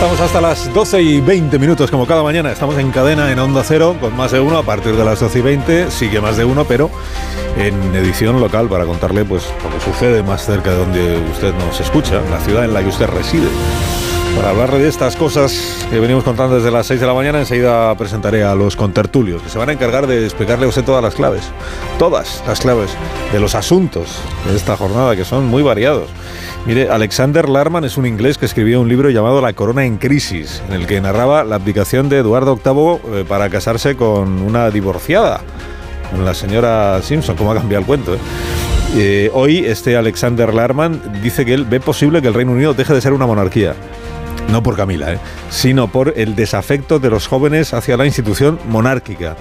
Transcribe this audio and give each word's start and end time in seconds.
Estamos 0.00 0.20
hasta 0.22 0.40
las 0.40 0.72
12 0.72 1.02
y 1.02 1.20
20 1.20 1.58
minutos, 1.58 1.90
como 1.90 2.06
cada 2.06 2.22
mañana. 2.22 2.50
Estamos 2.50 2.78
en 2.78 2.90
cadena 2.90 3.30
en 3.30 3.38
Onda 3.38 3.62
Cero 3.62 3.98
con 4.00 4.16
más 4.16 4.32
de 4.32 4.40
uno 4.40 4.56
a 4.56 4.62
partir 4.62 4.96
de 4.96 5.04
las 5.04 5.20
12 5.20 5.40
y 5.40 5.42
20. 5.42 5.90
Sigue 5.90 6.22
más 6.22 6.38
de 6.38 6.46
uno, 6.46 6.64
pero 6.64 6.90
en 7.58 7.94
edición 7.94 8.40
local 8.40 8.66
para 8.70 8.86
contarle 8.86 9.26
pues 9.26 9.52
lo 9.62 9.68
que 9.68 9.84
sucede 9.84 10.22
más 10.22 10.46
cerca 10.46 10.70
de 10.70 10.76
donde 10.78 11.18
usted 11.30 11.52
nos 11.52 11.78
escucha, 11.80 12.22
la 12.30 12.40
ciudad 12.40 12.64
en 12.64 12.72
la 12.72 12.80
que 12.80 12.88
usted 12.88 13.08
reside. 13.08 13.48
Para 14.36 14.50
hablarle 14.50 14.78
de 14.78 14.88
estas 14.88 15.16
cosas 15.16 15.86
que 15.90 16.00
venimos 16.00 16.24
contando 16.24 16.56
desde 16.56 16.70
las 16.70 16.86
6 16.86 17.00
de 17.00 17.06
la 17.06 17.12
mañana, 17.12 17.40
enseguida 17.40 17.94
presentaré 17.96 18.42
a 18.42 18.54
los 18.54 18.74
contertulios, 18.74 19.42
que 19.42 19.50
se 19.50 19.58
van 19.58 19.68
a 19.68 19.72
encargar 19.72 20.06
de 20.06 20.24
explicarle 20.24 20.64
a 20.64 20.68
usted 20.68 20.82
todas 20.82 21.02
las 21.02 21.14
claves, 21.14 21.42
todas 21.98 22.42
las 22.46 22.60
claves 22.60 22.90
de 23.32 23.40
los 23.40 23.54
asuntos 23.54 24.18
de 24.48 24.56
esta 24.56 24.76
jornada, 24.76 25.14
que 25.14 25.24
son 25.26 25.46
muy 25.46 25.62
variados. 25.62 26.08
Mire, 26.66 26.88
Alexander 26.88 27.48
Larman 27.48 27.84
es 27.84 27.98
un 27.98 28.06
inglés 28.06 28.38
que 28.38 28.46
escribió 28.46 28.80
un 28.80 28.88
libro 28.88 29.10
llamado 29.10 29.40
La 29.42 29.52
Corona 29.52 29.84
en 29.84 29.98
Crisis, 29.98 30.62
en 30.68 30.74
el 30.74 30.86
que 30.86 31.00
narraba 31.00 31.44
la 31.44 31.56
abdicación 31.56 32.08
de 32.08 32.18
Eduardo 32.18 32.56
VIII 32.56 33.20
eh, 33.20 33.24
para 33.28 33.50
casarse 33.50 33.94
con 33.96 34.40
una 34.42 34.70
divorciada, 34.70 35.40
con 36.10 36.24
la 36.24 36.34
señora 36.34 37.00
Simpson. 37.02 37.36
¿Cómo 37.36 37.52
ha 37.52 37.56
cambiado 37.56 37.80
el 37.80 37.86
cuento? 37.86 38.14
eh? 38.14 38.18
Eh, 38.96 39.30
hoy 39.34 39.58
este 39.58 39.96
Alexander 39.96 40.52
Larman 40.52 41.00
dice 41.22 41.44
que 41.44 41.54
él 41.54 41.64
ve 41.64 41.78
posible 41.78 42.20
que 42.20 42.28
el 42.28 42.34
Reino 42.34 42.52
Unido 42.52 42.74
deje 42.74 42.92
de 42.92 43.00
ser 43.00 43.12
una 43.12 43.26
monarquía. 43.26 43.74
No 44.50 44.62
por 44.62 44.76
Camila, 44.76 45.12
¿eh? 45.12 45.18
sino 45.48 45.88
por 45.88 46.14
el 46.16 46.34
desafecto 46.34 46.98
de 46.98 47.10
los 47.10 47.28
jóvenes 47.28 47.72
hacia 47.72 47.96
la 47.96 48.06
institución 48.06 48.58
monárquica. 48.68 49.36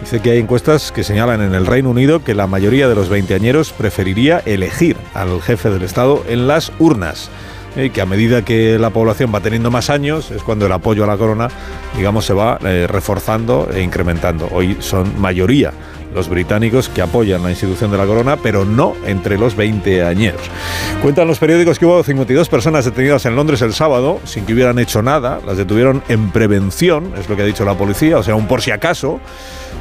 Dice 0.00 0.20
que 0.20 0.32
hay 0.32 0.38
encuestas 0.38 0.92
que 0.92 1.04
señalan 1.04 1.42
en 1.42 1.54
el 1.54 1.66
Reino 1.66 1.90
Unido 1.90 2.22
que 2.22 2.34
la 2.34 2.46
mayoría 2.46 2.88
de 2.88 2.94
los 2.94 3.08
veinteañeros 3.08 3.72
preferiría 3.72 4.40
elegir 4.44 4.96
al 5.14 5.40
jefe 5.42 5.70
del 5.70 5.82
Estado 5.82 6.24
en 6.28 6.46
las 6.46 6.72
urnas. 6.78 7.28
Y 7.74 7.90
que 7.90 8.02
a 8.02 8.06
medida 8.06 8.44
que 8.44 8.78
la 8.78 8.90
población 8.90 9.32
va 9.34 9.40
teniendo 9.40 9.70
más 9.70 9.90
años 9.90 10.30
es 10.30 10.42
cuando 10.42 10.66
el 10.66 10.72
apoyo 10.72 11.04
a 11.04 11.06
la 11.06 11.16
corona, 11.16 11.48
digamos, 11.96 12.26
se 12.26 12.34
va 12.34 12.58
eh, 12.64 12.86
reforzando 12.88 13.68
e 13.72 13.80
incrementando. 13.80 14.48
Hoy 14.52 14.76
son 14.80 15.20
mayoría 15.20 15.72
los 16.14 16.28
británicos 16.28 16.88
que 16.88 17.02
apoyan 17.02 17.42
la 17.42 17.50
institución 17.50 17.90
de 17.90 17.98
la 17.98 18.06
corona, 18.06 18.36
pero 18.36 18.64
no 18.64 18.94
entre 19.06 19.38
los 19.38 19.56
20 19.56 20.04
añeros. 20.04 20.42
Cuentan 21.00 21.26
los 21.28 21.38
periódicos 21.38 21.78
que 21.78 21.86
hubo 21.86 22.02
52 22.02 22.48
personas 22.48 22.84
detenidas 22.84 23.26
en 23.26 23.36
Londres 23.36 23.62
el 23.62 23.72
sábado 23.72 24.20
sin 24.24 24.44
que 24.44 24.54
hubieran 24.54 24.78
hecho 24.78 25.02
nada. 25.02 25.40
Las 25.46 25.56
detuvieron 25.56 26.02
en 26.08 26.30
prevención, 26.30 27.12
es 27.18 27.28
lo 27.28 27.36
que 27.36 27.42
ha 27.42 27.46
dicho 27.46 27.64
la 27.64 27.76
policía, 27.76 28.18
o 28.18 28.22
sea, 28.22 28.34
un 28.34 28.46
por 28.46 28.62
si 28.62 28.70
acaso, 28.70 29.20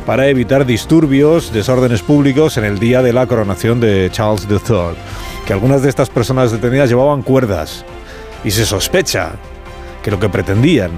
para 0.05 0.27
evitar 0.27 0.65
disturbios, 0.65 1.53
desórdenes 1.53 2.01
públicos 2.01 2.57
en 2.57 2.63
el 2.63 2.79
día 2.79 3.01
de 3.01 3.13
la 3.13 3.27
coronación 3.27 3.79
de 3.79 4.09
Charles 4.11 4.47
III. 4.49 4.95
Que 5.45 5.53
algunas 5.53 5.81
de 5.81 5.89
estas 5.89 6.09
personas 6.09 6.51
detenidas 6.51 6.89
llevaban 6.89 7.21
cuerdas 7.21 7.85
y 8.43 8.51
se 8.51 8.65
sospecha 8.65 9.33
que 10.01 10.11
lo 10.11 10.19
que 10.19 10.29
pretendían 10.29 10.91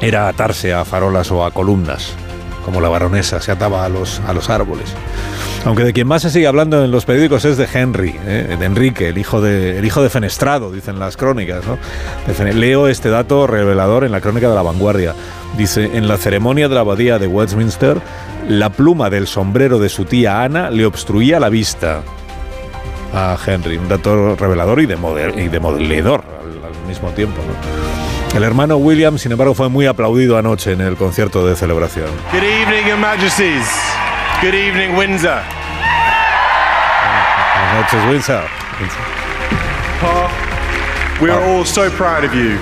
era 0.00 0.28
atarse 0.28 0.72
a 0.72 0.84
farolas 0.84 1.30
o 1.30 1.44
a 1.44 1.50
columnas 1.50 2.14
como 2.64 2.80
la 2.80 2.88
baronesa 2.88 3.40
se 3.40 3.52
ataba 3.52 3.84
a 3.84 3.88
los, 3.88 4.20
a 4.26 4.32
los 4.32 4.50
árboles. 4.50 4.94
Aunque 5.64 5.84
de 5.84 5.92
quien 5.92 6.06
más 6.06 6.22
se 6.22 6.30
sigue 6.30 6.46
hablando 6.46 6.82
en 6.82 6.90
los 6.90 7.04
periódicos 7.04 7.44
es 7.44 7.58
de 7.58 7.68
Henry, 7.72 8.14
¿eh? 8.24 8.56
de 8.58 8.64
Enrique, 8.64 9.08
el 9.08 9.18
hijo 9.18 9.40
de, 9.40 9.78
el 9.78 9.84
hijo 9.84 10.02
de 10.02 10.08
Fenestrado, 10.08 10.72
dicen 10.72 10.98
las 10.98 11.16
crónicas. 11.16 11.64
¿no? 11.66 11.78
De 12.26 12.54
Leo 12.54 12.88
este 12.88 13.10
dato 13.10 13.46
revelador 13.46 14.04
en 14.04 14.12
la 14.12 14.20
crónica 14.20 14.48
de 14.48 14.54
la 14.54 14.62
vanguardia. 14.62 15.14
Dice, 15.58 15.90
en 15.94 16.08
la 16.08 16.16
ceremonia 16.16 16.68
de 16.68 16.74
la 16.74 16.80
abadía 16.80 17.18
de 17.18 17.26
Westminster, 17.26 18.00
la 18.48 18.70
pluma 18.70 19.10
del 19.10 19.26
sombrero 19.26 19.78
de 19.78 19.88
su 19.88 20.04
tía 20.06 20.42
Ana 20.42 20.70
le 20.70 20.86
obstruía 20.86 21.38
la 21.40 21.50
vista 21.50 22.02
a 23.12 23.36
Henry. 23.44 23.76
Un 23.76 23.88
dato 23.88 24.36
revelador 24.36 24.80
y, 24.80 24.86
demoledor 24.86 26.24
al, 26.40 26.64
al 26.64 26.88
mismo 26.88 27.10
tiempo. 27.10 27.42
¿no? 27.46 27.89
El 28.34 28.44
hermano 28.44 28.76
William, 28.76 29.18
sin 29.18 29.32
embargo, 29.32 29.54
fue 29.54 29.68
muy 29.68 29.86
aplaudido 29.86 30.38
anoche 30.38 30.72
en 30.72 30.80
el 30.80 30.96
concierto 30.96 31.46
de 31.46 31.56
celebración. 31.56 32.06
Good 32.32 32.42
evening, 32.42 32.86
Your 32.88 32.98
Majesties. 32.98 33.66
Good 34.40 34.54
evening, 34.54 34.96
Windsor. 34.96 35.40
Buenas 37.54 37.92
noches, 37.92 38.00
Windsor. 38.08 38.42
Pa, 40.00 40.28
we 41.20 41.30
are 41.30 41.42
all 41.44 41.66
so 41.66 41.90
proud 41.90 42.24
of 42.24 42.32
you. 42.32 42.56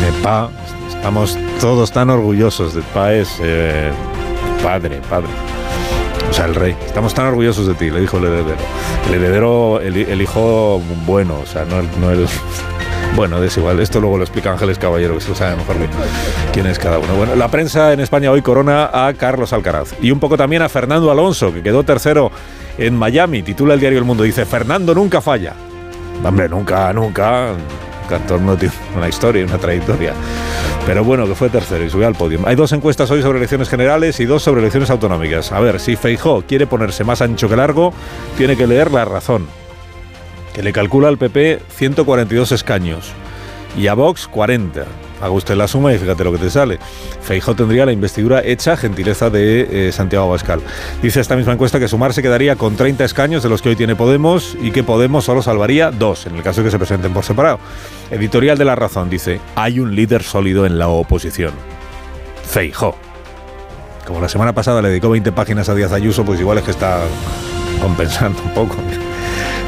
De 0.00 0.12
Pa, 0.22 0.50
estamos 0.88 1.38
todos 1.60 1.92
tan 1.92 2.10
orgullosos 2.10 2.74
de 2.74 2.82
Pa 2.92 3.12
es 3.12 3.38
eh, 3.40 3.90
padre, 4.62 5.00
padre. 5.08 5.28
O 6.28 6.34
sea, 6.34 6.46
el 6.46 6.54
rey. 6.54 6.76
Estamos 6.86 7.14
tan 7.14 7.26
orgullosos 7.26 7.66
de 7.66 7.74
ti, 7.74 7.90
le 7.90 8.00
dijo 8.00 8.18
el 8.18 8.24
heredero. 8.24 8.56
El 9.08 9.14
heredero, 9.14 9.80
el, 9.80 9.96
el 9.96 10.20
hijo 10.22 10.82
bueno, 11.06 11.38
o 11.42 11.46
sea, 11.46 11.64
no 11.64 11.78
el, 11.78 11.88
no 12.00 12.10
el- 12.10 12.26
Bueno, 13.14 13.42
es 13.42 13.56
igual. 13.56 13.78
Esto 13.80 14.00
luego 14.00 14.16
lo 14.16 14.24
explica 14.24 14.50
Ángeles 14.50 14.78
Caballero, 14.78 15.14
que 15.14 15.20
se 15.20 15.28
lo 15.28 15.34
sabe 15.34 15.56
mejor 15.56 15.76
que 15.76 15.86
quién 16.52 16.66
es 16.66 16.78
cada 16.78 16.98
uno. 16.98 17.14
Bueno, 17.14 17.36
la 17.36 17.48
prensa 17.48 17.92
en 17.92 18.00
España 18.00 18.30
hoy 18.30 18.40
corona 18.42 18.90
a 18.92 19.12
Carlos 19.14 19.52
Alcaraz 19.52 19.94
y 20.00 20.10
un 20.10 20.18
poco 20.18 20.36
también 20.36 20.62
a 20.62 20.68
Fernando 20.68 21.10
Alonso, 21.10 21.52
que 21.52 21.62
quedó 21.62 21.84
tercero 21.84 22.32
en 22.78 22.96
Miami. 22.96 23.42
Titula 23.42 23.74
el 23.74 23.80
diario 23.80 23.98
El 23.98 24.04
Mundo. 24.04 24.22
Dice, 24.24 24.46
Fernando 24.46 24.94
nunca 24.94 25.20
falla. 25.20 25.54
Hombre, 26.24 26.48
nunca, 26.48 26.92
nunca. 26.92 27.52
Un 27.52 28.08
cantor 28.08 28.40
no 28.40 28.56
tiene 28.56 28.74
una 28.96 29.08
historia, 29.08 29.44
una 29.44 29.58
trayectoria. 29.58 30.14
Pero 30.86 31.04
bueno, 31.04 31.26
que 31.26 31.34
fue 31.34 31.48
tercero 31.48 31.84
y 31.84 31.90
subió 31.90 32.06
al 32.06 32.14
podio. 32.14 32.40
Hay 32.44 32.56
dos 32.56 32.72
encuestas 32.72 33.10
hoy 33.10 33.22
sobre 33.22 33.38
elecciones 33.38 33.68
generales 33.68 34.18
y 34.20 34.24
dos 34.24 34.42
sobre 34.42 34.60
elecciones 34.60 34.90
autonómicas. 34.90 35.52
A 35.52 35.60
ver, 35.60 35.78
si 35.80 35.96
Feijó 35.96 36.42
quiere 36.42 36.66
ponerse 36.66 37.04
más 37.04 37.22
ancho 37.22 37.48
que 37.48 37.56
largo, 37.56 37.92
tiene 38.36 38.56
que 38.56 38.66
leer 38.66 38.90
La 38.90 39.04
Razón, 39.04 39.46
que 40.54 40.62
le 40.62 40.72
calcula 40.72 41.08
al 41.08 41.18
PP 41.18 41.60
142 41.70 42.52
escaños 42.52 43.12
y 43.76 43.86
a 43.86 43.94
Vox 43.94 44.28
40. 44.28 44.84
Haga 45.20 45.30
usted 45.30 45.54
la 45.54 45.68
suma 45.68 45.94
y 45.94 45.98
fíjate 45.98 46.24
lo 46.24 46.32
que 46.32 46.38
te 46.38 46.50
sale. 46.50 46.78
Feijó 47.22 47.54
tendría 47.54 47.86
la 47.86 47.92
investidura 47.92 48.42
hecha, 48.44 48.76
gentileza 48.76 49.30
de 49.30 49.88
eh, 49.88 49.92
Santiago 49.92 50.26
Abascal. 50.26 50.60
Dice 51.00 51.20
esta 51.20 51.36
misma 51.36 51.52
encuesta 51.52 51.78
que 51.78 51.86
Sumar 51.86 52.12
se 52.12 52.22
quedaría 52.22 52.56
con 52.56 52.74
30 52.74 53.04
escaños 53.04 53.42
de 53.42 53.48
los 53.48 53.62
que 53.62 53.68
hoy 53.68 53.76
tiene 53.76 53.94
Podemos 53.94 54.56
y 54.60 54.72
que 54.72 54.82
Podemos 54.82 55.24
solo 55.24 55.40
salvaría 55.40 55.92
dos, 55.92 56.26
en 56.26 56.34
el 56.34 56.42
caso 56.42 56.60
de 56.60 56.66
que 56.66 56.70
se 56.72 56.78
presenten 56.78 57.12
por 57.12 57.24
separado. 57.24 57.60
Editorial 58.10 58.58
de 58.58 58.64
La 58.64 58.74
Razón 58.74 59.08
dice, 59.08 59.40
hay 59.54 59.78
un 59.78 59.94
líder 59.94 60.24
sólido 60.24 60.66
en 60.66 60.76
la 60.76 60.88
oposición. 60.88 61.52
Feijó. 62.44 62.96
Como 64.06 64.20
la 64.20 64.28
semana 64.28 64.52
pasada 64.52 64.82
le 64.82 64.88
dedicó 64.88 65.08
20 65.08 65.30
páginas 65.30 65.68
a 65.68 65.74
Díaz 65.76 65.92
Ayuso, 65.92 66.24
pues 66.24 66.40
igual 66.40 66.58
es 66.58 66.64
que 66.64 66.72
está 66.72 67.00
compensando 67.80 68.42
un 68.42 68.54
poco. 68.54 68.74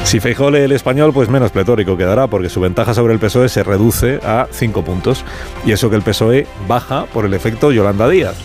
Si 0.05 0.19
Feijóo 0.19 0.51
lee 0.51 0.59
el 0.59 0.71
español, 0.71 1.11
pues 1.13 1.29
menos 1.29 1.51
pletórico 1.51 1.97
quedará, 1.97 2.27
porque 2.27 2.47
su 2.47 2.61
ventaja 2.61 2.93
sobre 2.93 3.13
el 3.13 3.19
PSOE 3.19 3.49
se 3.49 3.63
reduce 3.63 4.19
a 4.23 4.47
5 4.51 4.83
puntos. 4.83 5.25
Y 5.65 5.71
eso 5.71 5.89
que 5.89 5.95
el 5.95 6.03
PSOE 6.03 6.45
baja 6.67 7.05
por 7.11 7.25
el 7.25 7.33
efecto 7.33 7.71
Yolanda 7.71 8.07
Díaz. 8.07 8.35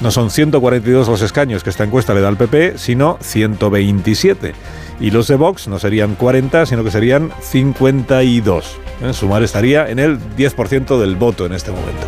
No 0.00 0.10
son 0.10 0.28
142 0.28 1.06
los 1.06 1.22
escaños 1.22 1.62
que 1.62 1.70
esta 1.70 1.84
encuesta 1.84 2.14
le 2.14 2.20
da 2.20 2.28
al 2.28 2.36
PP, 2.36 2.78
sino 2.78 3.16
127. 3.20 4.54
Y 4.98 5.12
los 5.12 5.28
de 5.28 5.36
Vox 5.36 5.68
no 5.68 5.78
serían 5.78 6.16
40, 6.16 6.66
sino 6.66 6.82
que 6.82 6.90
serían 6.90 7.30
52. 7.40 8.76
¿Eh? 9.02 9.12
Sumar 9.12 9.44
estaría 9.44 9.88
en 9.88 10.00
el 10.00 10.18
10% 10.36 10.98
del 10.98 11.14
voto 11.14 11.46
en 11.46 11.52
este 11.52 11.70
momento. 11.70 12.06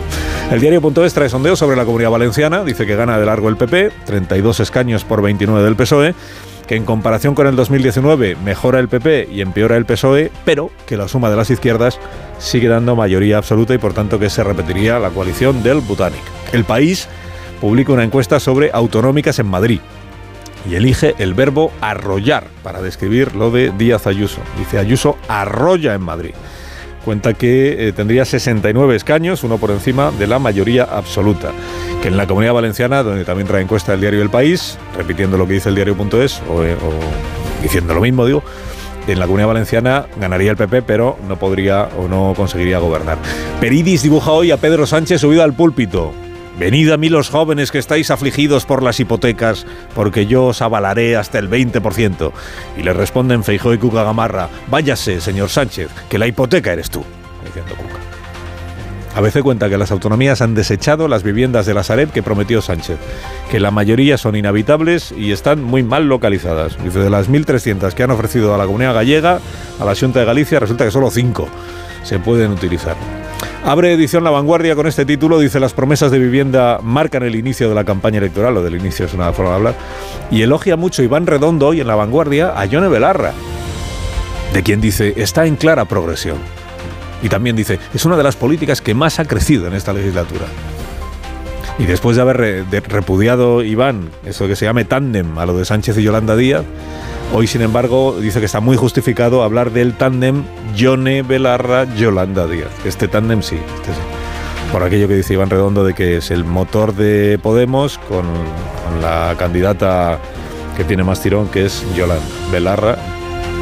El 0.51 0.61
diario.es 0.61 1.15
trae 1.15 1.29
sondeo 1.29 1.55
sobre 1.57 1.77
la 1.77 1.85
comunidad 1.85 2.11
valenciana. 2.11 2.65
Dice 2.65 2.87
que 2.87 2.97
gana 2.97 3.19
de 3.19 3.27
largo 3.27 3.49
el 3.49 3.57
PP, 3.57 3.93
32 4.05 4.61
escaños 4.61 5.05
por 5.05 5.23
29 5.23 5.65
del 5.65 5.77
PSOE 5.77 6.15
que 6.67 6.77
en 6.77 6.85
comparación 6.85 7.35
con 7.35 7.47
el 7.47 7.57
2019 7.57 8.37
mejora 8.45 8.81
el 8.81 8.89
PP 8.89 9.29
y 9.31 9.41
empeora 9.41 9.77
el 9.77 9.87
PSOE, 9.87 10.31
pero 10.45 10.71
que 10.87 10.97
la 10.97 11.09
suma 11.09 11.31
de 11.31 11.37
las 11.37 11.51
izquierdas 11.51 11.99
sigue 12.39 12.69
dando 12.69 12.97
mayoría 12.97 13.39
absoluta 13.39 13.75
y 13.75 13.79
por 13.79 13.93
tanto 13.93 14.19
que 14.19 14.31
se 14.31 14.45
repetiría 14.45 14.99
la 14.99 15.11
coalición 15.11 15.63
del 15.63 15.81
Butanic. 15.81 16.23
El 16.53 16.65
país 16.65 17.09
publica 17.61 17.93
una 17.93 18.05
encuesta 18.05 18.41
sobre 18.41 18.71
autonómicas 18.73 19.39
en 19.39 19.47
Madrid 19.47 19.81
y 20.69 20.75
elige 20.75 21.15
el 21.19 21.35
verbo 21.35 21.73
arrollar 21.81 22.49
para 22.63 22.83
describir 22.83 23.35
lo 23.37 23.51
de 23.51 23.73
Díaz 23.77 24.07
Ayuso. 24.07 24.41
Dice 24.59 24.79
Ayuso 24.79 25.17
arrolla 25.29 25.95
en 25.95 26.03
Madrid. 26.03 26.35
Cuenta 27.07 27.35
que 27.35 27.87
eh, 27.87 27.93
tendría 27.93 28.25
69 28.25 28.97
escaños, 28.97 29.45
uno 29.45 29.59
por 29.59 29.71
encima 29.71 30.11
de 30.11 30.27
la 30.27 30.41
mayoría 30.41 30.83
absoluta. 30.83 31.53
Que 32.03 32.09
en 32.09 32.17
la 32.17 32.27
Comunidad 32.27 32.53
Valenciana, 32.53 33.05
donde 33.05 33.25
también 33.25 33.47
trae 33.47 33.63
encuesta 33.63 33.95
el 33.95 34.01
diario 34.01 34.23
El 34.23 34.29
País, 34.29 34.77
repitiendo 34.97 35.39
lo 35.39 35.47
que 35.47 35.53
dice 35.53 35.69
el 35.69 35.77
diario.es, 35.77 36.39
eh, 36.39 36.77
o 36.83 37.63
diciendo 37.63 37.95
lo 37.95 38.01
mismo, 38.01 38.27
digo, 38.27 38.43
en 39.07 39.21
la 39.21 39.27
Comunidad 39.27 39.47
Valenciana 39.47 40.07
ganaría 40.19 40.51
el 40.51 40.57
PP, 40.57 40.83
pero 40.83 41.17
no 41.29 41.39
podría 41.39 41.89
o 41.97 42.09
no 42.09 42.35
conseguiría 42.35 42.81
gobernar. 42.81 43.19
Peridis 43.61 44.03
dibuja 44.03 44.33
hoy 44.33 44.51
a 44.51 44.57
Pedro 44.57 44.85
Sánchez 44.85 45.21
subido 45.21 45.45
al 45.45 45.53
púlpito. 45.53 46.13
Venid 46.59 46.91
a 46.91 46.97
mí 46.97 47.11
los 47.11 47.29
jóvenes 47.29 47.71
que 47.71 47.79
estáis 47.79 48.11
afligidos 48.11 48.65
por 48.65 48.83
las 48.83 48.99
hipotecas, 48.99 49.67
porque 49.95 50.27
yo 50.27 50.47
os 50.47 50.63
avalaré 50.63 51.17
hasta 51.17 51.39
el 51.39 51.51
20%. 51.51 52.33
Y 52.79 52.83
le 52.83 52.93
responden 52.95 53.45
Feijó 53.45 53.75
y 53.75 53.79
Cuca 53.79 54.05
Gamarra, 54.05 54.49
váyase, 54.69 55.21
señor 55.21 55.51
Sánchez, 55.51 55.91
que 56.09 56.19
la 56.19 56.27
hipoteca 56.27 56.73
eres 56.73 56.89
tú. 56.89 57.05
Diciendo 57.45 57.75
Cuca. 57.77 58.07
A 59.17 59.23
veces 59.23 59.43
cuenta 59.43 59.71
que 59.71 59.79
las 59.79 59.91
autonomías 59.93 60.43
han 60.43 60.55
desechado 60.55 61.09
las 61.09 61.23
viviendas 61.23 61.65
de 61.65 61.73
la 61.73 61.83
Sareb 61.83 62.11
que 62.11 62.23
prometió 62.23 62.61
Sánchez, 62.61 62.99
que 63.51 63.61
la 63.61 63.71
mayoría 63.71 64.19
son 64.19 64.37
inhabitables 64.37 65.11
y 65.17 65.33
están 65.33 65.63
muy 65.63 65.83
mal 65.83 66.07
localizadas. 66.07 66.77
Dice, 66.85 66.99
de 66.99 67.09
las 67.09 67.31
1.300 67.31 67.95
que 67.95 68.03
han 68.03 68.11
ofrecido 68.11 68.55
a 68.55 68.59
la 68.59 68.67
comunidad 68.67 68.93
gallega, 68.93 69.41
a 69.81 69.85
la 69.87 69.95
Junta 69.95 70.21
de 70.21 70.27
Galicia, 70.27 70.61
resulta 70.61 70.85
que 70.85 70.91
solo 70.91 71.11
5 71.11 71.49
se 72.03 72.19
pueden 72.19 72.51
utilizar. 72.51 72.95
Abre 73.67 73.93
edición 73.93 74.23
La 74.23 74.31
Vanguardia 74.31 74.77
con 74.77 74.87
este 74.87 75.05
título, 75.05 75.41
dice 75.41 75.59
las 75.59 75.73
promesas 75.73 76.13
de 76.13 76.21
vivienda 76.21 76.79
marcan 76.85 77.25
el 77.25 77.35
inicio 77.35 77.69
de 77.69 77.75
la 77.75 77.83
campaña 77.83 78.19
electoral, 78.19 78.57
o 78.57 78.63
del 78.63 78.77
inicio 78.77 79.07
es 79.07 79.13
una 79.13 79.33
forma 79.33 79.51
de 79.51 79.57
hablar, 79.57 79.75
y 80.31 80.43
elogia 80.43 80.77
mucho 80.77 81.03
Iván 81.03 81.27
Redondo 81.27 81.67
hoy 81.67 81.81
en 81.81 81.89
La 81.89 81.97
Vanguardia 81.97 82.53
a 82.57 82.65
Yone 82.67 82.87
Belarra, 82.87 83.33
de 84.53 84.63
quien 84.63 84.81
dice 84.81 85.15
está 85.17 85.47
en 85.47 85.57
clara 85.57 85.85
progresión. 85.85 86.39
Y 87.25 87.29
también 87.29 87.57
dice, 87.57 87.81
es 87.93 88.05
una 88.05 88.17
de 88.17 88.23
las 88.23 88.37
políticas 88.37 88.81
que 88.81 88.95
más 88.95 89.19
ha 89.19 89.25
crecido 89.25 89.67
en 89.67 89.75
esta 89.75 89.93
legislatura. 89.93 90.45
Y 91.79 91.85
después 91.85 92.17
de 92.17 92.23
haber 92.23 92.65
repudiado 92.89 93.63
Iván, 93.63 94.11
eso 94.25 94.47
que 94.47 94.57
se 94.57 94.65
llame 94.65 94.85
tándem 94.85 95.39
a 95.39 95.47
lo 95.47 95.57
de 95.57 95.65
Sánchez 95.65 95.99
y 95.99 96.03
Yolanda 96.03 96.37
Díaz, 96.37 96.65
Hoy, 97.33 97.47
sin 97.47 97.61
embargo, 97.61 98.17
dice 98.21 98.39
que 98.39 98.47
está 98.47 98.61
muy 98.61 98.77
justificado 98.77 99.43
hablar 99.43 99.73
del 99.73 99.95
tándem 99.95 100.45
Yone 100.77 101.23
Belarra-Yolanda 101.23 102.47
Díaz. 102.47 102.71
Este 102.85 103.09
tándem 103.09 103.43
sí, 103.43 103.57
este 103.57 103.93
sí. 103.93 104.01
Por 104.73 104.83
aquello 104.83 105.09
que 105.09 105.17
dice 105.17 105.35
Iván 105.35 105.51
Redondo 105.51 105.85
de 105.85 105.93
que 105.93 106.17
es 106.17 106.31
el 106.31 106.45
motor 106.45 106.95
de 106.95 107.39
Podemos 107.43 107.99
con, 107.99 108.25
la 109.03 109.35
candidata 109.39 110.19
que 110.77 110.85
tiene 110.85 111.03
más 111.03 111.21
tirón, 111.21 111.49
que 111.49 111.67
es 111.67 111.85
Yolanda. 111.97 112.25
Belarra, 112.53 112.97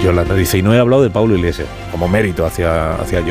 Yolanda 0.04 0.34
dice, 0.34 0.58
y 0.58 0.62
no 0.62 0.74
he 0.74 0.78
hablado 0.78 1.02
de 1.02 1.08
Paulo 1.08 1.34
Iglesias, 1.34 1.66
como 1.90 2.08
mérito 2.08 2.44
hacia, 2.44 2.96
hacia. 2.96 3.22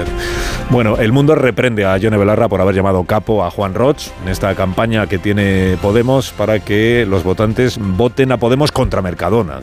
Bueno, 0.72 0.98
el 0.98 1.12
mundo 1.12 1.36
reprende 1.36 1.86
a 1.86 1.96
Yone 1.98 2.18
Belarra 2.18 2.50
por 2.50 2.62
haber 2.62 2.74
llamado 2.74 3.04
capo 3.04 3.46
a 3.46 3.52
Juan 3.52 3.76
Roch 3.76 4.08
en 4.24 4.30
esta 4.30 4.56
campaña 4.56 5.06
que 5.06 5.20
tiene 5.20 5.78
Podemos 5.84 6.32
para 6.32 6.60
que 6.60 7.06
los 7.08 7.24
votantes 7.24 7.78
voten 7.80 8.32
a 8.32 8.38
Podemos 8.38 8.72
contra 8.72 9.04
Mercadona. 9.04 9.60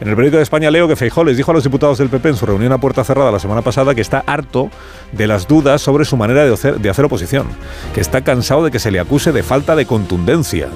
En 0.00 0.08
el 0.08 0.14
periódico 0.14 0.36
de 0.36 0.42
España 0.42 0.70
leo 0.70 0.86
que 0.86 0.96
Feijó 0.96 1.24
les 1.24 1.38
dijo 1.38 1.50
a 1.50 1.54
los 1.54 1.64
diputados 1.64 1.96
del 1.96 2.10
PP 2.10 2.28
en 2.28 2.36
su 2.36 2.44
reunión 2.44 2.72
a 2.72 2.78
puerta 2.78 3.04
cerrada 3.04 3.32
la 3.32 3.40
semana 3.40 3.62
pasada 3.62 3.94
que 3.94 4.02
está 4.02 4.22
harto 4.26 4.70
de 5.12 5.26
las 5.26 5.48
dudas 5.48 5.80
sobre 5.80 6.04
su 6.04 6.18
manera 6.18 6.44
de 6.44 6.52
hacer, 6.52 6.78
de 6.78 6.90
hacer 6.90 7.06
oposición, 7.06 7.46
que 7.94 8.02
está 8.02 8.20
cansado 8.20 8.64
de 8.64 8.70
que 8.70 8.78
se 8.78 8.90
le 8.90 9.00
acuse 9.00 9.32
de 9.32 9.42
falta 9.42 9.74
de 9.74 9.86
contundencia. 9.86 10.68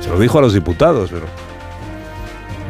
Se 0.00 0.08
lo 0.08 0.20
dijo 0.20 0.38
a 0.38 0.42
los 0.42 0.54
diputados, 0.54 1.10
pero 1.12 1.26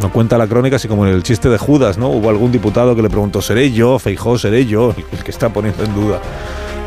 no 0.01 0.13
cuenta 0.13 0.39
la 0.39 0.47
crónica 0.47 0.77
así 0.77 0.89
como 0.89 1.07
en 1.07 1.15
el 1.15 1.23
chiste 1.23 1.49
de 1.49 1.59
Judas, 1.59 1.99
¿no? 1.99 2.09
Hubo 2.09 2.29
algún 2.29 2.53
diputado 2.53 2.95
que 2.97 3.03
le 3.03 3.11
preguntó, 3.11 3.43
¿seré 3.43 3.73
yo, 3.73 3.99
Feijó, 3.99 4.39
seré 4.39 4.67
yo 4.67 4.95
el 5.13 5.25
que 5.25 5.31
está 5.31 5.49
poniendo 5.51 5.85
en 5.85 5.95
duda 5.95 6.21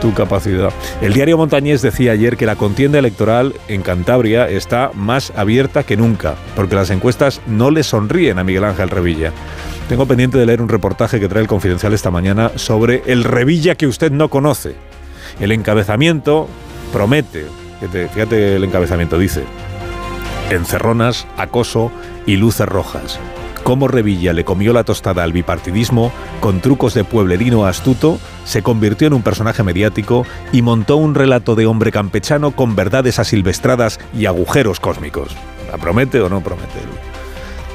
tu 0.01 0.13
capacidad. 0.13 0.71
El 1.01 1.13
diario 1.13 1.37
Montañés 1.37 1.81
decía 1.81 2.11
ayer 2.11 2.37
que 2.37 2.45
la 2.45 2.55
contienda 2.55 2.99
electoral 2.99 3.53
en 3.67 3.81
Cantabria 3.81 4.47
está 4.47 4.91
más 4.93 5.33
abierta 5.35 5.83
que 5.83 5.97
nunca, 5.97 6.35
porque 6.55 6.75
las 6.75 6.89
encuestas 6.89 7.41
no 7.47 7.71
le 7.71 7.83
sonríen 7.83 8.39
a 8.39 8.43
Miguel 8.43 8.63
Ángel 8.63 8.89
Revilla. 8.89 9.31
Tengo 9.89 10.05
pendiente 10.05 10.37
de 10.37 10.45
leer 10.45 10.61
un 10.61 10.69
reportaje 10.69 11.19
que 11.19 11.27
trae 11.27 11.41
el 11.41 11.47
Confidencial 11.47 11.93
esta 11.93 12.11
mañana 12.11 12.51
sobre 12.55 13.03
el 13.07 13.23
Revilla 13.23 13.75
que 13.75 13.87
usted 13.87 14.11
no 14.11 14.29
conoce. 14.29 14.75
El 15.39 15.51
encabezamiento 15.51 16.47
promete, 16.91 17.45
fíjate, 18.13 18.57
el 18.57 18.63
encabezamiento, 18.63 19.17
dice, 19.17 19.43
encerronas, 20.49 21.27
acoso 21.37 21.91
y 22.25 22.37
luces 22.37 22.67
rojas 22.67 23.19
cómo 23.67 23.89
Revilla 23.89 24.31
le 24.31 24.45
comió 24.45 24.71
la 24.71 24.85
tostada 24.85 25.23
al 25.23 25.33
bipartidismo, 25.33 26.13
con 26.39 26.61
trucos 26.61 26.93
de 26.93 27.03
pueblerino 27.03 27.65
astuto, 27.65 28.17
se 28.45 28.61
convirtió 28.61 29.07
en 29.07 29.13
un 29.13 29.23
personaje 29.23 29.61
mediático 29.61 30.25
y 30.53 30.61
montó 30.61 30.95
un 30.95 31.15
relato 31.15 31.53
de 31.53 31.65
hombre 31.65 31.91
campechano 31.91 32.51
con 32.51 32.77
verdades 32.77 33.19
asilvestradas 33.19 33.99
y 34.17 34.25
agujeros 34.25 34.79
cósmicos. 34.79 35.35
¿La 35.69 35.77
promete 35.77 36.21
o 36.21 36.29
no 36.29 36.39
promete? 36.39 36.79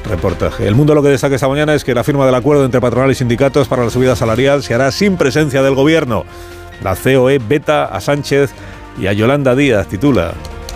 reportaje. 0.09 0.67
El 0.67 0.73
mundo 0.73 0.95
lo 0.95 1.03
que 1.03 1.09
destaca 1.09 1.35
esta 1.35 1.47
mañana 1.47 1.75
es 1.75 1.83
que 1.83 1.93
la 1.93 2.03
firma 2.03 2.25
del 2.25 2.33
acuerdo 2.33 2.65
entre 2.65 2.81
patronal 2.81 3.11
y 3.11 3.15
sindicatos 3.15 3.67
para 3.67 3.83
la 3.83 3.91
subida 3.91 4.15
salarial 4.15 4.63
se 4.63 4.73
hará 4.73 4.91
sin 4.91 5.15
presencia 5.15 5.61
del 5.61 5.75
gobierno. 5.75 6.25
La 6.83 6.95
COE 6.95 7.37
beta 7.37 7.85
a 7.85 8.01
Sánchez 8.01 8.51
y 8.99 9.05
a 9.05 9.13
Yolanda 9.13 9.53
Díaz, 9.53 9.87
titula. 9.87 10.33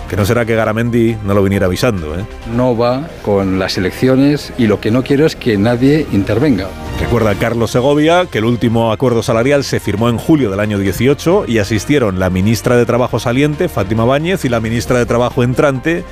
Que 0.09 0.15
no 0.15 0.25
será 0.25 0.45
que 0.45 0.55
Garamendi 0.55 1.17
no 1.25 1.33
lo 1.33 1.43
viniera 1.43 1.65
avisando, 1.65 2.17
¿eh? 2.17 2.25
No 2.55 2.77
va 2.77 3.07
con 3.23 3.59
las 3.59 3.77
elecciones 3.77 4.53
y 4.57 4.67
lo 4.67 4.79
que 4.79 4.89
no 4.89 5.03
quiero 5.03 5.25
es 5.25 5.35
que 5.35 5.57
nadie 5.57 6.07
intervenga. 6.13 6.67
Recuerda 6.99 7.35
Carlos 7.35 7.71
Segovia 7.71 8.25
que 8.25 8.37
el 8.37 8.45
último 8.45 8.91
acuerdo 8.91 9.21
salarial 9.21 9.63
se 9.63 9.79
firmó 9.79 10.09
en 10.09 10.17
julio 10.17 10.49
del 10.49 10.61
año 10.61 10.79
18 10.79 11.45
y 11.47 11.59
asistieron 11.59 12.19
la 12.19 12.29
ministra 12.29 12.77
de 12.77 12.85
Trabajo 12.85 13.19
saliente, 13.19 13.69
Fátima 13.69 14.05
Báñez, 14.05 14.45
y 14.45 14.49
la 14.49 14.61
ministra 14.61 14.97
de 14.97 15.05
Trabajo 15.05 15.43
entrante, 15.43 16.03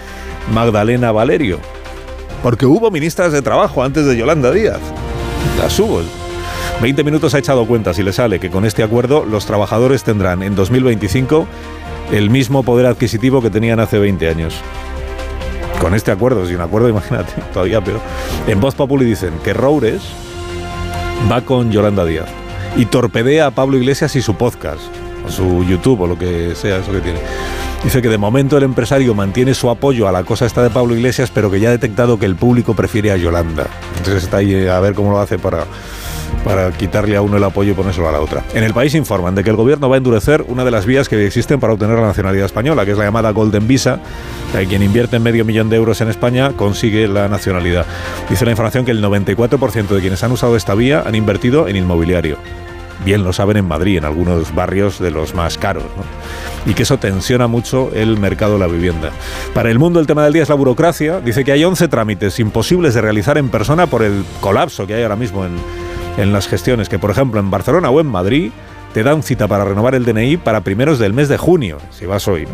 Magdalena 0.54 1.12
Valerio. 1.12 1.60
Porque 2.44 2.66
hubo 2.66 2.92
ministras 2.92 3.32
de 3.32 3.42
Trabajo 3.42 3.82
antes 3.82 4.06
de 4.06 4.18
Yolanda 4.18 4.52
Díaz. 4.52 4.80
Las 5.58 5.80
hubo. 5.80 6.02
20 6.82 7.04
minutos 7.04 7.34
ha 7.34 7.40
echado 7.40 7.66
cuenta 7.66 7.94
si 7.94 8.04
le 8.04 8.12
sale 8.12 8.40
que 8.40 8.50
con 8.50 8.66
este 8.66 8.84
acuerdo 8.84 9.26
los 9.26 9.46
trabajadores 9.46 10.04
tendrán 10.04 10.44
en 10.44 10.56
2025 10.56 11.48
el 12.12 12.30
mismo 12.30 12.64
poder 12.64 12.86
adquisitivo 12.86 13.42
que 13.42 13.50
tenían 13.50 13.80
hace 13.80 14.00
20 14.00 14.28
años. 14.30 14.56
Con 15.80 15.94
este 15.94 16.12
acuerdo, 16.12 16.46
sin 16.46 16.62
acuerdo, 16.62 16.90
imagínate, 16.96 17.34
todavía 17.54 17.82
peor. 17.82 18.00
En 18.48 18.60
Voz 18.60 18.76
Populi 18.76 19.06
dicen 19.06 19.34
que 19.44 19.54
Roures 19.54 20.02
va 21.32 21.42
con 21.42 21.72
Yolanda 21.72 22.06
Díaz 22.06 22.30
y 22.78 22.86
torpedea 22.86 23.48
a 23.48 23.52
Pablo 23.52 23.78
Iglesias 23.78 24.16
y 24.16 24.22
su 24.22 24.36
podcast, 24.36 24.82
o 25.26 25.32
su 25.32 25.64
YouTube, 25.64 26.02
o 26.02 26.08
lo 26.08 26.18
que 26.18 26.54
sea 26.56 26.78
eso 26.78 26.92
que 26.92 27.02
tiene. 27.02 27.20
Dice 27.84 28.02
que 28.02 28.10
de 28.10 28.18
momento 28.18 28.58
el 28.58 28.64
empresario 28.64 29.14
mantiene 29.14 29.54
su 29.54 29.70
apoyo 29.70 30.08
a 30.08 30.12
la 30.12 30.24
cosa 30.24 30.46
esta 30.46 30.64
de 30.64 30.72
Pablo 30.72 30.96
Iglesias, 30.96 31.32
pero 31.34 31.52
que 31.52 31.60
ya 31.60 31.70
ha 31.70 31.72
detectado 31.72 32.18
que 32.18 32.26
el 32.26 32.36
público 32.36 32.74
prefiere 32.74 33.12
a 33.12 33.18
Yolanda. 33.18 33.68
Entonces 33.98 34.24
está 34.24 34.38
ahí 34.38 34.68
a 34.68 34.80
ver 34.80 34.96
cómo 34.96 35.12
lo 35.12 35.20
hace 35.20 35.38
para 35.38 35.66
para 36.44 36.72
quitarle 36.72 37.16
a 37.16 37.22
uno 37.22 37.38
el 37.38 37.44
apoyo 37.44 37.72
y 37.72 37.74
ponérselo 37.74 38.10
a 38.10 38.12
la 38.12 38.22
otra. 38.22 38.44
En 38.54 38.64
el 38.64 38.74
país 38.74 38.96
informan 38.96 39.36
de 39.36 39.44
que 39.44 39.50
el 39.50 39.56
gobierno 39.56 39.90
va 39.90 39.96
a 39.96 39.98
endurecer 39.98 40.46
una 40.48 40.64
de 40.64 40.72
las 40.72 40.86
vías 40.86 41.10
que 41.10 41.26
existen 41.26 41.60
para 41.60 41.74
obtener 41.74 41.98
la 41.98 42.08
nacionalidad 42.08 42.46
española, 42.46 42.86
que 42.86 42.92
es 42.92 42.98
la 42.98 43.06
llamada 43.06 43.32
Golden 43.32 43.68
Visa, 43.68 44.00
quien 44.70 44.84
invierte 44.84 45.20
medio 45.20 45.44
millón 45.46 45.70
de 45.70 45.76
euros 45.76 46.02
en 46.02 46.10
España 46.10 46.54
consigue 46.56 47.08
la 47.08 47.28
nacionalidad. 47.28 47.86
Dice 48.30 48.46
la 48.46 48.52
información 48.52 48.86
que 48.86 48.92
el 48.92 49.04
94% 49.04 49.88
de 49.88 50.02
quienes 50.02 50.24
han 50.24 50.32
usado 50.32 50.56
esta 50.56 50.76
vía 50.76 51.04
han 51.06 51.16
invertido 51.16 51.68
en 51.68 51.76
inmobiliario 51.76 52.38
bien 53.04 53.24
lo 53.24 53.34
saben 53.34 53.58
en 53.58 53.68
Madrid, 53.68 53.98
en 53.98 54.06
algunos 54.06 54.54
barrios 54.54 55.00
de 55.00 55.12
los 55.12 55.36
más 55.36 55.58
caros, 55.58 55.84
y 56.66 56.74
que 56.74 56.84
eso 56.84 56.98
tensiona 56.98 57.48
mucho 57.48 57.92
el 57.94 58.18
mercado 58.18 58.54
de 58.54 58.60
la 58.60 58.68
vivienda. 58.68 59.12
Para 59.54 59.70
el 59.70 59.80
mundo 59.80 60.00
el 60.00 60.08
tema 60.08 60.24
del 60.24 60.34
día 60.34 60.44
es 60.44 60.50
la 60.50 60.56
burocracia. 60.56 61.20
Dice 61.20 61.44
que 61.44 61.52
hay 61.52 61.64
11 61.64 61.88
trámites 61.88 62.40
imposibles 62.40 62.94
de 62.96 63.02
realizar 63.02 63.38
en 63.38 63.50
persona 63.50 63.88
por 63.88 64.04
el 64.04 64.26
colapso 64.42 64.88
que 64.88 64.96
hay 64.96 65.04
ahora 65.04 65.16
mismo 65.16 65.46
en, 65.46 65.56
en 66.18 66.34
las 66.34 66.48
gestiones, 66.48 66.90
que 66.90 67.00
por 67.00 67.12
ejemplo 67.12 67.40
en 67.40 67.52
Barcelona 67.52 67.90
o 67.90 68.00
en 68.00 68.08
Madrid 68.08 68.52
te 68.94 69.04
dan 69.04 69.24
cita 69.24 69.48
para 69.48 69.66
renovar 69.66 69.96
el 69.96 70.06
DNI 70.06 70.38
para 70.38 70.62
primeros 70.62 71.00
del 71.00 71.14
mes 71.14 71.28
de 71.28 71.38
junio, 71.38 71.80
si 71.92 72.06
vas 72.06 72.28
hoy. 72.28 72.48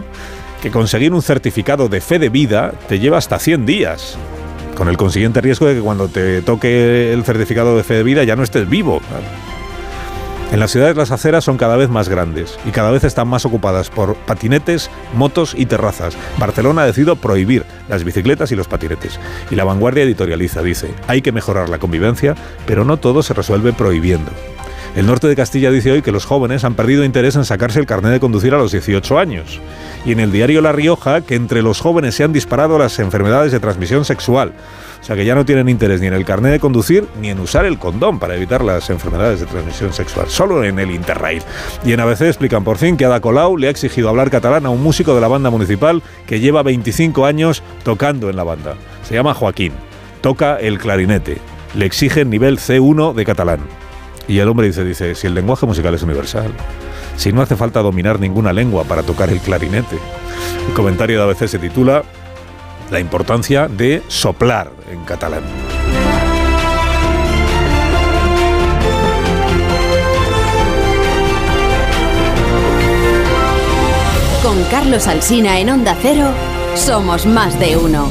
Que 0.62 0.72
conseguir 0.72 1.14
un 1.14 1.22
certificado 1.22 1.88
de 1.88 2.02
fe 2.02 2.20
de 2.20 2.30
vida 2.30 2.74
te 2.88 3.00
lleva 3.00 3.18
hasta 3.18 3.40
100 3.40 3.66
días, 3.66 4.18
con 4.76 4.90
el 4.90 4.98
consiguiente 4.98 5.42
riesgo 5.42 5.68
de 5.68 5.76
que 5.76 5.82
cuando 5.82 6.08
te 6.08 6.42
toque 6.42 7.14
el 7.14 7.24
certificado 7.24 7.78
de 7.78 7.84
fe 7.84 7.96
de 7.96 8.04
vida 8.04 8.24
ya 8.24 8.36
no 8.36 8.44
estés 8.44 8.68
vivo. 8.68 9.02
En 10.52 10.60
las 10.60 10.72
ciudades 10.72 10.98
las 10.98 11.12
aceras 11.12 11.46
son 11.46 11.58
cada 11.58 11.78
vez 11.78 11.90
más 11.90 12.10
grandes 12.10 12.60
y 12.66 12.72
cada 12.72 12.92
vez 12.92 13.06
están 13.06 13.30
más 13.30 13.46
ocupadas 13.46 13.90
por 13.90 14.16
patinetes, 14.16 14.90
motos 15.14 15.56
y 15.58 15.66
terrazas. 15.66 16.18
Barcelona 16.38 16.82
ha 16.82 16.88
decidido 16.88 17.16
prohibir 17.16 17.64
las 17.88 18.04
bicicletas 18.04 18.52
y 18.52 18.58
los 18.58 18.68
patinetes. 18.68 19.18
Y 19.50 19.56
la 19.56 19.64
vanguardia 19.64 20.04
editorializa, 20.04 20.62
dice, 20.62 20.94
hay 21.08 21.22
que 21.22 21.32
mejorar 21.32 21.70
la 21.70 21.80
convivencia, 21.80 22.36
pero 22.66 22.84
no 22.84 22.98
todo 22.98 23.24
se 23.24 23.34
resuelve 23.34 23.72
prohibiendo. 23.72 24.30
El 24.96 25.08
norte 25.08 25.28
de 25.28 25.38
Castilla 25.38 25.72
dice 25.72 25.92
hoy 25.92 26.02
que 26.02 26.12
los 26.12 26.26
jóvenes 26.26 26.66
han 26.66 26.76
perdido 26.76 27.06
interés 27.06 27.38
en 27.38 27.46
sacarse 27.46 27.80
el 27.80 27.86
carnet 27.86 28.12
de 28.12 28.20
conducir 28.20 28.54
a 28.54 28.58
los 28.58 28.74
18 28.74 29.18
años. 29.18 29.62
Y 30.06 30.12
en 30.12 30.20
el 30.20 30.32
diario 30.32 30.62
La 30.62 30.74
Rioja 30.74 31.22
que 31.22 31.36
entre 31.36 31.62
los 31.62 31.80
jóvenes 31.80 32.16
se 32.16 32.26
han 32.26 32.34
disparado 32.34 32.78
las 32.78 33.00
enfermedades 33.00 33.54
de 33.54 33.62
transmisión 33.62 34.04
sexual. 34.04 34.52
O 35.02 35.04
sea 35.04 35.16
que 35.16 35.24
ya 35.24 35.34
no 35.34 35.46
tienen 35.46 35.70
interés 35.70 36.02
ni 36.02 36.08
en 36.08 36.14
el 36.14 36.26
carnet 36.26 36.52
de 36.52 36.60
conducir 36.60 37.08
ni 37.22 37.30
en 37.30 37.40
usar 37.40 37.66
el 37.66 37.80
condón 37.80 38.20
para 38.20 38.36
evitar 38.36 38.64
las 38.64 38.90
enfermedades 38.90 39.40
de 39.40 39.46
transmisión 39.46 39.94
sexual, 39.94 40.28
solo 40.30 40.64
en 40.64 40.78
el 40.78 40.92
Interrail. 40.92 41.42
Y 41.86 41.94
en 41.94 42.02
ABC 42.02 42.22
explican 42.24 42.64
por 42.64 42.78
fin 42.78 42.98
que 42.98 43.06
Ada 43.06 43.22
Colau 43.22 43.58
le 43.58 43.68
ha 43.68 43.72
exigido 43.72 44.10
hablar 44.10 44.30
catalán 44.30 44.66
a 44.66 44.70
un 44.70 44.84
músico 44.84 45.16
de 45.16 45.22
la 45.22 45.30
banda 45.30 45.50
municipal 45.50 46.04
que 46.28 46.40
lleva 46.40 46.64
25 46.64 47.26
años 47.26 47.64
tocando 47.84 48.30
en 48.30 48.36
la 48.36 48.44
banda. 48.44 48.76
Se 49.04 49.16
llama 49.16 49.34
Joaquín, 49.34 49.72
toca 50.22 50.58
el 50.58 50.78
clarinete 50.78 51.40
le 51.74 51.86
exigen 51.86 52.30
nivel 52.30 52.58
C1 52.58 53.14
de 53.14 53.26
catalán. 53.26 53.60
Y 54.28 54.40
el 54.40 54.48
hombre 54.48 54.68
dice, 54.68 54.84
dice, 54.84 55.16
si 55.16 55.28
el 55.28 55.34
lenguaje 55.34 55.66
musical 55.66 55.94
es 55.94 56.04
universal, 56.04 56.52
si 57.18 57.32
no 57.32 57.42
hace 57.42 57.56
falta 57.56 57.82
dominar 57.82 58.20
ninguna 58.20 58.54
lengua 58.54 58.84
para 58.84 59.04
tocar 59.04 59.30
el 59.30 59.40
clarinete. 59.40 59.98
El 60.68 60.74
comentario 60.74 61.18
de 61.18 61.24
ABC 61.32 61.48
se 61.48 61.60
titula 61.60 62.04
La 62.90 63.00
importancia 63.00 63.68
de 63.68 64.02
soplar 64.08 64.72
en 64.90 65.04
catalán. 65.04 65.44
Con 74.44 74.64
Carlos 74.66 75.08
Alsina 75.08 75.60
en 75.60 75.70
Onda 75.70 75.96
Cero, 76.02 76.28
somos 76.76 77.26
más 77.26 77.60
de 77.60 77.78
uno. 77.78 78.10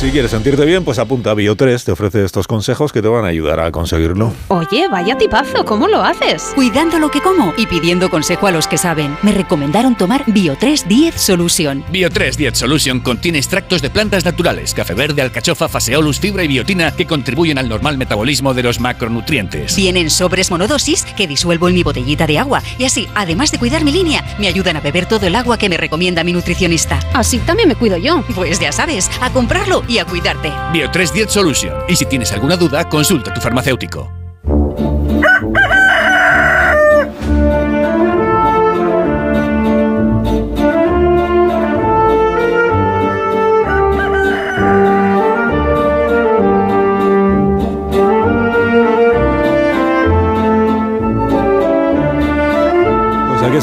Si 0.00 0.10
quieres 0.10 0.30
sentirte 0.30 0.64
bien, 0.64 0.82
pues 0.82 0.98
apunta 0.98 1.32
a 1.32 1.34
Bio3, 1.34 1.84
te 1.84 1.92
ofrece 1.92 2.24
estos 2.24 2.46
consejos 2.46 2.90
que 2.90 3.02
te 3.02 3.08
van 3.08 3.26
a 3.26 3.28
ayudar 3.28 3.60
a 3.60 3.70
conseguirlo. 3.70 4.32
Oye, 4.48 4.88
vaya 4.88 5.18
tipazo, 5.18 5.66
¿cómo 5.66 5.88
lo 5.88 6.02
haces? 6.02 6.52
Cuidando 6.54 6.98
lo 6.98 7.10
que 7.10 7.20
como 7.20 7.52
y 7.58 7.66
pidiendo 7.66 8.08
consejo 8.08 8.46
a 8.46 8.50
los 8.50 8.66
que 8.66 8.78
saben. 8.78 9.14
Me 9.20 9.32
recomendaron 9.32 9.98
tomar 9.98 10.24
Bio3 10.24 10.86
10 10.86 11.20
Solution. 11.20 11.84
Bio3 11.92 12.34
10 12.34 12.56
Solution 12.56 13.00
contiene 13.00 13.36
extractos 13.36 13.82
de 13.82 13.90
plantas 13.90 14.24
naturales, 14.24 14.72
café 14.72 14.94
verde, 14.94 15.20
alcachofa, 15.20 15.68
faseolus, 15.68 16.18
fibra 16.18 16.44
y 16.44 16.48
biotina 16.48 16.96
que 16.96 17.06
contribuyen 17.06 17.58
al 17.58 17.68
normal 17.68 17.98
metabolismo 17.98 18.54
de 18.54 18.62
los 18.62 18.80
macronutrientes. 18.80 19.76
Vienen 19.76 20.08
sobres 20.08 20.50
monodosis 20.50 21.04
que 21.14 21.26
disuelvo 21.26 21.68
en 21.68 21.74
mi 21.74 21.82
botellita 21.82 22.26
de 22.26 22.38
agua 22.38 22.62
y 22.78 22.84
así, 22.84 23.06
además 23.14 23.52
de 23.52 23.58
cuidar 23.58 23.84
mi 23.84 23.92
línea, 23.92 24.24
me 24.38 24.48
ayudan 24.48 24.78
a 24.78 24.80
beber 24.80 25.04
todo 25.04 25.26
el 25.26 25.36
agua 25.36 25.58
que 25.58 25.68
me 25.68 25.76
recomienda 25.76 26.24
mi 26.24 26.32
nutricionista. 26.32 26.98
Así 27.12 27.36
también 27.40 27.68
me 27.68 27.74
cuido 27.74 27.98
yo. 27.98 28.24
Pues 28.34 28.58
ya 28.58 28.72
sabes, 28.72 29.10
a 29.20 29.28
comprarlo 29.28 29.84
y 29.90 29.98
a 29.98 30.04
cuidarte. 30.04 30.48
Bio3 30.72 31.12
10 31.12 31.30
Solution. 31.30 31.74
Y 31.88 31.96
si 31.96 32.06
tienes 32.06 32.32
alguna 32.32 32.56
duda, 32.56 32.88
consulta 32.88 33.32
a 33.32 33.34
tu 33.34 33.40
farmacéutico. 33.40 34.19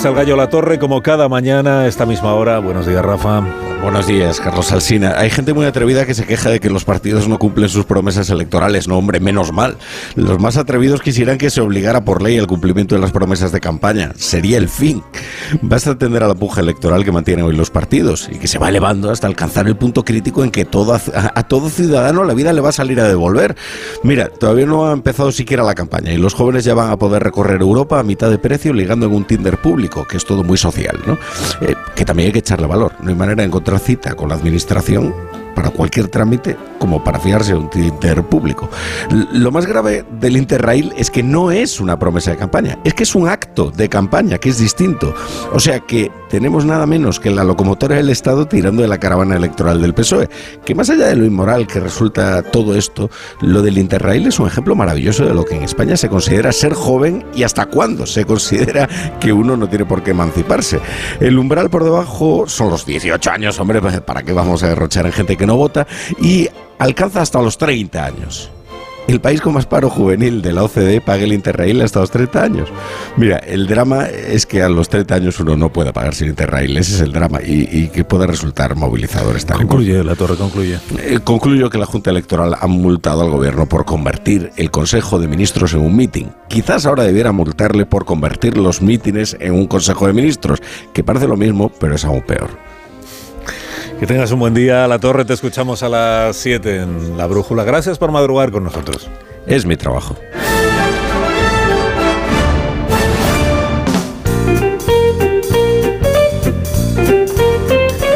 El 0.08 0.16
gallo 0.16 0.38
La 0.38 0.50
Torre, 0.50 0.80
como 0.80 1.04
cada 1.04 1.28
mañana, 1.28 1.82
a 1.82 1.88
esta 1.88 2.06
misma 2.06 2.34
hora. 2.34 2.60
Buenos 2.60 2.88
días, 2.88 3.04
Rafa. 3.04 3.44
Buenos 3.82 4.08
días, 4.08 4.40
Carlos 4.40 4.72
Alsina. 4.72 5.14
Hay 5.18 5.30
gente 5.30 5.54
muy 5.54 5.66
atrevida 5.66 6.06
que 6.06 6.16
se 6.16 6.26
queja 6.26 6.50
de 6.50 6.60
que 6.60 6.70
los 6.70 6.84
partidos 6.84 7.28
no 7.28 7.38
cumplen 7.38 7.70
sus 7.70 7.86
promesas 7.86 8.30
electorales. 8.30 8.88
No, 8.88 8.98
hombre, 8.98 9.20
menos 9.20 9.54
mal. 9.54 9.78
Los 10.16 10.40
más 10.40 10.58
atrevidos 10.58 11.02
quisieran 11.02 11.38
que 11.38 11.50
se 11.50 11.62
obligara 11.62 12.04
por 12.04 12.22
ley 12.22 12.38
al 12.38 12.48
cumplimiento 12.48 12.96
de 12.96 13.02
las 13.02 13.12
promesas 13.12 13.52
de 13.52 13.60
campaña. 13.60 14.14
Sería 14.16 14.58
el 14.58 14.68
fin. 14.68 15.04
Basta 15.62 15.92
atender 15.92 16.24
a 16.24 16.28
la 16.28 16.36
puja 16.36 16.62
electoral 16.62 17.06
que 17.06 17.12
mantienen 17.12 17.46
hoy 17.46 17.56
los 17.56 17.70
partidos 17.70 18.30
y 18.32 18.40
que 18.40 18.48
se 18.48 18.58
va 18.58 18.70
elevando 18.70 19.12
hasta 19.12 19.28
alcanzar 19.28 19.68
el 19.68 19.78
punto 19.78 20.04
crítico 20.04 20.44
en 20.44 20.52
que 20.52 20.66
todo, 20.66 20.94
a 20.94 21.44
todo 21.48 21.70
ciudadano 21.70 22.24
la 22.24 22.34
vida 22.34 22.52
le 22.52 22.62
va 22.62 22.70
a 22.70 22.74
salir 22.74 23.00
a 23.00 23.08
devolver. 23.08 23.56
Mira, 24.04 24.30
todavía 24.30 24.66
no 24.66 24.90
ha 24.90 24.94
empezado 24.94 25.32
siquiera 25.32 25.64
la 25.64 25.76
campaña 25.76 26.12
y 26.12 26.18
los 26.18 26.34
jóvenes 26.34 26.66
ya 26.66 26.74
van 26.74 26.90
a 26.90 26.98
poder 26.98 27.24
recorrer 27.24 27.62
Europa 27.62 28.00
a 28.00 28.04
mitad 28.04 28.30
de 28.30 28.38
precio 28.38 28.74
ligando 28.74 29.06
en 29.06 29.14
un 29.14 29.24
Tinder 29.24 29.58
público, 29.58 29.97
que 30.06 30.18
es 30.18 30.26
todo 30.26 30.44
muy 30.44 30.58
social, 30.58 31.00
¿no? 31.06 31.18
Eh, 31.62 31.76
que 31.96 32.06
también 32.06 32.28
hay 32.28 32.34
que 32.34 32.40
echarle 32.40 32.68
valor. 32.68 32.94
No 33.00 33.10
hay 33.10 33.16
manera 33.16 33.42
de 33.42 33.48
encontrar 33.48 33.80
cita 33.80 34.16
con 34.16 34.30
la 34.30 34.36
administración 34.36 35.14
para 35.58 35.72
cualquier 35.72 36.08
trámite 36.08 36.56
como 36.78 37.04
para 37.04 37.20
fiarse 37.20 37.54
de 37.54 37.58
un 37.58 37.68
Tinder 37.72 38.22
público. 38.22 38.70
Lo 39.34 39.50
más 39.50 39.66
grave 39.66 40.06
del 40.20 40.38
Interrail 40.38 40.94
es 40.96 41.10
que 41.10 41.24
no 41.24 41.50
es 41.50 41.80
una 41.80 41.98
promesa 41.98 42.30
de 42.30 42.38
campaña, 42.38 42.78
es 42.84 42.94
que 42.94 43.02
es 43.02 43.16
un 43.16 43.28
acto 43.28 43.72
de 43.72 43.90
campaña, 43.90 44.38
que 44.38 44.50
es 44.50 44.60
distinto. 44.60 45.16
O 45.52 45.60
sea 45.60 45.80
que 45.80 46.12
tenemos 46.30 46.64
nada 46.64 46.86
menos 46.86 47.20
que 47.20 47.32
la 47.32 47.44
locomotora 47.44 47.96
del 47.96 48.12
Estado 48.12 48.48
tirando 48.48 48.84
de 48.84 48.88
la 48.88 49.00
caravana 49.00 49.36
electoral 49.36 49.82
del 49.82 49.96
PSOE, 49.96 50.30
que 50.64 50.76
más 50.76 50.92
allá 50.92 51.08
de 51.08 51.16
lo 51.16 51.26
inmoral 51.26 51.66
que 51.66 51.80
resulta 51.80 52.44
todo 52.44 52.76
esto, 52.76 53.10
lo 53.42 53.64
del 53.64 53.80
Interrail 53.80 54.28
es 54.28 54.38
un 54.40 54.46
ejemplo 54.46 54.76
maravilloso 54.76 55.26
de 55.26 55.34
lo 55.34 55.44
que 55.44 55.56
en 55.56 55.64
España 55.64 55.98
se 55.98 56.08
considera 56.08 56.52
ser 56.52 56.76
joven 56.76 57.26
y 57.34 57.42
hasta 57.42 57.66
cuándo 57.66 58.06
se 58.06 58.26
considera 58.26 58.88
que 59.20 59.34
uno 59.34 59.58
no 59.58 59.68
tiene 59.68 59.86
por 59.86 60.04
qué 60.04 60.12
emanciparse. 60.12 60.80
El 61.20 61.40
umbral 61.40 61.72
por 61.72 61.84
debajo 61.84 62.46
son 62.48 62.70
los 62.70 62.86
18 62.86 63.32
años, 63.32 63.60
hombre, 63.60 63.82
¿para 63.82 64.22
qué 64.22 64.34
vamos 64.34 64.62
a 64.62 64.68
derrochar 64.68 65.08
en 65.08 65.14
gente 65.14 65.36
que 65.36 65.47
no 65.48 65.58
vota? 65.58 65.88
Y 66.22 66.48
alcanza 66.78 67.22
hasta 67.22 67.42
los 67.42 67.58
30 67.58 68.06
años. 68.06 68.52
El 69.08 69.22
país 69.22 69.40
con 69.40 69.54
más 69.54 69.66
paro 69.66 69.90
juvenil 69.90 70.42
de 70.42 70.52
la 70.52 70.66
OCDE 70.66 71.00
paga 71.00 71.24
el 71.24 71.32
Interrail 71.32 71.80
hasta 71.82 72.02
los 72.02 72.12
30 72.12 72.44
años. 72.44 72.70
Mira, 73.16 73.38
el 73.38 73.66
drama 73.66 74.06
es 74.08 74.46
que 74.46 74.62
a 74.62 74.68
los 74.68 74.90
30 74.90 75.16
años 75.16 75.40
uno 75.40 75.56
no 75.56 75.72
puede 75.72 75.94
pagarse 75.94 76.26
el 76.26 76.32
Interrail, 76.32 76.76
ese 76.76 76.96
es 76.96 77.00
el 77.00 77.14
drama, 77.14 77.40
y, 77.42 77.70
y 77.72 77.88
que 77.88 78.04
puede 78.04 78.28
resultar 78.28 78.76
movilizador 78.76 79.38
esta 79.38 79.54
Concluye, 79.54 80.04
La 80.04 80.16
Torre, 80.16 80.36
concluye. 80.36 80.78
eh, 81.00 81.20
concluyo 81.24 81.70
que 81.70 81.78
la 81.78 81.86
Junta 81.86 82.10
Electoral 82.10 82.58
ha 82.60 82.68
multado 82.68 83.22
al 83.22 83.30
gobierno 83.30 83.66
por 83.66 83.86
convertir 83.86 84.52
el 84.58 84.72
Consejo 84.72 85.20
de 85.20 85.30
Ministros 85.30 85.72
en 85.74 85.80
un 85.80 85.96
meeting. 85.96 86.26
Quizás 86.50 86.86
ahora 86.86 87.04
debiera 87.04 87.32
multarle 87.32 87.86
por 87.86 88.04
convertir 88.04 88.58
los 88.58 88.82
mítines 88.82 89.38
en 89.40 89.54
un 89.54 89.68
Consejo 89.68 90.08
de 90.08 90.12
Ministros, 90.12 90.62
que 90.92 91.06
parece 91.06 91.30
lo 91.30 91.38
mismo, 91.38 91.72
pero 91.80 91.96
es 91.96 92.04
aún 92.04 92.24
peor. 92.24 92.50
Que 94.00 94.06
tengas 94.06 94.32
un 94.32 94.40
buen 94.40 94.54
día, 94.54 94.88
La 94.88 95.00
Torre. 95.00 95.26
Te 95.26 95.34
escuchamos 95.34 95.82
a 95.82 95.90
las 95.90 96.36
7 96.38 96.82
en 96.82 97.18
La 97.18 97.26
Brújula. 97.26 97.64
Gracias 97.64 97.98
por 97.98 98.12
madrugar 98.12 98.52
con 98.52 98.64
nosotros. 98.64 99.10
Es 99.48 99.66
mi 99.66 99.76
trabajo. 99.76 100.16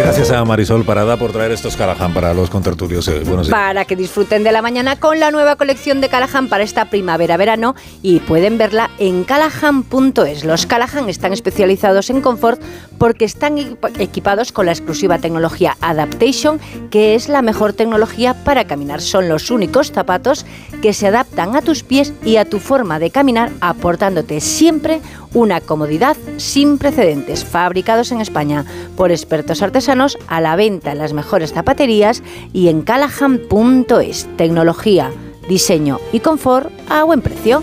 Gracias 0.04 0.32
a 0.32 0.44
Marisol 0.44 0.84
Parada 0.84 1.16
por 1.18 1.32
traer 1.32 1.52
estos 1.52 1.78
Callahan 1.78 2.14
para 2.14 2.34
los 2.34 2.50
contertulios. 2.50 3.08
hoy. 3.08 3.20
Buenos 3.24 3.48
días. 3.48 3.50
para 3.58 3.86
que 3.86 3.96
disfruten 3.96 4.44
de 4.44 4.52
la 4.52 4.62
mañana 4.62 5.00
con 5.00 5.20
la 5.20 5.30
nueva 5.32 5.56
colección 5.56 6.02
de 6.02 6.10
Callahan 6.10 6.50
para 6.50 6.64
esta 6.64 6.86
primavera-verano 6.90 7.76
y 8.02 8.20
pueden 8.20 8.58
verla 8.58 8.90
en 8.98 9.24
callahan.es. 9.24 10.44
Los 10.44 10.66
Callahan 10.66 11.08
están 11.08 11.34
especializados 11.34 12.10
en 12.10 12.22
confort 12.22 12.60
porque 12.98 13.26
están 13.26 13.58
equi- 13.58 13.78
equipados 14.00 14.52
con 14.52 14.66
la 14.66 14.72
exclusiva 14.72 15.20
tecnología 15.20 15.78
Adaptation, 15.82 16.60
que 16.90 17.14
es 17.16 17.30
la 17.30 17.42
mejor 17.42 17.74
tecnología 17.74 18.34
para 18.44 18.66
caminar. 18.66 19.02
Son 19.02 19.30
los 19.30 19.52
únicos 19.52 19.92
zapatos 19.92 20.46
que 20.82 20.94
se 20.94 21.08
adaptan 21.08 21.56
a 21.56 21.62
tus 21.62 21.84
pies 21.84 22.12
y 22.26 22.38
a 22.38 22.46
tu 22.46 22.60
forma 22.60 22.98
de 23.00 23.12
caminar, 23.12 23.52
aportándote 23.62 24.42
siempre 24.42 25.00
una 25.34 25.62
comodidad 25.62 26.18
sin 26.38 26.78
precedentes. 26.78 27.46
Fabricados 27.46 28.12
en 28.12 28.20
España 28.20 28.66
por 28.98 29.12
expertos 29.12 29.62
artesanos, 29.62 29.91
a 30.28 30.40
la 30.40 30.56
venta 30.56 30.94
en 30.94 31.00
las 31.00 31.12
mejores 31.12 31.52
zapaterías 31.52 32.24
y 32.54 32.70
en 32.70 32.82
callahan.es. 32.82 34.28
Tecnología, 34.38 35.12
diseño 35.50 36.00
y 36.14 36.22
confort 36.22 36.72
a 36.90 37.04
buen 37.04 37.22
precio. 37.22 37.62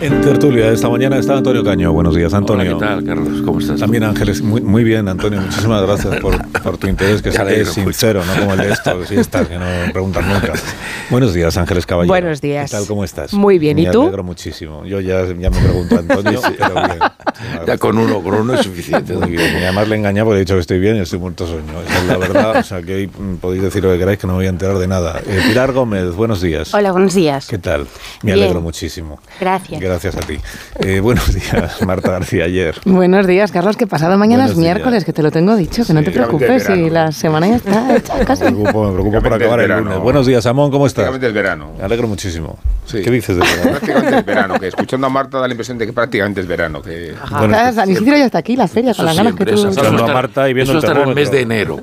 En 0.00 0.20
tertulia 0.20 0.70
esta 0.70 0.88
mañana 0.88 1.18
está 1.18 1.36
Antonio 1.36 1.64
Caño. 1.64 1.92
Buenos 1.92 2.14
días, 2.14 2.32
Antonio. 2.32 2.76
Hola, 2.76 2.86
¿qué 2.86 2.94
tal, 2.94 3.04
Carlos? 3.04 3.42
¿Cómo 3.44 3.58
estás? 3.58 3.80
También 3.80 4.04
Ángeles, 4.04 4.40
muy, 4.42 4.60
muy 4.60 4.84
bien, 4.84 5.08
Antonio. 5.08 5.40
Muchísimas 5.40 5.82
gracias 5.82 6.20
por, 6.20 6.36
por 6.62 6.78
tu 6.78 6.86
interés, 6.86 7.20
que 7.20 7.30
Me 7.44 7.60
es 7.62 7.70
sincero, 7.70 8.22
no 8.24 8.40
como 8.40 8.52
el 8.54 8.60
de 8.60 8.72
esto, 8.72 8.96
que 9.00 9.06
sí 9.06 9.16
está, 9.16 9.44
que 9.44 9.58
no 9.58 9.64
preguntan 9.92 10.28
nunca. 10.28 10.52
Buenos 11.10 11.34
días, 11.34 11.56
Ángeles 11.56 11.84
Caballero. 11.84 12.12
Buenos 12.12 12.40
días. 12.40 12.70
¿Qué 12.70 12.76
tal, 12.76 12.86
cómo 12.86 13.02
estás? 13.02 13.32
Muy 13.32 13.58
bien, 13.58 13.76
¿y 13.80 13.86
Me 13.86 13.90
tú? 13.90 14.02
alegro 14.02 14.22
muchísimo. 14.22 14.84
Yo 14.84 15.00
ya, 15.00 15.24
ya 15.26 15.50
me 15.50 15.58
pregunto, 15.58 15.98
Antonio, 15.98 16.40
pero 16.56 16.74
bien. 16.74 16.98
Ya 17.66 17.78
con 17.78 17.96
uno, 17.96 18.20
con 18.20 18.34
uno 18.34 18.54
es 18.54 18.62
suficiente. 18.62 19.12
Muy 19.14 19.30
bien. 19.30 19.60
Y 19.60 19.62
además 19.62 19.86
le 19.88 19.94
he 19.94 19.98
engañado 19.98 20.26
porque 20.26 20.38
he 20.38 20.40
dicho 20.40 20.54
que 20.54 20.60
estoy 20.60 20.80
bien 20.80 20.96
y 20.96 21.00
estoy 21.00 21.20
muerto 21.20 21.44
de 21.44 21.52
sueño. 21.52 21.80
Esa 21.86 21.98
es 21.98 22.06
la 22.06 22.16
verdad. 22.16 22.56
O 22.58 22.62
sea, 22.64 22.82
que 22.82 22.94
hoy 22.96 23.06
podéis 23.40 23.62
decir 23.62 23.84
lo 23.84 23.92
que 23.92 23.98
queráis 23.98 24.18
que 24.18 24.26
no 24.26 24.32
me 24.32 24.38
voy 24.38 24.46
a 24.46 24.48
enterar 24.48 24.76
de 24.78 24.88
nada. 24.88 25.20
Eh, 25.24 25.40
Pilar 25.46 25.72
Gómez, 25.72 26.14
buenos 26.16 26.40
días. 26.40 26.74
Hola, 26.74 26.90
buenos 26.90 27.14
días. 27.14 27.46
¿Qué 27.46 27.58
tal? 27.58 27.82
Me 28.22 28.32
Bien. 28.32 28.38
alegro 28.38 28.60
muchísimo. 28.60 29.20
Gracias. 29.38 29.80
Gracias 29.88 30.16
a 30.16 30.20
ti. 30.20 30.38
Eh, 30.80 31.00
buenos 31.02 31.32
días, 31.34 31.80
Marta 31.86 32.10
García 32.10 32.44
ayer. 32.44 32.74
Buenos 32.84 33.26
días, 33.26 33.50
Carlos, 33.50 33.76
que 33.78 33.86
pasado 33.86 34.18
mañana 34.18 34.44
Buenos 34.44 34.58
es 34.58 34.62
miércoles, 34.62 34.92
días. 34.92 35.04
que 35.04 35.12
te 35.14 35.22
lo 35.22 35.30
tengo 35.30 35.56
dicho, 35.56 35.82
que 35.86 35.94
no 35.94 36.00
Sí, 36.00 36.04
te 36.06 36.10
prácticamente 36.12 36.46
preocupes, 36.64 36.86
y 36.86 36.90
la 36.90 37.10
semana 37.10 37.48
ya 37.48 37.56
está 37.56 37.96
hecha 37.96 38.14
Me 38.16 38.24
casi. 38.26 38.44
preocupo, 38.44 38.84
me 38.84 38.92
preocupo 38.92 39.22
por 39.22 39.32
acabar 39.32 39.60
el 39.60 39.68
verano. 39.68 39.84
lunes. 39.86 39.98
Buenos 40.00 40.26
días, 40.26 40.44
Amón, 40.46 40.70
¿cómo 40.70 40.86
estás? 40.86 41.04
Prácticamente 41.06 41.26
es 41.28 41.32
verano. 41.32 41.72
Me 41.78 41.84
alegro 41.84 42.06
muchísimo. 42.06 42.58
Sí. 42.84 43.00
¿Qué 43.02 43.10
dices 43.10 43.36
de 43.36 43.42
verano? 43.42 43.70
Prácticamente 43.70 44.18
es 44.18 44.26
verano, 44.26 44.54
que 44.60 44.68
escuchando 44.68 45.06
a 45.06 45.10
Marta 45.10 45.38
da 45.38 45.46
la 45.46 45.52
impresión 45.54 45.78
de 45.78 45.86
que 45.86 45.92
prácticamente 45.92 46.40
es 46.42 46.46
verano. 46.46 46.82
Que... 46.82 47.14
Bueno, 47.30 47.56
Ajá, 47.56 47.72
San 47.72 47.90
Isidro 47.90 48.16
ya 48.16 48.26
está 48.26 48.38
aquí, 48.38 48.56
la 48.56 48.68
feria, 48.68 48.92
con 48.94 49.06
las 49.06 49.16
ganas 49.16 49.34
que 49.34 49.46
tú... 49.46 49.54
eso- 49.54 49.68
Escuchando 49.70 49.96
eso 49.96 50.04
a 50.04 50.08
está- 50.08 50.14
Marta 50.14 50.48
y 50.50 50.54
viendo 50.54 50.78
eso 50.78 50.86
el 50.92 50.96
en 50.98 51.08
el 51.08 51.14
mes 51.14 51.30
de 51.30 51.40
enero. 51.40 51.80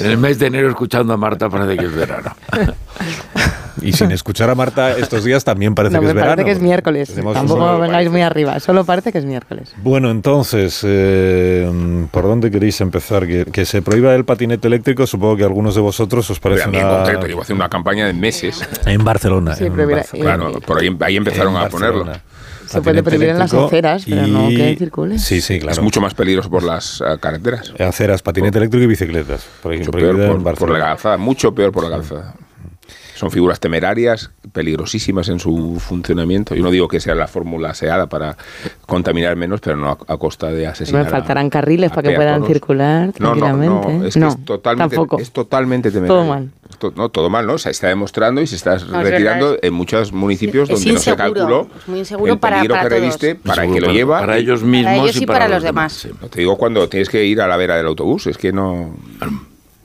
En 0.00 0.06
el 0.06 0.18
mes 0.18 0.38
de 0.38 0.46
enero 0.46 0.68
escuchando 0.68 1.12
a 1.12 1.16
Marta 1.16 1.48
parece 1.48 1.76
que 1.76 1.86
es 1.86 1.94
verano. 1.94 2.32
Y 3.82 3.92
sin 3.92 4.10
escuchar 4.12 4.50
a 4.50 4.54
Marta 4.54 4.96
estos 4.96 5.24
días 5.24 5.44
también 5.44 5.74
parece 5.74 5.94
No, 5.96 6.00
que 6.00 6.08
es 6.08 6.14
verano. 6.14 6.30
parece 6.32 6.44
que 6.46 6.50
es 6.52 6.60
miércoles. 6.60 7.14
Tampoco 7.32 7.74
un- 7.76 7.80
vengáis 7.82 8.10
muy 8.10 8.22
arriba. 8.22 8.58
Solo 8.60 8.84
parece 8.84 9.12
que 9.12 9.18
es 9.18 9.24
miércoles. 9.24 9.72
Bueno, 9.82 10.10
entonces, 10.10 10.80
eh, 10.84 12.06
¿por 12.10 12.24
dónde 12.24 12.50
queréis 12.50 12.80
empezar? 12.80 13.26
Que, 13.26 13.44
que 13.46 13.64
se 13.64 13.82
prohíba 13.82 14.14
el 14.14 14.24
patinete 14.24 14.68
eléctrico, 14.68 15.06
supongo 15.06 15.36
que 15.36 15.42
a 15.42 15.46
algunos 15.46 15.74
de 15.74 15.80
vosotros 15.80 16.28
os 16.30 16.38
A 16.38 16.40
parece 16.40 16.64
en 16.64 16.72
concreto, 16.88 17.26
llevo 17.26 17.42
haciendo 17.42 17.62
una 17.64 17.68
campaña 17.70 18.06
de 18.06 18.12
meses. 18.12 18.60
En 18.86 19.04
Barcelona. 19.04 19.54
Sí, 19.56 19.64
en 19.66 19.76
Barcelona. 19.76 20.36
Claro, 20.36 20.60
por 20.60 20.78
ahí, 20.80 20.96
ahí 21.00 21.16
empezaron 21.16 21.54
En 21.56 21.60
a 21.62 21.68
ponerlo. 21.68 22.06
Se 22.66 22.80
puede 22.82 23.02
prohibir 23.02 23.30
en 23.30 23.38
las 23.38 23.52
aceras, 23.52 24.04
pero 24.08 24.28
no 24.28 24.48
que 24.48 24.76
circule. 24.78 25.18
Sí, 25.18 25.40
sí, 25.40 25.58
claro. 25.58 25.72
Es 25.72 25.80
mucho 25.82 26.00
más 26.00 26.14
peligroso 26.14 26.48
por 26.50 26.62
las 26.62 27.00
eh, 27.00 27.16
carreteras. 27.18 27.72
Aceras, 27.80 28.22
patinete 28.22 28.58
eléctrico 28.58 28.84
y 28.84 28.86
bicicletas. 28.86 29.44
Por 29.60 29.76
Mucho 29.76 29.90
peor 29.90 30.14
por, 30.14 30.24
en 30.24 30.30
por 30.34 30.42
Barcelona. 30.44 30.78
la 30.78 30.84
calzada, 30.90 31.16
mucho 31.16 31.52
peor 31.52 31.72
por 31.72 31.82
la 31.82 31.90
calzada. 31.96 32.34
Son 33.20 33.30
figuras 33.30 33.60
temerarias, 33.60 34.30
peligrosísimas 34.52 35.28
en 35.28 35.38
su 35.40 35.76
funcionamiento. 35.78 36.54
Yo 36.54 36.62
no 36.62 36.70
digo 36.70 36.88
que 36.88 37.00
sea 37.00 37.14
la 37.14 37.26
fórmula 37.28 37.74
seada 37.74 38.06
para 38.06 38.34
contaminar 38.86 39.36
menos, 39.36 39.60
pero 39.60 39.76
no 39.76 39.90
a, 39.90 39.98
a 40.14 40.16
costa 40.16 40.50
de 40.50 40.66
asesinar. 40.66 41.02
Me 41.02 41.08
a- 41.08 41.10
faltarán 41.10 41.50
carriles 41.50 41.92
a 41.92 41.94
para 41.96 42.08
que 42.08 42.16
puedan 42.16 42.46
circular 42.46 43.12
No, 43.18 43.34
no, 43.34 43.40
tranquilamente. 43.42 43.92
no, 43.98 44.04
es 44.06 44.14
que 44.14 44.26
es 44.26 44.44
totalmente, 44.46 44.96
tampoco. 44.96 45.20
es 45.20 45.30
totalmente 45.32 45.90
temerario. 45.90 46.14
Todo 46.22 46.26
mal. 46.30 46.50
No, 46.96 47.08
todo 47.10 47.28
mal, 47.28 47.46
¿no? 47.46 47.58
Se 47.58 47.68
está 47.68 47.88
demostrando 47.88 48.40
y 48.40 48.46
se 48.46 48.56
está 48.56 48.76
es 48.76 48.88
retirando 48.88 49.58
en 49.60 49.74
muchos 49.74 50.12
municipios 50.14 50.66
donde 50.70 50.92
no 50.94 50.98
se 50.98 51.14
calculó 51.14 51.68
es 51.78 51.88
muy 51.88 51.98
inseguro 51.98 52.32
el 52.32 52.38
para- 52.38 52.56
peligro 52.56 52.74
para 52.76 52.84
que 52.84 52.88
todos. 52.88 53.00
reviste 53.02 53.34
para 53.34 53.64
el 53.66 53.72
que 53.74 53.80
lo 53.80 53.86
para- 53.88 53.92
lleva. 53.98 54.20
Para 54.20 54.38
ellos 54.38 54.62
mismos 54.62 54.94
ellos 54.94 55.16
y 55.16 55.24
y 55.24 55.26
para, 55.26 55.40
para 55.40 55.54
los 55.56 55.62
demás. 55.62 56.08
No 56.22 56.28
te 56.28 56.40
digo 56.40 56.56
cuando 56.56 56.88
tienes 56.88 57.10
que 57.10 57.22
ir 57.26 57.42
a 57.42 57.46
la 57.46 57.58
vera 57.58 57.76
del 57.76 57.84
autobús, 57.86 58.26
es 58.28 58.38
que 58.38 58.50
no... 58.50 58.96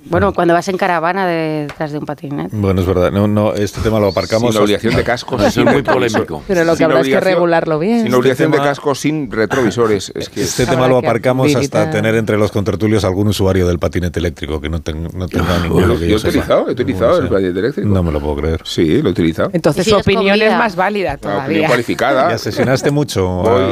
Bueno, 0.08 0.34
cuando 0.34 0.54
vas 0.54 0.68
en 0.68 0.78
caravana 0.78 1.26
detrás 1.28 1.92
de 1.92 1.98
un 1.98 2.06
patinete. 2.06 2.56
Bueno, 2.56 2.80
es 2.82 2.88
verdad. 2.88 3.12
No, 3.12 3.28
no, 3.28 3.54
este 3.54 3.82
tema 3.82 4.00
lo 4.00 4.08
aparcamos. 4.10 4.50
Sin 4.52 4.56
la 4.60 4.64
obligación 4.64 4.96
de 4.96 5.04
cascos. 5.04 5.42
Eso 5.44 5.62
es 5.62 5.66
muy 5.72 5.82
polémico. 5.82 6.44
Pero 6.48 6.64
lo 6.64 6.74
que 6.74 6.78
Sin 6.78 6.86
habrá 6.86 7.00
es 7.02 7.08
que 7.08 7.20
regularlo 7.20 7.80
bien. 7.80 8.04
Sin 8.04 8.14
obligación 8.14 8.52
de 8.52 8.58
tema- 8.58 8.70
cascos, 8.70 9.00
sin 9.00 9.32
retrovisores. 9.32 10.12
Es 10.16 10.30
que 10.30 10.44
Este 10.44 10.66
tema 10.68 10.88
lo 10.88 11.02
que 11.02 11.08
aparcamos 11.08 11.54
hasta 11.56 11.90
tener 11.90 12.16
entre 12.16 12.38
los 12.38 12.52
contertulios 12.52 13.04
algún 13.04 13.28
usuario 13.30 13.68
del 13.68 13.80
patinete 13.80 14.20
eléctrico 14.20 14.62
que 14.62 14.70
no, 14.70 14.82
ten- 14.82 15.10
no 15.14 15.28
tenga 15.28 15.58
ninguno. 15.60 15.94
yo, 15.94 16.00
que 16.00 16.08
yo 16.08 16.16
he 16.18 16.20
sepa. 16.20 16.30
utilizado, 16.30 16.70
he 16.70 16.72
utilizado 16.72 17.18
No 17.18 17.24
el 17.24 17.30
patinete 17.30 17.60
eléctrico. 17.60 17.90
No 17.90 18.04
me 18.04 18.12
lo 18.12 18.20
puedo 18.20 18.36
creer. 18.38 18.62
Sí, 18.64 19.02
lo 19.02 19.10
he 19.10 19.12
utilizado. 19.12 19.50
Entonces 19.54 19.88
Y 19.88 19.90
su 19.90 19.96
si 19.96 20.00
es 20.02 20.06
opinión 20.08 20.38
comida. 20.38 20.52
es 20.54 20.58
más 20.58 20.76
válida 20.76 21.10
Una 21.10 21.16
opinión 21.16 21.36
todavía. 21.40 21.68
cualificada. 21.68 22.30
¿Y 22.32 22.34
asesinaste 22.36 22.92
mucho? 22.92 23.26
Voy- 23.28 23.72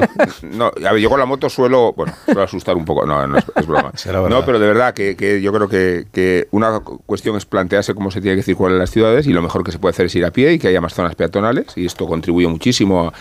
no, 0.52 0.72
a 0.88 0.92
ver, 0.94 0.98
yo 1.02 1.10
con 1.10 1.20
la 1.20 1.26
moto 1.26 1.48
suelo, 1.50 1.94
bueno, 1.94 2.14
suelo 2.26 2.42
asustar 2.42 2.76
un 2.76 2.86
poco. 2.86 3.06
No, 3.06 3.26
no 3.28 3.38
es, 3.38 3.46
es 3.56 3.68
broma. 3.68 3.92
No, 4.30 4.44
pero 4.46 4.58
de 4.60 4.68
verdad 4.68 4.94
que, 4.96 5.16
que 5.16 5.42
yo 5.42 5.54
creo 5.54 5.68
que, 5.70 6.06
una 6.52 6.80
cu- 6.80 7.02
cuestión 7.06 7.36
es 7.38 7.46
plantearse 7.46 7.94
cómo 7.94 8.12
se 8.12 8.22
tiene 8.22 8.38
que 8.38 8.44
circular 8.44 8.74
en 8.74 8.80
las 8.80 8.92
ciudades 8.92 9.28
y 9.28 9.34
lo 9.34 9.42
mejor 9.42 9.64
que 9.64 9.72
se 9.72 9.80
puede 9.80 9.92
hacer 9.92 10.06
es 10.08 10.16
ir 10.16 10.26
a 10.26 10.32
pie 10.32 10.54
y 10.54 10.60
que 10.60 10.68
haya 10.68 10.82
más 10.82 10.94
zonas 10.94 11.16
peatonales 11.16 11.68
y 11.76 11.86
esto 11.86 12.08
contribuye 12.08 12.48
muchísimo 12.48 13.12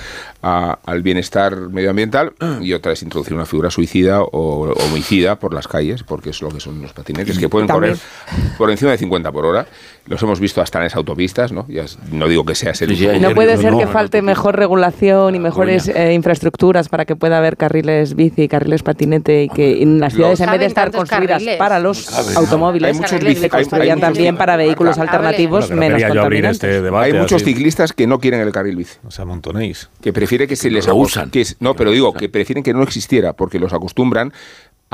a- 0.42 0.78
al 0.84 1.02
bienestar 1.02 1.56
medioambiental 1.56 2.32
y 2.61 2.72
otra 2.72 2.92
es 2.92 3.02
introducir 3.02 3.34
una 3.34 3.46
figura 3.46 3.70
suicida 3.70 4.22
o 4.22 4.72
homicida 4.88 5.37
por 5.37 5.54
las 5.54 5.68
calles 5.68 6.02
porque 6.02 6.30
es 6.30 6.42
lo 6.42 6.49
que 6.50 6.61
son 6.61 6.82
los 6.82 6.92
patinetes 6.92 7.38
que 7.38 7.49
pueden 7.49 7.68
También. 7.68 7.94
correr 7.94 8.56
por 8.58 8.70
encima 8.70 8.90
de 8.90 8.99
50 8.99 9.30
por 9.32 9.46
hora. 9.46 9.66
Los 10.06 10.20
hemos 10.22 10.40
visto 10.40 10.61
hasta 10.61 10.78
en 10.78 10.84
las 10.84 10.96
autopistas, 10.96 11.52
¿no? 11.52 11.64
Ya 11.68 11.82
es- 11.84 11.96
no 12.11 12.26
digo 12.26 12.44
que 12.44 12.56
sea 12.56 12.75
ser 12.75 12.88
Sí, 12.96 13.06
No 13.20 13.34
puede 13.34 13.56
ser 13.56 13.70
no, 13.72 13.78
que 13.78 13.84
no, 13.84 13.90
falte 13.92 14.18
no, 14.20 14.25
mejor 14.26 14.56
regulación 14.56 15.34
y 15.34 15.38
mejores 15.38 15.87
eh, 15.88 16.12
infraestructuras 16.12 16.88
para 16.88 17.04
que 17.04 17.14
pueda 17.14 17.38
haber 17.38 17.56
carriles 17.56 18.16
bici, 18.16 18.49
carriles 18.49 18.82
patinete 18.82 19.44
y 19.44 19.49
que 19.49 19.80
en 19.82 20.00
las 20.00 20.12
ciudades 20.14 20.40
en 20.40 20.50
vez 20.50 20.58
de 20.61 20.66
estar 20.66 20.90
construidas 20.90 21.34
carriles. 21.38 21.56
para 21.56 21.78
los 21.78 22.08
automóviles, 22.37 22.88
Hay 22.94 23.00
muchos 23.00 23.12
bici- 23.20 23.34
se 23.34 23.38
hay- 23.38 23.42
hay 23.44 23.49
construyan 23.50 23.99
muchos 23.99 24.08
también 24.14 24.37
para 24.37 24.56
vehículos 24.56 24.99
alternativos 24.99 25.66
Bueno, 25.68 25.80
menos 25.80 26.02
abrir 26.02 26.18
contaminantes. 26.20 26.52
este 26.64 26.82
debate. 26.82 27.06
Hay 27.06 27.12
muchos 27.18 27.42
así. 27.42 27.52
ciclistas 27.52 27.92
que 27.92 28.06
no 28.08 28.18
quieren 28.18 28.40
el 28.40 28.50
carril 28.52 28.75
bici. 28.76 28.96
O 29.06 29.11
sea, 29.12 29.25
montonéis. 29.25 29.88
que 30.00 30.12
prefiere 30.33 30.49
que 30.49 30.57
se 30.57 30.71
les 30.71 30.87
lo 30.87 30.93
acos- 30.95 31.07
usan. 31.12 31.31
que 31.31 31.43
es- 31.43 31.57
no, 31.61 31.75
pero 31.77 31.91
digo 31.91 32.12
que 32.15 32.29
prefieren 32.29 32.62
que 32.65 32.73
no 32.73 32.83
existiera 32.83 33.35
porque 33.35 33.59
los 33.59 33.73
acostumbran 33.73 34.33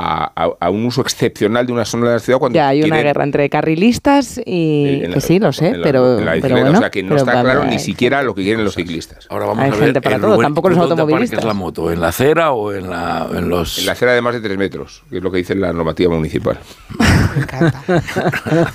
a, 0.01 0.31
a- 0.33 0.49
a 0.61 0.69
un 0.69 0.85
uso 0.85 1.01
excepcional 1.01 1.65
de 1.67 1.73
una 1.73 1.83
zona 1.83 2.07
de 2.07 2.13
la 2.13 2.19
ciudad 2.19 2.39
cuando 2.39 2.55
Ya 2.55 2.69
hay 2.69 2.79
una 2.79 2.87
quieren- 2.95 3.03
guerra 3.03 3.23
entre 3.25 3.49
carrilistas 3.49 4.39
y 4.45 5.01
la- 5.07 5.13
que 5.15 5.21
sí, 5.21 5.39
lo 5.39 5.51
sé, 5.51 5.75
la- 5.75 5.83
pero, 5.83 6.19
la 6.21 6.37
pero 6.41 6.55
bueno. 6.55 6.71
o 6.71 6.81
sea 6.81 6.89
que 6.89 7.03
no 7.03 7.17
está 7.17 7.41
claro 7.41 7.65
ni 7.65 7.79
siquiera 7.79 8.23
lo 8.23 8.33
que 8.33 8.43
quieren 8.43 8.63
los 8.63 8.75
ciclistas. 8.75 9.27
Ahora 9.29 9.47
vamos 9.47 9.63
Hay 9.63 9.69
a 9.69 9.73
ver. 9.73 9.83
gente 9.83 10.01
para 10.01 10.17
todo, 10.17 10.27
Rubén, 10.35 10.41
tampoco 10.43 10.69
los 10.69 10.77
¿tú 10.77 10.87
dónde 10.87 11.01
automovilistas. 11.01 11.43
la 11.43 11.53
moto? 11.53 11.91
¿En 11.91 11.99
la 11.99 12.07
acera 12.07 12.51
o 12.53 12.71
en, 12.73 12.89
la, 12.89 13.27
en 13.33 13.49
los...? 13.49 13.77
En 13.79 13.85
la 13.87 13.91
acera 13.91 14.13
de 14.13 14.21
más 14.21 14.33
de 14.33 14.39
3 14.41 14.57
metros, 14.57 15.03
que 15.09 15.17
es 15.17 15.23
lo 15.23 15.31
que 15.31 15.37
dice 15.39 15.53
la 15.55 15.73
normativa 15.73 16.13
municipal. 16.15 16.57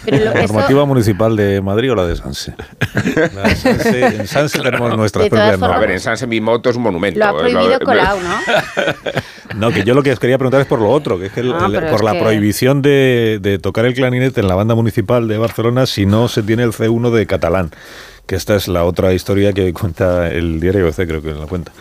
Pero 0.05 0.25
lo- 0.25 0.25
¿La 0.35 0.41
eso- 0.43 0.53
normativa 0.53 0.85
municipal 0.85 1.37
de 1.37 1.61
Madrid 1.61 1.93
o 1.93 1.95
la 1.95 2.07
de 2.07 2.17
Sanse? 2.17 2.55
La 3.35 3.43
de 3.49 3.57
Sanse 3.57 4.07
en 4.17 4.27
Sanse 4.27 4.61
tenemos 4.61 4.97
nuestras 4.97 5.29
propias 5.29 5.59
formas- 5.59 5.77
A 5.77 5.81
ver, 5.81 5.91
en 5.93 6.01
Sanse 6.01 6.27
mi 6.27 6.41
moto 6.41 6.71
es 6.71 6.77
un 6.77 6.83
monumento. 6.83 7.19
lo 7.19 7.25
ha 7.27 7.31
eh, 7.31 7.35
prohibido 7.53 7.81
Colau, 7.81 8.19
¿no? 8.21 8.35
No, 9.55 9.71
que 9.71 9.85
yo 9.85 9.95
lo 9.95 10.03
que 10.03 10.11
os 10.11 10.19
quería 10.19 10.37
preguntar 10.37 10.61
es 10.63 10.67
por 10.67 10.81
lo 10.81 10.89
otro, 10.91 11.14
que 11.19 11.27
es 11.27 11.33
que 11.33 11.41
el- 11.41 11.53
Ah, 11.53 11.67
el- 11.67 11.73
pero 11.73 11.87
por 11.89 11.97
es 12.01 12.03
la 12.05 12.13
que- 12.13 12.21
prohibición 12.21 12.83
de, 12.83 13.39
de 13.41 13.59
tocar 13.59 13.85
el 13.87 13.95
clarinete 13.95 14.41
en 14.41 14.49
la 14.49 14.55
banda 14.55 14.75
municipal 14.75 15.27
de 15.29 15.39
Barcelona 15.39 15.87
si 15.87 16.07
no 16.07 16.29
se 16.29 16.43
tiene 16.43 16.63
el 16.63 16.73
C1 16.73 17.11
de 17.11 17.27
catalán. 17.27 17.71
Que 18.27 18.37
esta 18.37 18.57
es 18.57 18.69
la 18.69 18.85
otra 18.85 19.13
historia 19.13 19.53
que 19.53 19.71
cuenta 19.75 20.31
el 20.33 20.59
diario 20.59 20.87
ABC, 20.87 21.07
creo 21.07 21.21
que 21.21 21.33
lo 21.33 21.47
cuenta. 21.47 21.73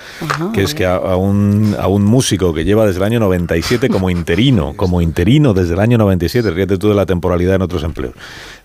que 0.51 0.61
es 0.61 0.75
que 0.75 0.85
a, 0.85 0.95
a 0.95 1.15
un, 1.15 1.73
a 1.79 1.87
un 1.87 2.03
músico 2.03 2.53
que 2.53 2.65
lleva 2.65 2.85
desde 2.85 2.97
el 2.99 3.05
año 3.05 3.19
97 3.21 3.87
como 3.87 4.09
interino, 4.09 4.73
como 4.75 5.01
interino 5.01 5.53
desde 5.53 5.75
el 5.75 5.79
año 5.79 5.97
97, 5.97 6.51
ríete 6.51 6.77
tú 6.77 6.89
de 6.89 6.95
la 6.95 7.05
temporalidad 7.05 7.55
en 7.55 7.61
otros 7.61 7.81
empleos, 7.83 8.13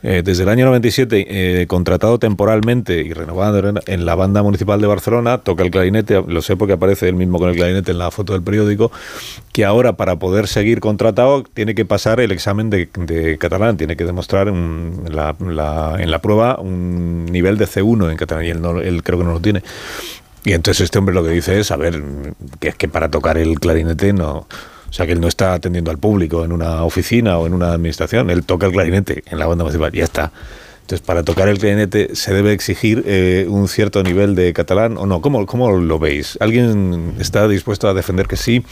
eh, 0.02 0.22
desde 0.24 0.42
el 0.42 0.48
año 0.48 0.64
97 0.66 1.26
eh, 1.62 1.66
contratado 1.68 2.18
temporalmente 2.18 3.00
y 3.00 3.12
renovado 3.12 3.68
en- 3.68 3.78
en 3.86 4.06
la 4.06 4.16
banda 4.16 4.42
municipal 4.42 4.80
de 4.80 4.86
Barcelona, 4.88 5.38
toca 5.38 5.62
el 5.62 5.70
clarinete, 5.70 6.20
lo 6.26 6.42
sé 6.42 6.56
porque 6.56 6.72
aparece 6.72 7.08
él 7.08 7.14
mismo 7.14 7.38
con 7.38 7.48
el 7.48 7.54
clarinete 7.54 7.92
en 7.92 7.98
la 7.98 8.10
foto 8.10 8.32
del 8.32 8.42
periódico, 8.42 8.90
que 9.52 9.64
ahora 9.64 9.92
para 9.92 10.16
poder 10.18 10.48
seguir 10.48 10.80
contratado 10.80 11.44
tiene 11.54 11.76
que 11.76 11.84
pasar 11.84 12.18
el 12.18 12.32
examen 12.32 12.70
de, 12.70 12.88
de 12.96 13.38
catalán, 13.38 13.76
tiene 13.76 13.96
que 13.96 14.04
demostrar 14.04 14.50
un- 14.50 15.04
la- 15.12 15.36
la- 15.38 15.94
en 16.00 16.10
la 16.10 16.18
prueba 16.20 16.58
un 16.58 17.26
nivel 17.26 17.56
de 17.56 17.67
C1 17.68 18.10
en 18.10 18.16
catalán 18.16 18.44
y 18.44 18.48
él, 18.50 18.60
no- 18.60 18.80
él 18.80 19.02
creo 19.02 19.18
que 19.18 19.24
no 19.24 19.32
lo 19.32 19.40
tiene. 19.40 19.62
Y 20.44 20.52
entonces 20.52 20.84
este 20.84 20.98
hombre 20.98 21.14
lo 21.14 21.22
que 21.22 21.30
dice 21.30 21.58
es, 21.60 21.70
a 21.70 21.76
ver, 21.76 22.02
que 22.60 22.68
es 22.68 22.74
que 22.74 22.88
para 22.88 23.08
tocar 23.10 23.38
el 23.38 23.58
clarinete 23.60 24.12
no... 24.12 24.46
O 24.90 24.92
sea, 24.92 25.04
que 25.04 25.12
él 25.12 25.20
no 25.20 25.28
está 25.28 25.52
atendiendo 25.52 25.90
al 25.90 25.98
público 25.98 26.46
en 26.46 26.52
una 26.52 26.82
oficina 26.82 27.36
o 27.36 27.46
en 27.46 27.52
una 27.52 27.72
administración, 27.72 28.30
él 28.30 28.44
toca 28.46 28.64
el 28.66 28.72
clarinete 28.72 29.22
en 29.26 29.38
la 29.38 29.46
banda 29.46 29.62
municipal, 29.64 29.92
ya 29.92 30.04
está. 30.04 30.32
Entonces, 30.88 31.06
para 31.06 31.22
tocar 31.22 31.48
el 31.48 31.58
clarinete 31.58 32.16
se 32.16 32.32
debe 32.32 32.54
exigir 32.54 33.02
eh, 33.06 33.44
un 33.46 33.68
cierto 33.68 34.02
nivel 34.02 34.34
de 34.34 34.54
catalán 34.54 34.96
o 34.96 35.04
no. 35.04 35.20
¿Cómo, 35.20 35.44
¿Cómo 35.44 35.70
lo 35.70 35.98
veis? 35.98 36.38
¿Alguien 36.40 37.12
está 37.20 37.46
dispuesto 37.46 37.88
a 37.88 37.92
defender 37.92 38.26
que 38.26 38.38
sí? 38.38 38.64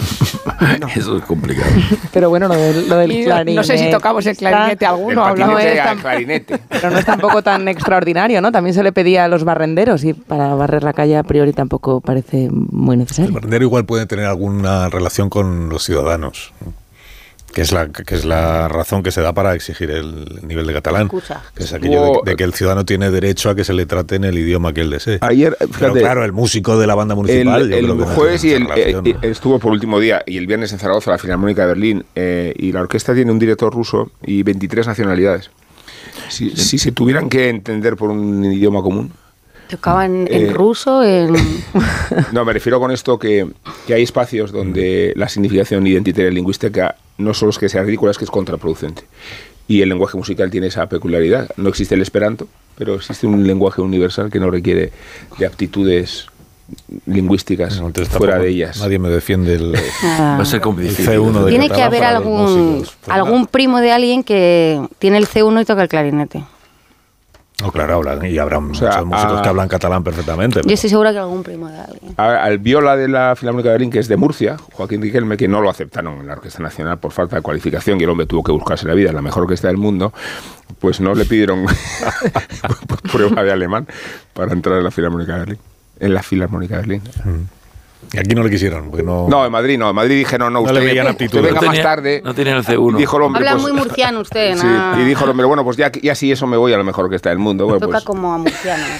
Eso 0.96 1.18
es 1.18 1.24
complicado. 1.24 1.68
Pero 2.14 2.30
bueno, 2.30 2.48
lo 2.48 2.54
del, 2.54 2.88
lo 2.88 2.96
del 2.96 3.24
clarinete. 3.24 3.56
no 3.56 3.62
sé 3.62 3.76
si 3.76 3.90
tocamos 3.90 4.24
el 4.24 4.38
clarinete 4.38 4.86
alguno, 4.86 5.22
El 5.24 5.28
hablamos 5.32 5.62
al 5.62 5.76
tan- 5.76 5.98
clarinete. 5.98 6.58
Pero 6.70 6.90
no 6.92 6.98
es 6.98 7.04
tampoco 7.04 7.42
tan 7.42 7.68
extraordinario, 7.68 8.40
¿no? 8.40 8.52
También 8.52 8.72
se 8.72 8.82
le 8.82 8.92
pedía 8.92 9.26
a 9.26 9.28
los 9.28 9.44
barrenderos 9.44 10.02
y 10.04 10.14
para 10.14 10.54
barrer 10.54 10.82
la 10.82 10.94
calle 10.94 11.18
a 11.18 11.24
priori 11.24 11.52
tampoco 11.52 12.00
parece 12.00 12.48
muy 12.50 12.94
El 12.94 13.00
necesario. 13.00 13.34
barrendero 13.34 13.64
igual 13.66 13.84
puede 13.84 14.06
tener 14.06 14.24
alguna 14.24 14.88
relación 14.88 15.28
con 15.28 15.68
los 15.68 15.84
ciudadanos, 15.84 16.54
que 17.52 17.62
es 17.62 17.72
la, 17.72 17.88
que 17.88 18.14
es 18.14 18.24
la 18.24 18.68
razón 18.68 19.02
que 19.02 19.10
se 19.10 19.20
da 19.20 19.32
para 19.32 19.54
exigir 19.54 19.90
el 19.90 20.40
nivel 20.46 20.66
de 20.66 20.72
catalán. 20.72 21.02
Excusa. 21.02 21.42
Que 21.54 21.64
es 21.64 21.72
aquello 21.72 22.22
de, 22.24 22.30
de 22.30 22.36
que 22.36 22.44
el 22.44 22.54
ciudadano 22.54 22.84
tiene 22.84 23.10
derecho 23.10 23.50
a 23.50 23.54
que 23.54 23.64
se 23.64 23.72
le 23.72 23.86
trate 23.86 24.16
en 24.16 24.24
el 24.24 24.38
idioma 24.38 24.72
que 24.72 24.82
él 24.82 24.90
desee. 24.90 25.18
Ayer, 25.20 25.56
Pero 25.58 25.72
fíjate, 25.72 26.00
claro, 26.00 26.24
el 26.24 26.32
músico 26.32 26.78
de 26.78 26.86
la 26.86 26.94
banda 26.94 27.14
municipal. 27.14 27.62
el, 27.62 27.70
yo 27.70 27.76
el 27.76 27.84
creo 27.84 27.98
que 27.98 28.04
no 28.04 28.06
jueves 28.06 28.44
y 28.44 28.52
el, 28.52 28.66
eh, 28.76 28.92
¿no? 28.92 29.02
estuvo 29.22 29.58
por 29.58 29.72
último 29.72 29.98
día 29.98 30.22
y 30.26 30.36
el 30.36 30.46
viernes 30.46 30.72
en 30.72 30.78
Zaragoza 30.78 31.10
la 31.10 31.18
Filarmónica 31.18 31.62
de 31.62 31.68
Berlín 31.68 32.04
eh, 32.14 32.54
y 32.56 32.72
la 32.72 32.82
orquesta 32.82 33.14
tiene 33.14 33.32
un 33.32 33.38
director 33.38 33.72
ruso 33.72 34.10
y 34.24 34.42
23 34.42 34.86
nacionalidades. 34.86 35.50
Si, 36.28 36.50
si 36.50 36.78
se 36.78 36.92
tuvieran 36.92 37.28
que 37.28 37.48
entender 37.48 37.96
por 37.96 38.10
un 38.10 38.44
idioma 38.44 38.82
común, 38.82 39.12
Tocaban 39.70 40.26
en 40.28 40.46
Eh, 40.48 40.52
ruso, 40.52 41.04
en... 41.04 41.32
no, 42.32 42.44
me 42.44 42.52
refiero 42.52 42.80
con 42.80 42.90
esto 42.90 43.20
que, 43.20 43.46
que 43.86 43.94
hay 43.94 44.02
espacios 44.02 44.50
donde 44.50 45.12
la 45.14 45.28
significación 45.28 45.86
identitaria 45.86 46.28
y 46.28 46.34
lingüística 46.34 46.96
no 47.20 47.34
solo 47.34 47.50
es 47.50 47.58
que 47.58 47.68
sea 47.68 47.82
ridícula, 47.82 48.10
es 48.10 48.18
que 48.18 48.24
es 48.24 48.30
contraproducente. 48.30 49.02
Y 49.68 49.82
el 49.82 49.88
lenguaje 49.88 50.16
musical 50.16 50.50
tiene 50.50 50.66
esa 50.66 50.88
peculiaridad. 50.88 51.48
No 51.56 51.68
existe 51.68 51.94
el 51.94 52.02
esperanto, 52.02 52.48
pero 52.76 52.96
existe 52.96 53.26
un 53.26 53.46
lenguaje 53.46 53.80
universal 53.80 54.30
que 54.30 54.40
no 54.40 54.50
requiere 54.50 54.90
de 55.38 55.46
aptitudes 55.46 56.26
lingüísticas 57.06 57.76
Entonces, 57.78 58.08
fuera 58.08 58.34
tampoco 58.34 58.44
de 58.44 58.50
ellas. 58.50 58.80
Nadie 58.80 58.98
me 58.98 59.08
defiende 59.08 59.54
el, 59.54 59.74
Ah. 60.02 60.36
Va 60.38 60.42
a 60.42 60.44
ser 60.44 60.60
el 60.64 60.76
difícil. 60.76 61.06
C1 61.06 61.44
de 61.44 61.50
Tiene 61.50 61.70
que 61.70 61.82
haber 61.82 62.04
algún, 62.04 62.40
músicos. 62.42 62.96
Pues 63.00 63.16
algún 63.16 63.40
nada. 63.40 63.50
primo 63.50 63.80
de 63.80 63.92
alguien 63.92 64.24
que 64.24 64.80
tiene 64.98 65.18
el 65.18 65.26
C1 65.26 65.62
y 65.62 65.64
toca 65.64 65.82
el 65.82 65.88
clarinete. 65.88 66.44
Oh, 67.62 67.70
claro, 67.70 67.94
hablan, 67.96 68.24
y 68.24 68.38
habrá 68.38 68.58
muchos 68.60 68.78
sea, 68.92 69.04
músicos 69.04 69.38
a- 69.38 69.42
que 69.42 69.48
hablan 69.48 69.68
catalán 69.68 70.02
perfectamente. 70.02 70.60
Yo 70.64 70.72
estoy 70.74 70.88
segura 70.90 71.12
que 71.12 71.18
algún 71.18 71.42
primo 71.42 71.68
de 71.68 71.78
alguien. 71.78 72.14
A- 72.16 72.42
al 72.42 72.58
viola 72.58 72.96
de 72.96 73.08
la 73.08 73.34
Filarmónica 73.36 73.68
de 73.68 73.74
Berlín, 73.74 73.90
que 73.90 73.98
es 73.98 74.08
de 74.08 74.16
Murcia, 74.16 74.56
Joaquín 74.72 75.02
Riquelme, 75.02 75.36
que 75.36 75.46
no 75.48 75.60
lo 75.60 75.68
aceptaron 75.70 76.18
en 76.20 76.26
la 76.26 76.32
Orquesta 76.34 76.62
Nacional 76.62 76.98
por 76.98 77.12
falta 77.12 77.36
de 77.36 77.42
cualificación 77.42 78.00
y 78.00 78.04
el 78.04 78.10
hombre 78.10 78.26
tuvo 78.26 78.42
que 78.42 78.52
buscarse 78.52 78.86
la 78.86 78.94
vida 78.94 79.10
en 79.10 79.16
la 79.16 79.22
mejor 79.22 79.42
orquesta 79.42 79.68
del 79.68 79.76
mundo, 79.76 80.12
pues 80.78 81.00
no 81.00 81.14
le 81.14 81.24
pidieron 81.26 81.66
prueba 83.12 83.42
de 83.42 83.52
alemán 83.52 83.86
para 84.34 84.52
entrar 84.52 84.78
en 84.78 84.84
la 84.84 84.90
Filarmónica 84.90 85.34
de 85.34 85.38
Berlín. 85.40 85.58
En 85.98 86.14
la 86.14 86.22
Filarmónica 86.22 86.76
de 86.76 86.80
Berlín. 86.80 87.02
Y 87.06 87.59
aquí 88.18 88.34
no 88.34 88.42
le 88.42 88.50
quisieron, 88.50 88.90
porque 88.90 89.02
no... 89.02 89.28
No, 89.28 89.44
en 89.46 89.52
Madrid 89.52 89.78
no. 89.78 89.90
En 89.90 89.94
Madrid 89.96 90.16
dije, 90.18 90.38
no, 90.38 90.46
no, 90.46 90.50
No 90.50 90.60
usted, 90.62 90.74
le 90.74 90.80
veían 90.86 91.06
usted 91.08 91.30
venga 91.32 91.48
No 91.48 91.54
más 91.54 91.64
tenía- 91.70 91.82
tarde. 91.82 92.22
no 92.24 92.34
tenía 92.34 92.56
el 92.56 92.64
C1. 92.64 92.96
Y 92.96 92.98
dijo 92.98 93.16
el 93.16 93.22
hombre, 93.22 93.40
Habla 93.48 93.52
pues, 93.52 93.72
muy 93.72 93.72
murciano 93.72 94.20
usted, 94.20 94.56
sí, 94.56 94.66
¿no? 94.66 95.00
y 95.00 95.04
dijo 95.04 95.24
el 95.24 95.30
hombre, 95.30 95.46
bueno, 95.46 95.64
pues 95.64 95.76
ya, 95.76 95.90
ya 95.92 96.14
sí, 96.14 96.32
eso 96.32 96.46
me 96.46 96.56
voy 96.56 96.72
a 96.72 96.76
la 96.78 96.84
mejor 96.84 97.04
orquesta 97.06 97.28
del 97.30 97.38
mundo. 97.38 97.64
Bueno, 97.64 97.80
Toca 97.80 97.92
pues, 97.92 98.04
como 98.04 98.32
a 98.34 98.38
murciano. 98.38 98.84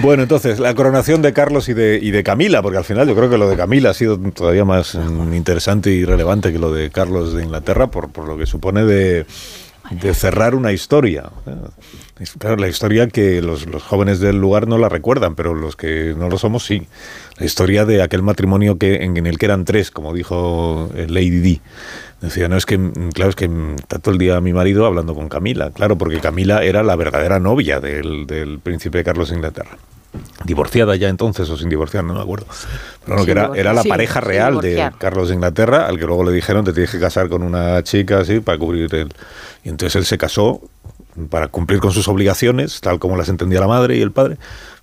Bueno, 0.00 0.22
entonces, 0.22 0.60
la 0.60 0.74
coronación 0.76 1.22
de 1.22 1.32
Carlos 1.32 1.68
y 1.68 1.74
de, 1.74 1.98
y 2.00 2.12
de 2.12 2.22
Camila, 2.22 2.62
porque 2.62 2.78
al 2.78 2.84
final 2.84 3.08
yo 3.08 3.16
creo 3.16 3.28
que 3.28 3.36
lo 3.36 3.48
de 3.48 3.56
Camila 3.56 3.90
ha 3.90 3.94
sido 3.94 4.16
todavía 4.32 4.64
más 4.64 4.94
mm, 4.94 5.34
interesante 5.34 5.90
y 5.90 6.04
relevante 6.04 6.52
que 6.52 6.58
lo 6.60 6.72
de 6.72 6.90
Carlos 6.90 7.34
de 7.34 7.42
Inglaterra, 7.42 7.88
por, 7.88 8.08
por 8.10 8.28
lo 8.28 8.38
que 8.38 8.46
supone 8.46 8.84
de, 8.84 9.26
de 9.90 10.14
cerrar 10.14 10.54
una 10.54 10.72
historia. 10.72 11.30
Claro, 12.38 12.56
la 12.56 12.68
historia 12.68 13.08
que 13.08 13.40
los, 13.40 13.66
los 13.66 13.82
jóvenes 13.82 14.20
del 14.20 14.40
lugar 14.40 14.66
no 14.66 14.78
la 14.78 14.88
recuerdan, 14.88 15.34
pero 15.34 15.54
los 15.54 15.76
que 15.76 16.14
no 16.16 16.28
lo 16.28 16.38
somos 16.38 16.64
sí. 16.64 16.86
La 17.38 17.46
historia 17.46 17.84
de 17.84 18.02
aquel 18.02 18.22
matrimonio 18.22 18.78
que, 18.78 19.04
en, 19.04 19.16
el 19.26 19.38
que 19.38 19.46
eran 19.46 19.64
tres, 19.64 19.90
como 19.90 20.12
dijo 20.12 20.90
eh, 20.94 21.06
Lady 21.08 21.40
Di. 21.40 21.60
Decía, 22.20 22.48
no, 22.48 22.56
es 22.56 22.66
que, 22.66 22.78
mm, 22.78 23.10
claro, 23.12 23.30
es 23.30 23.36
que 23.36 23.48
mm, 23.48 23.76
está 23.76 23.98
todo 23.98 24.12
el 24.12 24.18
día 24.18 24.40
mi 24.40 24.52
marido 24.52 24.86
hablando 24.86 25.14
con 25.14 25.28
Camila. 25.28 25.70
Claro, 25.70 25.96
porque 25.96 26.20
Camila 26.20 26.64
era 26.64 26.82
la 26.82 26.96
verdadera 26.96 27.38
novia 27.38 27.80
del, 27.80 28.26
del 28.26 28.58
príncipe 28.58 29.04
Carlos 29.04 29.30
de 29.30 29.36
Inglaterra. 29.36 29.78
Divorciada 30.44 30.96
ya 30.96 31.08
entonces 31.08 31.48
o 31.50 31.56
sin 31.56 31.68
divorciar, 31.68 32.02
no 32.04 32.14
me 32.14 32.20
acuerdo. 32.20 32.46
Pero 33.04 33.18
Sin 33.18 33.26
que 33.26 33.32
era, 33.32 33.50
era 33.54 33.72
la 33.72 33.82
Sí, 33.82 33.88
pareja 33.88 34.20
real 34.20 34.60
de. 34.60 34.90
Carlos 34.98 35.28
de 35.28 35.34
Inglaterra, 35.34 35.86
al 35.86 35.98
que 35.98 36.06
luego 36.06 36.24
le 36.24 36.32
dijeron 36.32 36.64
te 36.64 36.72
tienes 36.72 36.90
que 36.90 36.98
casar 36.98 37.28
con 37.28 37.42
una 37.42 37.82
chica 37.82 38.20
así 38.20 38.40
para 38.40 38.58
cubrir 38.58 38.94
el... 38.94 39.12
Y 39.64 39.68
entonces 39.68 39.96
él 39.96 40.06
se 40.06 40.16
casó 40.16 40.62
para 41.30 41.48
cumplir 41.48 41.80
con 41.80 41.92
sus 41.92 42.08
obligaciones, 42.08 42.80
tal 42.80 42.98
como 42.98 43.16
las 43.16 43.28
entendía 43.28 43.60
la 43.60 43.66
madre 43.66 43.96
y 43.96 44.00
el 44.00 44.12
padre. 44.12 44.38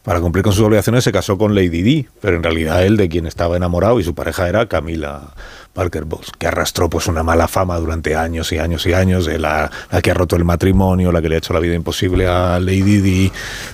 Para 0.05 0.21
cumplir 0.21 0.43
con 0.43 0.53
sus 0.53 0.63
obligaciones 0.63 1.03
se 1.03 1.11
casó 1.11 1.35
con 1.37 1.55
Lady 1.55 1.81
Di, 1.81 2.07
pero 2.21 2.37
en 2.37 2.43
realidad 2.43 2.85
él 2.85 2.95
de 2.95 3.09
quien 3.09 3.25
estaba 3.25 3.57
enamorado 3.57 3.99
y 3.99 4.03
su 4.03 4.13
pareja 4.13 4.47
era 4.47 4.67
Camila 4.67 5.33
Parker 5.73 6.05
Bowles, 6.05 6.29
que 6.37 6.45
arrastró 6.45 6.89
pues 6.91 7.07
una 7.07 7.23
mala 7.23 7.47
fama 7.47 7.77
durante 7.79 8.15
años 8.15 8.51
y 8.51 8.59
años 8.59 8.85
y 8.85 8.93
años, 8.93 9.25
de 9.25 9.39
la, 9.39 9.71
la 9.91 10.01
que 10.03 10.11
ha 10.11 10.13
roto 10.13 10.35
el 10.35 10.45
matrimonio, 10.45 11.11
la 11.11 11.23
que 11.23 11.29
le 11.29 11.35
ha 11.35 11.37
hecho 11.39 11.53
la 11.53 11.59
vida 11.59 11.73
imposible 11.73 12.27
a 12.27 12.59
Lady 12.59 13.01
Di, 13.01 13.31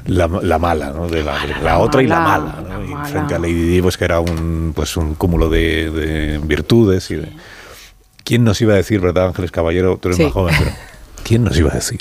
la, 0.08 0.28
la 0.42 0.58
mala, 0.58 0.92
¿no? 0.92 1.10
De 1.10 1.22
la, 1.22 1.36
la 1.62 1.80
otra 1.80 2.02
y 2.02 2.08
la 2.08 2.22
mala, 2.22 2.64
¿no? 2.68 2.84
Y 2.86 2.88
mala. 2.88 3.06
frente 3.10 3.36
a 3.36 3.40
Lady 3.40 3.68
Di, 3.68 3.82
pues 3.82 3.98
que 3.98 4.06
era 4.06 4.22
un, 4.22 4.72
pues 4.74 4.96
un 4.96 5.16
cúmulo 5.16 5.50
de, 5.50 5.92
de 5.92 6.38
virtudes 6.40 7.12
y 7.12 7.16
de... 7.18 7.28
¿Quién 8.24 8.46
nos 8.46 8.62
iba 8.62 8.74
a 8.74 8.78
decir, 8.78 9.02
verdad, 9.02 9.28
Ángeles 9.28 9.52
Caballero? 9.52 9.98
Tú 10.02 10.08
eres 10.08 10.18
Sí. 10.18 10.24
más 10.24 10.32
joven, 10.32 10.56
pero 10.58 10.72
¿quién 11.26 11.44
nos 11.44 11.58
iba 11.58 11.72
a 11.72 11.76
decir? 11.76 12.00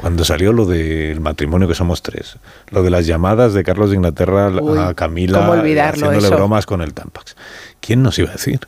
Cuando 0.00 0.24
salió 0.24 0.52
lo 0.52 0.64
del 0.66 1.20
matrimonio, 1.20 1.68
que 1.68 1.74
somos 1.74 2.02
tres, 2.02 2.36
lo 2.70 2.82
de 2.82 2.90
las 2.90 3.06
llamadas 3.06 3.52
de 3.52 3.62
Carlos 3.64 3.90
de 3.90 3.96
Inglaterra 3.96 4.48
Uy, 4.48 4.78
a 4.78 4.94
Camila 4.94 5.40
¿cómo 5.40 5.52
olvidarlo 5.52 6.06
haciéndole 6.06 6.26
eso? 6.26 6.36
bromas 6.36 6.64
con 6.66 6.80
el 6.80 6.94
Tampax. 6.94 7.36
¿Quién 7.80 8.02
nos 8.02 8.18
iba 8.18 8.30
a 8.30 8.32
decir? 8.32 8.60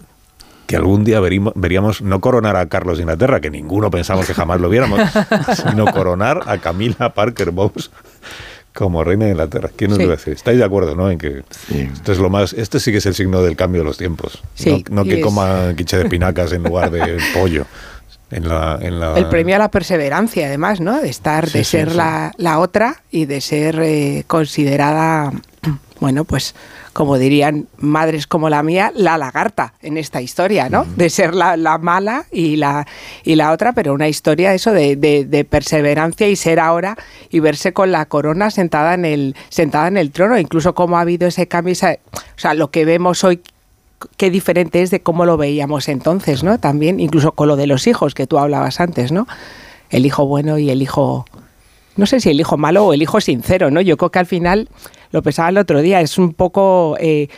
Que 0.66 0.76
algún 0.76 1.04
día 1.04 1.20
veríamos 1.20 2.02
no 2.02 2.20
coronar 2.20 2.56
a 2.56 2.66
Carlos 2.68 2.98
de 2.98 3.02
Inglaterra, 3.02 3.40
que 3.40 3.50
ninguno 3.50 3.90
pensamos 3.90 4.26
que 4.26 4.34
jamás 4.34 4.60
lo 4.60 4.68
viéramos, 4.68 5.00
sino 5.70 5.86
coronar 5.86 6.42
a 6.46 6.58
Camila 6.58 7.14
Parker 7.14 7.50
Bowles 7.50 7.90
como 8.74 9.04
reina 9.04 9.24
de 9.26 9.32
Inglaterra. 9.32 9.70
¿Quién 9.74 9.90
nos 9.90 9.98
Sí. 9.98 10.04
iba 10.04 10.12
a 10.14 10.16
decir? 10.16 10.32
Estáis 10.34 10.56
de 10.58 10.64
acuerdo, 10.64 10.94
¿no? 10.94 11.10
En 11.10 11.18
que 11.18 11.42
Sí. 11.68 11.90
esto 11.92 12.12
es 12.12 12.18
lo 12.18 12.30
más, 12.30 12.52
este 12.54 12.80
sí 12.80 12.90
que 12.90 12.98
es 12.98 13.06
el 13.06 13.14
signo 13.14 13.42
del 13.42 13.54
cambio 13.56 13.80
de 13.82 13.84
los 13.86 13.98
tiempos. 13.98 14.38
Sí, 14.54 14.84
no, 14.90 15.04
que 15.04 15.18
es- 15.18 15.24
coma 15.24 15.72
quiche 15.76 15.96
de 15.98 16.08
pinacas 16.08 16.52
en 16.52 16.62
lugar 16.62 16.90
de 16.90 17.18
pollo. 17.34 17.66
En 18.32 18.48
la, 18.48 18.78
en 18.80 18.98
la- 18.98 19.16
El 19.18 19.26
premio 19.28 19.56
a 19.56 19.58
la 19.58 19.70
perseverancia, 19.70 20.46
además, 20.46 20.80
¿no? 20.80 21.00
De 21.00 21.08
estar, 21.08 21.48
Sí, 21.48 21.58
de 21.58 21.64
ser 21.64 21.90
sí. 21.90 21.96
La, 21.96 22.32
la 22.38 22.58
otra 22.58 23.02
y 23.10 23.26
de 23.26 23.40
ser 23.40 23.78
eh, 23.82 24.24
considerada, 24.26 25.32
bueno, 26.00 26.24
pues 26.24 26.54
como 26.94 27.16
dirían 27.16 27.68
madres 27.78 28.26
como 28.26 28.50
la 28.50 28.62
mía, 28.62 28.92
la 28.94 29.16
lagarta 29.16 29.72
en 29.80 29.96
esta 29.96 30.20
historia, 30.20 30.68
¿no? 30.68 30.84
De 30.96 31.08
ser 31.08 31.34
la, 31.34 31.56
la 31.56 31.78
mala 31.78 32.26
y 32.30 32.56
la, 32.56 32.86
y 33.24 33.34
la 33.36 33.50
otra, 33.52 33.72
pero 33.72 33.94
una 33.94 34.08
historia 34.08 34.52
eso 34.52 34.72
de, 34.72 34.96
de- 34.96 35.24
de 35.24 35.44
perseverancia 35.46 36.28
y 36.28 36.36
ser 36.36 36.60
ahora 36.60 36.98
y 37.30 37.40
verse 37.40 37.72
con 37.72 37.92
la 37.92 38.04
corona 38.06 38.50
sentada 38.50 38.92
en 38.92 39.06
el, 39.06 39.36
sentada 39.48 39.88
en 39.88 39.96
el 39.96 40.10
trono, 40.10 40.38
incluso 40.38 40.74
cómo 40.74 40.98
ha 40.98 41.00
habido 41.02 41.26
ese 41.28 41.48
cambio, 41.48 41.72
esa- 41.72 41.96
o 42.12 42.18
sea, 42.38 42.52
lo 42.52 42.70
que 42.70 42.84
vemos 42.84 43.24
hoy 43.24 43.40
qué 44.16 44.30
diferente 44.30 44.82
es 44.82 44.90
de 44.90 45.02
cómo 45.02 45.24
lo 45.24 45.36
veíamos 45.36 45.88
entonces, 45.88 46.42
¿no? 46.42 46.58
También, 46.58 47.00
incluso 47.00 47.32
con 47.32 47.48
lo 47.48 47.56
de 47.56 47.66
los 47.66 47.86
hijos 47.86 48.14
que 48.14 48.26
tú 48.26 48.38
hablabas 48.38 48.80
antes, 48.80 49.12
¿no? 49.12 49.26
El 49.90 50.06
hijo 50.06 50.26
bueno 50.26 50.58
y 50.58 50.70
el 50.70 50.82
hijo, 50.82 51.24
no 51.96 52.06
sé 52.06 52.20
si 52.20 52.30
el 52.30 52.40
hijo 52.40 52.56
malo 52.56 52.86
o 52.86 52.92
el 52.92 53.02
hijo 53.02 53.20
sincero, 53.20 53.70
¿no? 53.70 53.80
Yo 53.80 53.96
creo 53.96 54.10
que 54.10 54.18
al 54.18 54.26
final, 54.26 54.68
lo 55.10 55.22
pensaba 55.22 55.48
el 55.48 55.58
otro 55.58 55.82
día, 55.82 56.00
es 56.00 56.18
un 56.18 56.32
poco, 56.32 56.96
eh, 57.00 57.28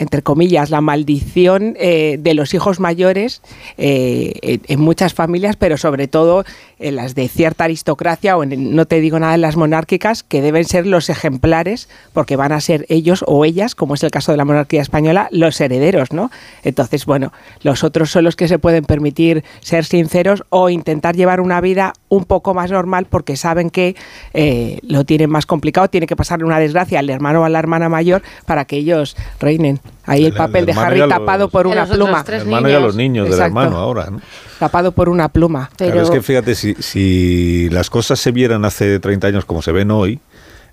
entre 0.00 0.22
comillas, 0.22 0.70
la 0.70 0.80
maldición 0.80 1.76
eh, 1.78 2.16
de 2.18 2.32
los 2.32 2.54
hijos 2.54 2.80
mayores 2.80 3.42
eh, 3.76 4.58
en, 4.66 4.80
muchas 4.80 5.12
familias, 5.12 5.56
pero 5.56 5.76
sobre 5.76 6.08
todo 6.08 6.44
en 6.78 6.96
las 6.96 7.14
de 7.14 7.28
cierta 7.28 7.64
aristocracia 7.64 8.38
o 8.38 8.42
en, 8.42 8.74
no 8.74 8.86
te 8.86 8.98
digo 9.00 9.18
nada 9.18 9.34
en 9.34 9.42
las 9.42 9.56
monárquicas, 9.56 10.22
que 10.22 10.40
deben 10.40 10.64
ser 10.64 10.86
los 10.86 11.10
ejemplares, 11.10 11.90
porque 12.14 12.36
van 12.36 12.52
a 12.52 12.62
ser 12.62 12.86
ellos 12.88 13.22
o 13.26 13.44
ellas, 13.44 13.74
como 13.74 13.92
es 13.92 14.02
el 14.02 14.10
caso 14.10 14.32
de 14.32 14.38
la 14.38 14.46
monarquía 14.46 14.80
española, 14.80 15.28
los 15.32 15.60
herederos, 15.60 16.12
¿no? 16.12 16.30
Entonces, 16.64 17.04
bueno, 17.04 17.30
los 17.60 17.84
otros 17.84 18.10
son 18.10 18.24
los 18.24 18.36
que 18.36 18.48
se 18.48 18.58
pueden 18.58 18.84
permitir 18.84 19.44
ser 19.60 19.84
sinceros 19.84 20.44
o 20.48 20.70
intentar 20.70 21.14
llevar 21.14 21.42
una 21.42 21.60
vida 21.60 21.92
un 22.10 22.24
poco 22.26 22.52
más 22.52 22.70
normal 22.70 23.06
porque 23.08 23.36
saben 23.38 23.70
que 23.70 23.96
eh, 24.34 24.78
lo 24.82 25.04
tienen 25.04 25.30
más 25.30 25.46
complicado, 25.46 25.88
tiene 25.88 26.06
que 26.06 26.16
pasarle 26.16 26.44
una 26.44 26.58
desgracia 26.58 26.98
al 26.98 27.08
hermano 27.08 27.40
o 27.40 27.44
a 27.44 27.48
la 27.48 27.58
hermana 27.58 27.88
mayor 27.88 28.20
para 28.44 28.66
que 28.66 28.76
ellos 28.76 29.16
reinen. 29.40 29.80
Ahí 30.04 30.20
el 30.26 30.32
El- 30.32 30.34
papel 30.34 30.60
el 30.60 30.66
de 30.66 30.72
Harry 30.72 30.98
y 30.98 31.02
a 31.02 31.06
los- 31.06 31.18
tapado 31.18 31.48
por 31.48 31.66
una 31.66 31.86
pluma. 31.86 32.18
el 32.18 32.24
tres 32.24 32.42
hermano 32.42 32.68
y 32.68 32.72
a 32.72 32.74
niños. 32.76 32.82
los 32.88 32.96
niños 32.96 33.24
del 33.26 33.32
Exacto. 33.34 33.60
hermano 33.60 33.76
ahora. 33.78 34.10
¿no? 34.10 34.20
Tapado 34.58 34.92
por 34.92 35.08
una 35.08 35.28
pluma. 35.30 35.70
Pero 35.78 35.92
Claro, 35.92 36.04
es 36.06 36.10
que 36.10 36.20
fíjate, 36.20 36.54
si, 36.54 36.74
si 36.74 37.68
las 37.70 37.88
cosas 37.88 38.18
se 38.18 38.32
vieran 38.32 38.64
hace 38.64 38.98
30 38.98 39.28
años 39.28 39.44
como 39.44 39.62
se 39.62 39.72
ven 39.72 39.90
hoy, 39.90 40.18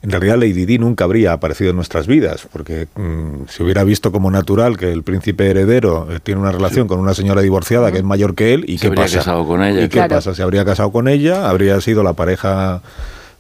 en 0.01 0.11
realidad 0.11 0.35
Lady 0.37 0.65
Di 0.65 0.77
nunca 0.77 1.03
habría 1.05 1.33
aparecido 1.33 1.71
en 1.71 1.75
nuestras 1.75 2.07
vidas, 2.07 2.47
porque 2.51 2.87
mm, 2.95 3.47
se 3.49 3.63
hubiera 3.63 3.83
visto 3.83 4.11
como 4.11 4.29
natural 4.31 4.77
que 4.77 4.91
el 4.91 5.03
príncipe 5.03 5.49
heredero 5.49 6.07
eh, 6.11 6.19
tiene 6.21 6.39
una 6.41 6.51
relación 6.51 6.87
con 6.87 6.99
una 6.99 7.13
señora 7.13 7.41
divorciada 7.41 7.91
que 7.91 7.97
es 7.99 8.03
mayor 8.03 8.35
que 8.35 8.53
él, 8.53 8.65
y 8.67 8.77
Se 8.77 8.81
qué 8.83 8.87
habría 8.87 9.03
pasa. 9.05 9.17
casado 9.19 9.47
con 9.47 9.63
ella, 9.63 9.83
¿Y 9.83 9.89
qué 9.89 10.03
pasa? 10.07 10.33
Se 10.35 10.43
habría 10.43 10.63
casado 10.65 10.91
con 10.91 11.07
ella, 11.07 11.49
habría 11.49 11.79
sido 11.81 12.03
la 12.03 12.13
pareja 12.13 12.81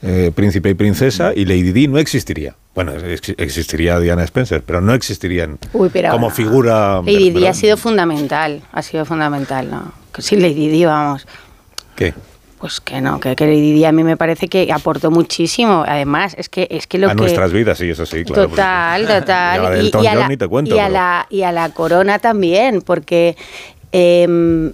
eh, 0.01 0.31
príncipe 0.35 0.69
y 0.69 0.73
princesa, 0.73 1.31
y 1.35 1.45
Lady 1.45 1.71
Di 1.71 1.87
no 1.87 1.97
existiría. 1.99 2.55
Bueno, 2.75 2.93
ex- 2.93 3.33
existiría 3.37 3.99
Diana 3.99 4.23
Spencer, 4.23 4.61
pero 4.63 4.79
no 4.81 4.93
existirían 4.93 5.57
Uy, 5.73 5.89
pero 5.91 6.11
como 6.11 6.25
ahora- 6.27 6.35
figura. 6.35 7.01
Lady 7.03 7.31
Di 7.31 7.47
ha 7.47 7.53
sido 7.55 7.77
fundamental, 7.77 8.61
ha 8.71 8.81
sido 8.83 9.05
fundamental, 9.05 9.69
¿no? 9.71 9.91
Que 10.13 10.21
sí, 10.21 10.35
Lady 10.35 10.67
Di, 10.69 10.85
vamos. 10.85 11.25
¿Qué? 11.95 12.13
Pues 12.59 12.79
que 12.81 13.01
no, 13.01 13.19
que, 13.19 13.35
que 13.35 13.45
Lady 13.45 13.85
a 13.85 13.91
mí 13.91 14.03
me 14.03 14.17
parece 14.17 14.47
que 14.47 14.71
aportó 14.73 15.11
muchísimo. 15.11 15.83
Además, 15.87 16.33
es 16.39 16.49
que 16.49 16.67
es 16.71 16.87
que 16.87 16.97
lo 16.97 17.07
a 17.07 17.11
que 17.11 17.17
nuestras 17.17 17.51
vidas, 17.53 17.77
sí, 17.77 17.89
eso 17.89 18.05
sí, 18.05 18.23
claro. 18.23 18.47
total, 18.49 19.05
total. 19.07 19.61
Y 19.61 19.65
a 19.65 19.69
la 19.69 20.03
Y, 20.03 20.07
a 20.07 20.15
la, 20.15 20.27
ni 20.27 20.37
te 20.37 20.47
cuento, 20.47 20.75
y 20.75 20.79
a 20.79 20.83
pero- 20.83 20.93
la- 20.93 21.27
y 21.29 21.41
a 21.43 21.51
la 21.51 21.69
corona 21.69 22.17
también, 22.17 22.81
porque 22.81 23.35
em, 23.91 24.71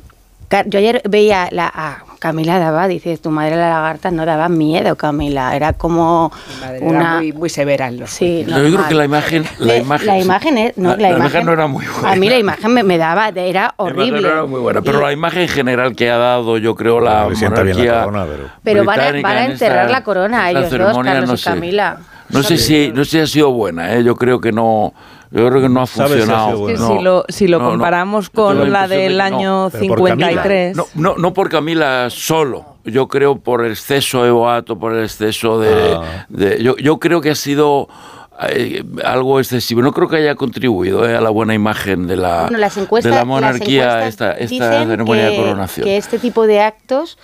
yo 0.68 0.80
ayer 0.80 1.02
veía 1.10 1.50
la, 1.52 1.68
a 1.68 2.04
Camila 2.24 2.58
daba, 2.58 2.88
dice, 2.88 3.18
tu 3.18 3.32
madre 3.32 3.58
la 3.58 3.68
lagarta 3.70 4.10
no 4.10 4.26
daba 4.26 4.48
miedo, 4.48 4.96
Camila, 4.96 5.54
era 5.58 5.74
como 5.74 6.32
Madre, 6.62 6.80
una... 6.80 7.00
Era 7.00 7.16
muy, 7.18 7.34
muy 7.34 7.50
severa 7.50 7.90
en 7.90 8.00
los 8.00 8.12
Sí, 8.12 8.46
Yo 8.48 8.56
creo 8.56 8.88
que 8.88 8.94
la 8.94 9.04
imagen, 9.04 9.44
la 9.60 9.76
imagen, 9.76 10.08
la 10.08 10.20
imagen 10.20 10.58
es- 10.58 10.78
no, 10.78 10.92
la, 10.92 10.96
la 10.96 11.10
la 11.10 11.18
imagen- 11.18 11.46
no 11.46 11.52
era 11.52 11.68
muy 11.68 11.86
buena. 11.86 12.12
A 12.12 12.16
mí 12.16 12.30
la 12.30 12.38
imagen 12.38 12.74
me, 12.74 12.82
me 12.84 12.98
daba, 12.98 13.28
era 13.28 13.36
La 13.44 13.46
imagen 13.50 13.74
horrible. 13.78 14.22
no 14.22 14.28
era 14.30 14.46
muy 14.46 14.62
buena, 14.62 14.82
pero 14.82 15.00
Y- 15.00 15.02
la 15.02 15.12
imagen 15.12 15.48
general 15.50 15.96
que 15.98 16.10
ha 16.10 16.18
dado, 16.18 16.58
yo 16.60 16.76
creo, 16.76 17.02
la 17.02 17.28
la 17.28 17.50
monarquía 17.50 18.06
corona, 18.06 18.26
pero- 18.26 18.50
Pero 18.64 18.86
van 18.86 19.00
a, 19.02 19.04
van 19.22 19.26
a 19.38 19.46
en 19.46 19.52
enterrar 19.52 19.80
esta- 19.88 19.92
la 20.00 20.04
corona 20.06 20.50
ellos 20.50 20.70
dos, 20.70 20.98
Carlos 21.04 21.28
no 21.28 21.34
y 21.34 21.38
sé. 21.38 21.50
Camila. 21.50 21.98
No 22.30 22.42
sé 22.42 22.58
si, 22.58 22.90
no 22.96 23.04
sé 23.04 23.12
si 23.12 23.20
ha 23.20 23.28
sido 23.28 23.52
buena, 23.52 23.94
¿eh? 23.96 24.04
yo 24.06 24.16
creo 24.16 24.40
que 24.40 24.54
no, 24.54 24.94
yo 25.34 25.50
creo 25.50 25.62
que 25.62 25.70
no 25.70 25.82
ha 25.82 25.88
¿Sabes 25.88 26.24
si 26.26 26.32
ha 26.32 26.36
funcionado. 26.48 26.68
Que 26.68 26.74
No, 26.76 26.88
si 26.98 27.04
lo, 27.04 27.26
si 27.28 27.48
lo 27.48 27.58
no, 27.60 27.64
no. 27.66 27.70
comparamos 27.72 28.30
con 28.30 28.72
la 28.72 28.88
de 28.88 28.98
del 28.98 29.16
que 29.16 29.22
año 29.22 29.64
no. 29.66 29.70
Pero 29.72 29.88
por 29.96 30.10
Camila. 30.10 30.28
53. 30.30 30.78
No, 30.78 30.86
no, 30.96 31.16
no 31.18 31.34
por 31.34 31.50
Camila 31.50 32.08
solo. 32.10 32.66
Yo 32.86 33.08
creo 33.08 33.38
por 33.38 33.66
el 33.66 33.72
exceso 33.72 34.24
de 34.24 34.32
boato, 34.32 34.78
por 34.78 34.94
el 34.94 35.04
exceso 35.06 35.60
de... 35.60 35.94
Ah. 35.98 36.26
de- 36.30 36.62
yo, 36.64 36.76
yo 36.78 37.00
creo 37.00 37.20
que 37.22 37.30
ha 37.32 37.36
sido 37.36 37.88
eh, 38.50 38.84
algo 39.06 39.40
excesivo. 39.40 39.82
No 39.82 39.92
creo 39.94 40.08
que 40.10 40.18
haya 40.18 40.36
contribuido 40.36 41.08
eh, 41.10 41.16
a 41.16 41.22
la 41.22 41.30
buena 41.30 41.54
imagen 41.54 42.08
de 42.08 42.18
la, 42.18 42.42
Bueno, 42.44 42.58
las 42.58 42.76
encuestas, 42.78 43.10
de 43.10 43.16
la 43.16 43.22
las 43.22 43.28
monarquía 43.28 43.98
encuestas 44.00 44.08
esta, 44.10 44.32
esta 44.34 44.70
dicen 44.80 44.90
ceremonia 44.90 45.30
que, 45.30 45.32
de 45.32 45.38
coronación. 45.38 45.86
que 45.86 45.98
este 45.98 46.20
tipo 46.20 46.46
de 46.46 46.60
actos 46.62 47.18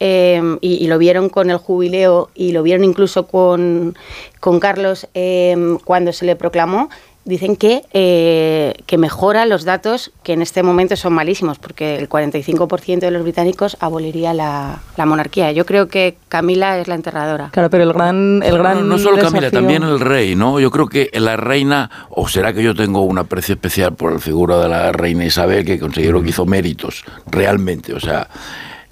eh, 0.00 0.40
y, 0.60 0.74
y 0.74 0.86
lo 0.88 0.98
vieron 0.98 1.28
con 1.28 1.50
el 1.50 1.56
jubileo 1.56 2.30
y 2.34 2.52
lo 2.52 2.62
vieron 2.62 2.84
incluso 2.84 3.26
con, 3.26 3.96
con 4.40 4.60
Carlos 4.60 5.08
eh, 5.14 5.56
cuando 5.84 6.12
se 6.12 6.24
le 6.26 6.36
proclamó, 6.36 6.88
dicen 7.28 7.56
que, 7.56 7.82
eh, 7.92 8.72
que 8.86 8.96
mejora 8.96 9.44
los 9.44 9.64
datos 9.64 10.10
que 10.22 10.32
en 10.32 10.40
este 10.40 10.62
momento 10.62 10.96
son 10.96 11.12
malísimos, 11.12 11.58
porque 11.58 11.96
el 11.96 12.08
45% 12.08 13.00
de 13.00 13.10
los 13.10 13.22
británicos 13.22 13.76
aboliría 13.80 14.32
la, 14.32 14.80
la 14.96 15.04
monarquía. 15.06 15.52
Yo 15.52 15.66
creo 15.66 15.88
que 15.88 16.16
Camila 16.28 16.78
es 16.78 16.88
la 16.88 16.94
enterradora. 16.94 17.50
Claro, 17.52 17.68
pero 17.68 17.84
el 17.84 17.92
gran, 17.92 18.42
el 18.42 18.56
gran 18.56 18.78
No, 18.80 18.96
no 18.96 18.98
solo 18.98 19.18
Camila, 19.18 19.50
también 19.50 19.82
el 19.82 20.00
rey, 20.00 20.34
¿no? 20.34 20.58
Yo 20.58 20.70
creo 20.70 20.86
que 20.88 21.10
la 21.12 21.36
reina, 21.36 21.90
o 22.08 22.28
será 22.28 22.52
que 22.54 22.62
yo 22.62 22.74
tengo 22.74 23.02
un 23.02 23.18
aprecio 23.18 23.54
especial 23.54 23.94
por 23.94 24.12
la 24.14 24.18
figura 24.18 24.58
de 24.58 24.68
la 24.70 24.92
reina 24.92 25.26
Isabel, 25.26 25.64
que 25.66 25.78
considero 25.78 26.22
que 26.22 26.30
hizo 26.30 26.46
méritos, 26.46 27.04
realmente, 27.26 27.92
o 27.92 28.00
sea, 28.00 28.28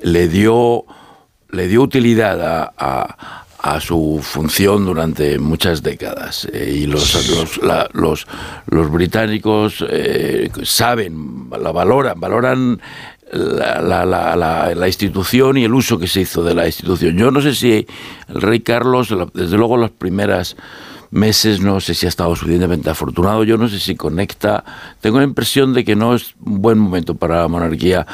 le 0.02 0.28
dio, 0.28 0.84
le 1.50 1.68
dio 1.68 1.80
utilidad 1.80 2.40
a, 2.42 2.72
a- 2.76 3.45
a 3.74 3.80
su 3.80 4.20
función 4.22 4.84
durante 4.86 5.38
muchas 5.38 5.82
décadas. 5.82 6.46
Eh, 6.52 6.80
y 6.82 6.86
los, 6.86 7.28
los, 7.30 7.62
la- 7.62 7.88
los, 7.92 8.26
los 8.66 8.90
británicos 8.90 9.84
eh, 9.88 10.50
saben, 10.62 11.48
la 11.60 11.72
valoran, 11.72 12.18
valoran 12.20 12.80
la, 13.32 13.80
la- 14.06 14.74
la- 14.74 14.86
institución 14.88 15.56
y 15.58 15.64
el 15.64 15.74
uso 15.74 15.98
que 15.98 16.06
se 16.06 16.20
hizo 16.20 16.44
de 16.44 16.54
la 16.54 16.66
institución. 16.66 17.16
Yo 17.16 17.30
no 17.30 17.40
sé 17.40 17.54
si 17.54 17.86
el 18.28 18.40
rey 18.40 18.60
Carlos, 18.60 19.12
desde 19.34 19.56
luego 19.56 19.76
las 19.76 19.90
primeras 19.90 20.56
meses, 21.10 21.60
no 21.60 21.80
sé 21.80 21.94
si 21.94 22.06
ha 22.06 22.08
estado 22.08 22.34
suficientemente 22.36 22.90
afortunado, 22.90 23.42
yo 23.44 23.56
no 23.56 23.68
sé 23.68 23.78
si 23.80 23.94
conecta, 23.96 24.64
tengo 25.00 25.18
la 25.18 25.24
impresión 25.24 25.72
de 25.72 25.84
que 25.84 25.96
no 25.96 26.14
es 26.14 26.34
un 26.44 26.60
buen 26.62 26.78
momento 26.78 27.14
para 27.16 27.40
la 27.42 27.48
monarquía 27.48 28.06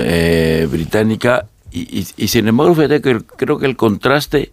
eh, 0.00 0.66
británica 0.70 1.46
y, 1.70 1.80
y- 2.00 2.06
y 2.16 2.28
sin 2.28 2.48
embargo 2.48 2.74
fíjate 2.74 3.00
que 3.02 3.20
creo 3.36 3.58
que 3.58 3.66
el 3.66 3.76
contraste 3.76 4.52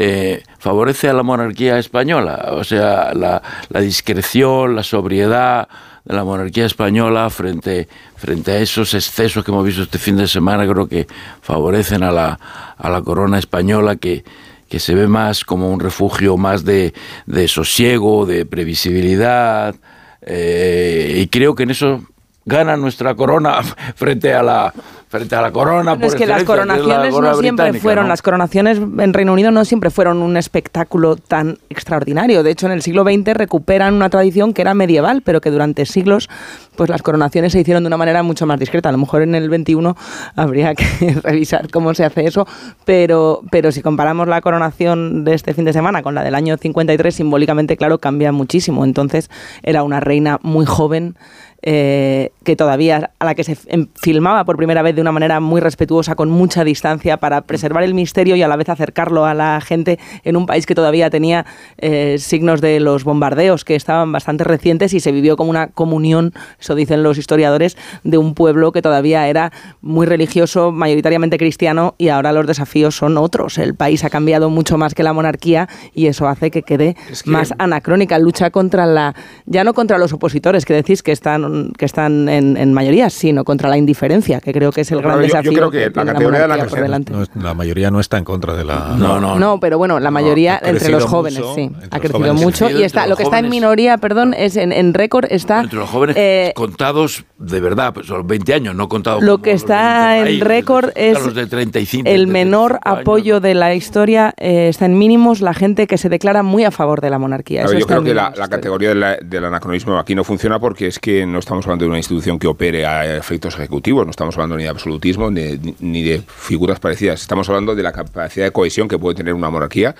eh, 0.00 0.44
favorece 0.60 1.08
a 1.08 1.12
la 1.12 1.24
monarquía 1.24 1.76
española, 1.76 2.50
o 2.52 2.62
sea, 2.62 3.12
la, 3.14 3.42
discreción, 3.80 4.76
la 4.76 4.84
sobriedad 4.84 5.66
de 6.04 6.14
la 6.14 6.22
monarquía 6.22 6.66
española 6.66 7.28
frente, 7.30 7.88
frente 8.14 8.52
a 8.52 8.58
esos 8.60 8.94
excesos 8.94 9.44
que 9.44 9.50
hemos 9.50 9.66
visto 9.66 9.82
este 9.82 9.98
fin 9.98 10.16
de 10.16 10.28
semana, 10.28 10.68
creo 10.70 10.86
que 10.86 11.08
favorecen 11.42 12.04
a 12.04 12.12
la, 12.12 12.38
a 12.76 12.88
la 12.88 13.02
corona 13.02 13.40
española 13.40 13.96
que, 13.96 14.22
que 14.68 14.78
se 14.78 14.94
ve 14.94 15.08
más 15.08 15.44
como 15.44 15.68
un 15.68 15.80
refugio 15.80 16.36
más 16.36 16.64
de, 16.64 16.94
de 17.26 17.48
sosiego, 17.48 18.24
de 18.24 18.46
previsibilidad, 18.46 19.74
eh, 20.22 21.14
y 21.16 21.26
creo 21.26 21.56
que 21.56 21.64
en 21.64 21.70
eso 21.72 22.04
gana 22.48 22.76
nuestra 22.76 23.14
corona 23.14 23.60
frente 23.94 24.32
a 24.32 24.42
la 24.42 24.72
frente 25.08 25.34
a 25.36 25.40
la 25.40 25.50
corona 25.50 25.92
Bueno, 25.92 26.06
es 26.06 26.12
por 26.12 26.18
que 26.18 26.26
las 26.26 26.40
la 26.40 26.44
coronaciones 26.44 27.10
corona 27.14 27.32
no 27.32 27.40
siempre 27.40 27.72
fueron, 27.74 28.04
¿no? 28.04 28.08
las 28.10 28.20
coronaciones 28.20 28.78
en 28.78 29.14
Reino 29.14 29.32
Unido 29.32 29.50
no 29.50 29.64
siempre 29.64 29.90
fueron 29.90 30.18
un 30.18 30.36
espectáculo 30.36 31.16
tan 31.16 31.58
extraordinario. 31.70 32.42
De 32.42 32.50
hecho, 32.50 32.66
en 32.66 32.72
el 32.72 32.82
siglo 32.82 33.04
XX 33.04 33.32
recuperan 33.34 33.94
una 33.94 34.10
tradición 34.10 34.52
que 34.52 34.60
era 34.60 34.74
medieval, 34.74 35.22
pero 35.22 35.40
que 35.40 35.50
durante 35.50 35.86
siglos 35.86 36.28
pues 36.76 36.90
las 36.90 37.02
coronaciones 37.02 37.52
se 37.52 37.60
hicieron 37.60 37.82
de 37.82 37.88
una 37.88 37.96
manera 37.96 38.22
mucho 38.22 38.46
más 38.46 38.60
discreta. 38.60 38.90
A 38.90 38.92
lo 38.92 38.98
mejor 38.98 39.22
en 39.22 39.34
el 39.34 39.48
XXI 39.48 39.94
habría 40.36 40.74
que 40.74 40.86
revisar 41.22 41.70
cómo 41.70 41.92
se 41.94 42.04
hace 42.04 42.26
eso, 42.26 42.46
pero, 42.84 43.42
pero 43.50 43.72
si 43.72 43.82
comparamos 43.82 44.28
la 44.28 44.40
coronación 44.40 45.24
de 45.24 45.34
este 45.34 45.54
fin 45.54 45.64
de 45.64 45.72
semana 45.72 46.02
con 46.02 46.14
la 46.14 46.22
del 46.22 46.34
año 46.34 46.56
53, 46.56 47.14
simbólicamente, 47.14 47.76
claro, 47.76 47.98
cambia 47.98 48.30
muchísimo. 48.30 48.84
Entonces 48.84 49.28
era 49.62 49.82
una 49.82 50.00
reina 50.00 50.38
muy 50.42 50.66
joven, 50.66 51.16
eh, 51.62 52.30
que 52.44 52.54
todavía 52.56 53.10
a 53.18 53.24
la 53.24 53.34
que 53.34 53.44
se 53.44 53.56
em- 53.66 53.88
filmaba 53.94 54.44
por 54.44 54.56
primera 54.56 54.82
vez 54.82 54.94
de 54.94 55.00
una 55.00 55.12
manera 55.12 55.40
muy 55.40 55.60
respetuosa, 55.60 56.14
con 56.14 56.30
mucha 56.30 56.62
distancia, 56.64 57.16
para 57.16 57.40
preservar 57.42 57.82
el 57.82 57.94
misterio 57.94 58.36
y 58.36 58.42
a 58.42 58.48
la 58.48 58.56
vez 58.56 58.68
acercarlo 58.68 59.24
a 59.26 59.34
la 59.34 59.60
gente 59.60 59.98
en 60.24 60.36
un 60.36 60.46
país 60.46 60.66
que 60.66 60.74
todavía 60.74 61.10
tenía 61.10 61.46
eh, 61.78 62.16
signos 62.18 62.60
de 62.60 62.80
los 62.80 63.04
bombardeos 63.04 63.64
que 63.64 63.74
estaban 63.74 64.12
bastante 64.12 64.44
recientes 64.44 64.94
y 64.94 65.00
se 65.00 65.10
vivió 65.12 65.36
como 65.36 65.50
una 65.50 65.68
comunión, 65.68 66.32
eso 66.60 66.74
dicen 66.74 67.02
los 67.02 67.18
historiadores, 67.18 67.76
de 68.04 68.18
un 68.18 68.34
pueblo 68.34 68.72
que 68.72 68.82
todavía 68.82 69.26
era 69.28 69.52
muy 69.80 70.06
religioso, 70.06 70.70
mayoritariamente 70.72 71.38
cristiano 71.38 71.94
y 71.98 72.08
ahora 72.08 72.32
los 72.32 72.46
desafíos 72.46 72.96
son 72.96 73.16
otros. 73.18 73.58
El 73.58 73.74
país 73.74 74.04
ha 74.04 74.10
cambiado 74.10 74.48
mucho 74.50 74.78
más 74.78 74.94
que 74.94 75.02
la 75.02 75.12
monarquía 75.12 75.68
y 75.94 76.06
eso 76.06 76.28
hace 76.28 76.50
que 76.50 76.62
quede 76.62 76.94
que- 77.24 77.30
más 77.30 77.52
anacrónica. 77.58 78.18
Lucha 78.18 78.50
contra 78.50 78.86
la, 78.86 79.14
ya 79.46 79.64
no 79.64 79.74
contra 79.74 79.98
los 79.98 80.12
opositores, 80.12 80.64
que 80.64 80.74
decís 80.74 81.02
que 81.02 81.12
están, 81.12 81.47
que 81.76 81.84
están 81.84 82.28
en, 82.28 82.56
en 82.56 82.72
mayoría, 82.72 83.10
sino 83.10 83.44
contra 83.44 83.68
la 83.68 83.76
indiferencia, 83.76 84.40
que 84.40 84.52
creo 84.52 84.72
que 84.72 84.82
es 84.82 84.90
el 84.92 84.98
Claro, 85.00 85.18
gran 85.18 85.20
yo- 85.20 85.28
yo 85.28 85.34
desafío. 85.42 85.52
creo 85.58 85.70
que 85.70 85.78
la 85.86 85.90
tiene 85.92 86.12
categoría 86.12 86.40
de 86.42 86.48
la 86.48 86.64
por 86.66 86.80
delante. 86.80 87.12
No 87.12 87.24
la 87.42 87.54
mayoría 87.54 87.90
no 87.90 88.00
está 88.00 88.18
en 88.18 88.24
contra 88.24 88.54
de 88.54 88.64
la. 88.64 88.94
No, 88.98 89.58
pero 89.60 89.78
bueno, 89.78 90.00
la 90.00 90.10
mayoría 90.10 90.60
entre 90.62 90.88
los 90.90 91.04
jóvenes, 91.04 91.38
mucho, 91.40 91.54
sí. 91.54 91.70
Ha 91.90 91.96
los 91.96 92.00
crecido 92.00 92.18
jóvenes. 92.18 92.42
mucho 92.42 92.70
y 92.70 92.82
está, 92.82 93.06
lo 93.06 93.16
que 93.16 93.22
los 93.24 93.32
está 93.32 93.38
en 93.38 93.48
minoría, 93.48 93.98
perdón, 93.98 94.34
es 94.36 94.56
en, 94.56 94.72
en 94.72 94.94
récord 94.94 95.26
está 95.30 95.60
entre 95.60 95.78
los 95.78 95.88
jóvenes 95.88 96.16
eh, 96.18 96.52
contados 96.54 97.24
de 97.38 97.60
verdad, 97.60 97.92
pues 97.94 98.06
son 98.06 98.26
20 98.26 98.54
años, 98.54 98.74
no 98.74 98.88
contados 98.88 99.22
lo 99.22 99.38
que 99.38 99.52
los 99.52 99.62
está 99.62 100.14
20 100.22 100.30
en 100.34 100.40
récord 100.40 100.90
es 100.96 101.14
los 101.24 101.34
de 101.34 101.46
35, 101.46 102.08
el 102.08 102.26
menor 102.26 102.72
35 102.72 102.88
años. 102.88 103.00
apoyo 103.00 103.40
de 103.40 103.54
la 103.54 103.74
historia, 103.74 104.34
eh, 104.36 104.68
está 104.68 104.86
en 104.86 104.98
mínimos 104.98 105.40
la 105.40 105.54
gente 105.54 105.86
que 105.86 105.98
se 105.98 106.08
declara 106.08 106.42
muy 106.42 106.64
a 106.64 106.70
favor 106.70 107.00
de 107.00 107.10
la 107.10 107.18
monarquía. 107.18 107.62
Eso 107.64 107.72
yo 107.74 107.78
está 107.80 107.94
creo 107.94 108.04
que 108.04 108.14
la, 108.14 108.32
la 108.36 108.48
categoría 108.48 108.88
de 108.90 108.94
la- 108.96 109.16
del 109.22 109.44
anacronismo 109.44 109.98
aquí 109.98 110.14
no 110.14 110.24
funciona 110.24 110.58
porque 110.58 110.86
es 110.88 110.98
que 110.98 111.26
no 111.26 111.37
estamos 111.40 111.64
hablando 111.66 111.84
de 111.84 111.88
una 111.90 111.98
institución 111.98 112.38
que 112.38 112.46
opere 112.46 112.86
a 112.86 113.16
efectos 113.16 113.54
ejecutivos, 113.54 114.04
no 114.04 114.10
estamos 114.10 114.34
hablando 114.36 114.56
ni 114.56 114.64
de 114.64 114.68
absolutismo 114.68 115.30
ni, 115.30 115.40
de- 115.56 115.74
ni 115.80 116.02
de 116.02 116.22
figuras 116.26 116.80
parecidas, 116.80 117.20
estamos 117.20 117.48
hablando 117.48 117.74
de 117.74 117.82
la 117.82 117.92
capacidad 117.92 118.46
de 118.46 118.52
cohesión 118.52 118.88
que 118.88 118.98
puede 118.98 119.16
tener 119.16 119.34
una 119.34 119.50
monarquía 119.50 119.94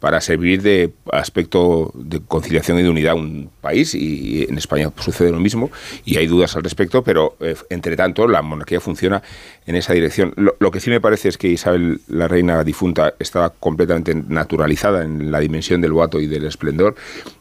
para 0.00 0.20
servir 0.22 0.62
de 0.62 0.92
aspecto 1.12 1.92
de 1.94 2.20
conciliación 2.20 2.78
y 2.78 2.82
de 2.82 2.88
unidad 2.88 3.12
a 3.12 3.16
un 3.16 3.50
país 3.60 3.94
y 3.94 4.46
en 4.48 4.56
España 4.56 4.90
sucede 4.98 5.30
lo 5.30 5.38
mismo 5.38 5.70
y 6.04 6.16
hay 6.16 6.26
dudas 6.26 6.56
al 6.56 6.64
respecto, 6.64 7.04
pero 7.04 7.36
eh, 7.40 7.54
entre 7.68 7.96
tanto 7.96 8.26
la 8.26 8.40
monarquía 8.40 8.80
funciona 8.80 9.22
en 9.66 9.76
esa 9.76 9.92
dirección. 9.92 10.32
Lo, 10.36 10.56
lo 10.58 10.70
que 10.70 10.80
sí 10.80 10.88
me 10.88 11.00
parece 11.00 11.28
es 11.28 11.36
que 11.36 11.48
Isabel, 11.48 12.00
la 12.08 12.28
reina 12.28 12.64
difunta, 12.64 13.14
estaba 13.18 13.50
completamente 13.50 14.14
naturalizada 14.14 15.04
en 15.04 15.30
la 15.30 15.38
dimensión 15.38 15.82
del 15.82 15.92
boato 15.92 16.18
y 16.18 16.26
del 16.26 16.46
esplendor 16.46 16.96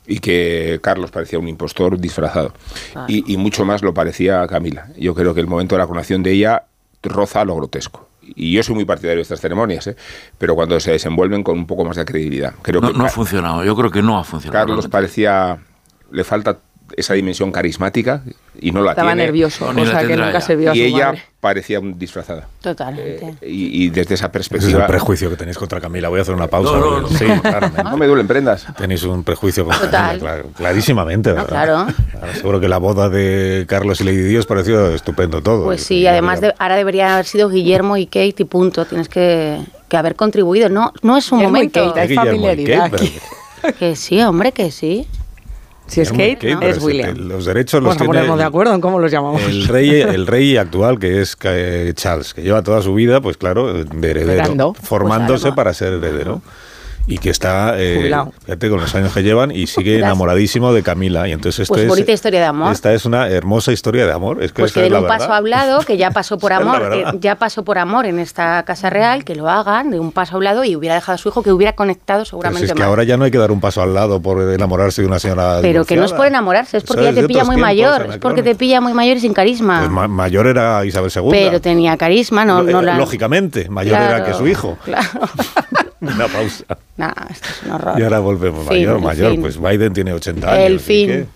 y 0.06 0.20
que 0.20 0.80
Carlos 0.82 1.12
parecía 1.12 1.40
un 1.40 1.48
impostor 1.48 1.98
disfrazado. 1.98 2.54
Y, 3.08 3.32
y 3.32 3.38
mucho 3.38 3.64
más 3.64 3.82
lo 3.82 3.94
parecía 3.94 4.46
Camila. 4.48 4.90
Yo 4.98 5.16
creo 5.16 5.34
que 5.34 5.40
el 5.40 5.48
momento 5.48 5.76
de 5.76 5.80
la 5.80 5.88
coronación 5.88 6.24
de 6.24 6.32
ella 6.34 6.64
roza 7.04 7.46
lo 7.46 7.56
grotesco. 7.56 8.09
Y 8.36 8.54
yo 8.54 8.64
soy 8.64 8.76
muy 8.76 8.86
partidario 8.86 9.18
de 9.18 9.22
estas 9.24 9.40
ceremonias, 9.42 9.88
¿eh? 9.88 9.96
pero 10.38 10.56
cuando 10.56 10.80
se 10.80 10.92
desenvuelven 10.92 11.44
con 11.44 11.58
un 11.58 11.66
poco 11.68 11.86
más 11.86 11.96
de 11.98 12.06
credibilidad. 12.06 12.54
Creo 12.62 12.82
No, 12.82 12.92
que 12.92 12.98
no 12.98 13.06
ha 13.06 13.10
funcionado, 13.10 13.64
yo 13.64 13.76
creo 13.76 13.92
que 13.92 14.02
no 14.02 14.18
ha 14.18 14.24
funcionado. 14.24 14.68
Carlos 14.68 14.88
parecía, 14.88 15.58
le 16.12 16.24
falta 16.24 16.58
esa 16.98 17.14
dimensión 17.14 17.52
carismática 17.52 18.24
y 18.62 18.72
no 18.72 18.82
la 18.82 18.92
Estaba 18.92 19.10
tiene. 19.12 19.24
nervioso, 19.26 19.66
cosa 19.68 20.00
que 20.06 20.16
nunca 20.16 20.34
ya. 20.34 20.42
se 20.42 20.56
vio 20.56 20.72
a 20.72 20.76
Y 20.76 20.80
su 20.80 20.86
ella 20.96 21.06
madre. 21.08 21.24
parecía 21.40 21.80
disfrazada. 21.84 22.48
Totalmente. 22.62 23.36
Y, 23.46 23.86
y 23.86 23.90
desde 23.90 24.02
esa 24.02 24.14
Ese 24.14 24.16
es 24.16 24.22
el 24.24 24.32
perspectiva... 24.32 24.88
prejuicio 24.88 25.30
que 25.30 25.36
tenéis 25.36 25.58
contra 25.58 25.80
Camila. 25.82 26.10
Voy 26.10 26.20
a 26.20 26.22
hacer 26.24 26.36
una 26.36 26.48
pausa. 26.48 26.72
No, 26.72 26.80
no, 26.80 27.08
porque- 27.08 27.14
no. 27.14 27.34
Sí, 27.36 27.40
claramente. 27.42 27.84
No 27.84 27.98
me 27.98 28.08
duelen 28.08 28.28
prendas. 28.28 28.66
Tenéis 28.78 29.04
un 29.04 29.24
prejuicio 29.24 29.64
contra 29.66 29.86
Total. 29.86 30.20
Camila, 30.20 30.32
clar- 30.44 30.46
clarísimamente, 30.56 31.32
¿verdad? 31.32 31.48
claro. 31.48 31.76
Ahora, 32.22 32.34
Seguro 32.36 32.60
que 32.60 32.68
la 32.68 32.78
boda 32.78 33.10
de 33.10 33.66
Carlos 33.68 34.02
y 34.02 34.04
Lady 34.04 34.18
Dios 34.24 34.46
pareció 34.46 34.94
estupendo 34.94 35.42
todo. 35.42 35.66
Pues 35.66 35.84
sí, 35.84 36.06
además 36.08 36.42
de, 36.42 36.54
ahora 36.60 36.76
debería 36.76 37.14
haber 37.14 37.26
sido 37.26 37.50
Guillermo 37.50 37.98
y 37.98 38.06
Kate 38.06 38.36
y 38.38 38.44
punto. 38.46 38.86
Tienes 38.86 39.10
que, 39.10 39.60
que 39.88 39.98
haber 39.98 40.16
contribuido. 40.16 40.70
No, 40.70 40.94
no 41.02 41.18
es 41.18 41.32
un 41.32 41.40
Guillermo 41.40 41.58
y 41.58 41.60
momento. 41.60 41.88
Kate, 41.94 42.00
hay 42.02 42.12
y 42.12 42.16
familiaridad 42.16 42.92
Kate. 42.92 43.12
Que 43.78 43.96
sí, 43.98 44.22
hombre, 44.22 44.52
que 44.54 44.72
sí. 44.72 45.06
Si 45.90 46.02
es 46.02 46.12
Kate, 46.12 46.58
es 46.62 46.82
William. 46.82 47.16
Los 47.18 47.46
derechos 47.46 47.82
los 47.82 47.98
Vamos 47.98 48.18
a 48.18 48.22
tiene 48.22 48.38
de 48.38 48.44
acuerdo 48.44 48.74
en 48.74 48.82
cómo 48.82 49.00
los 49.00 49.12
llamamos. 49.12 49.42
El 49.44 49.68
rey, 49.68 49.90
el 50.02 50.28
rey 50.28 50.56
actual, 50.56 51.00
que 51.00 51.22
es 51.22 51.36
eh, 51.44 51.92
Charles, 51.96 52.34
que 52.34 52.42
lleva 52.42 52.62
toda 52.62 52.82
su 52.82 52.94
vida, 52.94 53.22
pues 53.22 53.38
claro, 53.38 53.74
de 53.84 54.10
heredero, 54.10 54.32
Esperando. 54.32 54.74
formándose 54.74 55.48
Pues, 55.48 55.56
para 55.56 55.74
ser 55.74 55.94
heredero. 55.94 56.42
Y 57.10 57.18
que 57.18 57.32
está, 57.32 57.74
eh, 57.78 58.12
fíjate, 58.46 58.70
con 58.70 58.80
los 58.80 58.94
años 58.94 59.12
que 59.14 59.24
llevan 59.24 59.50
y 59.52 59.66
sigue 59.66 59.98
enamoradísimo 59.98 60.72
de 60.74 60.84
Camila. 60.84 61.28
Y 61.28 61.32
entonces 61.32 61.62
esto 61.62 61.74
Pues 61.74 61.84
es, 61.84 61.90
bonita 61.90 62.12
historia 62.12 62.40
de 62.40 62.46
amor. 62.46 62.72
Esta 62.72 62.94
es 62.94 63.04
una 63.06 63.28
hermosa 63.30 63.72
historia 63.72 64.06
de 64.06 64.12
amor. 64.14 64.44
Es 64.44 64.52
que 64.52 64.62
Pues 64.62 64.74
que 64.74 64.82
den 64.82 64.94
un 64.96 65.08
paso 65.08 65.34
hablado, 65.34 65.80
que 65.82 65.98
ya 65.98 66.12
pasó 66.12 66.38
por 66.38 66.54
amor, 66.54 66.92
eh, 66.94 67.04
ya 67.20 67.36
pasó 67.36 67.64
por 67.64 67.80
amor 67.80 68.06
en 68.06 68.20
esta 68.20 68.62
casa 68.64 68.90
real, 68.92 69.24
que 69.24 69.34
lo 69.34 69.50
hagan 69.50 69.90
de 69.90 70.00
un 70.00 70.12
paso 70.12 70.36
hablado 70.36 70.64
y 70.64 70.76
hubiera 70.76 70.94
dejado 70.96 71.16
a 71.16 71.18
su 71.18 71.30
hijo 71.30 71.42
que 71.42 71.52
hubiera 71.52 71.74
conectado 71.74 72.20
Pero 72.20 72.26
seguramente 72.30 72.60
si 72.60 72.66
es 72.66 72.74
que 72.74 72.80
más. 72.80 72.88
ahora 72.88 73.04
ya 73.04 73.18
no 73.18 73.24
hay 73.24 73.32
que 73.32 73.40
dar 73.40 73.52
un 73.52 73.60
paso 73.60 73.82
al 73.82 73.94
lado 73.94 74.22
por 74.22 74.40
enamorarse 74.54 75.02
de 75.02 75.08
una 75.08 75.18
señora. 75.18 75.60
Pero 75.62 75.86
que 75.86 75.96
no 75.96 76.06
es 76.06 76.14
por 76.14 76.28
enamorarse, 76.28 76.78
es 76.78 76.84
porque 76.84 77.06
ya 77.06 77.14
te 77.14 77.24
pilla 77.28 77.44
muy 77.44 77.56
tiempos, 77.56 77.62
mayor, 77.62 78.08
es 78.12 78.18
porque 78.20 78.44
te 78.44 78.54
pilla 78.54 78.82
muy 78.82 78.94
mayor 78.94 79.18
y 79.18 79.20
sin 79.22 79.34
carisma. 79.34 79.80
Pues 79.80 79.90
ma- 79.92 80.08
mayor 80.08 80.46
era 80.46 80.86
Isabel 80.86 81.12
II. 81.16 81.24
pero 81.32 81.60
tenía 81.60 81.98
carisma, 81.98 82.46
no, 82.46 82.62
eh, 82.68 82.84
la... 82.84 82.98
Lógicamente, 82.98 83.68
mayor 83.70 84.00
era 84.00 84.24
que 84.24 84.34
su 84.36 84.48
hijo. 84.48 84.78
Claro. 84.86 85.08
Una 86.02 86.28
pausa. 86.28 86.64
Nah, 86.98 87.12
esto 87.30 87.48
es 87.50 87.64
un 87.66 87.72
horror. 87.72 88.00
Y 88.00 88.04
ahora 88.04 88.20
volvemos. 88.20 88.68
Fin, 88.68 88.78
mayor, 88.78 89.02
mayor. 89.02 89.40
Pues 89.40 89.60
Biden 89.60 89.94
tiene 89.94 90.14
80 90.14 90.52
años. 90.52 90.66
El 90.66 90.80
fin. 90.80 91.28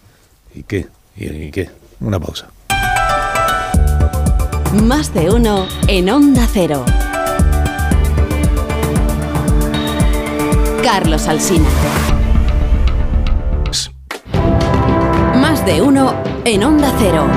¿Y 0.56 0.64
qué? 0.64 0.88
¿Y 1.18 1.52
qué? 1.52 1.70
Una 2.00 2.20
pausa. 2.20 2.48
Más 4.84 5.14
de 5.14 5.30
uno 5.30 5.68
en 5.88 6.10
Onda 6.10 6.48
Cero. 6.52 6.86
Carlos 10.84 11.28
Alsina. 11.28 11.70
Más 15.36 15.66
de 15.66 15.82
uno 15.82 16.16
en 16.46 16.64
Onda 16.64 16.94
Cero. 17.00 17.28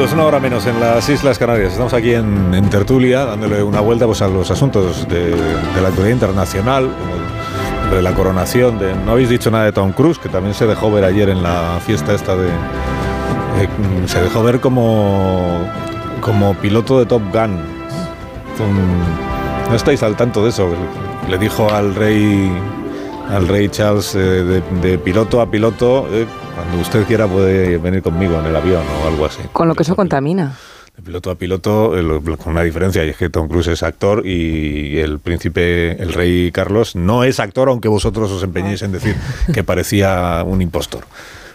Minutos, 0.00 0.14
una 0.14 0.24
hora 0.24 0.40
menos 0.40 0.64
en 0.66 0.80
las 0.80 1.06
Islas 1.10 1.38
Canarias. 1.38 1.72
Estamos 1.72 1.92
aquí 1.92 2.14
en, 2.14 2.70
Tertulia, 2.70 3.26
dándole 3.26 3.62
una 3.62 3.80
vuelta 3.80 4.06
pues, 4.06 4.22
a 4.22 4.28
los 4.28 4.50
asuntos 4.50 5.06
de, 5.08 5.36
la 5.82 5.88
actualidad 5.88 6.14
internacional, 6.14 6.88
de 7.90 8.00
la 8.00 8.14
coronación. 8.14 8.78
De, 8.78 8.94
no 8.94 9.12
habéis 9.12 9.28
dicho 9.28 9.50
nada 9.50 9.64
de 9.64 9.72
Tom 9.72 9.92
Cruise, 9.92 10.18
que 10.18 10.30
también 10.30 10.54
se 10.54 10.66
dejó 10.66 10.90
ver 10.90 11.04
ayer 11.04 11.28
en 11.28 11.42
la 11.42 11.78
fiesta 11.84 12.14
esta 12.14 12.34
de... 12.34 12.48
eh, 12.48 13.68
se 14.06 14.22
dejó 14.22 14.42
ver 14.42 14.60
como, 14.60 15.66
como 16.22 16.54
piloto 16.54 16.98
de 16.98 17.04
Top 17.04 17.22
Gun. 17.30 17.58
Un- 18.58 19.68
no 19.68 19.76
estáis 19.76 20.02
al 20.02 20.16
tanto 20.16 20.42
de 20.42 20.48
eso. 20.48 20.70
Le 21.28 21.36
dijo 21.36 21.70
al 21.70 21.94
rey 21.94 22.50
al 23.28 23.46
rey 23.46 23.68
Charles 23.68 24.14
eh, 24.14 24.18
de, 24.18 24.62
de 24.80 24.98
piloto 24.98 25.40
a 25.42 25.50
piloto, 25.50 26.08
eh, 26.10 26.26
cuando 26.54 26.78
usted 26.80 27.04
quiera 27.06 27.26
puede 27.26 27.78
venir 27.78 28.02
conmigo 28.02 28.38
en 28.38 28.46
el 28.46 28.56
avión 28.56 28.82
o 29.04 29.08
algo 29.08 29.26
así. 29.26 29.40
Con 29.52 29.68
lo 29.68 29.74
que 29.74 29.82
eso 29.82 29.96
contamina. 29.96 30.56
De 30.96 31.02
piloto 31.02 31.30
a 31.30 31.34
piloto, 31.36 31.96
eh, 31.98 32.20
con 32.36 32.52
una 32.52 32.62
diferencia, 32.62 33.04
y 33.04 33.10
es 33.10 33.16
que 33.16 33.30
Tom 33.30 33.48
Cruise 33.48 33.68
es 33.68 33.82
actor 33.82 34.26
y 34.26 34.98
el 34.98 35.18
príncipe, 35.20 35.92
el 36.02 36.12
rey 36.12 36.50
Carlos, 36.52 36.96
no 36.96 37.24
es 37.24 37.40
actor, 37.40 37.68
aunque 37.68 37.88
vosotros 37.88 38.30
os 38.30 38.42
empeñéis 38.42 38.82
en 38.82 38.92
decir 38.92 39.14
que 39.54 39.62
parecía 39.64 40.42
un 40.46 40.60
impostor. 40.60 41.04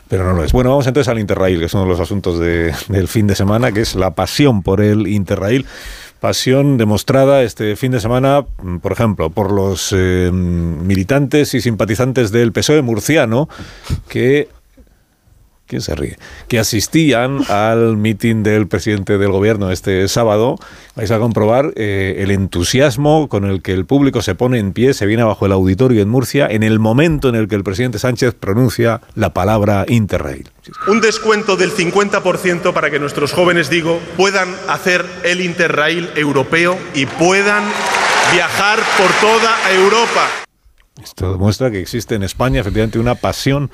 Pero 0.07 0.23
no 0.23 0.33
lo 0.33 0.43
es. 0.43 0.51
Bueno, 0.51 0.69
vamos 0.69 0.85
entonces 0.87 1.09
al 1.09 1.19
Interrail, 1.19 1.59
que 1.59 1.65
es 1.65 1.73
uno 1.73 1.83
de 1.83 1.89
los 1.89 1.99
asuntos 1.99 2.39
de- 2.39 2.73
del 2.89 3.07
fin 3.07 3.25
de 3.27 3.35
semana, 3.35 3.71
que 3.71 3.81
es 3.81 3.95
la 3.95 4.11
pasión 4.11 4.61
por 4.63 4.79
el 4.81 5.07
Interrail. 5.07 5.65
Pasión 6.19 6.77
demostrada 6.77 7.43
este 7.43 7.75
fin 7.75 7.91
de 7.91 7.99
semana, 7.99 8.45
mm, 8.63 8.77
por 8.77 8.91
ejemplo, 8.93 9.29
por 9.31 9.51
los 9.51 9.89
eh, 9.95 10.29
militantes 10.31 11.53
y 11.55 11.61
simpatizantes 11.61 12.31
del 12.31 12.51
PSOE 12.51 12.81
murciano, 12.83 13.49
que 14.07 14.47
¿Quién 15.67 15.81
se 15.81 15.95
ríe? 15.95 16.19
Que 16.47 16.59
asistían 16.59 17.41
al 17.49 17.97
mitin 17.97 18.43
del 18.43 18.67
presidente 18.67 19.17
del 19.17 19.31
gobierno 19.31 19.71
este 19.71 20.07
sábado. 20.07 20.57
Vais 20.95 21.09
a 21.09 21.17
comprobar 21.17 21.73
eh, 21.75 22.17
el 22.19 22.29
entusiasmo 22.29 23.27
con 23.29 23.45
el 23.45 23.63
que 23.63 23.73
el 23.73 23.85
público 23.85 24.21
se 24.21 24.35
pone 24.35 24.59
en 24.59 24.73
pie, 24.73 24.93
se 24.93 25.07
viene 25.07 25.23
abajo 25.23 25.47
el 25.47 25.51
auditorio 25.51 26.03
en 26.03 26.09
Murcia, 26.09 26.45
en 26.47 26.61
el 26.61 26.77
momento 26.77 27.29
en 27.29 27.35
el 27.35 27.47
que 27.47 27.55
el 27.55 27.63
presidente 27.63 27.97
Sánchez 27.97 28.35
pronuncia 28.35 29.01
la 29.15 29.33
palabra 29.33 29.85
Interrail. 29.87 30.51
Un 30.87 31.01
descuento 31.01 31.57
del 31.57 31.71
50% 31.71 32.71
para 32.71 32.91
que 32.91 32.99
nuestros 32.99 33.33
jóvenes, 33.33 33.67
digo, 33.67 33.99
puedan 34.17 34.55
hacer 34.67 35.03
el 35.23 35.41
Interrail 35.41 36.11
europeo 36.15 36.77
y 36.93 37.07
puedan 37.07 37.63
viajar 38.31 38.77
por 38.99 39.11
toda 39.19 39.73
Europa. 39.73 40.27
Esto 41.03 41.31
demuestra 41.31 41.71
que 41.71 41.79
existe 41.79 42.13
en 42.13 42.21
España 42.21 42.61
efectivamente 42.61 42.99
una 42.99 43.15
pasión 43.15 43.71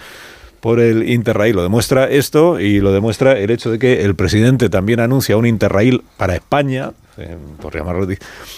por 0.61 0.79
el 0.79 1.09
Interrail. 1.09 1.55
Lo 1.55 1.63
demuestra 1.63 2.09
esto 2.09 2.59
y 2.59 2.79
lo 2.79 2.93
demuestra 2.93 3.37
el 3.37 3.51
hecho 3.51 3.71
de 3.71 3.79
que 3.79 4.05
el 4.05 4.15
presidente 4.15 4.69
también 4.69 4.99
anuncia 4.99 5.35
un 5.35 5.45
Interrail 5.45 6.03
para 6.17 6.35
España, 6.35 6.91
eh, 7.17 7.35
por 7.61 7.75
llamarlo 7.75 8.07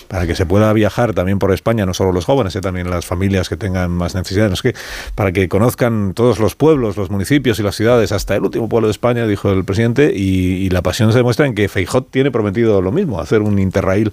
para 0.08 0.28
que 0.28 0.36
se 0.36 0.46
pueda 0.46 0.72
viajar 0.74 1.14
también 1.14 1.40
por 1.40 1.52
España, 1.52 1.86
no 1.86 1.94
solo 1.94 2.12
los 2.12 2.26
jóvenes, 2.26 2.56
eh, 2.56 2.62
también 2.62 2.90
las 2.90 3.06
familias 3.06 3.50
que 3.50 3.58
tengan 3.58 3.90
más 3.90 4.14
necesidades, 4.14 4.62
que 4.62 4.76
para 5.16 5.32
que 5.32 5.50
conozcan 5.50 6.14
todos 6.14 6.40
los 6.40 6.56
pueblos, 6.56 6.96
los 6.96 7.10
municipios 7.10 7.58
y 7.60 7.64
las 7.64 7.76
ciudades, 7.76 8.12
hasta 8.12 8.36
el 8.36 8.44
último 8.44 8.70
pueblo 8.70 8.88
de 8.88 8.92
España, 8.92 9.26
dijo 9.26 9.50
el 9.52 9.66
presidente, 9.66 10.14
y, 10.14 10.70
la 10.70 10.82
pasión 10.82 11.12
se 11.12 11.18
demuestra 11.20 11.46
en 11.46 11.56
que 11.56 11.68
Feijó 11.68 12.04
tiene 12.04 12.32
prometido 12.32 12.82
lo 12.82 12.92
mismo, 12.92 13.20
hacer 13.20 13.42
un 13.42 13.60
Interrail 13.60 14.12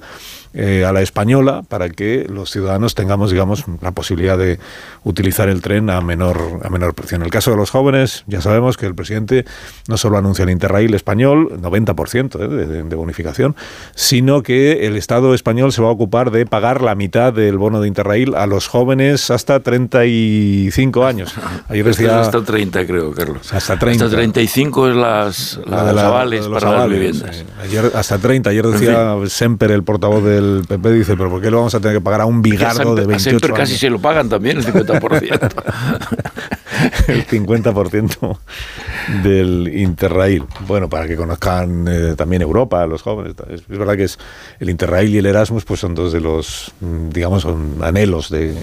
eh, 0.52 0.84
a 0.84 0.92
la 0.92 1.00
española 1.02 1.62
para 1.68 1.88
que 1.90 2.26
los 2.28 2.50
ciudadanos 2.50 2.94
tengamos, 2.94 3.30
digamos, 3.30 3.64
la 3.80 3.92
posibilidad 3.92 4.36
de 4.36 4.58
utilizar 5.04 5.48
el 5.48 5.62
tren 5.62 5.90
a 5.90 6.00
menor, 6.00 6.60
a 6.64 6.68
menor 6.70 6.94
precio. 6.94 7.16
En 7.16 7.22
el 7.22 7.30
caso 7.30 7.50
de 7.52 7.56
los 7.56 7.70
jóvenes, 7.70 8.24
ya 8.26 8.40
sabemos 8.40 8.76
que 8.76 8.86
el 8.86 8.94
presidente 8.94 9.44
no 9.88 9.96
solo 9.96 10.18
anuncia 10.18 10.42
el 10.42 10.50
Interrail 10.50 10.92
español, 10.94 11.50
90% 11.60 12.34
eh, 12.40 12.48
de, 12.48 12.66
de- 12.66 12.82
de 12.82 12.96
bonificación, 12.96 13.54
sino 13.94 14.42
que 14.42 14.86
el 14.86 14.96
Estado 14.96 15.34
español 15.34 15.72
se 15.72 15.82
va 15.82 15.88
a 15.88 15.92
ocupar 15.92 16.30
de 16.30 16.46
pagar 16.46 16.82
la 16.82 16.94
mitad 16.94 17.32
del 17.32 17.56
bono 17.58 17.80
de 17.80 17.88
Interrail 17.88 18.34
a 18.34 18.46
los 18.46 18.66
jóvenes 18.68 19.30
hasta 19.30 19.60
35 19.60 21.04
años. 21.06 21.34
Ayer 21.68 21.84
decía... 21.84 22.20
hasta 22.20 22.42
30, 22.42 22.86
creo, 22.86 23.12
Carlos. 23.12 23.52
Hasta 23.52 23.78
30. 23.78 24.04
Hasta 24.04 24.16
35 24.16 24.88
es 24.88 24.96
las, 24.96 25.60
La 25.66 25.76
las 25.76 25.86
de 25.86 25.92
la- 25.94 26.06
avales 26.06 26.42
de 26.44 26.48
los 26.50 26.62
para 26.62 26.76
avales, 26.76 26.98
las 26.98 27.22
viviendas. 27.30 27.36
sí. 27.36 27.44
Ayer, 27.62 27.92
hasta 27.94 28.18
30. 28.18 28.50
Ayer 28.50 28.64
En 28.64 28.72
decía 28.72 29.14
Semper, 29.28 29.70
el 29.70 29.82
portavoz 29.82 30.22
del 30.40 30.64
PP, 30.66 30.92
dice, 30.92 31.16
pero 31.16 31.30
¿por 31.30 31.40
qué 31.40 31.50
lo 31.50 31.58
vamos 31.58 31.74
a 31.74 31.80
tener 31.80 31.96
que 31.96 32.00
pagar 32.00 32.22
a 32.22 32.26
un 32.26 32.38
a 32.38 32.42
bigardo 32.42 32.94
de 32.94 33.02
Semper- 33.02 33.04
a 33.04 33.08
28 33.08 33.38
Semper 33.38 33.52
casi 33.52 33.76
se 33.76 33.90
lo 33.90 33.98
pagan 34.00 34.28
también, 34.28 34.58
el 34.58 34.64
50%. 34.64 35.50
el 37.08 37.26
50% 37.26 38.38
del 39.22 39.70
Interrail. 39.74 40.44
Bueno, 40.66 40.88
para 40.88 41.06
que 41.06 41.16
conozcan 41.16 41.86
eh, 41.88 42.14
también 42.16 42.42
Europa, 42.42 42.86
los 42.86 43.02
jóvenes. 43.02 43.34
Es, 43.48 43.62
es 43.68 43.78
verdad 43.78 43.96
que 43.96 44.04
es 44.04 44.18
el 44.58 44.70
Interrail 44.70 45.14
y 45.14 45.18
el 45.18 45.26
Erasmus 45.26 45.64
pues 45.64 45.80
son 45.80 45.94
dos 45.94 46.12
de 46.12 46.20
los, 46.20 46.72
mm, 46.80 47.10
digamos, 47.10 47.42
son 47.42 47.76
anhelos 47.82 48.30
de, 48.30 48.54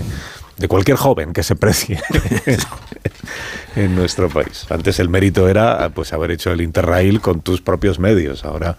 de 0.57 0.67
cualquier 0.67 0.97
joven 0.97 1.33
que 1.33 1.43
se 1.43 1.55
precie 1.55 1.99
en 3.75 3.95
nuestro 3.95 4.29
país. 4.29 4.65
Antes 4.69 4.99
el 4.99 5.09
mérito 5.09 5.47
era 5.47 5.89
pues 5.89 6.13
haber 6.13 6.31
hecho 6.31 6.51
el 6.51 6.61
Interrail 6.61 7.21
con 7.21 7.41
tus 7.41 7.61
propios 7.61 7.99
medios. 7.99 8.43
Ahora 8.43 8.77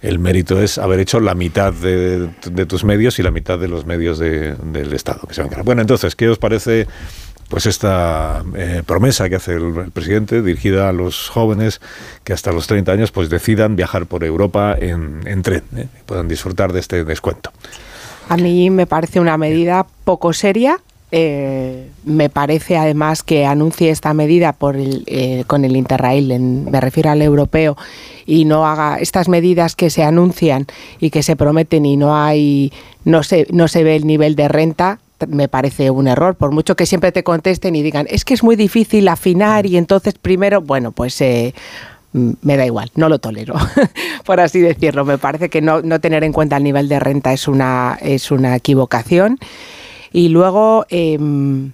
el 0.00 0.18
mérito 0.18 0.60
es 0.62 0.78
haber 0.78 1.00
hecho 1.00 1.20
la 1.20 1.34
mitad 1.34 1.72
de, 1.72 2.30
tus 2.66 2.84
medios 2.84 3.18
y 3.18 3.22
la 3.22 3.30
mitad 3.30 3.58
de 3.58 3.68
los 3.68 3.84
medios 3.84 4.18
de- 4.18 4.54
del 4.54 4.92
Estado. 4.94 5.20
Que. 5.28 5.42
Bueno, 5.62 5.82
entonces, 5.82 6.16
¿qué 6.16 6.28
os 6.28 6.38
parece 6.38 6.86
pues 7.48 7.66
esta 7.66 8.44
eh, 8.56 8.82
promesa 8.86 9.28
que 9.28 9.34
hace 9.36 9.54
el, 9.54 9.76
el 9.76 9.90
presidente 9.90 10.40
dirigida 10.40 10.88
a 10.88 10.92
los 10.92 11.28
jóvenes 11.28 11.80
que 12.22 12.32
hasta 12.32 12.52
los 12.52 12.68
30 12.68 12.92
años 12.92 13.10
pues 13.10 13.28
decidan 13.28 13.74
viajar 13.74 14.06
por 14.06 14.22
Europa 14.24 14.76
en, 14.78 15.20
en 15.26 15.42
tren 15.42 15.64
eh, 15.76 15.88
y 15.98 16.02
puedan 16.06 16.28
disfrutar 16.28 16.72
de 16.72 16.78
este 16.80 17.04
descuento? 17.04 17.50
A 18.28 18.36
mí 18.36 18.70
me 18.70 18.86
parece 18.86 19.18
una 19.18 19.36
medida 19.36 19.84
poco 20.04 20.32
seria. 20.32 20.78
Eh, 21.12 21.90
me 22.04 22.28
parece 22.28 22.76
además 22.76 23.22
que 23.22 23.44
anuncie 23.44 23.90
esta 23.90 24.14
medida 24.14 24.52
por 24.52 24.76
el, 24.76 25.02
eh, 25.06 25.44
con 25.46 25.64
el 25.64 25.76
Interrail, 25.76 26.38
me 26.38 26.80
refiero 26.80 27.10
al 27.10 27.20
europeo, 27.22 27.76
y 28.26 28.44
no 28.44 28.66
haga 28.66 28.98
estas 28.98 29.28
medidas 29.28 29.74
que 29.74 29.90
se 29.90 30.04
anuncian 30.04 30.66
y 31.00 31.10
que 31.10 31.22
se 31.22 31.34
prometen 31.34 31.84
y 31.84 31.96
no 31.96 32.16
hay, 32.16 32.72
no 33.04 33.22
se, 33.24 33.46
no 33.50 33.66
se 33.66 33.82
ve 33.82 33.96
el 33.96 34.06
nivel 34.06 34.36
de 34.36 34.48
renta. 34.48 35.00
Me 35.28 35.48
parece 35.48 35.90
un 35.90 36.06
error, 36.06 36.36
por 36.36 36.52
mucho 36.52 36.76
que 36.76 36.86
siempre 36.86 37.12
te 37.12 37.24
contesten 37.24 37.76
y 37.76 37.82
digan, 37.82 38.06
es 38.08 38.24
que 38.24 38.32
es 38.32 38.42
muy 38.42 38.56
difícil 38.56 39.08
afinar 39.08 39.66
y 39.66 39.76
entonces 39.76 40.14
primero, 40.14 40.62
bueno, 40.62 40.92
pues 40.92 41.20
eh, 41.20 41.54
mm, 42.12 42.30
me 42.42 42.56
da 42.56 42.64
igual, 42.64 42.90
no 42.94 43.08
lo 43.08 43.18
tolero, 43.18 43.54
por 44.24 44.40
así 44.40 44.60
decirlo. 44.60 45.04
Me 45.04 45.18
parece 45.18 45.50
que 45.50 45.60
no, 45.60 45.82
no 45.82 46.00
tener 46.00 46.22
en 46.22 46.32
cuenta 46.32 46.56
el 46.56 46.62
nivel 46.62 46.88
de 46.88 47.00
renta 47.00 47.32
es 47.32 47.48
una, 47.48 47.98
es 48.00 48.30
una 48.30 48.54
equivocación. 48.54 49.38
Y 50.12 50.28
luego 50.28 50.86
em, 50.88 51.72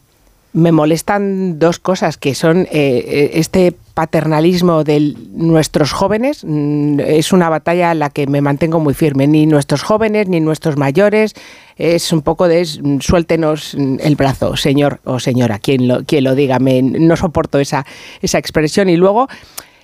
me 0.57 0.73
molestan 0.73 1.59
dos 1.59 1.79
cosas, 1.79 2.17
que 2.17 2.35
son 2.35 2.61
eh, 2.61 2.67
eh, 2.73 3.31
este 3.35 3.75
paternalismo 3.93 4.85
de 4.85 5.15
nuestros 5.33 5.93
jóvenes, 5.93 6.45
mm, 6.45 7.01
es 7.01 7.33
una 7.33 7.51
batalla 7.51 7.93
en 7.93 7.99
la 7.99 8.09
que 8.09 8.27
me 8.27 8.41
mantengo 8.41 8.81
muy 8.81 8.95
firme. 8.95 9.27
Ni 9.27 9.45
nuestros 9.45 9.83
jóvenes, 9.83 10.29
ni 10.29 10.41
nuestros 10.41 10.79
mayores, 10.79 11.35
es 11.77 12.11
un 12.11 12.23
poco 12.23 12.49
de 12.49 12.63
mm, 12.63 13.01
suéltenos 13.01 13.75
mm, 13.75 13.97
el 14.01 14.17
brazo, 14.17 14.57
señor 14.57 15.01
o 15.05 15.21
señora, 15.21 15.59
quien 15.59 15.89
lo, 15.89 16.01
lo 16.11 16.35
diga. 16.35 16.59
Me, 16.59 16.81
no 16.83 17.17
soporto 17.17 17.59
esa, 17.59 17.85
esa 18.23 18.39
expresión. 18.39 18.89
Y 18.89 18.97
luego 18.97 19.29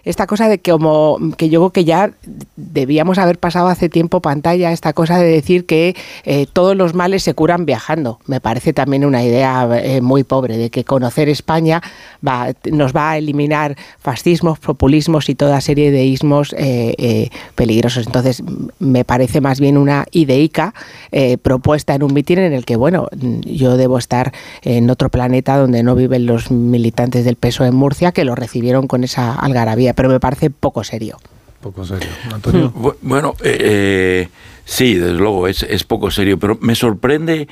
esta 0.05 0.27
cosa 0.27 0.49
de 0.49 0.59
que 0.59 0.73
como 0.73 1.19
que 1.37 1.49
yo 1.49 1.61
creo 1.61 1.71
que 1.71 1.85
ya 1.85 2.13
debíamos 2.57 3.19
haber 3.19 3.39
pasado 3.39 3.69
hace 3.69 3.89
tiempo 3.89 4.21
pantalla 4.21 4.73
esta 4.73 4.95
cosa 4.95 5.19
de 5.19 5.27
decir 5.27 5.67
que 5.67 5.95
eh, 6.25 6.47
todos 6.53 6.75
los 6.75 6.95
males 6.95 7.23
se 7.23 7.35
curan 7.35 7.67
viajando. 7.67 8.19
Me 8.27 8.41
parece 8.41 8.73
también 8.73 9.05
una 9.05 9.23
idea 9.23 9.69
eh, 9.83 10.01
muy 10.01 10.25
pobre 10.25 10.57
de 10.57 10.71
que 10.71 10.85
conocer 10.85 11.29
España 11.29 11.83
va, 12.27 12.49
nos 12.71 12.97
va 12.97 13.11
a 13.11 13.19
eliminar 13.19 13.77
fascismos, 13.99 14.59
populismos 14.59 15.29
y 15.29 15.35
toda 15.35 15.61
serie 15.61 15.91
de 15.91 16.05
ismos 16.05 16.55
eh, 16.59 17.29
peligrosos. 17.55 18.07
Entonces 18.07 18.43
me 18.79 19.05
parece 19.05 19.41
más 19.41 19.61
bien 19.61 19.77
una 19.77 20.07
ideica 20.11 20.75
propuesta 21.43 21.95
en 21.95 22.03
un 22.03 22.15
mitin 22.15 22.39
en 22.39 22.53
el 22.53 22.65
que 22.65 22.77
bueno 22.77 23.09
yo 23.45 23.77
debo 23.77 23.99
estar 23.99 24.33
en 24.63 24.89
otro 24.89 25.11
planeta 25.11 25.57
donde 25.57 25.83
no 25.83 25.95
viven 25.95 26.27
los 26.27 26.51
militantes 26.51 27.25
del 27.25 27.37
PSOE 27.37 27.69
en 27.69 27.75
Murcia 27.75 28.13
que 28.13 28.25
lo 28.25 28.35
recibieron 28.35 28.87
con 28.87 29.05
esa 29.05 29.35
algarabía, 29.35 29.92
pero 29.95 30.09
me 30.09 30.21
parece 30.21 30.51
poco 30.51 30.85
serio. 30.85 31.19
Poco 31.61 31.85
serio. 31.85 32.09
Antonio. 32.33 32.73
Bueno, 33.03 33.35
eh, 33.45 34.29
sí, 34.65 34.95
desde 34.95 35.15
luego, 35.15 35.47
es, 35.47 35.63
es, 35.63 35.85
poco 35.85 36.11
serio, 36.11 36.39
pero 36.39 36.59
me 36.61 36.75
sorprende 36.75 37.47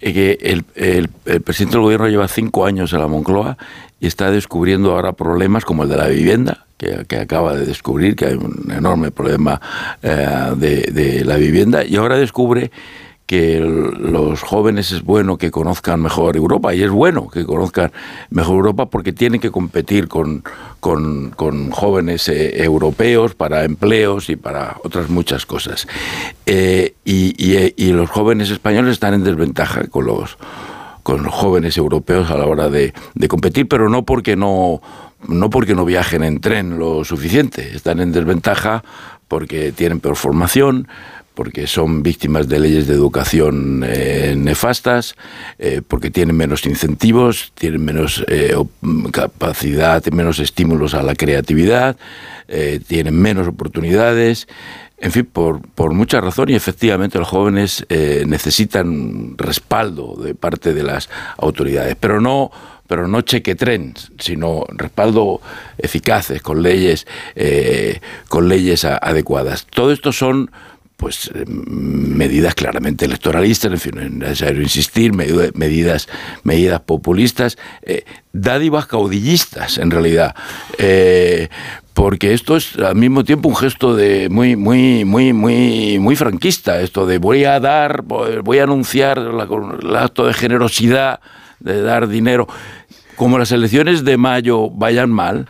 eh, 0.00 0.12
que 0.12 0.38
el, 0.42 0.64
el, 0.74 1.08
presidente 1.42 1.76
del 1.76 1.82
gobierno 1.82 2.08
lleva 2.08 2.26
cinco 2.26 2.66
años 2.66 2.92
en 2.92 3.00
la 3.00 3.06
Moncloa 3.06 3.56
y 4.00 4.08
está 4.08 4.32
descubriendo 4.32 4.92
ahora 4.92 5.12
problemas 5.12 5.64
como 5.64 5.84
el 5.84 5.88
de 5.88 5.96
la 5.96 6.08
vivienda, 6.08 6.66
que, 6.76 7.04
que 7.06 7.18
acaba 7.18 7.54
de 7.54 7.64
descubrir 7.64 8.16
que 8.16 8.26
hay 8.26 8.34
un 8.34 8.72
enorme 8.72 9.12
problema 9.12 9.60
eh, 10.02 10.52
de, 10.56 10.82
de 10.90 11.24
la 11.24 11.36
vivienda, 11.36 11.84
y 11.84 11.94
ahora 11.94 12.16
descubre 12.16 12.72
que 13.32 13.60
los 13.60 14.42
jóvenes 14.42 14.92
es 14.92 15.02
bueno 15.04 15.38
que 15.38 15.50
conozcan 15.50 16.02
mejor 16.02 16.36
Europa 16.36 16.74
y 16.74 16.82
es 16.82 16.90
bueno 16.90 17.28
que 17.28 17.46
conozcan 17.46 17.90
mejor 18.28 18.56
Europa 18.56 18.90
porque 18.90 19.14
tienen 19.14 19.40
que 19.40 19.50
competir 19.50 20.06
con, 20.06 20.44
con, 20.80 21.70
jóvenes 21.70 22.28
eh, 22.28 22.62
europeos 22.62 23.34
para 23.34 23.64
empleos 23.64 24.28
y 24.28 24.36
para 24.36 24.76
otras 24.84 25.08
muchas 25.08 25.46
cosas. 25.46 25.88
Eh, 26.44 26.92
y, 27.06 27.92
los 27.92 28.10
jóvenes 28.10 28.50
españoles 28.50 28.92
están 28.92 29.14
en 29.14 29.24
desventaja 29.24 29.86
con 29.86 30.04
los, 30.04 30.36
con 31.02 31.22
los 31.22 31.32
jóvenes 31.32 31.78
europeos 31.78 32.30
a 32.30 32.36
la 32.36 32.44
hora 32.44 32.68
de, 32.68 32.92
de 33.14 33.28
competir, 33.28 33.66
pero 33.66 33.88
no 33.88 34.02
porque 34.02 34.36
no 34.36 34.82
no 35.26 35.50
porque 35.50 35.74
no 35.74 35.86
viajen 35.86 36.22
en 36.22 36.40
tren 36.40 36.78
lo 36.78 37.02
suficiente, 37.04 37.76
están 37.76 38.00
en 38.00 38.12
desventaja 38.12 38.82
porque 39.28 39.72
tienen 39.72 40.00
peor 40.00 40.16
formación, 40.16 40.88
porque 41.34 41.66
son 41.66 42.02
víctimas 42.02 42.48
de 42.48 42.60
leyes 42.60 42.86
de 42.86 42.94
educación 42.94 43.84
eh, 43.86 44.34
nefastas, 44.36 45.16
eh, 45.58 45.80
porque 45.86 46.10
tienen 46.10 46.36
menos 46.36 46.66
incentivos, 46.66 47.52
tienen 47.54 47.84
menos 47.84 48.24
eh, 48.28 48.54
capacidad, 49.12 50.04
menos 50.06 50.38
estímulos 50.38 50.94
a 50.94 51.02
la 51.02 51.14
creatividad, 51.14 51.96
tienen 52.86 53.18
menos 53.18 53.48
oportunidades. 53.48 54.46
En 54.98 55.10
fin, 55.10 55.24
por, 55.24 55.62
por 55.62 55.94
mucha 55.94 56.20
razón 56.20 56.50
y 56.50 56.54
efectivamente 56.54 57.18
los 57.18 57.28
jóvenes 57.28 57.86
necesitan 57.88 59.38
respaldo 59.38 60.16
de 60.22 60.34
parte 60.34 60.74
de 60.74 60.82
las 60.82 61.08
autoridades, 61.38 61.96
pero 61.98 62.20
no 62.20 62.50
pero 62.86 63.08
no 63.08 63.22
chequetrens, 63.22 64.12
sino 64.18 64.66
respaldo 64.68 65.40
eficaces 65.78 66.42
con 66.42 66.62
leyes, 66.62 67.06
con 68.28 68.50
leyes 68.50 68.84
adecuadas. 68.84 69.66
Todo 69.70 69.92
esto 69.92 70.12
son 70.12 70.50
pues 71.02 71.32
medidas 71.34 72.54
claramente 72.54 73.06
electoralistas, 73.06 73.72
en 73.72 73.80
fin, 73.80 73.98
es 73.98 74.12
necesario 74.12 74.62
insistir, 74.62 75.12
medidas, 75.12 76.08
medidas 76.44 76.80
populistas, 76.82 77.58
eh, 77.82 78.04
dádivas 78.32 78.86
caudillistas 78.86 79.78
en 79.78 79.90
realidad. 79.90 80.36
Eh, 80.78 81.48
porque 81.92 82.32
esto 82.32 82.56
es 82.56 82.76
al 82.76 82.94
mismo 82.94 83.24
tiempo 83.24 83.48
un 83.48 83.56
gesto 83.56 83.96
de 83.96 84.28
muy 84.28 84.54
muy 84.54 85.04
muy 85.04 85.32
muy 85.32 85.98
muy 85.98 86.14
franquista 86.14 86.80
esto 86.80 87.04
de 87.04 87.18
voy 87.18 87.44
a 87.44 87.58
dar 87.58 88.02
voy 88.02 88.58
a 88.60 88.62
anunciar 88.62 89.18
el 89.18 89.96
acto 89.96 90.26
de 90.26 90.32
generosidad 90.32 91.20
de 91.58 91.82
dar 91.82 92.08
dinero 92.08 92.46
como 93.16 93.38
las 93.38 93.50
elecciones 93.50 94.04
de 94.04 94.16
mayo 94.16 94.70
vayan 94.70 95.10
mal 95.10 95.48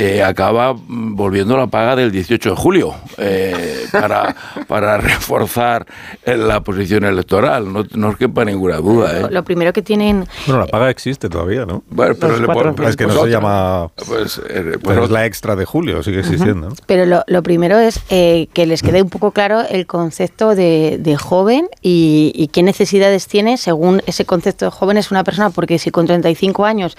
eh, 0.00 0.22
acaba 0.22 0.76
volviendo 0.86 1.56
la 1.56 1.66
paga 1.66 1.96
del 1.96 2.12
18 2.12 2.50
de 2.50 2.54
julio 2.54 2.94
eh, 3.16 3.84
para, 3.90 4.32
para 4.68 4.96
reforzar 4.98 5.84
la 6.24 6.60
posición 6.60 7.02
electoral. 7.02 7.72
No, 7.72 7.84
no 7.94 8.08
os 8.10 8.16
quepa 8.16 8.44
ninguna 8.44 8.76
duda. 8.76 9.18
¿eh? 9.18 9.26
Lo 9.28 9.42
primero 9.42 9.72
que 9.72 9.82
tienen. 9.82 10.24
Bueno, 10.46 10.60
la 10.60 10.68
paga 10.68 10.88
existe 10.88 11.28
todavía, 11.28 11.66
¿no? 11.66 11.82
Bueno, 11.90 12.14
pero 12.14 12.88
es 12.88 12.94
que 12.94 13.08
no 13.08 13.24
se 13.24 13.28
llama. 13.28 13.90
Pues, 14.06 14.40
pues 14.80 14.98
es 14.98 15.10
la 15.10 15.26
extra 15.26 15.56
de 15.56 15.64
julio, 15.64 16.00
sigue 16.04 16.20
existiendo. 16.20 16.68
Pero 16.86 17.04
lo, 17.04 17.24
lo, 17.26 17.42
primero 17.42 17.76
es 17.78 17.98
que 18.08 18.66
les 18.66 18.82
quede 18.82 19.02
un 19.02 19.10
poco 19.10 19.32
claro 19.32 19.62
el 19.68 19.88
concepto 19.88 20.54
de, 20.54 20.98
de 21.00 21.16
joven 21.16 21.66
y, 21.82 22.30
y 22.36 22.46
qué 22.48 22.62
necesidades 22.62 23.26
tiene 23.26 23.56
según 23.56 24.00
ese 24.06 24.24
concepto 24.24 24.66
de 24.66 24.70
joven 24.70 24.96
es 24.96 25.10
una 25.10 25.24
persona, 25.24 25.50
porque 25.50 25.80
si 25.80 25.90
con 25.90 26.06
35 26.06 26.64
años 26.64 26.96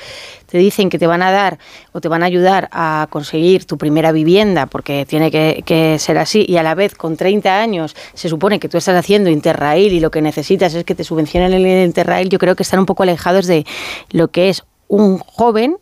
te 0.49 0.57
dicen 0.57 0.89
que 0.89 0.99
te 0.99 1.07
van 1.07 1.21
a 1.21 1.31
dar 1.31 1.59
o 1.91 2.01
te 2.01 2.07
van 2.07 2.23
a 2.23 2.25
ayudar 2.25 2.69
a 2.71 3.07
conseguir 3.09 3.65
tu 3.65 3.77
primera 3.77 4.11
vivienda, 4.11 4.65
porque 4.65 5.05
tiene 5.05 5.31
que, 5.31 5.97
ser 5.99 6.17
así, 6.17 6.45
y 6.47 6.57
a 6.57 6.63
la 6.63 6.75
vez 6.75 6.95
con 6.95 7.17
30 7.17 7.61
años 7.61 7.95
se 8.13 8.29
supone 8.29 8.59
que 8.59 8.69
tú 8.69 8.77
estás 8.77 8.95
haciendo 8.95 9.29
Interrail 9.29 9.93
y 9.93 9.99
lo 9.99 10.11
que 10.11 10.21
necesitas 10.21 10.73
es 10.73 10.83
que 10.83 10.95
te 10.95 11.03
subvencionen 11.03 11.53
el 11.53 11.85
Interrail, 11.85 12.29
yo 12.29 12.39
creo 12.39 12.55
que 12.55 12.63
están 12.63 12.79
un 12.79 12.85
poco 12.85 13.03
alejados 13.03 13.47
de 13.47 13.65
lo 14.11 14.29
que 14.29 14.49
es 14.49 14.63
un 14.87 15.19
joven 15.19 15.77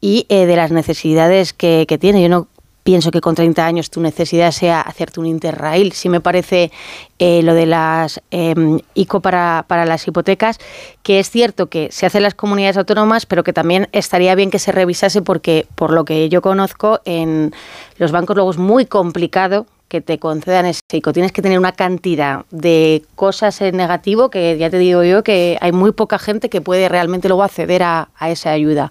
y 0.00 0.26
eh, 0.28 0.46
de 0.46 0.56
las 0.56 0.70
necesidades 0.70 1.52
que, 1.52 1.84
que 1.88 1.98
tiene. 1.98 2.22
Yo 2.22 2.28
no 2.28 2.48
pienso 2.86 3.10
que 3.10 3.20
con 3.20 3.34
30 3.34 3.66
años 3.66 3.90
tu 3.90 4.00
necesidad 4.00 4.52
sea 4.52 4.80
hacerte 4.80 5.18
un 5.18 5.26
interrail. 5.26 5.90
Sí 5.90 6.08
me 6.08 6.20
parece 6.20 6.70
eh, 7.18 7.42
lo 7.42 7.52
de 7.52 7.66
las 7.66 8.22
em, 8.30 8.78
ICO 8.94 9.18
para, 9.18 9.64
para, 9.66 9.84
las 9.84 10.06
hipotecas, 10.06 10.58
que 11.02 11.18
es 11.18 11.28
cierto 11.28 11.66
que 11.66 11.88
se 11.90 12.06
hace 12.06 12.18
en 12.18 12.22
las 12.22 12.36
comunidades 12.36 12.76
autónomas, 12.76 13.26
pero 13.26 13.42
que 13.42 13.52
también 13.52 13.88
estaría 13.90 14.36
bien 14.36 14.52
que 14.52 14.60
se 14.60 14.70
revisase 14.70 15.20
porque, 15.20 15.66
por 15.74 15.92
lo 15.92 16.04
que 16.04 16.28
yo 16.28 16.42
conozco, 16.42 17.00
en 17.04 17.52
los 17.98 18.12
bancos 18.12 18.36
luego 18.36 18.52
es 18.52 18.58
muy 18.58 18.86
complicado 18.86 19.66
que 19.88 20.00
te 20.00 20.18
concedan 20.18 20.66
ese 20.66 20.80
ICO. 20.92 21.12
Tienes 21.12 21.32
que 21.32 21.42
tener 21.42 21.58
una 21.58 21.72
cantidad 21.72 22.44
de 22.50 23.04
cosas 23.14 23.60
en 23.60 23.76
negativo 23.76 24.30
que 24.30 24.58
ya 24.58 24.68
te 24.68 24.78
digo 24.78 25.04
yo 25.04 25.22
que 25.22 25.58
hay 25.60 25.72
muy 25.72 25.92
poca 25.92 26.18
gente 26.18 26.48
que 26.48 26.60
puede 26.60 26.88
realmente 26.88 27.28
luego 27.28 27.44
acceder 27.44 27.82
a, 27.82 28.08
esa 28.20 28.50
ayuda. 28.50 28.90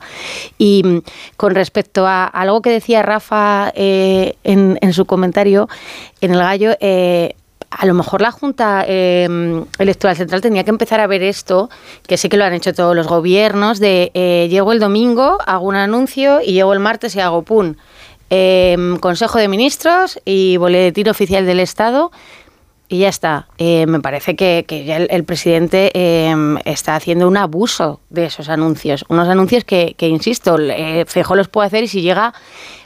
Y 0.57 0.83
mm, 0.85 1.01
con 1.35 1.53
respecto 1.55 2.07
a 2.07 2.25
algo 2.25 2.61
que 2.61 2.69
decía 2.69 3.01
Rafa 3.01 3.71
eh, 3.75 4.35
en, 4.43 4.93
su 4.93 5.05
comentario, 5.05 5.67
en 6.21 6.31
el 6.31 6.39
gallo, 6.39 6.71
eh, 6.79 7.35
a 7.69 7.85
lo 7.85 7.93
mejor 7.93 8.21
la 8.21 8.31
Junta 8.31 8.85
eh, 8.87 9.27
Electoral 9.79 10.15
Central 10.15 10.39
tenía 10.39 10.63
que 10.63 10.69
empezar 10.69 11.01
a 11.01 11.07
ver 11.07 11.23
esto, 11.23 11.69
que 12.07 12.15
sé 12.15 12.29
que 12.29 12.37
lo 12.37 12.45
han 12.45 12.53
hecho 12.53 12.73
todos 12.73 12.95
los 12.95 13.07
gobiernos, 13.07 13.79
de 13.79 14.11
llego 14.49 14.71
el 14.71 14.79
domingo, 14.79 15.39
hago 15.45 15.65
un 15.65 15.75
anuncio 15.75 16.39
y 16.41 16.53
llego 16.53 16.71
el 16.71 16.79
martes 16.79 17.15
y 17.17 17.19
hago 17.19 17.41
pum. 17.41 17.75
Em, 18.37 18.97
Consejo 18.97 19.37
de 19.39 19.47
Ministros 19.47 20.19
y 20.25 20.57
Boletín 20.57 21.07
Oficial 21.07 21.45
del 21.45 21.61
Estado. 21.61 22.11
Y 22.89 22.99
ya 22.99 23.07
está. 23.07 23.47
Eh, 23.57 23.85
me 23.87 24.01
parece 24.01 24.35
que, 24.35 24.65
ya 24.85 24.97
el, 24.97 25.23
presidente 25.23 25.91
em, 25.95 26.57
está 26.65 26.97
haciendo 26.97 27.29
un 27.29 27.37
abuso 27.37 28.01
de 28.09 28.25
esos 28.25 28.49
anuncios. 28.49 29.05
Unos 29.07 29.29
anuncios 29.29 29.63
que, 29.63 29.95
insisto, 29.99 30.57
Fejo 31.07 31.35
los 31.35 31.47
puede 31.47 31.67
hacer 31.67 31.85
y 31.85 31.87
si 31.87 32.01
llega 32.01 32.33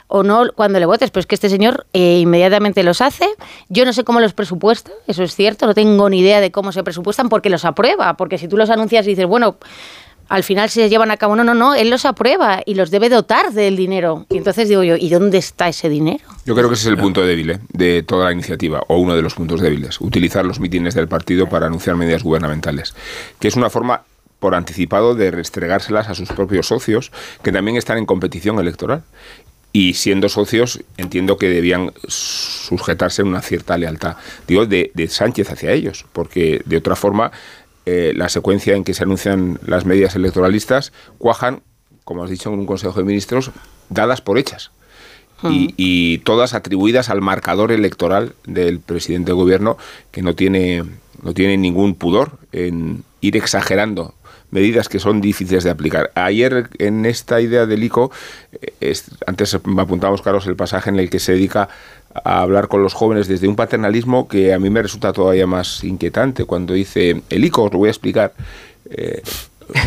o 0.06 0.22
no 0.22 0.44
cuando 0.54 0.78
le 0.78 0.86
votes, 0.86 1.10
pero 1.10 1.20
es 1.20 1.26
que 1.26 1.34
este 1.34 1.48
señor 1.48 1.86
eh, 1.92 2.18
inmediatamente 2.20 2.82
los 2.84 3.00
hace. 3.00 3.26
Yo 3.68 3.84
no 3.84 3.92
sé 3.92 4.04
cómo 4.04 4.20
los 4.20 4.32
presupuesta, 4.32 4.92
eso 5.08 5.22
es 5.24 5.34
cierto, 5.34 5.66
no 5.66 5.74
tengo 5.74 6.08
ni 6.08 6.20
idea 6.20 6.40
de 6.40 6.50
cómo 6.50 6.72
se 6.72 6.82
presupuestan 6.82 7.28
porque 7.28 7.50
los 7.50 7.64
aprueba, 7.64 8.14
porque 8.16 8.38
si 8.38 8.48
tú 8.48 8.56
los 8.56 8.70
anuncias 8.70 9.06
y 9.06 9.10
dices, 9.10 9.26
bueno, 9.26 9.56
al 10.30 10.44
final 10.44 10.70
se 10.70 10.88
llevan 10.88 11.10
a 11.10 11.16
cabo. 11.16 11.34
No, 11.34 11.44
no, 11.44 11.54
no, 11.54 11.74
él 11.74 11.90
los 11.90 12.06
aprueba 12.06 12.62
y 12.64 12.74
los 12.74 12.90
debe 12.90 13.08
dotar 13.08 13.52
del 13.52 13.76
dinero. 13.76 14.26
Y 14.30 14.38
entonces 14.38 14.68
digo 14.68 14.84
yo, 14.84 14.96
¿y 14.96 15.10
dónde 15.10 15.38
está 15.38 15.68
ese 15.68 15.88
dinero? 15.88 16.24
Yo 16.46 16.54
creo 16.54 16.68
que 16.68 16.74
ese 16.74 16.84
es 16.88 16.94
el 16.94 16.96
punto 16.96 17.26
débil 17.26 17.50
¿eh? 17.50 17.60
de 17.72 18.04
toda 18.04 18.26
la 18.26 18.32
iniciativa, 18.32 18.80
o 18.86 18.98
uno 18.98 19.16
de 19.16 19.22
los 19.22 19.34
puntos 19.34 19.60
débiles, 19.60 20.00
utilizar 20.00 20.46
los 20.46 20.60
mítines 20.60 20.94
del 20.94 21.08
partido 21.08 21.48
para 21.48 21.66
anunciar 21.66 21.96
medidas 21.96 22.22
gubernamentales, 22.22 22.94
que 23.40 23.48
es 23.48 23.56
una 23.56 23.70
forma 23.70 24.04
por 24.38 24.54
anticipado 24.54 25.16
de 25.16 25.32
restregárselas 25.32 26.08
a 26.08 26.14
sus 26.14 26.28
propios 26.30 26.68
socios, 26.68 27.10
que 27.42 27.50
también 27.50 27.76
están 27.76 27.98
en 27.98 28.06
competición 28.06 28.58
electoral. 28.60 29.02
Y 29.72 29.94
siendo 29.94 30.28
socios, 30.28 30.80
entiendo 30.96 31.36
que 31.36 31.48
debían 31.48 31.92
sujetarse 32.08 33.22
a 33.22 33.24
una 33.24 33.40
cierta 33.40 33.78
lealtad, 33.78 34.16
digo, 34.48 34.66
de, 34.66 34.90
de 34.94 35.08
Sánchez 35.08 35.50
hacia 35.50 35.70
ellos, 35.72 36.06
porque 36.12 36.60
de 36.64 36.76
otra 36.76 36.96
forma 36.96 37.30
eh, 37.86 38.12
la 38.14 38.28
secuencia 38.28 38.74
en 38.76 38.84
que 38.84 38.94
se 38.94 39.02
anuncian 39.04 39.58
las 39.66 39.84
medidas 39.86 40.14
electoralistas 40.16 40.92
cuajan, 41.18 41.62
como 42.04 42.22
has 42.24 42.30
dicho 42.30 42.52
en 42.52 42.58
un 42.58 42.66
Consejo 42.66 42.98
de 42.98 43.04
Ministros, 43.04 43.50
dadas 43.88 44.20
por 44.20 44.38
hechas. 44.38 44.70
Y, 45.42 46.18
todas 46.18 46.52
atribuidas 46.52 47.08
al 47.08 47.22
marcador 47.22 47.72
electoral 47.72 48.34
del 48.46 48.78
presidente 48.78 49.30
de 49.30 49.34
gobierno 49.36 49.78
que 50.10 50.20
no 50.20 50.34
tiene 50.34 50.84
no 51.22 51.32
tienen 51.32 51.62
ningún 51.62 51.94
pudor 51.94 52.32
en 52.52 53.04
ir 53.22 53.38
exagerando 53.38 54.14
medidas 54.50 54.88
que 54.90 54.98
son 54.98 55.22
difíciles 55.22 55.64
de 55.64 55.70
aplicar. 55.70 56.10
Ayer 56.14 56.68
en 56.78 57.06
esta 57.06 57.40
idea 57.40 57.64
del 57.66 57.84
ICO, 57.84 58.10
eh, 58.52 58.74
es- 58.80 59.04
antes 59.26 59.56
me 59.64 59.80
apuntamos, 59.80 60.20
Carlos, 60.22 60.46
el 60.46 60.56
pasaje 60.56 60.90
en 60.90 60.98
el 60.98 61.08
que 61.08 61.18
se 61.20 61.32
dedica 61.32 61.68
a 62.12 62.40
hablar 62.42 62.68
con 62.68 62.82
los 62.82 62.94
jóvenes 62.94 63.28
desde 63.28 63.46
un 63.48 63.56
paternalismo 63.56 64.26
que 64.28 64.52
a 64.52 64.58
mí 64.58 64.68
me 64.70 64.82
resulta 64.82 65.12
todavía 65.12 65.46
más 65.46 65.84
inquietante 65.84 66.44
cuando 66.44 66.74
dice 66.74 67.22
el 67.30 67.44
ICO, 67.44 67.64
os 67.64 67.72
lo 67.72 67.78
voy 67.78 67.88
a 67.88 67.92
explicar. 67.92 68.32
eh, 68.90 69.22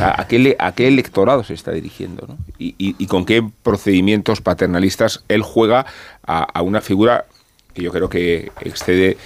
¿a, 0.02 0.26
qué 0.28 0.56
a 0.60 0.72
qué 0.72 0.88
electorado 0.88 1.44
se 1.44 1.54
está 1.54 1.72
dirigiendo? 1.72 2.26
¿no? 2.28 2.38
Y, 2.58 2.76
y- 2.78 3.06
con 3.08 3.26
qué 3.26 3.44
procedimientos 3.64 4.40
paternalistas 4.40 5.24
él 5.28 5.42
juega 5.42 5.86
a 6.26 6.62
una 6.62 6.80
figura 6.80 7.26
que 7.74 7.82
yo 7.82 7.92
creo 7.92 8.08
que 8.08 8.52
excede 8.62 9.18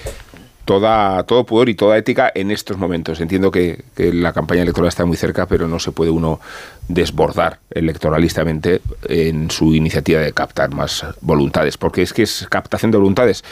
toda, 0.68 1.24
todo 1.24 1.46
pudor 1.46 1.70
y 1.70 1.76
toda 1.76 1.98
ética 1.98 2.30
en 2.36 2.52
estos 2.52 2.78
momentos. 2.78 3.22
Entiendo 3.22 3.50
que, 3.50 3.86
que 3.96 4.12
la 4.14 4.34
campaña 4.34 4.64
electoral 4.64 4.90
está 4.90 5.06
muy 5.06 5.16
cerca, 5.16 5.46
pero 5.48 5.66
no 5.68 5.80
se 5.80 5.94
puede 5.94 6.12
uno 6.12 6.42
desbordar 6.90 7.60
electoralistamente 7.72 8.82
en 9.08 9.50
su 9.50 9.74
iniciativa 9.74 10.20
de 10.20 10.34
captar 10.34 10.74
más 10.74 11.06
voluntades, 11.22 11.78
porque 11.78 12.02
es 12.02 12.12
que 12.12 12.24
es 12.24 12.46
captación 12.50 12.92
de 12.92 12.98
voluntades. 12.98 13.46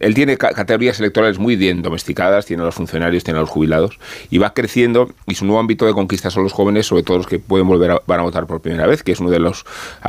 Él 0.00 0.14
tiene 0.14 0.36
ca- 0.36 0.50
categorías 0.50 0.98
electorales 0.98 1.38
muy 1.38 1.54
bien 1.56 1.82
domesticadas, 1.82 2.46
tiene 2.46 2.62
a 2.62 2.66
los 2.66 2.74
funcionarios, 2.74 3.22
tiene 3.22 3.38
a 3.38 3.42
los 3.42 3.50
jubilados, 3.50 3.98
y 4.30 4.38
va 4.38 4.52
creciendo, 4.54 5.10
y 5.26 5.34
su 5.36 5.44
nuevo 5.44 5.60
ámbito 5.60 5.86
de 5.86 5.92
conquista 5.92 6.30
son 6.30 6.42
los 6.42 6.52
jóvenes, 6.52 6.86
sobre 6.86 7.02
todo 7.04 7.18
los 7.18 7.26
que 7.26 7.38
pueden 7.38 7.68
volver 7.68 7.92
a, 7.92 8.00
van 8.06 8.20
a 8.20 8.22
votar 8.24 8.46
por 8.46 8.60
primera 8.60 8.86
vez, 8.86 9.02
que 9.02 9.12
es 9.12 9.20
uno 9.20 9.30
de 9.30 9.38
los 9.38 9.64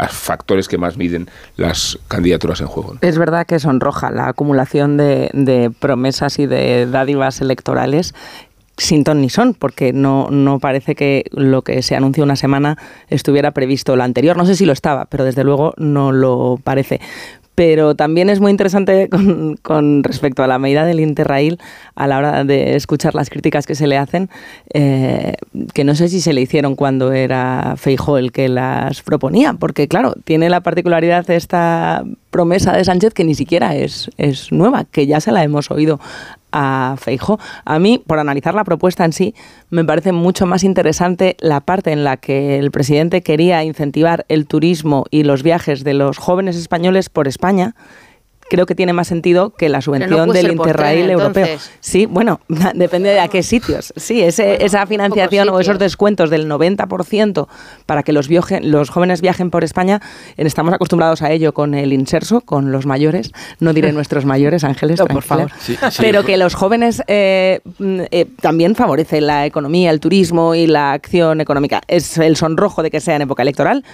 factores 0.10 0.68
que 0.68 0.78
más 0.78 0.98
miden 0.98 1.30
las 1.58 2.00
candidaturas 2.08 2.62
en 2.62 2.68
juego. 2.68 2.96
Es 3.02 3.18
verdad 3.18 3.46
que 3.46 3.60
sonroja 3.60 4.10
la 4.12 4.30
acumulación 4.30 4.98
de, 4.98 5.30
de 5.34 5.70
promesas 5.78 6.40
y 6.40 6.46
de 6.48 6.86
dádivas 6.88 7.42
electorales 7.42 8.16
sin 8.78 9.04
ton 9.04 9.22
ni 9.22 9.30
son, 9.30 9.54
porque 9.54 9.94
no, 9.94 10.30
no 10.32 10.58
parece 10.60 10.96
que 10.96 11.26
lo 11.32 11.62
que 11.62 11.84
se 11.84 11.96
anunció 11.96 12.24
una 12.24 12.36
semana 12.36 12.78
estuviera 13.10 13.52
previsto 13.52 13.96
la 13.96 14.06
anterior. 14.06 14.36
No 14.38 14.46
sé 14.46 14.56
si 14.56 14.66
lo 14.66 14.74
estaba, 14.74 15.06
pero 15.06 15.24
desde 15.24 15.44
luego 15.44 15.74
no 15.78 16.12
lo 16.12 16.58
parece. 16.64 17.00
Pero 17.62 17.94
también 17.94 18.32
es 18.32 18.40
muy 18.40 18.50
interesante 18.50 19.08
con, 19.62 20.04
respecto 20.04 20.42
a 20.42 20.48
la 20.48 20.58
medida 20.58 20.84
del 20.84 21.00
Interrail, 21.00 21.60
a 21.94 22.08
la 22.08 22.18
hora 22.18 22.44
de 22.44 22.76
escuchar 22.76 23.14
las 23.14 23.30
críticas 23.30 23.68
que 23.68 23.76
se 23.76 23.86
le 23.86 24.00
hacen, 24.00 24.32
eh, 24.74 25.36
que 25.76 25.84
no 25.84 25.94
sé 25.94 26.10
si 26.10 26.22
se 26.22 26.34
le 26.34 26.42
hicieron 26.42 26.76
cuando 26.76 27.12
era 27.12 27.76
Feijó 27.78 28.18
el 28.18 28.32
que 28.32 28.50
las 28.50 29.04
proponía, 29.04 29.54
porque 29.54 29.88
claro, 29.88 30.16
tiene 30.24 30.50
la 30.50 30.62
particularidad 30.62 31.30
esta 31.30 32.04
promesa 32.32 32.76
de 32.76 32.84
Sánchez 32.84 33.14
que 33.14 33.26
ni 33.26 33.36
siquiera 33.36 33.76
es, 33.76 34.10
es 34.18 34.52
nueva, 34.52 34.86
que 34.86 35.06
ya 35.06 35.20
se 35.20 35.32
la 35.32 35.44
hemos 35.44 35.70
oído 35.70 36.00
a 36.52 36.96
Feijó. 36.98 37.40
A 37.66 37.80
mí, 37.80 38.02
por 38.06 38.20
analizar 38.20 38.54
la 38.54 38.64
propuesta 38.64 39.06
en 39.06 39.14
sí, 39.14 39.36
me 39.70 39.86
parece 39.86 40.12
mucho 40.12 40.46
más 40.46 40.64
interesante 40.64 41.38
la 41.40 41.62
parte 41.62 41.92
en 41.92 42.04
la 42.04 42.18
que 42.18 42.60
el 42.60 42.72
presidente 42.72 43.22
quería 43.22 43.64
incentivar 43.64 44.26
el 44.28 44.48
turismo 44.48 45.06
y 45.12 45.24
los 45.24 45.44
viajes 45.44 45.84
de 45.84 45.94
los 45.94 46.18
jóvenes 46.18 46.56
españoles 46.56 47.10
por 47.10 47.28
España. 47.28 47.76
Creo 48.52 48.66
que 48.66 48.76
tiene 48.76 48.92
más 48.92 49.08
sentido 49.08 49.52
que 49.52 49.70
la 49.70 49.80
subvención 49.80 50.28
del 50.30 50.52
Interrail 50.52 51.06
tren, 51.06 51.10
europeo. 51.12 51.58
Sí, 51.80 52.06
bueno, 52.06 52.42
depende 52.76 53.08
de 53.12 53.22
a 53.22 53.30
qué 53.30 53.44
sitios. 53.44 53.94
Sí, 53.96 54.22
ese, 54.22 54.66
esa 54.66 54.86
financiación 54.86 55.48
o 55.48 55.58
esos 55.62 55.80
descuentos 55.80 56.30
del 56.30 56.50
90% 56.50 57.48
para 57.86 58.04
que 58.04 58.12
los, 58.12 58.28
vioje- 58.28 58.60
los 58.60 58.90
jóvenes 58.90 59.22
viajen 59.22 59.52
por 59.52 59.64
España, 59.64 60.02
estamos 60.36 60.74
acostumbrados 60.74 61.22
a 61.22 61.32
ello 61.32 61.54
con 61.54 61.74
el 61.76 61.94
inserso, 61.94 62.42
con 62.42 62.74
los 62.74 62.86
mayores. 62.86 63.32
No 63.62 63.72
diré 63.72 63.94
nuestros 63.94 64.26
mayores, 64.26 64.66
Ángeles, 64.66 65.00
No, 65.00 65.06
por 65.08 65.24
favor. 65.24 65.50
Sí, 65.62 65.78
sí. 65.90 65.98
Pero 66.02 66.26
que 66.26 66.36
los 66.36 66.54
jóvenes 66.54 67.02
eh, 67.08 67.62
mm, 67.80 68.02
eh, 68.12 68.26
también 68.42 68.76
favorece 68.76 69.22
la 69.22 69.46
economía, 69.46 69.92
el 69.92 70.02
turismo 70.02 70.56
y 70.56 70.68
la 70.68 70.92
acción 70.92 71.40
económica. 71.40 71.80
Es 71.88 72.18
el 72.18 72.36
sonrojo 72.36 72.84
de 72.84 72.92
que 72.92 73.00
sea 73.00 73.16
en 73.16 73.22
época 73.22 73.44
electoral. 73.44 73.86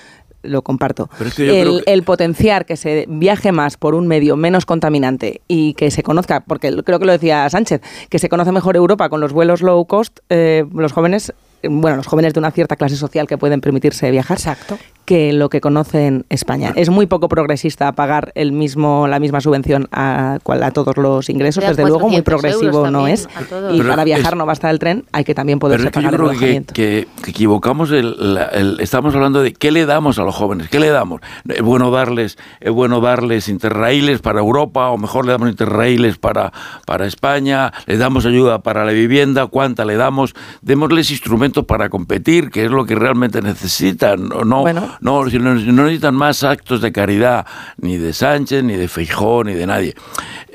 Lo 0.48 0.62
comparto. 0.62 1.10
Pero 1.18 1.30
es 1.30 1.36
que 1.36 1.46
yo 1.46 1.52
creo 1.54 1.78
el, 1.78 1.84
que- 1.86 1.94
el 1.94 2.04
potenciar 2.04 2.66
que 2.66 2.78
se 2.78 3.06
viaje 3.10 3.52
más 3.52 3.78
por 3.78 3.94
un 3.96 4.08
medio 4.08 4.36
menos 4.36 4.66
contaminante 4.66 5.42
y 5.48 5.74
que 5.76 5.92
se 5.92 6.04
conozca, 6.04 6.42
porque 6.48 6.76
creo 6.84 7.00
que 7.00 7.06
lo 7.06 7.12
decía 7.12 7.50
Sánchez, 7.50 7.82
que 8.10 8.20
se 8.20 8.30
conoce 8.30 8.52
mejor 8.52 8.76
Europa 8.76 9.10
con 9.10 9.20
los 9.22 9.34
vuelos 9.34 9.62
low 9.62 9.86
cost, 9.86 10.20
eh, 10.30 10.66
los 10.74 10.92
jóvenes, 10.94 11.34
bueno, 11.64 11.98
los 11.98 12.08
jóvenes 12.08 12.34
de 12.34 12.40
una 12.40 12.52
cierta 12.52 12.76
clase 12.76 12.96
social 12.96 13.28
que 13.28 13.38
pueden 13.38 13.62
permitirse 13.62 14.10
viajar, 14.12 14.38
Exacto. 14.38 14.78
que 15.06 15.32
lo 15.34 15.50
que 15.50 15.62
conocen 15.62 16.26
España. 16.30 16.74
Es 16.76 16.90
muy 16.90 17.06
poco 17.08 17.30
progresista 17.30 17.92
pagar 17.94 18.32
el 18.36 18.52
mismo, 18.52 19.08
la 19.08 19.20
misma 19.20 19.40
subvención 19.42 19.88
a, 19.92 20.40
cual- 20.44 20.64
a 20.64 20.72
todos 20.72 20.98
los 20.98 21.30
ingresos, 21.30 21.64
desde 21.66 21.84
luego 21.84 22.10
muy 22.10 22.22
400 22.22 22.44
euros 22.44 22.62
progresivo 22.62 22.92
no 22.92 23.08
es. 23.08 23.28
Y 23.74 23.78
Pero 23.78 23.90
para 23.90 24.04
viajar 24.04 24.34
es- 24.34 24.38
no 24.38 24.46
basta 24.46 24.70
el 24.70 24.80
tren, 24.80 25.06
hay 25.14 25.24
que 25.24 25.34
también 25.34 25.60
Pero 25.60 25.68
poderse 25.70 25.88
es 25.88 25.92
que 25.94 26.02
yo 26.02 26.08
pagar 26.10 26.14
el 26.14 26.18
creo 26.20 26.30
que, 26.32 26.36
alojamiento. 26.36 26.74
que- 26.74 27.08
que 27.24 27.32
equivocamos 27.32 27.92
el, 27.92 28.34
la- 28.36 28.46
el- 28.48 28.80
Estamos 28.82 29.16
hablando 29.16 29.42
de 29.42 29.54
qué 29.54 29.72
le 29.72 29.86
damos 29.86 30.20
a 30.20 30.24
los 30.24 30.36
jóvenes, 30.36 30.70
qué 30.70 30.80
le 30.80 30.90
damos. 30.90 31.22
Es 31.48 31.62
bueno 31.62 31.90
darles, 31.90 32.38
es 32.60 32.72
bueno 32.72 33.00
darles 33.02 33.48
interraíles 33.48 34.20
para 34.20 34.40
Europa, 34.40 34.90
o 34.90 34.98
mejor 34.98 35.26
le 35.26 35.32
damos 35.32 35.50
interraíles 35.50 36.18
para, 36.18 36.52
para 36.86 37.06
España, 37.06 37.72
le 37.86 37.98
damos 37.98 38.26
ayuda 38.26 38.60
para 38.62 38.84
la 38.86 38.92
vivienda, 38.92 39.48
cuánta 39.48 39.86
le 39.86 39.96
damos, 39.96 40.36
démosles 40.62 41.10
instrumentos 41.12 41.47
para 41.52 41.90
competir, 41.90 42.50
que 42.50 42.66
es 42.66 42.72
lo 42.72 42.86
que 42.86 42.96
realmente 42.96 43.42
necesitan. 43.42 44.28
No, 44.28 44.44
no, 44.44 44.62
Bueno. 44.62 44.98
no, 45.02 45.26
no, 45.26 45.54
no 45.56 45.84
necesitan 45.84 46.16
más 46.16 46.44
actos 46.44 46.82
de 46.82 46.92
caridad, 46.92 47.46
ni 47.78 47.98
de 47.98 48.14
Sánchez, 48.14 48.64
ni 48.64 48.76
de 48.76 48.88
Feijó, 48.88 49.44
ni 49.44 49.54
de 49.54 49.66
nadie. 49.68 49.96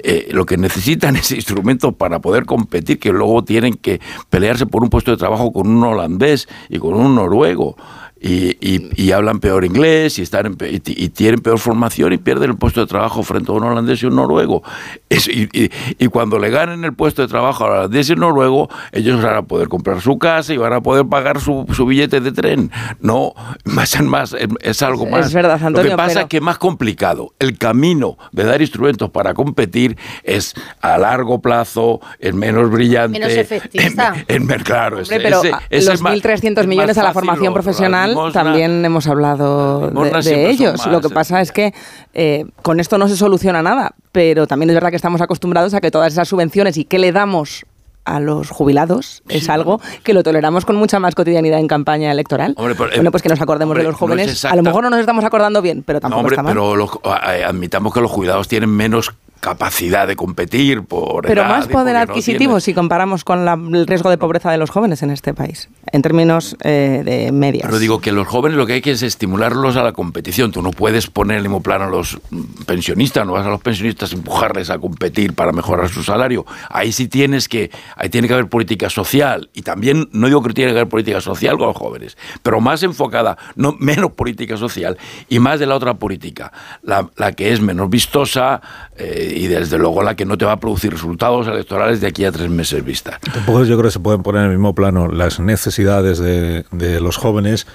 Eh, 0.05 0.29
lo 0.33 0.45
que 0.47 0.57
necesitan 0.57 1.17
es 1.17 1.31
instrumentos 1.33 1.95
para 1.95 2.21
poder 2.21 2.45
competir, 2.45 2.99
que 2.99 3.13
luego 3.13 3.45
tienen 3.45 3.75
que 3.75 4.01
pelearse 4.31 4.67
por 4.67 4.83
un 4.83 4.91
puesto 4.91 5.11
de 5.11 5.17
trabajo 5.17 5.53
con 5.53 5.69
un 5.69 5.83
holandés 5.85 6.49
y 6.69 6.79
con 6.79 6.95
un 6.95 7.15
noruego. 7.15 7.77
Y, 8.25 8.57
y- 8.61 8.89
y 8.95 9.11
hablan 9.11 9.41
peor 9.41 9.65
inglés 9.65 10.17
y, 10.21 10.23
están 10.23 10.47
en 10.47 10.57
y, 10.73 10.79
ti- 10.79 10.95
y 10.97 11.09
tienen 11.09 11.41
peor 11.41 11.59
formación 11.59 12.13
y 12.13 12.19
pierden 12.19 12.51
el 12.51 12.57
puesto 12.57 12.81
de 12.81 12.87
trabajo 12.87 13.25
frente 13.25 13.51
a 13.51 13.55
un 13.57 13.65
holandés 13.65 14.01
y 14.01 14.07
un 14.07 14.15
noruego. 14.15 14.63
Es- 15.09 15.27
y, 15.29 16.07
cuando 16.07 16.39
le 16.39 16.49
ganen 16.51 16.85
el 16.85 16.93
puesto 16.93 17.23
de 17.23 17.27
trabajo 17.27 17.65
al 17.65 17.73
holandés 17.73 18.09
y 18.09 18.13
al 18.13 18.21
noruego, 18.21 18.69
ellos 18.93 19.21
van 19.21 19.35
a 19.39 19.43
poder 19.43 19.67
comprar 19.69 20.01
su 20.01 20.19
casa 20.21 20.55
y 20.55 20.57
van 20.57 20.73
a 20.73 20.81
poder 20.81 21.05
pagar 21.07 21.41
su, 21.41 21.67
su 21.73 21.85
billete 21.85 22.21
de 22.21 22.31
tren. 22.31 22.71
No, 23.01 23.33
más, 23.65 24.01
más, 24.03 24.35
es, 24.35 24.47
es 24.61 24.83
algo 24.83 25.05
Es 25.07 25.11
más. 25.11 25.33
verdad, 25.35 25.61
Lo 25.73 25.83
que 25.83 25.91
pasa 25.97 26.07
pero- 26.15 26.21
es 26.21 26.27
que 26.27 26.37
es 26.37 26.43
más 26.45 26.59
complicado. 26.59 27.35
El 27.41 27.59
camino 27.59 28.19
de 28.31 28.45
dar 28.45 28.61
instrumentos 28.61 29.11
para 29.11 29.35
competir 29.35 29.92
es 30.25 30.55
a 30.81 30.99
largo 30.99 31.41
plazo, 31.41 32.01
es 32.19 32.35
menos 32.35 32.71
brillante. 32.71 33.19
Menos 33.19 33.33
efectista. 33.35 34.15
Es, 34.27 34.41
es- 34.43 34.63
claro, 34.65 34.99
es- 35.01 35.09
Hombre, 35.11 35.23
pero 35.25 35.41
ese- 35.43 35.51
los 35.87 35.95
es 35.95 36.01
más- 36.01 36.15
1.300 36.15 36.63
es 36.63 36.67
millones 36.69 36.99
a 36.99 37.03
la 37.03 37.13
formación 37.13 37.53
profesional 37.55 38.15
limosna- 38.15 38.33
también 38.33 38.85
hemos 38.85 39.07
hablado 39.07 39.91
La 39.91 40.21
de, 40.21 40.51
ellos. 40.51 40.79
más, 40.79 40.87
Lo 40.87 41.01
que 41.01 41.09
eh. 41.09 41.11
pasa 41.11 41.41
es 41.41 41.53
que 41.53 41.73
eh, 42.15 42.45
con 42.63 42.81
esto 42.81 42.99
no 42.99 43.09
se 43.09 43.17
soluciona 43.17 43.63
nada, 43.63 43.93
pero 44.13 44.47
también 44.47 44.71
es 44.71 44.75
verdad 44.75 44.91
que 44.91 44.97
estamos 44.97 45.21
acostumbrados 45.21 45.75
a 45.75 45.81
que 45.81 45.91
todas 45.91 46.13
esas 46.13 46.29
subvenciones 46.29 46.77
y 46.77 46.85
qué 46.85 46.99
le 46.99 47.13
damos 47.13 47.65
a 48.05 48.19
los 48.19 48.51
jubilados 48.51 49.23
es 49.29 49.49
algo 49.49 49.81
que 50.03 50.13
lo 50.13 50.25
toleramos 50.25 50.65
con 50.65 50.75
mucha 50.75 50.99
más 50.99 51.15
cotidianidad 51.15 51.61
en 51.61 51.69
campaña 51.69 52.11
electoral. 52.11 52.53
Hombre, 52.57 52.75
pero, 52.75 52.91
eh, 52.91 52.97
bueno, 52.97 53.13
pues 53.13 53.23
que 53.23 53.29
nos 53.29 53.41
acordemos 53.41 53.71
hombre, 53.75 53.85
de 53.85 53.91
los 53.93 54.01
no 54.01 54.07
es 54.07 54.11
jóvenes. 54.17 54.45
a 54.45 54.57
lo 54.57 54.63
mejor 54.65 54.83
no 54.83 54.91
nos 54.91 54.99
estamos 54.99 55.25
acordando 55.25 55.63
bien, 55.63 55.85
pero 55.87 55.99
No, 55.99 56.01
tampoco 56.01 56.19
hombre, 56.21 56.35
está 56.35 56.43
mal. 56.43 56.53
pero 56.53 56.75
los- 56.75 56.91
eh, 57.33 57.45
admitamos 57.45 57.95
que 57.95 58.01
los 58.01 58.11
jubilados 58.11 58.49
tienen 58.49 58.71
menos 58.71 59.13
capacidad 59.43 60.07
de 60.07 60.15
competir 60.15 60.85
por 60.85 61.27
Pero 61.27 61.41
edad 61.43 61.51
más 61.51 61.67
poder 61.67 61.95
no 61.97 62.01
adquisitivo 62.03 62.61
si 62.61 62.75
comparamos 62.75 63.25
con 63.25 63.45
la- 63.45 63.55
el 63.55 63.89
riesgo 63.89 64.09
de 64.09 64.17
pobreza 64.17 64.53
de 64.53 64.57
los 64.57 64.71
jóvenes 64.71 65.03
en 65.03 65.11
este 65.11 65.35
país, 65.35 65.69
en 65.91 66.01
términos 66.01 66.57
eh, 66.63 67.03
de 67.05 67.33
medias. 67.33 67.65
Pero 67.67 67.81
digo 67.81 68.01
que 68.01 68.13
los 68.13 68.29
jóvenes 68.29 68.57
lo 68.57 68.67
que 68.67 68.75
hay 68.75 68.81
que 68.81 68.93
es 68.93 69.03
estimularlos 69.03 69.77
a 69.77 69.83
la 69.83 69.93
competición. 69.93 70.53
Tú 70.53 70.63
no 70.63 70.71
puedes 70.71 71.09
poner 71.09 71.39
el 71.39 71.43
mismo 71.43 71.61
plano 71.61 71.87
a 71.87 71.89
los 71.91 72.21
pensionistas, 72.67 73.27
no 73.27 73.33
vas 73.33 73.45
a 73.45 73.51
los 73.51 73.61
pensionistas 73.61 74.13
a 74.13 74.15
empujarles 74.15 74.71
a 74.71 74.79
competir 74.79 75.35
para 75.35 75.51
mejorar 75.51 75.89
su 75.89 76.05
salario. 76.05 76.47
Ahí 76.71 76.93
sí 76.93 77.09
tienes 77.09 77.49
que, 77.49 77.73
ahí 77.97 78.11
tiene 78.11 78.29
que 78.29 78.35
haber 78.35 78.47
política 78.49 78.91
social. 78.91 79.51
Y 79.55 79.63
también, 79.63 80.09
no 80.13 80.29
digo 80.29 80.41
que 80.45 80.53
tiene 80.55 80.71
que 80.73 80.79
haber 80.79 80.89
política 80.89 81.21
social 81.21 81.59
con 81.59 81.67
los 81.67 81.77
jóvenes, 81.77 82.17
pero 82.45 82.61
más 82.61 82.85
enfocada, 82.85 83.37
no 83.57 83.73
menos 83.81 84.13
política 84.13 84.57
social 84.57 84.97
y 85.29 85.41
más 85.41 85.59
de 85.59 85.67
la 85.67 85.75
otra 85.75 85.95
política, 85.95 86.53
la, 86.83 87.11
la 87.17 87.33
que 87.33 87.53
es 87.53 87.61
menos 87.61 87.91
vistosa 87.91 88.61
eh, 88.97 89.31
y 89.33 89.47
desde 89.49 89.79
luego 89.79 90.03
la 90.03 90.15
que 90.15 90.25
no 90.25 90.37
te 90.39 90.45
va 90.45 90.53
a 90.53 90.61
producir 90.61 90.93
resultados 90.93 91.47
electorales 91.49 92.01
de 92.01 92.07
aquí 92.07 92.25
a 92.25 92.33
tres 92.33 92.49
meses 92.51 92.85
vista. 92.85 93.19
Tampoco 93.33 93.65
yo 93.65 93.77
creo 93.77 93.89
que 93.89 93.93
se 93.93 94.01
pueden 94.01 94.23
poner 94.23 94.43
en 94.45 94.51
el 94.51 94.57
mismo 94.57 94.75
plano 94.75 95.09
las 95.09 95.41
necesidades 95.41 96.19
de, 96.19 96.65
de 96.71 97.01
los 97.01 97.17
jóvenes 97.17 97.67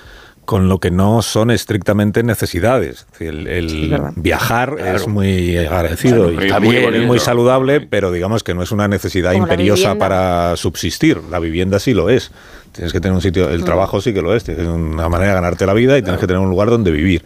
con 0.45 0.69
lo 0.69 0.79
que 0.79 0.91
no 0.91 1.21
son 1.21 1.51
estrictamente 1.51 2.23
necesidades. 2.23 3.05
El, 3.19 3.47
el 3.47 3.69
Sí, 3.69 3.89
verdad. 3.89 4.13
viajar 4.15 4.75
Claro. 4.77 4.95
es 4.95 5.05
muy 5.05 5.57
agradecido 5.57 6.29
Claro, 6.29 6.41
y 6.41 6.45
está 6.47 6.59
muy, 6.61 6.69
bien, 6.77 6.93
es 6.95 7.05
muy 7.05 7.17
eso. 7.17 7.25
saludable, 7.25 7.81
pero 7.81 8.13
digamos 8.13 8.43
que 8.43 8.53
no 8.53 8.63
es 8.63 8.71
una 8.71 8.87
necesidad 8.87 9.33
Como 9.33 9.43
imperiosa 9.43 9.95
para 9.95 10.55
subsistir. 10.55 11.19
La 11.29 11.39
vivienda 11.39 11.79
sí 11.79 11.93
lo 11.93 12.09
es. 12.09 12.31
Tienes 12.77 12.93
que 12.93 13.01
tener 13.01 13.13
un 13.15 13.21
sitio, 13.21 13.49
el 13.49 13.63
trabajo 13.65 13.99
sí 14.01 14.13
que 14.13 14.21
lo 14.21 14.33
es, 14.35 14.43
tienes 14.43 14.65
una 14.67 15.09
manera 15.09 15.31
de 15.31 15.35
ganarte 15.35 15.65
la 15.65 15.73
vida 15.73 15.97
y 15.97 16.01
tienes 16.03 16.21
que 16.21 16.27
tener 16.27 16.39
un 16.39 16.49
lugar 16.49 16.69
donde 16.69 16.91
vivir. 16.91 17.23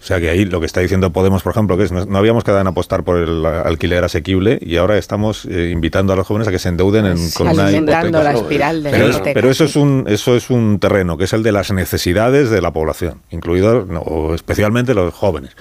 O 0.00 0.04
sea 0.04 0.20
que 0.20 0.28
ahí 0.28 0.44
lo 0.44 0.60
que 0.60 0.66
está 0.66 0.80
diciendo 0.80 1.10
Podemos, 1.12 1.42
por 1.42 1.52
ejemplo, 1.52 1.76
que 1.76 1.84
es 1.84 1.92
no, 1.92 2.04
no 2.04 2.18
habíamos 2.18 2.44
quedado 2.44 2.60
en 2.60 2.66
apostar 2.66 3.02
por 3.04 3.16
el 3.16 3.46
alquiler 3.46 4.04
asequible 4.04 4.58
y 4.60 4.76
ahora 4.76 4.98
estamos 4.98 5.44
eh, 5.46 5.70
invitando 5.72 6.12
a 6.12 6.16
los 6.16 6.26
jóvenes 6.26 6.46
a 6.48 6.50
que 6.50 6.58
se 6.58 6.68
endeuden 6.68 7.06
en, 7.06 7.30
con 7.30 7.48
una 7.48 7.70
hipoteca. 7.72 8.10
la 8.22 8.32
espiral 8.32 8.82
de 8.82 8.90
Pero, 8.90 9.04
la 9.04 9.10
es- 9.10 9.16
hipoteca. 9.16 9.34
pero 9.34 9.50
eso 9.50 9.64
es 9.64 9.76
un 9.76 10.04
eso 10.08 10.36
es 10.36 10.50
un 10.50 10.78
terreno 10.78 11.16
que 11.16 11.24
es 11.24 11.32
el 11.32 11.42
de 11.42 11.52
las 11.52 11.70
necesidades 11.72 12.50
de 12.50 12.60
la 12.60 12.72
población, 12.72 13.22
incluidos 13.30 13.86
no, 13.88 14.34
especialmente 14.34 14.94
los 14.94 15.14
jóvenes. 15.14 15.56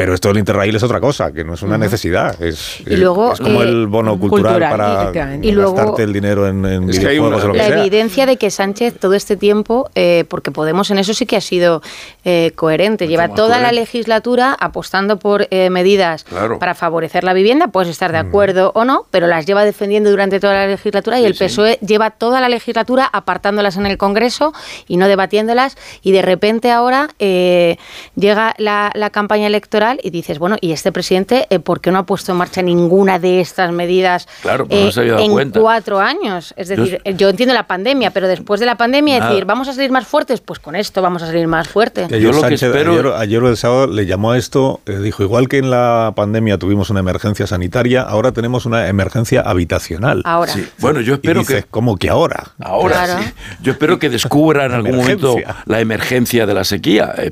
Pero 0.00 0.14
esto 0.14 0.28
del 0.28 0.38
Interrail 0.38 0.74
es 0.74 0.82
otra 0.82 0.98
cosa, 0.98 1.30
que 1.30 1.44
no 1.44 1.52
es 1.52 1.60
una 1.62 1.76
necesidad. 1.76 2.40
Es, 2.42 2.80
Y 2.86 2.96
luego, 2.96 3.34
es 3.34 3.38
como 3.38 3.60
eh, 3.62 3.66
el 3.66 3.86
bono 3.86 4.18
cultural, 4.18 4.54
cultural, 4.54 4.70
para. 5.12 5.36
Y 5.42 5.52
luego- 5.52 5.74
gastarte 5.74 6.04
el 6.04 6.12
dinero 6.14 6.48
en, 6.48 6.64
en 6.64 6.88
Es 6.88 6.98
que 6.98 7.20
una- 7.20 7.36
o 7.36 7.40
lo 7.48 7.52
que 7.52 7.58
la 7.58 7.66
sea. 7.66 7.80
evidencia 7.80 8.24
de 8.24 8.38
que 8.38 8.50
Sánchez 8.50 8.98
todo 8.98 9.12
este 9.12 9.36
tiempo, 9.36 9.90
eh, 9.94 10.24
porque 10.28 10.50
Podemos 10.52 10.90
en 10.90 10.96
eso 10.96 11.12
sí 11.12 11.26
que 11.26 11.36
ha 11.36 11.40
sido 11.42 11.82
eh, 12.24 12.52
coherente, 12.54 13.08
lleva 13.08 13.28
toda 13.34 13.58
la 13.60 13.72
legislatura 13.72 14.56
apostando 14.58 15.18
por 15.18 15.46
eh, 15.50 15.68
medidas 15.68 16.24
Claro. 16.24 16.58
para 16.58 16.74
favorecer 16.74 17.22
la 17.22 17.34
vivienda, 17.34 17.68
puedes 17.68 17.90
estar 17.90 18.10
de 18.10 18.18
acuerdo 18.18 18.72
o 18.74 18.86
no, 18.86 19.04
pero 19.10 19.26
las 19.26 19.44
lleva 19.44 19.66
defendiendo 19.66 20.08
durante 20.10 20.40
toda 20.40 20.54
la 20.54 20.66
legislatura 20.66 21.20
y 21.20 21.26
el 21.26 21.34
PSOE 21.34 21.78
lleva 21.86 22.10
toda 22.10 22.40
la 22.40 22.48
legislatura 22.48 23.06
apartándolas 23.12 23.76
en 23.76 23.84
el 23.84 23.98
Congreso 23.98 24.54
y 24.88 24.96
no 24.96 25.08
debatiéndolas 25.08 25.76
y 26.02 26.12
de 26.12 26.22
repente 26.22 26.70
ahora 26.70 27.10
eh, 27.18 27.76
llega 28.16 28.54
la, 28.56 28.90
la 28.94 29.10
campaña 29.10 29.46
electoral 29.46 29.89
y 30.02 30.10
dices, 30.10 30.38
bueno, 30.38 30.56
¿y 30.60 30.72
este 30.72 30.92
presidente 30.92 31.46
eh, 31.50 31.58
por 31.58 31.80
qué 31.80 31.90
no 31.90 31.98
ha 31.98 32.06
puesto 32.06 32.32
en 32.32 32.38
marcha 32.38 32.62
ninguna 32.62 33.18
de 33.18 33.40
estas 33.40 33.72
medidas 33.72 34.28
Claro, 34.42 34.66
pues 34.66 34.84
no 34.84 34.92
se 34.92 35.00
había 35.00 35.12
dado 35.14 35.24
en 35.24 35.32
cuenta. 35.32 35.60
cuatro 35.60 35.98
años? 36.00 36.54
Es 36.56 36.68
Yo- 36.68 36.76
decir, 36.76 37.00
yo 37.16 37.28
entiendo 37.28 37.54
la 37.54 37.66
pandemia, 37.66 38.10
pero 38.10 38.28
después 38.28 38.60
de 38.60 38.66
la 38.66 38.76
pandemia 38.76 39.18
Nada. 39.18 39.30
decir, 39.30 39.44
vamos 39.44 39.68
a 39.68 39.72
salir 39.72 39.90
más 39.90 40.06
fuertes, 40.06 40.40
pues 40.40 40.58
con 40.58 40.76
esto 40.76 41.02
vamos 41.02 41.22
a 41.22 41.26
salir 41.26 41.46
más 41.46 41.68
fuertes. 41.68 42.08
Que 42.08 42.16
ayer 42.16 42.34
Sánchez, 42.34 42.62
Ayer, 42.74 43.06
ayer 43.16 43.42
el 43.42 43.56
sábado 43.56 43.86
le 43.86 44.06
llamó 44.06 44.32
a 44.32 44.38
esto, 44.38 44.80
eh, 44.86 44.98
dijo, 44.98 45.22
igual 45.22 45.48
que 45.48 45.58
en 45.58 45.70
la 45.70 46.12
pandemia 46.14 46.58
tuvimos 46.58 46.90
una 46.90 47.00
emergencia 47.00 47.46
sanitaria, 47.46 48.02
ahora 48.02 48.32
tenemos 48.32 48.66
una 48.66 48.88
emergencia 48.88 49.40
habitacional. 49.42 50.22
Ahora. 50.24 50.52
Sí. 50.52 50.66
Bueno, 50.78 51.00
yo 51.00 51.14
espero 51.14 51.40
Y 51.40 51.44
dices, 51.44 51.64
que- 51.64 51.70
¿Cómo 51.70 51.96
que 51.96 52.08
ahora? 52.10 52.52
Ahora 52.60 53.04
Claro. 53.04 53.22
sí. 53.22 53.32
Yo 53.62 53.72
espero 53.72 53.98
que 53.98 54.10
descubra 54.10 54.66
en 54.66 54.72
algún 54.72 54.96
momento 54.96 55.36
la 55.66 55.80
emergencia 55.80 56.46
de 56.46 56.54
la 56.54 56.64
sequía. 56.64 57.12
Eh, 57.16 57.30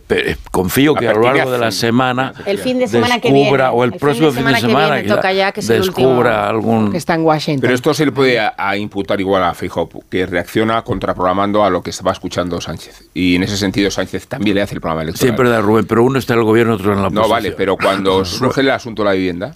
Confío 0.51 0.95
que 0.95 1.09
a 1.09 1.13
lo 1.13 1.23
largo 1.23 1.51
de 1.51 1.59
la 1.59 1.71
semana 1.71 2.33
El 2.51 2.59
fin 2.59 2.79
de 2.79 2.89
semana 2.89 3.21
que 3.21 3.33
viene, 3.33 3.51
o 3.51 3.85
el, 3.85 3.89
el 3.89 3.91
fin 3.93 4.01
próximo 4.01 4.33
fin 4.33 4.45
de 4.45 4.55
semana 4.57 4.61
que 4.61 5.03
viene 5.03 5.15
toca 5.15 5.33
ya 5.33 5.53
que 5.53 5.61
es 5.61 5.71
el 5.71 5.83
descubra 5.83 6.51
último. 6.53 6.73
algún... 6.73 6.91
que 6.93 6.97
está 6.99 7.15
en 7.15 7.23
Washington. 7.23 7.61
Pero 7.61 7.75
esto 7.75 7.95
se 7.95 8.07
le 8.07 8.13
puede 8.13 8.39
a, 8.41 8.55
a 8.57 8.77
imputar 8.77 9.21
igual 9.21 9.43
a 9.45 9.55
Feijóo, 9.55 9.89
que 10.11 10.27
reacciona 10.27 10.83
contraprogramando 10.83 11.65
a 11.65 11.71
lo 11.71 11.83
que 11.83 11.91
estaba 11.91 12.13
escuchando 12.13 12.61
Sánchez. 12.61 13.09
Y 13.15 13.37
en 13.37 13.43
ese 13.43 13.57
sentido 13.57 13.91
Sánchez 13.91 14.27
también 14.29 14.55
le 14.57 14.63
hace 14.63 14.75
el 14.75 14.81
programa 14.81 15.03
electoral. 15.03 15.21
Siempre 15.29 15.49
da 15.49 15.61
Rubén, 15.61 15.87
pero 15.87 16.05
uno 16.05 16.19
está 16.19 16.33
en 16.35 16.41
el 16.41 16.45
gobierno, 16.45 16.75
otro 16.75 16.93
en 16.93 17.03
la 17.03 17.11
No, 17.11 17.21
oposición. 17.21 17.31
vale, 17.31 17.53
pero 17.53 17.77
cuando 17.77 18.25
surge 18.25 18.61
el 18.63 18.71
asunto 18.71 19.03
de 19.03 19.09
la 19.09 19.15
vivienda, 19.15 19.55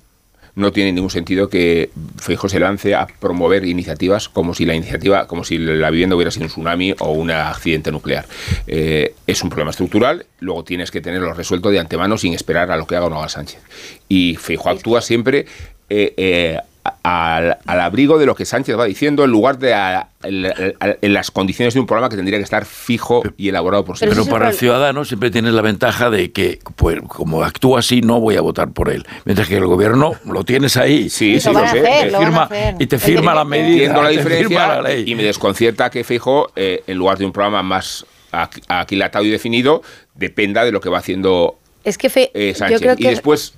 no 0.54 0.72
tiene 0.72 0.92
ningún 0.92 1.10
sentido 1.10 1.48
que 1.48 1.90
Feijóo 2.18 2.48
se 2.48 2.60
lance 2.60 2.94
a 2.94 3.06
promover 3.06 3.64
iniciativas 3.64 4.28
como 4.28 4.54
si 4.54 4.66
la 4.66 4.74
iniciativa, 4.74 5.26
como 5.26 5.44
si 5.44 5.58
la 5.58 5.90
vivienda 5.90 6.14
hubiera 6.14 6.30
sido 6.30 6.44
un 6.44 6.50
tsunami 6.50 6.94
o 6.98 7.12
un 7.12 7.30
accidente 7.30 7.90
nuclear. 7.90 8.26
Eh, 8.66 9.14
es 9.26 9.42
un 9.42 9.48
problema 9.48 9.70
estructural, 9.70 10.26
luego 10.40 10.64
tienes 10.64 10.90
que 10.90 11.00
tenerlo 11.00 11.32
resuelto 11.32 11.70
de 11.70 11.80
antemano 11.80 12.18
sin 12.18 12.34
esperar 12.34 12.70
a 12.70 12.76
lo 12.76 12.86
que 12.86 12.96
haga 12.96 13.06
o 13.06 13.10
no 13.10 13.18
haga 13.18 13.28
Sánchez. 13.28 13.60
Y 14.08 14.36
Feijóo 14.36 14.72
actúa 14.72 15.00
siempre 15.00 15.46
eh, 15.88 16.14
eh, 16.16 16.58
al, 17.02 17.58
al 17.66 17.80
abrigo 17.80 18.16
de 18.18 18.26
lo 18.26 18.34
que 18.36 18.44
Sánchez 18.44 18.78
va 18.78 18.84
diciendo 18.84 19.24
en 19.24 19.30
lugar 19.30 19.58
de 19.58 19.74
a- 19.74 20.08
el- 20.22 20.44
el- 20.46 20.98
en 21.02 21.12
las 21.12 21.32
condiciones 21.32 21.74
de 21.74 21.80
un 21.80 21.86
programa 21.86 22.08
que 22.08 22.14
tendría 22.16 22.38
que 22.38 22.44
estar 22.44 22.64
fijo 22.64 23.22
y 23.36 23.48
elaborado 23.48 23.84
por 23.84 23.98
sí 23.98 24.06
Pero, 24.08 24.24
para 24.26 24.50
el 24.50 24.54
ciudadano 24.54 25.04
siempre 25.04 25.30
tienes 25.32 25.52
la 25.52 25.62
ventaja 25.62 26.10
de 26.10 26.30
que, 26.30 26.60
pues, 26.76 27.00
como 27.08 27.42
actúa 27.42 27.80
así, 27.80 28.02
no 28.02 28.20
voy 28.20 28.36
a 28.36 28.40
votar 28.40 28.70
por 28.70 28.88
él. 28.88 29.04
Mientras 29.24 29.48
que 29.48 29.56
el 29.56 29.66
gobierno 29.66 30.12
lo 30.24 30.44
tienes 30.44 30.76
ahí. 30.76 31.10
Sí, 31.10 31.34
y 31.34 31.40
sí, 31.40 31.48
te 31.48 31.52
lo 31.54 31.68
sé. 31.68 32.10
Lo 32.12 32.18
firma- 32.20 32.42
hacer. 32.44 32.74
Y 32.78 32.86
te 32.86 32.98
firma 32.98 33.34
la 33.34 33.44
medida. 33.44 33.72
Entiendo 33.72 34.02
la 34.02 34.08
te 34.10 34.14
firma 34.18 34.30
diferencia 34.30 34.66
la 34.68 34.82
ley. 34.82 35.04
y 35.06 35.14
me 35.16 35.24
desconcierta 35.24 35.90
que 35.90 36.04
Feijóo, 36.04 36.52
eh, 36.54 36.84
en 36.86 36.96
lugar 36.98 37.18
de 37.18 37.24
un 37.24 37.32
programa 37.32 37.64
más 37.64 38.06
aqu- 38.30 38.62
aquilatado 38.68 39.24
y 39.24 39.30
definido, 39.30 39.82
dependa 40.14 40.64
de 40.64 40.70
lo 40.70 40.80
que 40.80 40.88
va 40.88 40.98
haciendo 40.98 41.58
Es 41.84 41.98
que 41.98 42.08
Fe- 42.10 42.30
eh, 42.34 42.52
yo 42.52 42.58
Sánchez. 42.58 42.94
Y 42.98 43.04
después, 43.08 43.54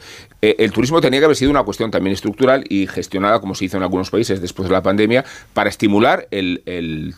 eh, 0.50 0.56
el 0.58 0.72
turismo 0.72 1.00
tenía 1.00 1.20
que 1.20 1.24
haber 1.24 1.36
sido 1.36 1.50
una 1.50 1.62
cuestión 1.62 1.90
también 1.90 2.12
estructural 2.14 2.64
y 2.68 2.86
gestionada, 2.86 3.40
como 3.40 3.54
se 3.54 3.64
hizo 3.66 3.76
en 3.76 3.82
algunos 3.82 4.10
países 4.10 4.40
después 4.40 4.68
de 4.68 4.72
la 4.74 4.82
pandemia, 4.82 5.24
para 5.52 5.68
estimular 5.68 6.26
el, 6.30 6.62
el 6.66 7.14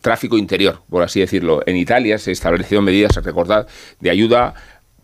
tráfico 0.00 0.36
interior, 0.38 0.80
por 0.88 1.02
así 1.02 1.20
decirlo. 1.20 1.62
En 1.66 1.76
Italia 1.76 2.18
se 2.18 2.32
establecieron 2.32 2.84
medidas, 2.84 3.16
recordad, 3.24 3.66
de 4.00 4.10
ayuda 4.10 4.54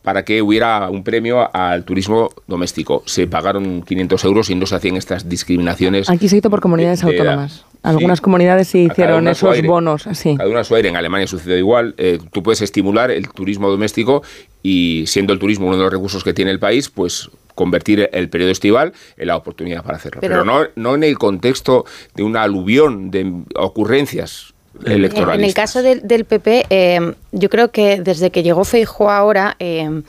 para 0.03 0.25
que 0.25 0.41
hubiera 0.41 0.89
un 0.89 1.03
premio 1.03 1.51
al 1.53 1.85
turismo 1.85 2.31
doméstico. 2.47 3.03
Se 3.07 3.27
pagaron 3.27 3.83
500 3.83 4.25
euros 4.25 4.51
y 4.51 4.55
no 4.55 4.65
se 4.65 4.77
hacían 4.77 4.97
estas 4.97 5.29
discriminaciones. 5.29 6.09
Aquí 6.09 6.29
se 6.29 6.37
hizo 6.37 6.49
por 6.49 6.61
comunidades 6.61 7.01
de- 7.01 7.11
de- 7.13 7.19
autónomas. 7.19 7.65
Algunas 7.83 8.21
comunidades 8.21 8.69
sí 8.69 8.83
cada 8.89 8.93
hicieron 8.95 9.29
esos 9.29 9.55
aire. 9.55 9.67
bonos 9.69 10.07
así. 10.07 10.37
Cada 10.37 10.65
su 10.65 10.75
aire. 10.77 10.89
En 10.91 10.97
Alemania 10.97 11.27
sucede 11.27 11.59
igual. 11.59 11.95
Eh, 11.99 12.19
tú 12.33 12.43
puedes 12.43 12.61
estimular 12.63 13.11
el 13.11 13.29
turismo 13.29 13.69
doméstico 13.69 14.23
y 14.63 15.05
siendo 15.09 15.33
el 15.33 15.39
turismo 15.41 15.67
uno 15.67 15.77
de 15.77 15.83
los 15.83 15.93
recursos 15.93 16.23
que 16.25 16.33
tiene 16.33 16.51
el 16.53 16.59
país, 16.61 16.89
pues 16.89 17.29
convertir 17.57 18.09
el 18.13 18.29
periodo 18.29 18.53
estival 18.53 18.93
en 19.17 19.27
la 19.27 19.35
oportunidad 19.37 19.83
para 19.83 19.97
hacerlo. 19.97 20.21
Pero, 20.21 20.35
Pero- 20.35 20.45
no, 20.45 20.69
no 20.77 20.95
en 20.95 21.03
el 21.03 21.19
contexto 21.19 21.85
de 22.15 22.23
una 22.23 22.43
aluvión 22.45 23.11
de 23.11 23.33
ocurrencias 23.57 24.55
En, 24.85 24.93
electorales. 24.93 25.41
en 25.41 25.45
el 25.49 25.55
caso 25.55 25.83
del, 25.83 26.07
del 26.07 26.25
PP, 26.27 26.67
eh, 26.71 27.15
yo 27.33 27.49
creo 27.49 27.71
que 27.73 28.01
desde 28.01 28.31
que 28.31 28.43
llegó 28.45 28.63
Feijóo 28.65 29.11
ahora, 29.11 29.57
eh, 29.59 30.03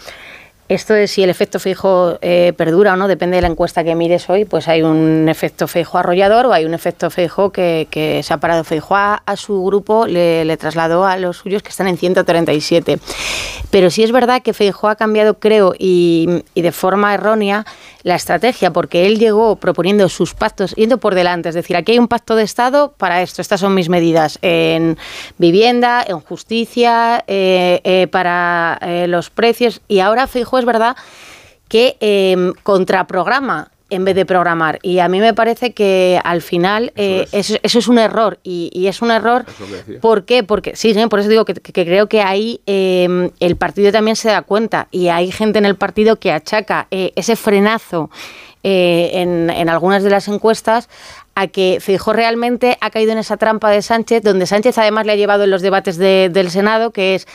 esto 0.70 0.94
de 0.94 1.08
si 1.08 1.24
el 1.24 1.30
efecto 1.30 1.60
Feijóo 1.60 2.18
eh, 2.22 2.54
perdura 2.58 2.94
o 2.94 2.96
no, 2.98 3.08
depende 3.08 3.38
de 3.38 3.42
la 3.42 3.48
encuesta 3.48 3.84
que 3.84 3.96
mires 3.96 4.30
hoy, 4.30 4.44
pues 4.44 4.68
hay 4.68 4.82
un 4.82 5.30
efecto 5.30 5.68
Feijóo 5.68 6.00
arrollador 6.00 6.46
o 6.48 6.54
hay 6.54 6.66
un 6.66 6.74
efecto 6.74 7.10
Feijóo 7.10 7.52
que, 7.52 8.22
se 8.24 8.34
ha 8.34 8.38
parado. 8.38 8.64
Feijóo 8.64 8.98
a, 8.98 9.36
su 9.38 9.64
grupo 9.64 10.08
le, 10.08 10.58
trasladó 10.58 11.06
a 11.06 11.18
los 11.18 11.38
suyos 11.38 11.64
que 11.64 11.70
están 11.70 11.88
en 11.88 11.98
137. 11.98 13.00
Pero 13.70 13.90
sí 13.90 14.04
es 14.04 14.12
verdad 14.12 14.42
que 14.42 14.54
Feijóo 14.54 14.90
ha 14.90 14.96
cambiado, 14.96 15.40
creo, 15.40 15.74
y 15.78 16.44
de 16.56 16.72
forma 16.72 17.14
errónea, 17.14 17.66
la 18.08 18.16
estrategia, 18.16 18.72
porque 18.72 19.06
él 19.06 19.20
llegó 19.20 19.58
proponiendo 19.58 20.08
sus 20.08 20.34
pactos, 20.34 20.74
yendo 20.76 20.98
por 20.98 21.14
delante, 21.14 21.50
es 21.50 21.56
decir, 21.56 21.76
aquí 21.76 21.92
hay 21.92 22.00
un 22.00 22.08
pacto 22.08 22.38
de 22.38 22.44
Estado 22.44 22.94
para 22.98 23.22
esto, 23.22 23.42
estas 23.42 23.60
son 23.60 23.74
mis 23.74 23.90
medidas 23.90 24.40
en 24.42 24.98
vivienda, 25.38 26.06
en 26.08 26.22
justicia, 26.22 27.26
eh, 27.28 27.82
eh, 27.84 28.08
para 28.08 28.80
eh, 28.82 29.08
los 29.10 29.30
precios, 29.30 29.82
y 29.90 30.00
ahora 30.00 30.26
Feijóo 30.28 30.60
es 30.60 30.64
verdad 30.64 30.96
que 31.68 31.98
eh, 32.00 32.54
contraprograma 32.64 33.72
en 33.90 34.04
vez 34.06 34.16
de 34.16 34.26
programar. 34.26 34.80
Y 34.82 35.00
a 35.00 35.08
mí 35.08 35.20
me 35.20 35.34
parece 35.34 35.74
que 35.74 36.20
al 36.24 36.42
final 36.42 36.92
eh, 36.96 37.28
eso, 37.32 37.56
eso 37.64 37.80
es 37.80 37.88
un 37.88 38.00
error. 38.00 38.40
Y, 38.44 38.70
y 38.74 38.88
es 38.88 39.02
un 39.02 39.12
error 39.12 39.46
¿Por 40.02 40.26
qué? 40.26 40.44
Porque, 40.44 40.76
sí, 40.76 40.94
sí, 40.94 41.06
por 41.08 41.20
eso 41.20 41.30
digo 41.30 41.46
que, 41.46 41.54
que 41.54 41.86
creo 41.86 42.08
que 42.08 42.22
ahí 42.22 42.62
eh, 42.66 43.32
el 43.40 43.56
partido 43.56 43.92
también 43.92 44.16
se 44.16 44.30
da 44.30 44.42
cuenta 44.42 44.88
y 44.92 45.08
hay 45.08 45.32
gente 45.32 45.60
en 45.60 45.66
el 45.66 45.76
partido 45.76 46.18
que 46.18 46.32
achaca 46.32 46.88
eh, 46.92 47.12
ese 47.16 47.36
frenazo 47.36 48.10
eh, 48.64 49.12
en, 49.14 49.50
en 49.50 49.70
algunas 49.70 50.04
de 50.04 50.10
las 50.10 50.28
encuestas 50.28 50.90
a 51.36 51.48
que 51.48 51.78
Feijóo 51.80 52.14
realmente 52.14 52.78
ha 52.82 52.90
caído 52.90 53.12
en 53.12 53.20
esa 53.20 53.38
trampa 53.38 53.70
de 53.70 53.82
Sánchez, 53.82 54.24
donde 54.24 54.48
Sánchez 54.48 54.78
además 54.80 55.06
le 55.06 55.12
ha 55.14 55.16
llevado 55.16 55.44
en 55.44 55.52
los 55.52 55.62
debates 55.62 55.98
de- 55.98 56.30
del 56.34 56.50
Senado, 56.50 56.92
que 56.92 57.16
es 57.16 57.28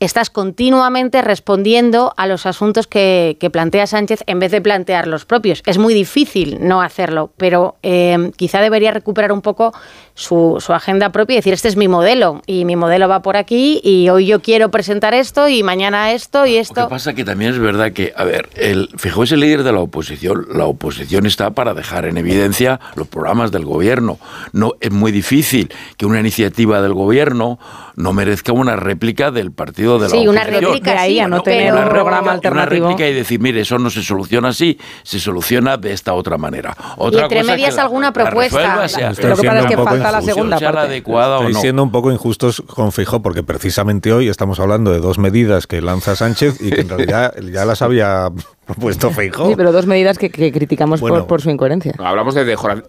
estás 0.00 0.30
continuamente 0.30 1.22
respondiendo 1.22 2.12
a 2.16 2.26
los 2.26 2.46
asuntos 2.46 2.86
que, 2.86 3.36
que 3.40 3.50
plantea 3.50 3.86
Sánchez 3.86 4.22
en 4.26 4.38
vez 4.38 4.50
de 4.50 4.60
plantear 4.60 5.06
los 5.06 5.24
propios. 5.24 5.62
Es 5.66 5.78
muy 5.78 5.94
difícil 5.94 6.58
no 6.60 6.82
hacerlo, 6.82 7.30
pero 7.36 7.76
eh, 7.82 8.30
quizá 8.36 8.60
debería 8.60 8.90
recuperar 8.90 9.32
un 9.32 9.40
poco 9.40 9.72
su, 10.14 10.56
su 10.60 10.72
agenda 10.72 11.10
propia 11.12 11.34
y 11.34 11.36
decir, 11.36 11.52
este 11.54 11.68
es 11.68 11.76
mi 11.76 11.88
modelo 11.88 12.42
y 12.46 12.64
mi 12.64 12.76
modelo 12.76 13.08
va 13.08 13.22
por 13.22 13.36
aquí 13.36 13.80
y 13.82 14.08
hoy 14.08 14.26
yo 14.26 14.40
quiero 14.40 14.70
presentar 14.70 15.14
esto 15.14 15.48
y 15.48 15.62
mañana 15.62 16.12
esto 16.12 16.46
y 16.46 16.50
Lo 16.50 16.54
que 16.54 16.60
esto. 16.60 16.88
pasa 16.88 17.14
que 17.14 17.24
también 17.24 17.52
es 17.52 17.58
verdad 17.58 17.92
que, 17.92 18.12
a 18.16 18.24
ver, 18.24 18.48
el 18.54 18.88
Feijóo 18.96 19.24
es 19.24 19.32
el 19.32 19.40
líder 19.40 19.62
de 19.62 19.72
la 19.72 19.80
oposición. 19.80 20.46
La 20.52 20.66
oposición 20.66 21.26
está 21.26 21.50
para 21.50 21.74
dejar 21.74 22.06
en 22.06 22.16
evidencia 22.16 22.80
los 22.94 23.08
programas 23.08 23.50
del 23.50 23.64
gobierno. 23.64 24.18
No 24.52 24.74
es 24.80 24.90
muy 24.90 25.12
difícil 25.12 25.70
que 25.96 26.06
una 26.06 26.20
iniciativa 26.20 26.80
del 26.82 26.94
gobierno 26.94 27.58
no 27.96 28.12
merezca 28.12 28.52
una 28.52 28.76
réplica 28.76 29.30
del 29.30 29.52
partido 29.52 29.98
de 29.98 30.04
la 30.04 30.10
Sí, 30.10 30.28
una 30.28 30.42
oposición. 30.42 30.62
réplica, 30.64 30.92
De 30.92 30.98
ahí 30.98 31.12
sí, 31.14 31.20
a 31.20 31.28
no 31.28 31.42
tener 31.42 31.74
un 31.74 31.88
programa 31.88 32.20
Una 32.22 32.32
alternativo. 32.32 32.88
réplica 32.88 33.08
y 33.08 33.14
decir, 33.14 33.40
mire, 33.40 33.60
eso 33.62 33.78
no 33.78 33.88
se 33.90 34.02
soluciona 34.02 34.48
así, 34.48 34.78
se 35.02 35.18
soluciona 35.18 35.76
de 35.78 35.92
esta 35.92 36.12
otra 36.14 36.36
manera. 36.38 36.76
Otra 36.98 37.22
entre 37.22 37.40
cosa 37.40 37.52
medias 37.52 37.70
que 37.70 37.76
la- 37.76 37.82
alguna 37.82 38.06
la 38.08 38.12
propuesta. 38.12 38.58
resuelva 38.58 38.88
sea- 38.88 39.10
Estoy 39.10 39.30
Lo 39.30 39.36
que 39.36 39.46
pasa 39.48 39.58
es 39.60 39.66
que 39.66 39.76
falta 39.76 40.12
la 40.12 40.20
segunda 40.22 40.60
la 40.60 40.72
parte. 40.72 40.80
adecuada 40.88 41.36
o 41.38 41.40
Estáis 41.40 41.56
no. 41.56 41.60
siendo 41.62 41.82
un 41.82 41.90
poco 41.90 42.12
injustos 42.12 42.62
con 42.66 42.92
Feijóo 42.92 43.22
porque 43.22 43.42
precisamente 43.42 44.12
hoy 44.12 44.28
estamos 44.28 44.60
hablando 44.60 44.92
de 44.92 45.00
dos 45.00 45.18
medidas 45.18 45.66
que 45.66 45.80
lanza 45.80 46.16
Sánchez 46.16 46.60
y 46.60 46.70
que 46.70 46.82
en 46.82 46.88
realidad 46.90 47.34
ya 47.52 47.64
las 47.64 47.80
había 47.82 48.28
propuesto 48.66 49.10
Feijóo. 49.10 49.48
Sí, 49.48 49.54
pero 49.56 49.72
dos 49.72 49.86
medidas 49.86 50.18
que, 50.18 50.28
que 50.30 50.52
criticamos 50.52 51.00
Bueno. 51.00 51.18
por, 51.18 51.26
por 51.26 51.42
su 51.42 51.50
incoherencia. 51.50 51.94
Hablamos 51.98 52.34
de 52.34 52.44
dejora- 52.44 52.82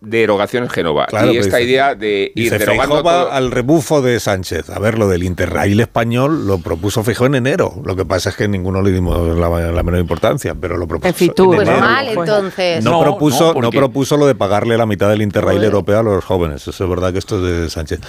de 0.00 0.18
derogaciones 0.18 0.70
Genova. 0.72 1.06
Claro, 1.06 1.32
y 1.32 1.36
esta 1.38 1.56
dice- 1.58 1.68
idea 1.70 1.94
de 1.94 2.32
ir 2.34 2.44
Dice 2.44 2.58
derogando 2.58 3.02
todo- 3.02 3.30
al 3.32 3.50
rebufo 3.50 4.00
de 4.00 4.20
Sánchez. 4.20 4.70
A 4.70 4.78
ver, 4.78 4.98
lo 4.98 5.08
del 5.08 5.22
Interrail 5.24 5.80
español 5.80 6.46
lo 6.46 6.58
propuso 6.58 7.02
Feijóo 7.02 7.26
en 7.26 7.34
enero. 7.34 7.74
Lo 7.84 7.96
que 7.96 8.04
pasa 8.04 8.30
es 8.30 8.36
que 8.36 8.46
ninguno 8.48 8.80
le 8.82 8.92
dimos 8.92 9.36
la, 9.36 9.48
la 9.72 9.82
menor 9.82 10.00
importancia, 10.00 10.54
pero 10.54 10.76
lo 10.76 10.86
propuso 10.86 11.08
En 11.08 11.14
Fitur. 11.14 11.54
en 11.54 11.56
Pues 11.56 11.68
enero. 11.68 11.80
mal, 11.84 12.08
entonces. 12.08 12.84
No, 12.84 12.90
No, 12.92 13.00
propuso, 13.02 13.54
no, 13.54 13.60
no, 13.60 13.70
propuso 13.70 14.16
lo 14.16 14.26
de 14.26 14.34
pagarle 14.34 14.78
la 14.78 14.86
mitad 14.86 15.08
del 15.08 15.22
Interrail 15.22 15.62
europeo 15.64 15.98
a 15.98 16.02
los 16.02 16.24
jóvenes. 16.24 16.66
Eso 16.68 16.84
es 16.84 16.90
verdad 16.90 17.12
que 17.12 17.18
esto 17.18 17.36
es 17.44 17.62
de 17.62 17.70
Sánchez. 17.70 18.00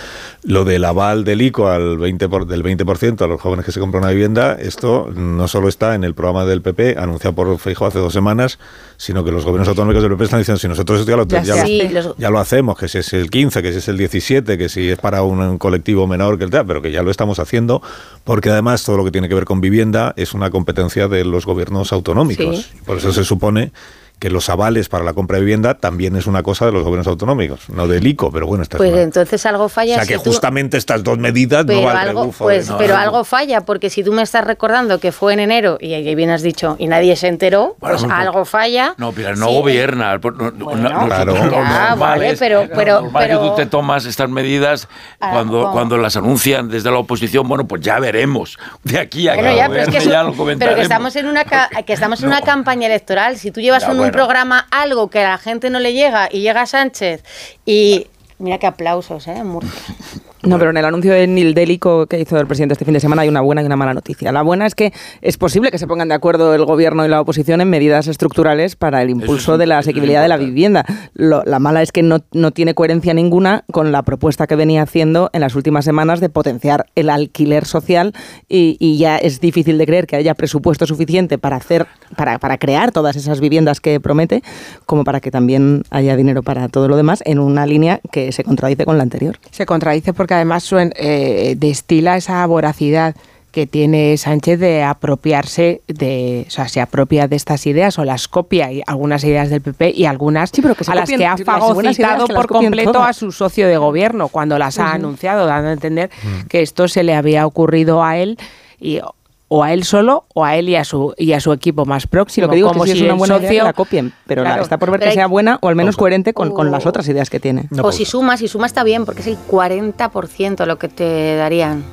Lo 0.43 0.63
del 0.63 0.86
aval 0.86 1.23
del 1.23 1.41
ICO 1.41 1.69
al 1.69 1.97
20 1.97 2.30
por- 2.30 2.45
del 2.45 2.61
20% 2.63 3.21
a 3.23 3.28
los 3.28 3.41
jóvenes 3.41 3.65
que 3.65 3.71
se 3.71 3.80
compran 3.80 4.03
una 4.03 4.11
vivienda, 4.11 4.53
esto 4.59 5.09
no 5.15 5.47
solo 5.47 5.67
está 5.67 5.95
en 5.95 6.03
el 6.03 6.13
programa 6.13 6.45
del 6.45 6.61
PP, 6.61 6.95
anunciado 7.16 7.36
por 7.36 7.57
Feijóo 7.59 7.88
hace 7.88 7.99
dos 7.99 8.13
semanas, 8.13 8.59
sino 8.97 9.24
que 9.24 9.32
los 9.32 9.43
gobiernos 9.45 9.68
autonómicos 9.70 10.03
del 10.03 10.11
PP 10.11 10.24
están 10.26 10.39
diciendo, 10.39 10.59
si 10.59 10.68
nosotros 10.68 10.99
esto 10.99 11.11
ya 11.11 11.18
lo, 11.18 11.26
Ya 11.28 11.43
ya 11.43 11.53
se 11.55 11.61
lo- 11.61 11.66
Sí, 11.68 11.89
los- 11.89 12.18
ya 12.18 12.30
lo 12.30 12.39
hacemos, 12.39 12.78
que 12.78 12.88
si 12.88 12.97
es 12.99 13.13
el 13.13 13.30
15, 13.30 13.61
que 13.61 13.72
si 13.72 13.78
es 13.80 13.88
el 13.88 13.97
17, 13.97 14.57
que 14.57 14.70
si 14.70 14.89
es 14.89 14.99
para 14.99 15.24
un, 15.24 15.39
un 15.39 15.57
colectivo 15.57 16.07
menor 16.07 16.38
que 16.38 16.43
el 16.43 16.49
tal, 16.49 16.66
pero 16.66 16.82
que 16.82 16.91
ya 16.91 17.01
lo 17.03 17.11
estamos 17.11 17.39
haciendo, 17.39 17.82
porque 18.24 18.49
además 18.49 18.84
todo 18.84 18.97
lo 18.97 19.05
que 19.05 19.11
tiene 19.11 19.30
que 19.30 19.36
ver 19.36 19.45
con 19.45 19.61
vivienda 19.61 20.13
es 20.18 20.34
una 20.34 20.49
competencia 20.49 21.07
de 21.07 21.24
los 21.26 21.45
gobiernos 21.45 21.91
autonómicos. 21.93 22.57
Sí. 22.57 22.78
Por 22.86 22.97
eso 22.97 23.13
se 23.13 23.24
supone 23.24 23.72
que 24.20 24.30
los 24.30 24.49
avales 24.49 24.88
para 24.89 25.03
la 25.03 25.13
compra 25.13 25.38
de 25.38 25.41
vivienda 25.43 25.76
también 25.76 26.16
es 26.16 26.26
una 26.26 26.41
cosa 26.41 26.66
de 26.66 26.72
los 26.72 26.84
gobiernos 26.84 27.07
autonómicos, 27.07 27.70
no 27.70 27.88
del 27.88 28.07
ICO, 28.07 28.32
pero 28.32 28.47
bueno, 28.47 28.63
esta 28.63 28.78
Pues 28.78 28.89
es 28.89 28.93
una- 28.93 29.03
entonces 29.03 29.45
algo 29.45 29.66
O 29.66 29.70
falla. 29.70 29.95
sea 29.95 30.03
si 30.05 30.09
que 30.13 30.18
tú- 30.20 30.30
justamente 30.32 30.78
estas 30.78 31.03
dos 31.03 31.18
medidas 31.18 31.66
no 31.66 31.68
pero 31.74 31.82
van 31.84 31.97
al 31.97 32.07
algo, 32.09 32.26
de- 32.28 32.32
pues, 32.38 32.70
no, 32.70 32.78
pero 32.78 32.93
no. 32.95 32.99
algo 33.01 33.24
falla, 33.26 33.61
porque 33.61 33.89
si 33.89 34.03
tú 34.03 34.13
me 34.13 34.22
estás 34.22 34.45
recordando 34.45 34.99
que 34.99 35.11
fue 35.11 35.34
en 35.34 35.39
enero 35.41 35.78
y 35.82 35.93
ahí 35.93 36.16
bien 36.16 36.30
has 36.30 36.41
dicho 36.41 36.76
y 36.80 36.88
nadie 36.88 37.16
se 37.16 37.28
enteró, 37.28 37.76
Bueno, 37.80 37.97
pues 37.97 38.07
no, 38.07 38.16
algo 38.16 38.45
falla. 38.45 38.95
No, 38.97 39.11
pero 39.11 39.36
no 39.36 39.47
Sí. 39.47 39.53
gobierna. 39.53 40.18
no- 40.18 40.32
no- 40.32 40.51
nosotros 40.76 41.05
Claro. 41.05 41.34
Ya, 41.36 41.95
vale, 41.95 42.36
pero- 42.38 42.68
pero- 42.74 43.01
normal 43.01 43.26
pero- 43.28 43.41
que 43.41 43.47
tú 43.49 43.55
te 43.55 43.66
tomas 43.66 44.05
estas 44.05 44.30
medidas 44.30 44.88
Ah, 45.20 45.32
cuando, 45.34 45.61
¿cómo? 45.61 45.74
cuando 45.74 45.97
las 45.97 46.16
anuncian 46.18 46.70
desde 46.70 46.89
la 46.89 46.97
oposición, 46.99 47.47
bueno, 47.47 47.68
pues 47.68 47.82
ya 47.82 47.99
veremos. 47.99 48.57
De 48.84 48.97
aquí 48.99 49.28
a 49.28 49.34
que 49.34 49.39
Bueno, 49.39 49.51
lo 49.51 49.57
ya, 49.57 49.68
pero 49.70 49.82
es 49.82 49.89
que, 49.89 49.97
eso- 49.97 50.09
ya 50.09 50.24
lo 50.24 50.34
pero 50.57 50.76
que 50.76 50.82
estamos 50.82 51.16
en 51.16 51.28
una 51.28 51.43
ca- 51.43 51.70
que 51.86 51.93
estamos 51.93 52.22
en 52.22 52.28
una 52.30 52.41
campaña 52.41 52.88
electoral. 52.88 53.38
Si 53.38 53.51
tú 53.51 53.59
llevas 53.61 53.84
Ya, 53.84 53.91
un 53.91 53.97
bueno. 54.06 54.26
programa 54.26 54.68
algo 54.72 55.10
que 55.10 55.20
a 55.20 55.32
la 55.32 55.38
gente 55.38 55.70
no 55.70 55.80
le 55.80 55.93
llega 55.93 56.30
y 56.32 56.41
llega 56.41 56.66
Sánchez 56.66 57.24
y 57.66 58.08
mira 58.39 58.58
qué 58.58 58.68
aplausos, 58.68 59.28
eh, 59.28 59.43
Murcia. 59.43 59.95
No, 60.46 60.58
pero 60.60 60.72
en 60.72 60.78
el 60.78 60.86
anuncio 60.86 61.12
de 61.14 61.28
Nildélico 61.28 62.08
que 62.08 62.20
hizo 62.20 62.38
el 62.39 62.48
presidente 62.48 62.74
este 62.74 62.86
fin 62.86 62.93
de 62.93 63.00
semana 63.00 63.24
hay 63.24 63.30
una 63.30 63.41
buena 63.41 63.62
y 63.62 63.66
una 63.66 63.76
mala 63.76 63.93
noticia. 63.93 64.32
La 64.32 64.41
buena 64.41 64.66
es 64.66 64.76
que 64.76 64.93
es 65.22 65.38
posible 65.38 65.72
que 65.72 65.78
se 65.78 65.88
pongan 65.88 66.08
de 66.08 66.14
acuerdo 66.16 66.54
el 66.54 66.66
gobierno 66.66 67.06
y 67.06 67.08
la 67.10 67.22
oposición 67.22 67.62
en 67.62 67.70
medidas 67.70 68.08
estructurales 68.08 68.76
para 68.76 69.02
el 69.02 69.10
impulso 69.10 69.54
es- 69.54 69.60
de 69.60 69.66
la 69.66 69.80
asequibilidad 69.80 70.22
de 70.22 70.28
la 70.28 70.38
vivienda. 70.38 70.86
Lo- 71.14 71.43
la 71.46 71.60
mala 71.60 71.82
es 71.82 71.91
que 71.91 72.04
no, 72.04 72.20
no 72.34 72.52
tiene 72.52 72.74
coherencia 72.76 73.14
ninguna 73.14 73.64
con 73.72 73.91
la 73.91 74.04
propuesta 74.04 74.46
que 74.48 74.56
venía 74.56 74.82
haciendo 74.84 75.30
en 75.34 75.41
las 75.41 75.56
últimas 75.56 75.86
semanas 75.86 76.20
de 76.20 76.30
potenciar 76.30 76.86
el 76.96 77.10
alquiler 77.10 77.66
social 77.66 78.14
y, 78.48 78.78
y 78.80 78.98
ya 78.98 79.18
es 79.18 79.39
difícil 79.39 79.78
de 79.78 79.86
creer 79.86 80.06
que 80.08 80.16
haya 80.16 80.36
presupuesto 80.36 80.86
suficiente 80.86 81.38
para 81.38 81.56
hacer, 81.56 81.88
para, 82.16 82.38
para 82.39 82.58
crear 82.58 82.91
todas 82.91 83.16
esas 83.16 83.39
viviendas 83.39 83.80
que 83.82 84.00
promete, 84.00 84.43
como 84.86 85.04
para 85.04 85.20
que 85.22 85.32
también 85.32 85.84
haya 85.89 86.16
dinero 86.16 86.43
para 86.43 86.68
todo 86.68 86.88
lo 86.88 86.96
demás 86.98 87.24
en 87.26 87.39
una 87.39 87.66
línea 87.66 88.00
que 88.12 88.32
se 88.32 88.43
contradice 88.43 88.86
con 88.86 88.98
la 88.98 89.04
anterior. 89.04 89.38
Se 89.52 89.66
contradice 89.66 90.14
porque 90.14 90.34
además 90.36 90.71
suen- 90.71 90.93
eh, 90.95 91.55
destila 91.57 92.17
esa 92.17 92.45
voracidad 92.45 93.15
que 93.51 93.65
tiene 93.67 94.17
Sánchez 94.17 94.59
de 94.59 94.83
apropiarse 94.83 95.81
de, 95.88 96.43
o 96.45 96.51
sea, 96.51 96.67
se 96.67 96.81
apropia 96.81 97.29
de 97.29 97.38
estas 97.38 97.65
ideas 97.65 97.97
o 97.97 98.03
las 98.03 98.27
copia 98.27 98.69
y 98.69 98.81
algunas 98.86 99.23
ideas 99.23 99.49
del 99.49 99.61
PP 99.61 99.91
y 99.95 100.05
algunas 100.05 100.49
Sí, 100.49 100.61
pero 100.61 100.75
que 100.75 100.83
se 100.83 100.91
a 100.91 100.95
las 100.95 101.09
que 101.09 101.25
ha 101.25 101.38
fagocitado 101.38 102.27
que 102.27 102.33
por 102.33 102.47
completo 102.47 102.91
todas. 102.91 103.09
a 103.11 103.13
su 103.13 103.31
socio 103.31 103.67
de 103.69 103.77
gobierno 103.77 104.27
cuando 104.27 104.59
las 104.59 104.77
ha 104.77 104.91
anunciado, 104.91 105.45
dando 105.45 105.69
a 105.69 105.71
entender 105.73 106.09
que 106.49 106.61
esto 106.63 106.89
se 106.89 107.03
le 107.03 107.15
había 107.15 107.47
ocurrido 107.47 108.03
a 108.03 108.17
él 108.17 108.38
y 108.77 108.99
o 109.48 109.64
a 109.64 109.74
él 109.74 109.84
solo 109.84 110.26
o 110.34 110.43
a 110.43 110.56
él 110.56 110.70
y 110.70 110.76
a 110.76 110.84
su 110.84 111.14
y 111.18 111.34
a 111.34 111.39
su 111.39 111.54
equipo 111.54 111.86
más 111.86 112.04
Sí, 112.04 112.08
próximo. 112.08 112.48
lo 112.48 112.50
que 112.52 112.56
digo 112.56 112.70
como 112.70 112.86
es 112.86 112.91
que 112.91 112.98
si 112.98 113.04
es 113.06 113.10
una 113.12 113.14
buena 113.18 113.36
idea 113.38 113.48
socio- 113.48 113.60
que 113.62 113.64
la 113.66 113.74
copien, 113.74 114.14
pero 114.26 114.43
la- 114.43 114.60
está 114.62 114.78
por 114.78 114.89
ver 114.91 115.00
Pero 115.00 115.08
que 115.08 115.12
hay- 115.12 115.16
sea 115.16 115.28
buena 115.28 115.60
o 115.62 115.68
al 115.68 115.76
menos 115.76 115.96
Ojo. 115.96 116.00
coherente 116.00 116.34
con, 116.34 116.52
con 116.52 116.72
las 116.72 116.86
otras 116.86 117.08
ideas 117.08 117.30
que 117.30 117.39
tiene. 117.39 117.68
O 117.74 117.84
pausa. 117.84 117.98
si 117.98 118.06
suma, 118.06 118.38
si 118.38 118.48
suma 118.48 118.66
está 118.66 118.84
bien, 118.84 119.06
porque 119.06 119.22
es 119.22 119.28
el 119.28 119.38
40% 119.38 120.66
lo 120.66 120.78
que 120.80 120.88
te 120.88 121.36
darían 121.36 121.84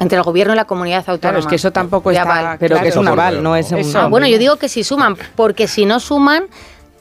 entre 0.00 0.16
el 0.16 0.24
gobierno 0.24 0.54
y 0.54 0.56
la 0.56 0.64
comunidad 0.64 0.98
autónoma. 1.00 1.18
Claro, 1.20 1.38
es 1.40 1.46
que 1.46 1.56
eso 1.56 1.72
tampoco 1.72 2.10
De 2.10 2.16
está 2.16 2.38
aval. 2.40 2.56
Pero 2.58 2.80
que 2.80 2.88
es 2.88 2.96
un 2.96 3.08
aval, 3.08 3.42
no 3.42 3.54
es 3.56 3.70
un... 3.72 3.78
Eso. 3.78 3.98
Ah, 3.98 4.06
bueno, 4.06 4.26
yo 4.26 4.38
digo 4.38 4.56
que 4.56 4.68
si 4.68 4.82
suman, 4.84 5.16
porque 5.36 5.66
si 5.68 5.84
no 5.84 6.00
suman, 6.00 6.44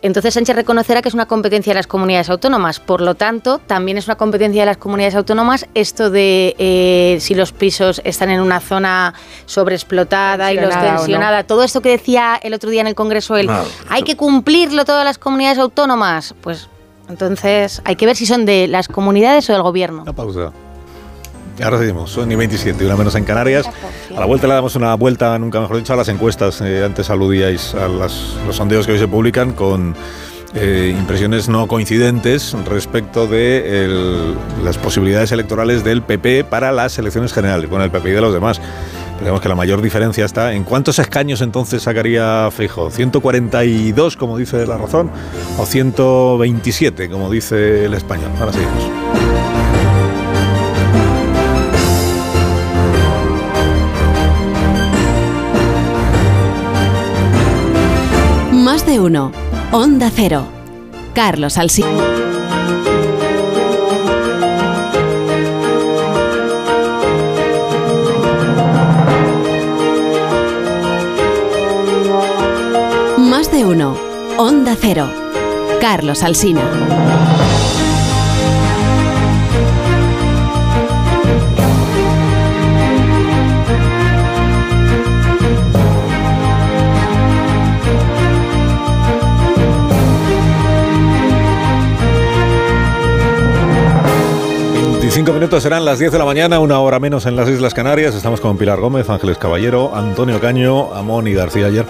entonces 0.01 0.33
Sánchez 0.33 0.55
reconocerá 0.55 1.01
que 1.01 1.09
es 1.09 1.13
una 1.13 1.27
competencia 1.27 1.71
de 1.71 1.75
las 1.75 1.87
comunidades 1.87 2.29
autónomas. 2.29 2.79
Por 2.79 3.01
lo 3.01 3.15
tanto, 3.15 3.59
también 3.59 3.97
es 3.97 4.07
una 4.07 4.15
competencia 4.15 4.63
de 4.63 4.65
las 4.65 4.77
comunidades 4.77 5.15
autónomas 5.15 5.67
esto 5.73 6.09
de 6.09 6.55
eh, 6.57 7.17
si 7.19 7.35
los 7.35 7.51
pisos 7.51 8.01
están 8.03 8.29
en 8.29 8.41
una 8.41 8.59
zona 8.59 9.13
sobreexplotada 9.45 10.51
y 10.51 10.55
los 10.55 10.71
Tensionada 10.71 11.41
no. 11.41 11.45
Todo 11.45 11.63
esto 11.63 11.81
que 11.81 11.89
decía 11.89 12.39
el 12.41 12.53
otro 12.53 12.69
día 12.69 12.81
en 12.81 12.87
el 12.87 12.95
Congreso 12.95 13.35
él, 13.37 13.47
Claro, 13.47 13.67
hay 13.89 14.03
que 14.03 14.15
cumplirlo 14.15 14.85
todas 14.85 15.05
las 15.05 15.17
comunidades 15.17 15.59
autónomas. 15.59 16.33
Pues 16.41 16.69
entonces 17.09 17.81
hay 17.85 17.95
que 17.95 18.05
ver 18.05 18.15
si 18.15 18.25
son 18.25 18.45
de 18.45 18.67
las 18.67 18.87
comunidades 18.87 19.49
o 19.49 19.53
del 19.53 19.61
gobierno. 19.61 20.03
Una 20.03 20.13
pausa. 20.13 20.51
Ahora 21.63 21.77
seguimos, 21.79 22.09
son 22.11 22.31
y 22.31 22.35
27, 22.35 22.85
una 22.85 22.95
menos 22.95 23.15
en 23.15 23.23
Canarias. 23.23 23.67
A 24.15 24.19
la 24.19 24.25
vuelta 24.25 24.47
le 24.47 24.53
damos 24.55 24.75
una 24.75 24.95
vuelta, 24.95 25.37
nunca 25.37 25.59
mejor 25.61 25.77
dicho, 25.77 25.93
a 25.93 25.95
las 25.95 26.07
encuestas. 26.07 26.59
Eh, 26.61 26.83
antes 26.83 27.09
aludíais 27.09 27.73
a 27.75 27.87
las- 27.87 28.35
los 28.47 28.55
sondeos 28.55 28.85
que 28.85 28.93
hoy 28.93 28.99
se 28.99 29.07
publican 29.07 29.53
con 29.53 29.95
eh, 30.53 30.93
impresiones 30.99 31.47
no 31.47 31.65
coincidentes 31.67 32.53
respecto 32.65 33.25
de 33.25 33.85
el- 33.85 34.35
las 34.65 34.77
posibilidades 34.77 35.31
electorales 35.31 35.83
del 35.85 36.01
PP 36.01 36.43
para 36.43 36.73
las 36.73 36.97
elecciones 36.99 37.31
generales, 37.31 37.69
bueno, 37.69 37.85
el 37.85 37.91
PP 37.91 38.09
y 38.09 38.11
de 38.11 38.19
los 38.21 38.33
demás. 38.33 38.59
Pero 38.59 39.19
Digamos 39.21 39.39
que 39.41 39.47
la 39.49 39.55
mayor 39.55 39.81
diferencia 39.81 40.25
está 40.25 40.51
en 40.53 40.63
cuántos 40.65 40.99
escaños 40.99 41.39
entonces 41.41 41.83
sacaría 41.83 42.49
Fijo, 42.51 42.89
142 42.89 44.17
como 44.17 44.35
dice 44.37 44.65
la 44.67 44.77
razón 44.77 45.09
o 45.57 45.65
127 45.65 47.09
como 47.09 47.29
dice 47.31 47.85
el 47.85 47.93
español. 47.93 48.31
Ahora 48.39 48.51
seguimos. 48.51 49.20
De 58.91 58.99
uno. 58.99 59.31
Onda 59.71 60.11
Cero. 60.13 60.45
Carlos 61.13 61.57
Alsina. 61.57 61.87
Más 73.17 73.49
de 73.49 73.63
uno. 73.63 73.95
Onda 74.37 74.75
Cero. 74.77 75.07
Carlos 75.79 76.21
Alsina. 76.21 77.20
Cinco 95.14 95.34
minutos 95.34 95.64
serán 95.64 95.84
las 95.84 95.99
10 95.99 96.14
de 96.14 96.18
la 96.20 96.24
mañana, 96.24 96.62
una 96.62 96.80
hora 96.80 96.97
menos 96.97 97.26
en 97.26 97.36
las 97.36 97.49
Islas 97.49 97.74
Canarias. 97.74 98.16
Estamos 98.16 98.39
con 98.39 98.57
Pilar 98.57 98.80
Gómez, 98.80 99.09
Ángeles 99.09 99.38
Caballero, 99.38 99.93
Antonio 99.93 100.39
Caño, 100.39 100.93
Amón 100.93 101.28
y 101.28 101.34
García 101.34 101.66
ayer, 101.66 101.86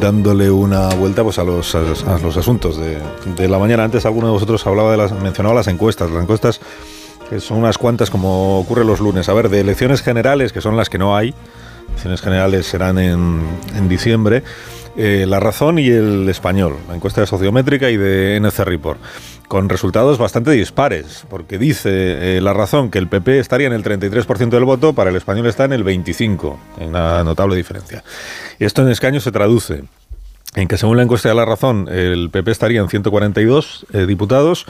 dándole 0.00 0.48
una 0.48 0.90
vuelta 0.90 1.24
pues, 1.24 1.40
a, 1.40 1.44
los, 1.44 1.74
asuntos 1.74 2.78
de, 2.78 3.48
la 3.48 3.58
mañana. 3.58 3.82
Antes 3.82 4.06
alguno 4.06 4.28
de 4.28 4.32
vosotros 4.34 4.64
hablaba 4.64 4.92
de 4.92 4.96
las, 4.96 5.10
mencionaba 5.10 5.56
las 5.56 5.66
encuestas. 5.66 6.08
Las 6.08 6.22
encuestas 6.22 6.60
que 7.28 7.40
son 7.40 7.58
unas 7.58 7.78
cuantas 7.78 8.10
como 8.10 8.60
ocurre 8.60 8.84
los 8.84 9.00
lunes. 9.00 9.28
A 9.28 9.34
ver, 9.34 9.48
de 9.48 9.58
elecciones 9.58 10.00
generales, 10.00 10.52
que 10.52 10.60
son 10.60 10.76
las 10.76 10.88
que 10.88 10.98
no 10.98 11.16
hay, 11.16 11.34
elecciones 11.88 12.20
generales 12.20 12.64
serán 12.66 13.00
en 13.00 13.88
diciembre, 13.88 14.44
eh, 14.96 15.24
La 15.26 15.40
Razón 15.40 15.78
y 15.78 15.88
El 15.88 16.28
Español, 16.28 16.76
la 16.88 16.94
encuesta 16.94 17.20
de 17.20 17.26
sociométrica 17.26 17.90
y 17.90 17.96
de 17.96 18.36
NC 18.36 18.60
Report, 18.64 19.00
con 19.48 19.68
resultados 19.68 20.18
bastante 20.18 20.50
dispares, 20.50 21.24
porque 21.28 21.58
dice 21.58 21.90
eh, 22.36 22.40
La 22.40 22.52
Razón 22.52 22.90
que 22.90 22.98
el 22.98 23.08
PP 23.08 23.38
estaría 23.38 23.66
en 23.66 23.72
el 23.72 23.84
33% 23.84 24.48
del 24.48 24.64
voto, 24.64 24.92
para 24.92 25.10
el 25.10 25.16
Español 25.16 25.46
está 25.46 25.64
en 25.64 25.72
el 25.72 25.84
25%, 25.84 26.56
en 26.80 26.88
una 26.88 27.22
notable 27.24 27.56
diferencia. 27.56 28.02
Esto 28.58 28.82
en 28.82 28.88
escaños 28.88 29.22
se 29.22 29.32
traduce 29.32 29.84
en 30.56 30.68
que 30.68 30.78
según 30.78 30.96
la 30.96 31.02
encuesta 31.02 31.28
de 31.28 31.34
La 31.34 31.44
Razón, 31.44 31.86
el 31.88 32.30
PP 32.30 32.50
estaría 32.50 32.80
en 32.80 32.88
142 32.88 33.86
eh, 33.92 34.06
diputados, 34.06 34.66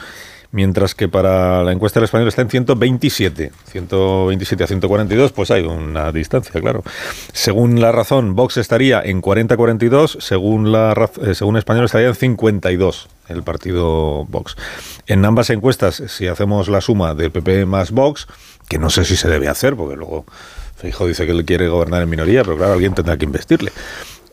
mientras 0.51 0.95
que 0.95 1.07
para 1.07 1.63
la 1.63 1.71
encuesta 1.71 1.99
del 1.99 2.05
español 2.05 2.27
está 2.27 2.41
en 2.41 2.49
127. 2.49 3.51
127 3.71 4.63
a 4.63 4.67
142, 4.67 5.31
pues 5.31 5.51
hay 5.51 5.63
una 5.63 6.11
distancia, 6.11 6.59
claro. 6.61 6.83
Según 7.33 7.81
la 7.81 7.91
razón, 7.91 8.35
Vox 8.35 8.57
estaría 8.57 9.01
en 9.01 9.21
40-42, 9.21 10.19
según, 10.19 10.71
la, 10.71 11.09
eh, 11.21 11.35
según 11.35 11.57
español 11.57 11.85
estaría 11.85 12.07
en 12.07 12.15
52 12.15 13.09
el 13.29 13.43
partido 13.43 14.25
Vox. 14.25 14.55
En 15.05 15.25
ambas 15.25 15.49
encuestas, 15.49 16.01
si 16.07 16.27
hacemos 16.27 16.69
la 16.69 16.81
suma 16.81 17.13
del 17.13 17.31
PP 17.31 17.65
más 17.65 17.91
Vox, 17.91 18.27
que 18.69 18.77
no 18.77 18.89
sé 18.89 19.05
si 19.05 19.15
se 19.15 19.27
debe 19.27 19.47
hacer, 19.47 19.75
porque 19.75 19.95
luego 19.95 20.25
Feijóo 20.77 21.07
dice 21.07 21.25
que 21.25 21.31
él 21.31 21.45
quiere 21.45 21.67
gobernar 21.67 22.03
en 22.03 22.09
minoría, 22.09 22.43
pero 22.43 22.57
claro, 22.57 22.73
alguien 22.73 22.93
tendrá 22.93 23.17
que 23.17 23.25
investirle. 23.25 23.71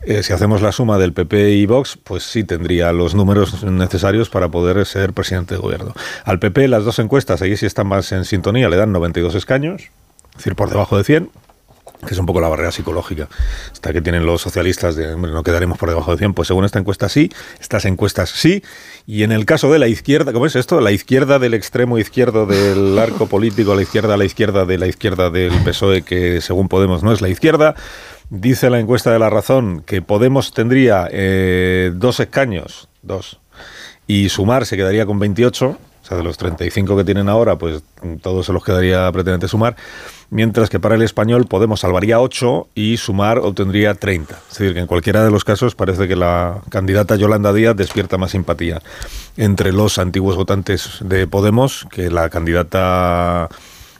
Eh, 0.07 0.23
si 0.23 0.33
hacemos 0.33 0.61
la 0.61 0.73
suma 0.73 0.99
del 0.99 1.13
PP 1.13 1.53
y 1.53 1.67
Vox, 1.67 1.99
pues 2.03 2.25
sí 2.25 2.45
tendría 2.45 2.93
los 2.93 3.15
números 3.15 3.65
necesarios 3.65 4.29
para 4.29 4.49
poder 4.49 4.85
ser 4.85 5.13
presidente 5.13 5.55
de 5.55 5.61
gobierno. 5.61 5.95
Al 6.25 6.39
PP 6.39 6.69
las 6.69 6.85
dos 6.85 6.99
encuestas, 6.99 7.41
ahí 7.41 7.57
sí 7.57 7.65
están 7.65 7.87
más 7.87 8.13
en 8.13 8.25
sintonía, 8.25 8.69
le 8.69 8.77
dan 8.77 8.93
92 8.93 9.35
escaños, 9.35 9.83
es 9.83 10.37
decir, 10.37 10.55
por 10.57 10.69
debajo 10.69 10.99
de 10.99 11.05
100 11.05 11.31
que 12.07 12.15
es 12.15 12.19
un 12.19 12.27
poco 12.27 12.41
la 12.41 12.49
barrera 12.49 12.73
psicológica, 12.73 13.29
hasta 13.73 13.93
que 13.93 14.01
tienen 14.01 14.27
los 14.27 14.43
socialistas 14.43 14.97
de 14.97 15.15
"Hombre, 15.15 15.33
no 15.33 15.43
quedaremos 15.43 15.79
por 15.79 15.89
debajo 15.89 16.13
de 16.13 16.19
100, 16.19 16.35
pues 16.35 16.49
según 16.49 16.65
esta 16.65 16.79
encuesta 16.79 17.09
sí, 17.09 17.31
estas 17.61 17.85
encuestas 17.85 18.31
sí, 18.31 18.63
y 19.07 19.23
en 19.23 19.33
el 19.33 19.45
caso 19.47 19.71
de 19.73 19.79
la 19.79 19.89
izquierda, 19.89 20.33
¿cómo 20.33 20.47
es 20.47 20.57
esto? 20.57 20.81
La 20.81 20.93
izquierda 20.93 21.39
del 21.39 21.55
extremo 21.55 21.99
izquierdo 21.99 22.47
del 22.47 22.99
arco 22.99 23.27
político, 23.27 23.75
la 23.75 23.83
izquierda 23.83 24.15
a 24.15 24.17
la 24.17 24.25
izquierda 24.25 24.65
de 24.65 24.79
la 24.79 24.87
izquierda 24.87 25.31
del 25.31 25.53
PSOE, 25.65 26.03
que 26.03 26.41
según 26.41 26.69
Podemos 26.69 27.03
no 27.03 27.13
es 27.13 27.21
la 27.21 27.29
izquierda, 27.29 27.75
dice 28.31 28.71
la 28.71 28.81
encuesta 28.81 29.13
de 29.13 29.19
la 29.19 29.31
razón 29.31 29.83
que 29.87 30.03
Podemos 30.03 30.53
tendría 30.53 31.09
eh, 31.11 31.93
dos 31.95 32.21
escaños, 32.21 32.89
dos, 33.03 33.41
y 34.07 34.29
sumar 34.29 34.67
se 34.67 34.77
quedaría 34.77 35.07
con 35.07 35.19
28, 35.19 35.67
o 36.05 36.07
sea, 36.07 36.17
de 36.19 36.23
los 36.23 36.37
35 36.37 36.97
que 36.97 37.05
tienen 37.05 37.29
ahora, 37.29 37.57
pues 37.57 37.83
todos 38.21 38.45
se 38.47 38.53
los 38.53 38.63
quedaría 38.63 39.11
pretendente 39.13 39.49
sumar, 39.49 39.77
mientras 40.35 40.68
que 40.68 40.80
para 40.80 40.97
el 40.97 41.03
español 41.03 41.47
Podemos 41.47 41.80
salvaría 41.80 42.20
8 42.20 42.66
y 42.74 42.97
sumar 42.97 43.39
obtendría 43.39 43.95
30. 43.95 44.35
Es 44.35 44.59
decir, 44.59 44.74
que 44.74 44.80
en 44.80 44.89
cualquiera 44.89 45.24
de 45.24 45.30
los 45.30 45.45
casos 45.45 45.76
parece 45.76 46.09
que 46.09 46.16
la 46.16 46.61
candidata 46.70 47.14
Yolanda 47.14 47.53
Díaz 47.53 47.76
despierta 47.76 48.18
más 48.18 48.32
simpatía 48.32 48.82
entre 49.37 49.72
los 49.72 49.99
antiguos 49.99 50.35
votantes 50.35 50.99
de 51.01 51.28
Podemos 51.28 51.87
que 51.89 52.11
la 52.11 52.28
candidata 52.30 53.49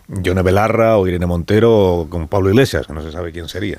Yone 0.09 0.43
Belarra 0.43 0.99
o 0.99 1.07
Irene 1.07 1.26
Montero 1.26 1.72
o 1.72 2.09
con 2.11 2.26
Pablo 2.26 2.51
Iglesias, 2.51 2.89
que 2.89 2.93
no 2.93 3.03
se 3.03 3.12
sabe 3.12 3.30
quién 3.30 3.49
sería. 3.49 3.78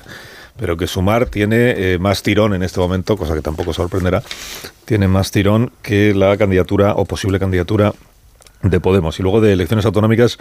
Pero 0.57 0.77
que 0.77 0.87
Sumar 0.87 1.25
tiene 1.25 1.73
eh, 1.75 1.99
más 1.99 2.23
tirón 2.23 2.53
en 2.53 2.63
este 2.63 2.79
momento, 2.79 3.17
cosa 3.17 3.35
que 3.35 3.41
tampoco 3.41 3.73
sorprenderá, 3.73 4.23
tiene 4.85 5.09
más 5.09 5.29
tirón 5.31 5.73
que 5.81 6.13
la 6.13 6.37
candidatura 6.37 6.93
o 6.93 7.03
posible 7.03 7.37
candidatura 7.37 7.93
de 8.69 8.79
Podemos. 8.79 9.19
Y 9.19 9.23
luego 9.23 9.41
de 9.41 9.53
elecciones 9.53 9.85
autonómicas, 9.85 10.37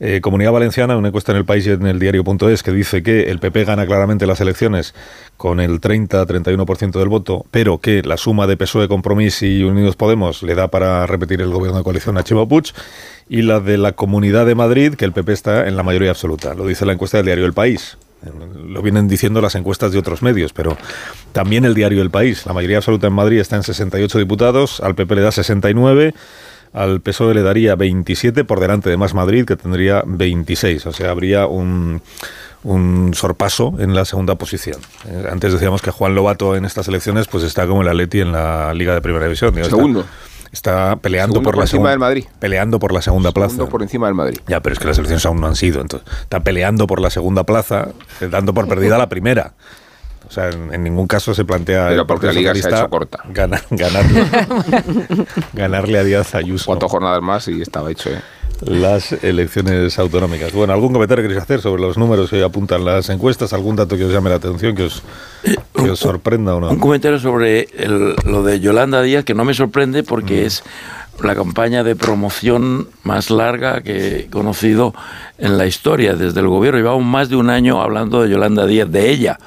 eh, 0.00 0.20
Comunidad 0.20 0.52
Valenciana, 0.52 0.96
una 0.96 1.08
encuesta 1.08 1.32
en 1.32 1.38
el 1.38 1.44
país 1.44 1.66
y 1.66 1.70
en 1.70 1.86
el 1.86 1.98
diario.es 1.98 2.62
que 2.62 2.72
dice 2.72 3.02
que 3.02 3.30
el 3.30 3.38
PP 3.38 3.64
gana 3.64 3.86
claramente 3.86 4.26
las 4.26 4.40
elecciones 4.40 4.94
con 5.36 5.60
el 5.60 5.80
30-31% 5.80 6.98
del 6.98 7.08
voto, 7.08 7.46
pero 7.50 7.78
que 7.78 8.02
la 8.02 8.16
suma 8.16 8.46
de 8.46 8.56
PSOE, 8.56 8.88
Compromís 8.88 9.42
y 9.42 9.62
Unidos 9.62 9.96
Podemos 9.96 10.42
le 10.42 10.54
da 10.54 10.68
para 10.68 11.06
repetir 11.06 11.40
el 11.40 11.50
gobierno 11.50 11.78
de 11.78 11.84
coalición 11.84 12.18
a 12.18 12.24
Chimo 12.24 12.48
Puig. 12.48 12.72
Y 13.28 13.42
la 13.42 13.58
de 13.58 13.76
la 13.76 13.92
Comunidad 13.92 14.46
de 14.46 14.54
Madrid, 14.54 14.94
que 14.94 15.04
el 15.04 15.12
PP 15.12 15.32
está 15.32 15.66
en 15.66 15.76
la 15.76 15.82
mayoría 15.82 16.10
absoluta. 16.10 16.54
Lo 16.54 16.64
dice 16.64 16.86
la 16.86 16.92
encuesta 16.92 17.16
del 17.16 17.26
diario 17.26 17.44
El 17.44 17.54
País. 17.54 17.98
Lo 18.66 18.82
vienen 18.82 19.08
diciendo 19.08 19.40
las 19.40 19.54
encuestas 19.54 19.92
de 19.92 19.98
otros 19.98 20.22
medios, 20.22 20.52
pero 20.52 20.76
también 21.32 21.64
el 21.64 21.74
diario 21.74 22.02
El 22.02 22.10
País. 22.10 22.46
La 22.46 22.52
mayoría 22.52 22.78
absoluta 22.78 23.06
en 23.06 23.12
Madrid 23.12 23.38
está 23.38 23.56
en 23.56 23.62
68 23.62 24.18
diputados, 24.18 24.80
al 24.80 24.94
PP 24.94 25.16
le 25.16 25.20
da 25.22 25.32
69, 25.32 26.14
al 26.76 27.00
PSOE 27.00 27.34
le 27.34 27.42
daría 27.42 27.74
27 27.74 28.44
por 28.44 28.60
delante 28.60 28.90
de 28.90 28.96
Más 28.96 29.14
Madrid, 29.14 29.44
que 29.44 29.56
tendría 29.56 30.02
26. 30.06 30.86
O 30.86 30.92
sea, 30.92 31.10
habría 31.10 31.46
un, 31.46 32.02
un 32.62 33.12
sorpaso 33.14 33.74
en 33.78 33.94
la 33.94 34.04
segunda 34.04 34.34
posición. 34.34 34.78
Eh, 35.08 35.26
Antes 35.30 35.52
decíamos 35.52 35.80
que 35.82 35.90
Juan 35.90 36.14
Lobato 36.14 36.54
en 36.54 36.64
estas 36.64 36.86
elecciones 36.88 37.28
pues 37.28 37.44
está 37.44 37.66
como 37.66 37.82
el 37.82 37.88
Atleti 37.88 38.20
en 38.20 38.32
la 38.32 38.74
Liga 38.74 38.92
de 38.94 39.00
Primera 39.00 39.24
División. 39.24 39.54
Digo, 39.54 39.68
Segundo. 39.68 40.04
Está, 40.52 40.96
peleando 40.96 41.34
Segundo 41.34 41.44
por, 41.44 41.54
por 41.54 41.58
la 41.58 41.64
encima 41.64 41.70
segunda 41.70 41.90
del 41.90 41.98
Madrid. 41.98 42.24
Peleando 42.38 42.78
por 42.78 42.92
la 42.92 43.02
segunda 43.02 43.30
Segundo 43.30 43.56
plaza. 43.56 43.70
por 43.70 43.82
encima 43.82 44.06
del 44.06 44.14
Madrid. 44.14 44.38
Ya, 44.46 44.60
pero 44.60 44.72
es 44.74 44.78
que 44.78 44.86
las 44.86 44.98
elecciones 44.98 45.24
aún 45.26 45.40
no 45.40 45.46
han 45.48 45.56
sido. 45.56 45.80
Entonces, 45.80 46.08
está 46.22 46.40
peleando 46.40 46.86
por 46.86 47.00
la 47.00 47.10
segunda 47.10 47.44
plaza, 47.44 47.88
eh, 48.20 48.28
dando 48.30 48.54
por 48.54 48.68
perdida 48.68 48.96
la 48.98 49.08
primera. 49.08 49.54
O 50.28 50.32
sea, 50.32 50.48
en, 50.50 50.74
en 50.74 50.82
ningún 50.82 51.06
caso 51.06 51.34
se 51.34 51.44
plantea. 51.44 51.88
Pero 51.88 52.06
porque 52.06 52.26
la 52.26 52.32
liga 52.32 52.54
se 52.54 52.66
ha 52.68 52.70
hecho 52.80 52.88
corta. 52.90 53.20
ganar- 53.32 53.62
ganarle, 53.70 54.24
ganarle 55.52 55.98
a 55.98 56.04
Díaz 56.04 56.34
Ayuso. 56.34 56.66
Cuatro 56.66 56.88
jornadas 56.88 57.22
más 57.22 57.48
y 57.48 57.60
estaba 57.62 57.90
hecho, 57.90 58.10
¿eh? 58.10 58.20
Las 58.62 59.12
elecciones 59.22 59.98
autonómicas. 59.98 60.52
Bueno, 60.52 60.72
¿algún 60.72 60.92
comentario 60.92 61.22
queréis 61.22 61.42
hacer 61.42 61.60
sobre 61.60 61.82
los 61.82 61.98
números 61.98 62.30
que 62.30 62.42
apuntan 62.42 62.84
las 62.86 63.10
encuestas? 63.10 63.52
¿Algún 63.52 63.76
dato 63.76 63.96
que 63.98 64.04
os 64.06 64.12
llame 64.12 64.30
la 64.30 64.36
atención, 64.36 64.74
que 64.74 64.84
os, 64.84 65.02
que 65.74 65.90
os 65.90 65.98
sorprenda 65.98 66.54
o 66.54 66.60
no? 66.60 66.70
Un 66.70 66.78
comentario 66.78 67.18
sobre 67.18 67.68
el- 67.76 68.14
lo 68.24 68.42
de 68.42 68.58
Yolanda 68.60 69.02
Díaz 69.02 69.24
que 69.24 69.34
no 69.34 69.44
me 69.44 69.52
sorprende 69.52 70.02
porque 70.02 70.46
es 70.46 70.62
la 71.22 71.34
campaña 71.34 71.84
de 71.84 71.96
promoción 71.96 72.88
más 73.02 73.30
larga 73.30 73.82
que 73.82 74.20
he 74.20 74.26
conocido 74.28 74.94
en 75.38 75.58
la 75.58 75.66
historia 75.66 76.14
desde 76.14 76.40
el 76.40 76.48
gobierno. 76.48 76.78
Llevamos 76.78 77.04
más 77.04 77.28
de 77.28 77.36
un 77.36 77.50
año 77.50 77.82
hablando 77.82 78.22
de 78.22 78.30
Yolanda 78.30 78.66
Díaz, 78.66 78.90
de 78.90 79.10
ella, 79.10 79.38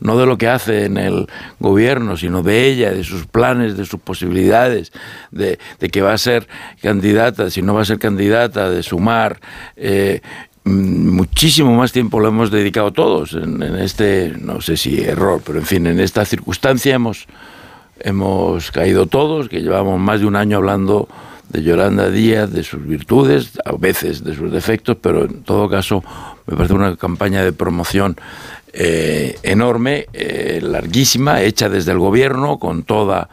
no 0.00 0.18
de 0.18 0.26
lo 0.26 0.38
que 0.38 0.48
hace 0.48 0.84
en 0.84 0.96
el 0.96 1.26
gobierno, 1.58 2.16
sino 2.16 2.42
de 2.42 2.66
ella, 2.66 2.92
de 2.92 3.04
sus 3.04 3.26
planes, 3.26 3.76
de 3.76 3.84
sus 3.84 4.00
posibilidades, 4.00 4.92
de, 5.30 5.58
que 5.90 6.02
va 6.02 6.12
a 6.12 6.18
ser 6.18 6.48
candidata, 6.82 7.50
si 7.50 7.62
no 7.62 7.74
va 7.74 7.82
a 7.82 7.84
ser 7.84 7.98
candidata, 7.98 8.70
de 8.70 8.82
sumar. 8.82 9.40
eh, 9.76 10.20
mm, 10.64 11.08
muchísimo 11.10 11.74
más 11.74 11.92
tiempo 11.92 12.20
lo 12.20 12.28
hemos 12.28 12.50
dedicado 12.50 12.92
todos 12.92 13.32
en, 13.32 13.62
en 13.62 13.76
este, 13.76 14.34
no 14.40 14.60
sé 14.60 14.76
si 14.76 15.00
error, 15.00 15.42
pero 15.44 15.58
en 15.58 15.66
fin, 15.66 15.86
en 15.86 16.00
esta 16.00 16.24
circunstancia 16.24 16.94
hemos, 16.94 17.26
hemos 18.00 18.70
caído 18.70 19.06
todos, 19.06 19.48
que 19.48 19.60
llevamos 19.60 19.98
más 19.98 20.20
de 20.20 20.26
un 20.26 20.36
año 20.36 20.58
hablando 20.58 21.08
de 21.48 21.62
Yolanda 21.62 22.10
Díaz, 22.10 22.50
de 22.52 22.62
sus 22.62 22.86
virtudes, 22.86 23.58
a 23.64 23.72
veces 23.72 24.22
de 24.22 24.34
sus 24.34 24.52
defectos, 24.52 24.98
pero 25.00 25.24
en 25.24 25.42
todo 25.42 25.68
caso 25.68 26.04
me 26.46 26.56
parece 26.56 26.74
una 26.74 26.96
campaña 26.96 27.42
de 27.42 27.52
promoción 27.52 28.16
eh, 28.72 29.38
enorme, 29.42 30.06
eh, 30.12 30.60
larguísima, 30.62 31.42
hecha 31.42 31.68
desde 31.68 31.92
el 31.92 31.98
gobierno, 31.98 32.58
con 32.58 32.82
todos 32.82 33.26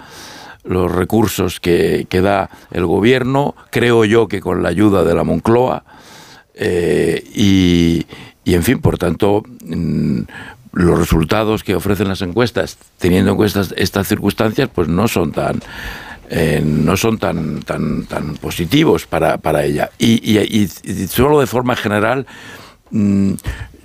los 0.64 0.92
recursos 0.92 1.60
que, 1.60 2.08
que 2.10 2.22
da 2.22 2.50
el 2.72 2.86
gobierno, 2.86 3.56
creo 3.70 4.06
yo 4.06 4.28
que 4.28 4.40
con 4.40 4.64
la 4.64 4.70
ayuda 4.70 5.04
de 5.04 5.14
la 5.14 5.24
Moncloa, 5.24 5.84
eh, 6.54 7.24
y, 7.34 8.06
y, 8.46 8.54
en 8.54 8.64
fin, 8.64 8.80
por 8.80 8.98
tanto, 8.98 9.44
mm, 9.66 10.22
los 10.72 11.00
resultados 11.00 11.64
que 11.64 11.76
ofrecen 11.76 12.08
las 12.08 12.22
encuestas, 12.22 12.78
teniendo 12.98 13.32
en 13.32 13.38
cuenta 13.38 13.64
estas 13.76 14.08
circunstancias, 14.08 14.70
pues 14.74 14.88
no 14.88 15.08
son 15.08 15.32
tan 15.32 15.62
no 16.64 16.98
son 16.98 17.20
tan 17.20 17.62
tan 17.62 18.06
tan 18.08 18.36
positivos 18.38 19.06
para, 19.06 19.38
para 19.38 19.64
ella. 19.64 19.92
Y 20.00 20.68
solo 21.08 21.40
de 21.40 21.46
forma 21.46 21.76
general, 21.76 22.26
mm, 22.90 23.34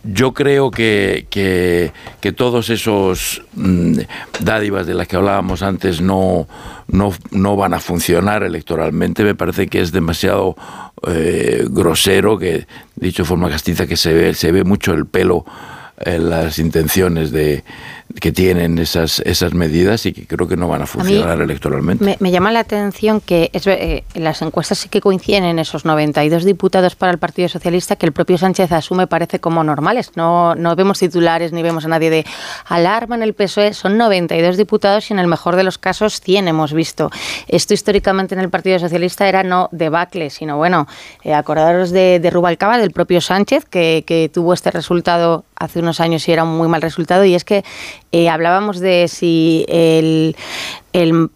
yo 0.03 0.33
creo 0.33 0.71
que, 0.71 1.27
que, 1.31 2.33
todos 2.33 2.71
esos 2.71 3.43
mm, 3.55 3.99
dádivas 4.41 4.87
de 4.87 4.95
las 4.95 5.07
que 5.07 5.17
hablábamos 5.17 5.63
antes 5.63 6.01
no, 6.01 6.47
no, 6.89 7.13
no 7.31 7.57
van 7.57 7.75
a 7.75 7.81
funcionar 7.81 8.43
electoralmente. 8.43 9.25
Me 9.25 9.35
parece 9.35 9.67
que 9.67 9.81
es 9.81 9.93
demasiado 9.93 10.57
eh, 11.07 11.67
grosero, 11.69 12.39
que 12.39 12.67
dicho 12.97 13.25
de 13.25 13.29
forma 13.29 13.51
castiza, 13.51 13.87
que 13.87 13.97
se 13.97 14.15
ve, 14.15 14.35
se 14.35 14.53
ve 14.53 14.65
mucho 14.65 14.93
el 14.95 15.07
pelo 15.07 15.45
en 15.99 16.31
las 16.31 16.59
intenciones 16.59 17.31
de 17.31 17.63
que 18.19 18.33
tienen 18.33 18.79
esas 18.79 19.21
esas 19.21 19.55
medidas 19.55 20.07
y 20.07 20.13
que 20.13 20.27
creo 20.27 20.49
que 20.49 20.57
no 20.57 20.69
van 20.69 20.83
a 20.83 20.87
funcionar 20.87 21.41
electoralmente. 21.41 22.05
Me, 22.05 22.17
me 22.21 22.31
llama 22.31 22.51
la 22.51 22.61
atención 22.61 23.21
que 23.21 23.51
es, 23.53 23.67
eh, 23.67 24.05
en 24.15 24.25
las 24.25 24.43
encuestas 24.43 24.79
sí 24.79 24.89
que 24.89 25.01
coinciden 25.01 25.45
en 25.45 25.59
esos 25.59 25.85
92 25.85 26.45
diputados 26.45 26.97
para 26.97 27.13
el 27.13 27.19
Partido 27.19 27.49
Socialista 27.49 27.97
que 27.97 28.07
el 28.07 28.13
propio 28.13 28.39
Sánchez 28.39 28.73
asume 28.73 29.07
parece 29.07 29.41
como 29.41 29.63
normales. 29.65 30.13
No, 30.17 30.55
no 30.55 30.77
vemos 30.77 30.99
titulares 30.99 31.53
ni 31.53 31.63
vemos 31.63 31.85
a 31.85 31.89
nadie 31.89 32.11
de 32.11 32.27
alarma 32.67 33.15
en 33.15 33.23
el 33.23 33.35
PSOE. 33.35 33.75
Son 33.75 33.97
92 33.97 34.57
diputados 34.57 35.11
y 35.11 35.13
en 35.13 35.19
el 35.19 35.27
mejor 35.27 35.57
de 35.57 35.63
los 35.63 35.79
casos 35.79 36.21
100 36.21 36.49
hemos 36.49 36.73
visto. 36.73 37.11
Esto 37.49 37.75
históricamente 37.75 38.35
en 38.35 38.41
el 38.41 38.51
Partido 38.51 38.79
Socialista 38.79 39.29
era 39.29 39.43
no 39.43 39.69
debacle, 39.73 40.31
sino 40.31 40.57
bueno, 40.57 40.87
eh, 41.23 41.35
acordaros 41.35 41.91
de, 41.91 42.21
de 42.21 42.31
Rubalcaba, 42.31 42.79
del 42.79 42.91
propio 42.91 43.21
Sánchez, 43.21 43.65
que, 43.65 44.05
que 44.07 44.31
tuvo 44.33 44.55
este 44.55 44.71
resultado 44.71 45.45
hace 45.57 45.79
unos 45.79 46.01
años 46.01 46.27
y 46.27 46.33
era 46.33 46.43
un 46.43 46.57
muy 46.57 46.69
mal 46.69 46.83
resultado. 46.83 47.25
Y 47.25 47.35
es 47.35 47.45
que 47.45 47.65
eh, 48.13 48.29
hablábamos 48.29 48.81
de 48.81 49.09
si 49.09 49.65
el, 49.69 50.35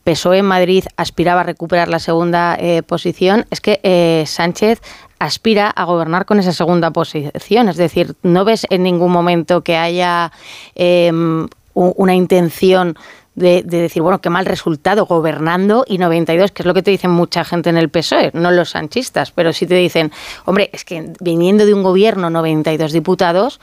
PSOE 0.04 0.38
en 0.38 0.46
Madrid 0.46 0.84
aspiraba 0.96 1.40
a 1.42 1.44
recuperar 1.44 1.88
la 1.88 1.98
segunda 1.98 2.56
eh, 2.58 2.82
posición. 2.82 3.46
Es 3.50 3.60
que 3.60 3.80
eh, 3.82 4.24
Sánchez 4.26 4.80
aspira 5.18 5.70
a 5.70 5.84
gobernar 5.84 6.24
con 6.26 6.38
esa 6.40 6.52
segunda 6.52 6.90
posición. 6.90 7.68
Es 7.68 7.76
decir, 7.76 8.14
no 8.22 8.44
ves 8.44 8.66
en 8.70 8.82
ningún 8.82 9.12
momento 9.12 9.62
que 9.62 9.76
haya 9.76 10.32
u- 10.76 11.48
una 11.96 12.14
intención 12.14 12.96
de, 13.34 13.62
de 13.64 13.80
decir, 13.80 14.00
bueno, 14.02 14.20
qué 14.20 14.30
mal 14.30 14.46
resultado 14.46 15.06
gobernando 15.06 15.84
y 15.88 15.98
92, 15.98 16.52
que 16.52 16.62
es 16.62 16.66
lo 16.66 16.74
que 16.74 16.82
te 16.82 16.92
dicen 16.92 17.10
mucha 17.10 17.44
gente 17.44 17.68
en 17.70 17.76
el 17.76 17.88
PSOE, 17.88 18.30
no 18.32 18.52
los 18.52 18.70
sanchistas, 18.70 19.32
pero 19.32 19.52
sí 19.52 19.66
te 19.66 19.74
dicen, 19.74 20.12
hombre, 20.44 20.70
es 20.72 20.84
que 20.84 21.12
viniendo 21.20 21.66
de 21.66 21.74
un 21.74 21.82
gobierno 21.82 22.30
92 22.30 22.92
diputados, 22.92 23.58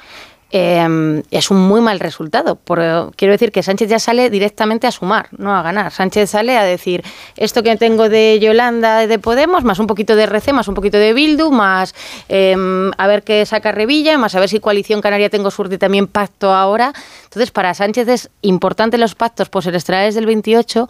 eh, 0.52 1.24
es 1.32 1.52
un 1.52 1.58
muy 1.68 1.82
mal 1.82 2.00
resultado. 2.00 2.56
Por- 2.56 3.14
quiero 3.16 3.32
decir 3.32 3.52
que 3.52 3.64
Sánchez 3.64 3.90
ya 3.90 4.00
sale 4.00 4.30
directamente 4.30 4.88
a 4.88 4.92
sumar, 4.92 5.28
no 5.38 5.56
a 5.56 5.62
ganar. 5.62 5.92
Sánchez 5.92 6.30
sale 6.30 6.58
a 6.58 6.64
decir, 6.64 7.04
esto 7.38 7.64
que 7.64 7.76
tengo 7.78 8.10
de 8.10 8.40
Yolanda 8.42 9.08
de 9.08 9.20
Podemos, 9.20 9.64
más 9.64 9.80
un 9.80 9.88
poquito 9.88 10.16
de 10.16 10.24
RC, 10.24 10.54
más 10.54 10.68
un 10.68 10.76
poquito 10.76 10.98
de 10.98 11.14
Bildu, 11.14 11.52
más 11.52 11.94
eh, 12.30 12.56
a 12.98 13.08
ver 13.08 13.24
qué 13.24 13.46
saca 13.46 13.72
Revilla, 13.72 14.18
más 14.18 14.36
a 14.36 14.40
ver 14.40 14.50
si 14.50 14.60
Coalición 14.60 15.02
Canaria 15.02 15.30
tengo 15.30 15.52
suerte 15.52 15.78
también 15.78 16.08
pacto 16.08 16.54
ahora. 16.54 16.94
Entonces, 17.24 17.52
para 17.52 17.74
Sánchez 17.74 18.08
es 18.08 18.30
importante 18.42 18.98
los 18.98 19.16
pactos 19.16 19.50
postelectorales 19.50 20.16
del 20.16 20.26
28 20.26 20.90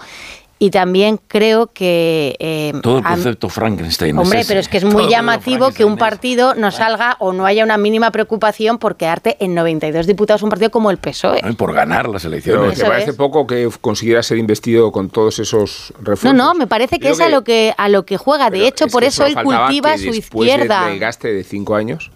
y 0.64 0.70
también 0.70 1.20
creo 1.28 1.72
que... 1.74 2.36
eh, 2.40 2.72
Todo 2.84 3.00
el 3.00 3.06
a- 3.08 3.10
concepto 3.10 3.50
Frankenstein. 3.50 4.16
Hombre, 4.16 4.42
ese. 4.42 4.48
pero 4.48 4.60
es 4.60 4.68
que 4.68 4.78
es 4.78 4.84
Todo 4.84 4.92
muy 4.94 5.06
el 5.06 5.10
llamativo 5.10 5.72
que 5.72 5.84
un 5.86 5.98
partido 5.98 6.54
no 6.54 6.70
salga 6.70 7.16
o 7.20 7.34
no 7.34 7.48
haya 7.48 7.64
una 7.64 7.78
mínima 7.80 8.12
preocupación 8.12 8.78
por 8.78 8.96
quedarte 8.96 9.38
en 9.40 9.56
92 9.56 10.06
diputados 10.06 10.44
un 10.44 10.50
partido 10.52 10.70
como 10.70 10.92
el 10.92 10.98
PSOE. 11.00 11.42
No, 11.42 11.50
y 11.50 11.54
por 11.54 11.74
ganar 11.74 12.08
las 12.08 12.22
Pero 12.22 12.34
elecciones. 12.36 12.76
¿te 12.76 12.82
Eso 12.84 12.92
parece 12.92 13.10
es. 13.10 13.16
poco 13.16 13.48
que 13.48 13.68
consiguiera 13.82 14.22
ser 14.22 14.38
investido 14.38 14.92
con 14.92 15.10
todos 15.10 15.40
esos 15.40 15.94
No, 15.98 16.04
refuerzos? 16.06 16.34
no, 16.38 16.54
me 16.54 16.68
parece 16.68 17.00
que 17.00 17.08
Digo 17.08 17.16
es 17.16 17.22
a 17.22 17.30
lo 17.30 17.44
que 17.44 17.74
a 17.76 17.90
lo 17.90 18.06
que 18.06 18.18
juega. 18.18 18.52
De 18.52 18.68
hecho, 18.68 18.86
Es 18.86 18.92
por 18.92 19.02
que 19.02 19.08
eso 19.08 19.26
él 19.26 19.34
cultiva 19.34 19.94
que 19.94 19.98
su 19.98 20.12
después 20.12 20.48
izquierda. 20.48 20.90
del 20.90 21.00
gaste 21.00 21.34
de 21.34 21.44
cinco 21.44 21.74
años 21.74 22.12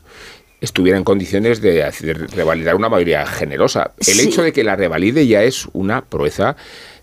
estuviera 0.62 0.98
en 0.98 1.04
condiciones 1.04 1.62
de, 1.62 1.84
hacer- 1.84 2.30
revalidar 2.32 2.76
una 2.76 2.90
mayoría 2.90 3.26
generosa. 3.28 3.92
El 4.00 4.06
Sí. 4.16 4.28
hecho 4.30 4.42
de 4.42 4.52
que 4.54 4.64
la 4.64 4.76
revalide 4.76 5.28
ya 5.28 5.44
es 5.44 5.68
una 5.74 6.02
proeza 6.06 6.56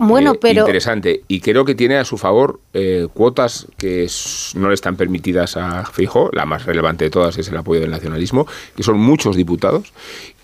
Bueno, 0.08 0.32
eh, 0.34 0.38
pero- 0.40 0.60
interesante 0.60 1.22
y 1.28 1.40
creo 1.40 1.64
que 1.64 1.74
tiene 1.74 1.96
a 1.96 2.04
su 2.04 2.18
favor 2.18 2.60
eh, 2.74 3.06
cuotas 3.12 3.66
que 3.76 4.06
no 4.54 4.68
le 4.68 4.74
están 4.74 4.96
permitidas 4.96 5.56
a 5.56 5.84
Fijo. 5.86 6.30
La 6.32 6.44
más 6.46 6.64
relevante 6.66 7.04
de 7.04 7.10
todas 7.10 7.36
es 7.38 7.48
el 7.48 7.56
apoyo 7.56 7.80
del 7.80 7.90
nacionalismo, 7.90 8.46
que 8.76 8.82
son 8.82 8.98
muchos 8.98 9.36
diputados. 9.36 9.92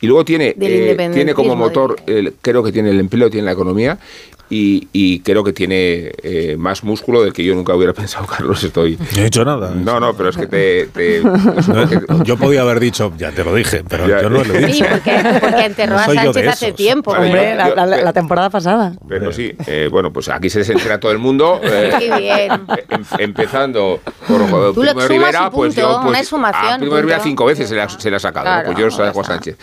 Y 0.00 0.06
luego 0.06 0.24
tiene, 0.24 0.54
eh, 0.61 1.11
tiene 1.12 1.34
como 1.34 1.56
motor, 1.56 1.96
el- 2.06 2.34
creo 2.40 2.62
que 2.62 2.72
tiene 2.72 2.90
el 2.90 3.00
empleo, 3.00 3.30
tiene 3.30 3.46
la 3.46 3.52
economía. 3.52 3.98
Y, 4.50 4.88
y 4.94 5.20
creo 5.20 5.44
que 5.44 5.52
tiene 5.52 6.11
eh, 6.22 6.56
más 6.59 6.82
músculo 6.82 7.22
del 7.22 7.34
que 7.34 7.44
yo 7.44 7.54
nunca 7.54 7.74
hubiera 7.74 7.92
pensado, 7.94 8.26
Carlos. 8.26 8.64
Estoy. 8.64 8.96
No 9.16 9.22
he 9.22 9.26
hecho 9.26 9.44
nada. 9.44 9.72
No, 9.74 10.00
no, 10.00 10.14
pero 10.14 10.30
es 10.30 10.38
que 10.38 10.46
te. 10.46 10.86
te- 10.86 11.20
No, 11.68 12.24
yo 12.24 12.38
podía 12.38 12.62
haber 12.62 12.80
dicho, 12.80 13.12
ya 13.18 13.30
te 13.30 13.44
lo 13.44 13.54
dije, 13.54 13.82
pero 13.86 14.09
Ya. 14.09 14.22
yo 14.22 14.30
no 14.30 14.42
lo 14.42 14.54
he 14.54 14.61
Sí, 14.72 14.72
dicho. 14.72 14.86
porque, 14.90 15.16
porque 15.40 15.64
enterró 15.66 15.98
a 15.98 16.04
Sánchez 16.14 16.48
hace 16.48 16.72
tiempo. 16.72 17.11
Vale, 17.12 17.26
hombre. 17.26 17.42
yo- 17.42 17.50
Hombre, 17.62 17.76
la, 17.76 17.86
la- 17.86 18.02
la 18.04 18.12
temporada 18.14 18.48
pasada. 18.48 18.94
Pero 19.06 19.32
sí, 19.32 19.47
eh, 19.66 19.88
bueno, 19.90 20.12
pues 20.12 20.28
aquí 20.28 20.51
se 20.51 20.61
entera 20.61 20.99
todo 21.01 21.12
el 21.12 21.18
mundo. 21.18 21.61
eh, 21.64 21.92
Qué 21.99 22.16
bien. 22.16 22.53
em- 22.88 23.05
empezando 23.18 24.01
por 24.26 24.40
eh, 24.42 24.72
Tú 24.74 24.82
lo 24.82 24.92
Primo 24.94 25.07
Rivera, 25.09 25.51
pues 25.51 25.74
punto, 25.74 25.80
yo. 25.90 25.96
Pues, 26.01 26.09
una 26.11 26.18
exhumación, 26.20 26.72
a 26.74 26.78
Primo 26.78 26.96
Rivera 26.96 27.20
cinco 27.20 27.44
veces 27.44 27.68
se 27.68 27.74
le 27.74 27.82
ha, 27.82 27.88
se 27.88 28.11
le 28.11 28.16
ha 28.16 28.20
sacado. 28.20 28.44
¿no? 28.46 28.51
Claro, 28.53 28.66
pues 28.72 28.78
yo 28.78 28.90
saco 28.90 29.20
a. 29.20 29.24
Sánchez. 29.24 29.57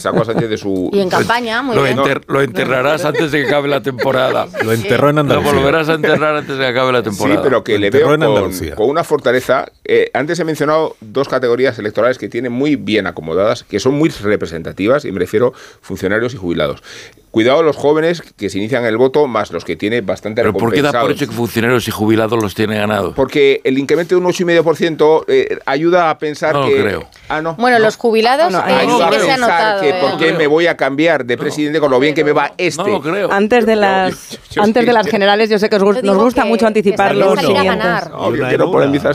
Saco 0.00 0.22
a 0.22 0.24
Sánchez 0.24 0.50
de 0.50 0.58
su. 0.58 0.90
Y 0.92 1.00
en 1.00 1.08
campaña, 1.08 1.62
muy 1.62 1.76
Lo, 1.76 1.82
bien. 1.84 1.98
enter- 1.98 2.22
lo 2.28 2.42
enterrarás 2.42 3.04
antes 3.04 3.32
de 3.32 3.42
que 3.42 3.48
acabe 3.48 3.68
la 3.68 3.82
temporada. 3.82 4.46
Lo 4.64 4.72
enterró 4.72 5.08
en 5.10 5.16
Lo 5.16 5.20
Andalucía. 5.22 5.52
volverás 5.52 5.88
a 5.88 5.94
enterrar 5.94 6.36
antes 6.36 6.56
de 6.56 6.64
que 6.64 6.70
acabe 6.70 6.92
la 6.92 7.02
temporada. 7.02 7.36
Sí, 7.36 7.40
pero 7.44 7.64
que 7.64 7.74
Lo 7.74 7.78
le 7.80 7.90
veo 7.90 8.14
en 8.14 8.20
con, 8.20 8.52
con 8.76 8.88
una 8.90 9.04
fortaleza. 9.04 9.66
Eh, 9.84 10.10
antes 10.14 10.38
he 10.40 10.44
mencionado 10.44 10.96
dos 11.00 11.28
categorías 11.28 11.78
electorales 11.78 12.18
que 12.18 12.28
tiene 12.28 12.48
muy 12.50 12.76
bien 12.76 13.06
acomodadas, 13.06 13.64
que 13.64 13.80
son 13.80 13.94
muy 13.94 14.08
representativas, 14.10 15.04
y 15.04 15.12
me 15.12 15.18
refiero 15.20 15.52
funcionarios 15.80 16.34
y 16.34 16.36
jubilados. 16.36 16.82
Cuidado 17.30 17.62
los 17.62 17.76
jóvenes 17.76 18.22
que 18.36 18.48
se 18.48 18.58
inician 18.58 18.84
el 18.86 18.96
voto, 18.96 19.26
más 19.26 19.50
los 19.52 19.64
que 19.64 19.76
tiene 19.76 20.00
bastante 20.00 20.40
¿Pero 20.42 20.52
por 20.54 20.72
qué 20.72 20.82
da 20.82 20.92
por 21.00 21.10
hecho 21.12 21.26
que 21.26 21.32
funcionarios 21.32 21.86
y 21.86 21.90
jubilados 21.90 22.42
los 22.42 22.54
tiene 22.54 22.76
ganados? 22.76 23.14
Porque 23.14 23.60
el 23.64 23.78
incremento 23.78 24.14
de 24.14 24.20
un 24.20 24.26
8,5% 24.32 25.24
eh, 25.28 25.58
ayuda 25.66 26.10
a 26.10 26.18
pensar 26.18 26.54
No 26.54 26.62
lo 26.62 26.68
que... 26.68 26.82
creo. 26.82 27.08
Ah, 27.28 27.42
no. 27.42 27.54
Bueno, 27.56 27.78
los 27.78 27.96
jubilados 27.96 28.50
No, 28.50 28.60
no, 28.60 28.66
eh, 28.66 28.80
sí 28.80 28.86
que 29.10 29.20
se 29.20 29.30
ha 29.30 29.34
pensar 29.34 29.40
notado. 29.40 29.80
que 29.82 29.88
eh. 29.90 29.94
por 30.00 30.16
qué 30.18 30.32
me 30.32 30.46
voy 30.46 30.66
a 30.66 30.76
cambiar 30.76 31.24
de 31.26 31.36
presidente 31.36 31.80
con 31.80 31.90
lo 31.90 32.00
bien 32.00 32.14
que 32.14 32.24
me 32.24 32.32
va 32.32 32.52
este. 32.56 32.82
No 32.82 32.88
lo 32.88 33.00
creo. 33.02 33.30
Antes 33.30 33.66
de 33.66 33.76
las, 33.76 34.30
yo- 34.30 34.38
yo- 34.52 34.62
antes 34.62 34.86
de 34.86 34.92
las 34.92 35.06
generales, 35.06 35.50
yo 35.50 35.58
sé 35.58 35.68
que 35.68 35.76
os 35.76 36.02
nos 36.02 36.16
gusta 36.16 36.42
que- 36.44 36.48
mucho 36.48 36.66
anticipar 36.66 37.14
los 37.14 37.38
siguientes. 37.40 38.08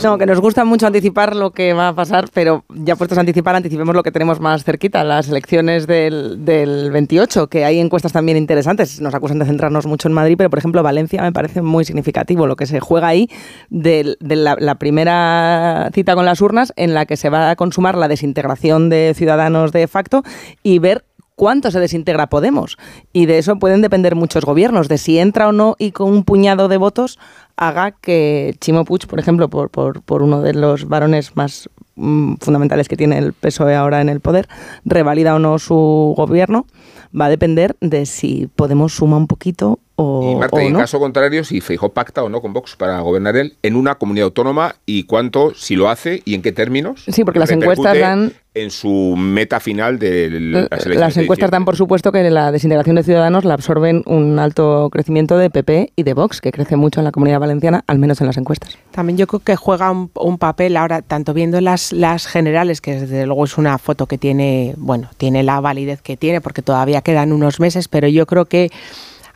No, 0.04 0.18
que 0.18 0.26
nos 0.26 0.40
gusta 0.40 0.64
mucho 0.64 0.86
anticipar 0.86 1.34
lo 1.34 1.50
que 1.50 1.72
va 1.72 1.88
a 1.88 1.94
pasar, 1.94 2.26
pero 2.32 2.64
ya 2.68 2.96
puestos 2.96 3.18
a 3.18 3.20
anticipar, 3.20 3.54
anticipemos 3.56 3.94
lo 3.94 4.02
que 4.02 4.12
tenemos 4.12 4.40
más 4.40 4.64
cerquita, 4.64 5.02
las 5.04 5.28
elecciones 5.28 5.86
del, 5.86 6.44
del 6.44 6.90
28, 6.90 7.48
que 7.48 7.64
hay 7.64 7.80
encuestas 7.80 8.03
también 8.12 8.36
interesantes. 8.38 9.00
Nos 9.00 9.14
acusan 9.14 9.38
de 9.38 9.44
centrarnos 9.46 9.86
mucho 9.86 10.08
en 10.08 10.14
Madrid, 10.14 10.34
pero 10.36 10.50
por 10.50 10.58
ejemplo 10.58 10.82
Valencia 10.82 11.22
me 11.22 11.32
parece 11.32 11.62
muy 11.62 11.84
significativo 11.84 12.46
lo 12.46 12.56
que 12.56 12.66
se 12.66 12.80
juega 12.80 13.08
ahí 13.08 13.28
del- 13.70 14.16
de, 14.20 14.36
la, 14.36 14.56
la 14.58 14.76
primera 14.76 15.90
cita 15.94 16.14
con 16.14 16.24
las 16.24 16.40
urnas 16.40 16.72
en 16.76 16.94
la 16.94 17.06
que 17.06 17.16
se 17.16 17.30
va 17.30 17.50
a 17.50 17.56
consumar 17.56 17.96
la 17.96 18.08
desintegración 18.08 18.88
de 18.90 19.12
ciudadanos 19.16 19.72
de 19.72 19.86
facto 19.88 20.22
y 20.62 20.78
ver 20.78 21.04
cuánto 21.36 21.70
se 21.72 21.80
desintegra 21.80 22.28
Podemos. 22.28 22.76
Y 23.12 23.26
de 23.26 23.38
eso 23.38 23.56
pueden 23.58 23.82
depender 23.82 24.14
muchos 24.14 24.44
gobiernos, 24.44 24.88
de 24.88 24.98
si 24.98 25.18
entra 25.18 25.48
o 25.48 25.52
no 25.52 25.74
y 25.78 25.90
con 25.90 26.08
un 26.12 26.22
puñado 26.24 26.68
de 26.68 26.76
votos 26.76 27.18
haga 27.56 27.90
que 27.92 28.54
Chimo 28.60 28.84
Puig, 28.84 29.06
por 29.08 29.18
ejemplo, 29.18 29.48
por, 29.48 29.70
por, 29.70 30.02
por 30.02 30.22
uno 30.22 30.42
de 30.42 30.54
los 30.54 30.88
varones 30.88 31.34
más 31.36 31.68
mm, 31.96 32.34
fundamentales 32.40 32.88
que 32.88 32.96
tiene 32.96 33.18
el 33.18 33.32
PSOE 33.32 33.74
ahora 33.74 34.00
en 34.00 34.08
el 34.08 34.20
poder, 34.20 34.48
revalida 34.84 35.34
o 35.34 35.38
no 35.40 35.58
su 35.58 36.14
gobierno, 36.16 36.66
va 37.18 37.26
a 37.26 37.30
depender 37.30 37.76
de 37.80 38.06
si 38.06 38.48
Podemos 38.54 38.92
suma 38.94 39.16
un 39.16 39.26
poquito 39.26 39.78
o, 39.96 40.32
Y 40.32 40.34
Marta, 40.36 40.56
o 40.56 40.60
y 40.60 40.66
en 40.66 40.72
no. 40.72 40.78
caso 40.80 40.98
contrario, 40.98 41.44
si 41.44 41.60
Feijóo 41.60 41.90
pacta 41.90 42.22
o 42.22 42.28
no 42.28 42.40
con 42.40 42.52
Vox 42.52 42.76
para 42.76 42.98
gobernar 43.00 43.36
él 43.36 43.54
en 43.62 43.76
una 43.76 43.94
comunidad 43.96 44.24
autónoma 44.26 44.74
y 44.86 45.04
cuánto, 45.04 45.54
si 45.54 45.76
lo 45.76 45.88
hace 45.88 46.22
y 46.24 46.34
en 46.34 46.42
qué 46.42 46.52
términos. 46.52 47.04
Sí, 47.08 47.24
porque 47.24 47.38
las 47.38 47.50
encuestas 47.50 47.98
dan- 47.98 48.32
En 48.56 48.70
su 48.70 49.14
meta 49.18 49.58
final 49.58 49.98
de 49.98 50.30
las 50.30 50.62
elecciones. 50.70 50.98
Las 51.00 51.16
encuestas 51.16 51.50
dan 51.50 51.64
por 51.64 51.74
supuesto 51.76 52.12
que 52.12 52.22
la 52.30 52.52
desintegración 52.52 52.94
de 52.94 53.02
ciudadanos 53.02 53.44
la 53.44 53.54
absorben 53.54 54.02
un 54.06 54.38
alto 54.38 54.90
crecimiento 54.92 55.36
de 55.38 55.50
PP 55.50 55.92
y 55.96 56.02
de 56.04 56.14
Vox, 56.14 56.40
que 56.40 56.52
crece 56.52 56.76
mucho 56.76 57.00
en 57.00 57.04
la 57.04 57.10
comunidad 57.10 57.40
valenciana, 57.40 57.82
al 57.88 57.98
menos 57.98 58.20
en 58.20 58.28
las 58.28 58.36
encuestas. 58.36 58.78
También 58.92 59.16
yo 59.18 59.26
creo 59.26 59.40
que 59.40 59.56
juega 59.56 59.90
un, 59.90 60.08
un 60.14 60.38
papel 60.38 60.76
ahora, 60.76 61.02
tanto 61.02 61.34
viendo 61.34 61.60
las, 61.60 61.92
las 61.92 62.26
generales, 62.28 62.80
que 62.80 63.00
desde 63.00 63.26
luego 63.26 63.44
es 63.44 63.58
una 63.58 63.76
foto 63.78 64.06
que 64.06 64.18
tiene, 64.18 64.74
bueno, 64.76 65.10
tiene 65.16 65.42
la 65.42 65.58
validez 65.60 66.00
que 66.00 66.16
tiene, 66.16 66.40
porque 66.40 66.62
todavía 66.62 67.02
quedan 67.02 67.32
unos 67.32 67.58
meses, 67.58 67.88
pero 67.88 68.06
yo 68.06 68.24
creo 68.26 68.44
que, 68.44 68.70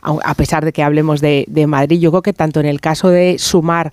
a 0.01 0.33
pesar 0.35 0.63
de 0.65 0.71
que 0.71 0.83
hablemos 0.83 1.21
de, 1.21 1.45
Madrid, 1.67 1.99
yo 1.99 2.11
creo 2.11 2.21
que 2.21 2.33
tanto 2.33 2.59
en 2.59 2.65
el 2.65 2.79
caso 2.81 3.09
de 3.09 3.37
sumar 3.39 3.91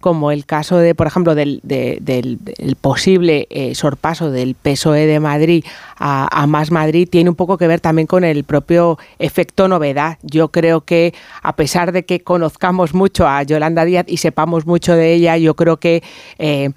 como 0.00 0.30
el 0.30 0.46
caso 0.46 0.78
de, 0.78 0.94
por 0.94 1.08
ejemplo, 1.08 1.34
del, 1.34 1.58
de- 1.64 1.98
del- 2.00 2.38
del 2.44 2.76
posible 2.76 3.48
eh, 3.50 3.74
sorpaso 3.74 4.30
del 4.30 4.54
PSOE 4.54 5.06
de 5.06 5.18
Madrid 5.18 5.64
a, 5.96 6.28
a 6.42 6.46
Más 6.46 6.70
Madrid, 6.70 7.08
tiene 7.10 7.30
un 7.30 7.36
poco 7.36 7.58
que 7.58 7.66
ver 7.66 7.80
también 7.80 8.06
con 8.06 8.22
el 8.22 8.44
propio 8.44 8.98
efecto 9.18 9.66
novedad. 9.66 10.18
Yo 10.22 10.48
creo 10.48 10.82
que, 10.82 11.14
a 11.42 11.54
pesar 11.56 11.90
de 11.90 12.04
que 12.04 12.20
conozcamos 12.20 12.94
mucho 12.94 13.26
a 13.26 13.42
Yolanda 13.42 13.84
Díaz 13.84 14.06
y 14.08 14.18
sepamos 14.18 14.66
mucho 14.66 14.94
de 14.94 15.14
ella, 15.14 15.36
yo 15.36 15.54
creo 15.54 15.78
que... 15.78 16.02
eh, 16.38 16.70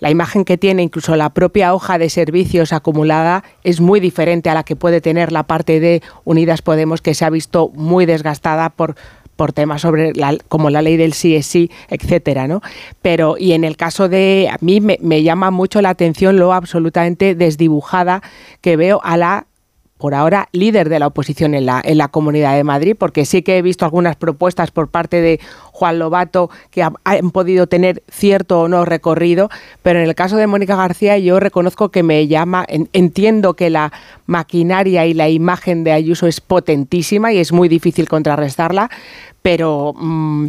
la 0.00 0.10
imagen 0.10 0.44
que 0.44 0.58
tiene 0.58 0.82
incluso 0.82 1.16
la 1.16 1.30
propia 1.30 1.74
hoja 1.74 1.98
de 1.98 2.10
servicios 2.10 2.72
acumulada 2.72 3.44
es 3.64 3.80
muy 3.80 4.00
diferente 4.00 4.50
a 4.50 4.54
la 4.54 4.62
que 4.64 4.76
puede 4.76 5.00
tener 5.00 5.32
la 5.32 5.44
parte 5.44 5.80
de 5.80 6.02
Unidas 6.24 6.62
Podemos, 6.62 7.00
que 7.02 7.14
se 7.14 7.24
ha 7.24 7.30
visto 7.30 7.70
muy 7.74 8.06
desgastada 8.06 8.70
por 8.70 8.94
por 9.38 9.52
temas 9.52 9.82
sobre 9.82 10.12
la, 10.14 10.36
como 10.48 10.68
la 10.68 10.82
ley 10.82 10.96
del 10.96 11.12
sí 11.12 11.36
es 11.36 11.46
sí, 11.46 11.70
etcétera, 11.90 12.48
¿no? 12.48 12.60
Pero 13.02 13.36
y 13.38 13.52
en 13.52 13.62
el 13.62 13.76
caso 13.76 14.08
de 14.08 14.50
a 14.50 14.56
mí 14.60 14.80
me, 14.80 14.98
me 15.00 15.22
llama 15.22 15.52
mucho 15.52 15.80
la 15.80 15.90
atención 15.90 16.38
lo 16.38 16.52
absolutamente 16.52 17.36
desdibujada 17.36 18.20
que 18.60 18.76
veo 18.76 19.00
a 19.04 19.16
la 19.16 19.46
por 19.98 20.14
ahora 20.14 20.48
líder 20.52 20.88
de 20.88 20.98
la 20.98 21.08
oposición 21.08 21.54
en 21.54 21.66
la, 21.66 22.08
Comunidad 22.08 22.54
de 22.56 22.64
Madrid, 22.64 22.96
porque 22.98 23.24
sí 23.24 23.42
que 23.42 23.58
he 23.58 23.62
visto 23.62 23.84
algunas 23.84 24.16
propuestas 24.16 24.70
por 24.70 24.88
parte 24.88 25.20
de 25.20 25.40
Juan 25.72 25.98
Lobato 25.98 26.50
que 26.70 26.82
ha- 26.82 26.92
han 27.04 27.30
podido 27.32 27.66
tener 27.66 28.02
cierto 28.10 28.60
o 28.62 28.68
no 28.68 28.84
recorrido, 28.84 29.50
pero 29.82 29.98
en 30.00 30.06
el 30.08 30.14
caso 30.14 30.36
de 30.36 30.46
Mónica 30.46 30.76
García 30.76 31.18
yo 31.18 31.40
reconozco 31.40 31.90
que 31.90 32.02
me 32.02 32.26
llama, 32.28 32.64
en- 32.68 32.88
entiendo 32.92 33.54
que 33.54 33.70
la 33.70 33.92
maquinaria 34.26 35.04
y 35.06 35.14
la 35.14 35.28
imagen 35.28 35.84
de 35.84 35.92
Ayuso 35.92 36.26
es 36.26 36.40
potentísima 36.40 37.32
y 37.32 37.38
es 37.38 37.52
muy 37.52 37.68
difícil 37.68 38.08
contrarrestarla, 38.08 38.90
pero... 39.42 39.94
mm, 39.98 40.46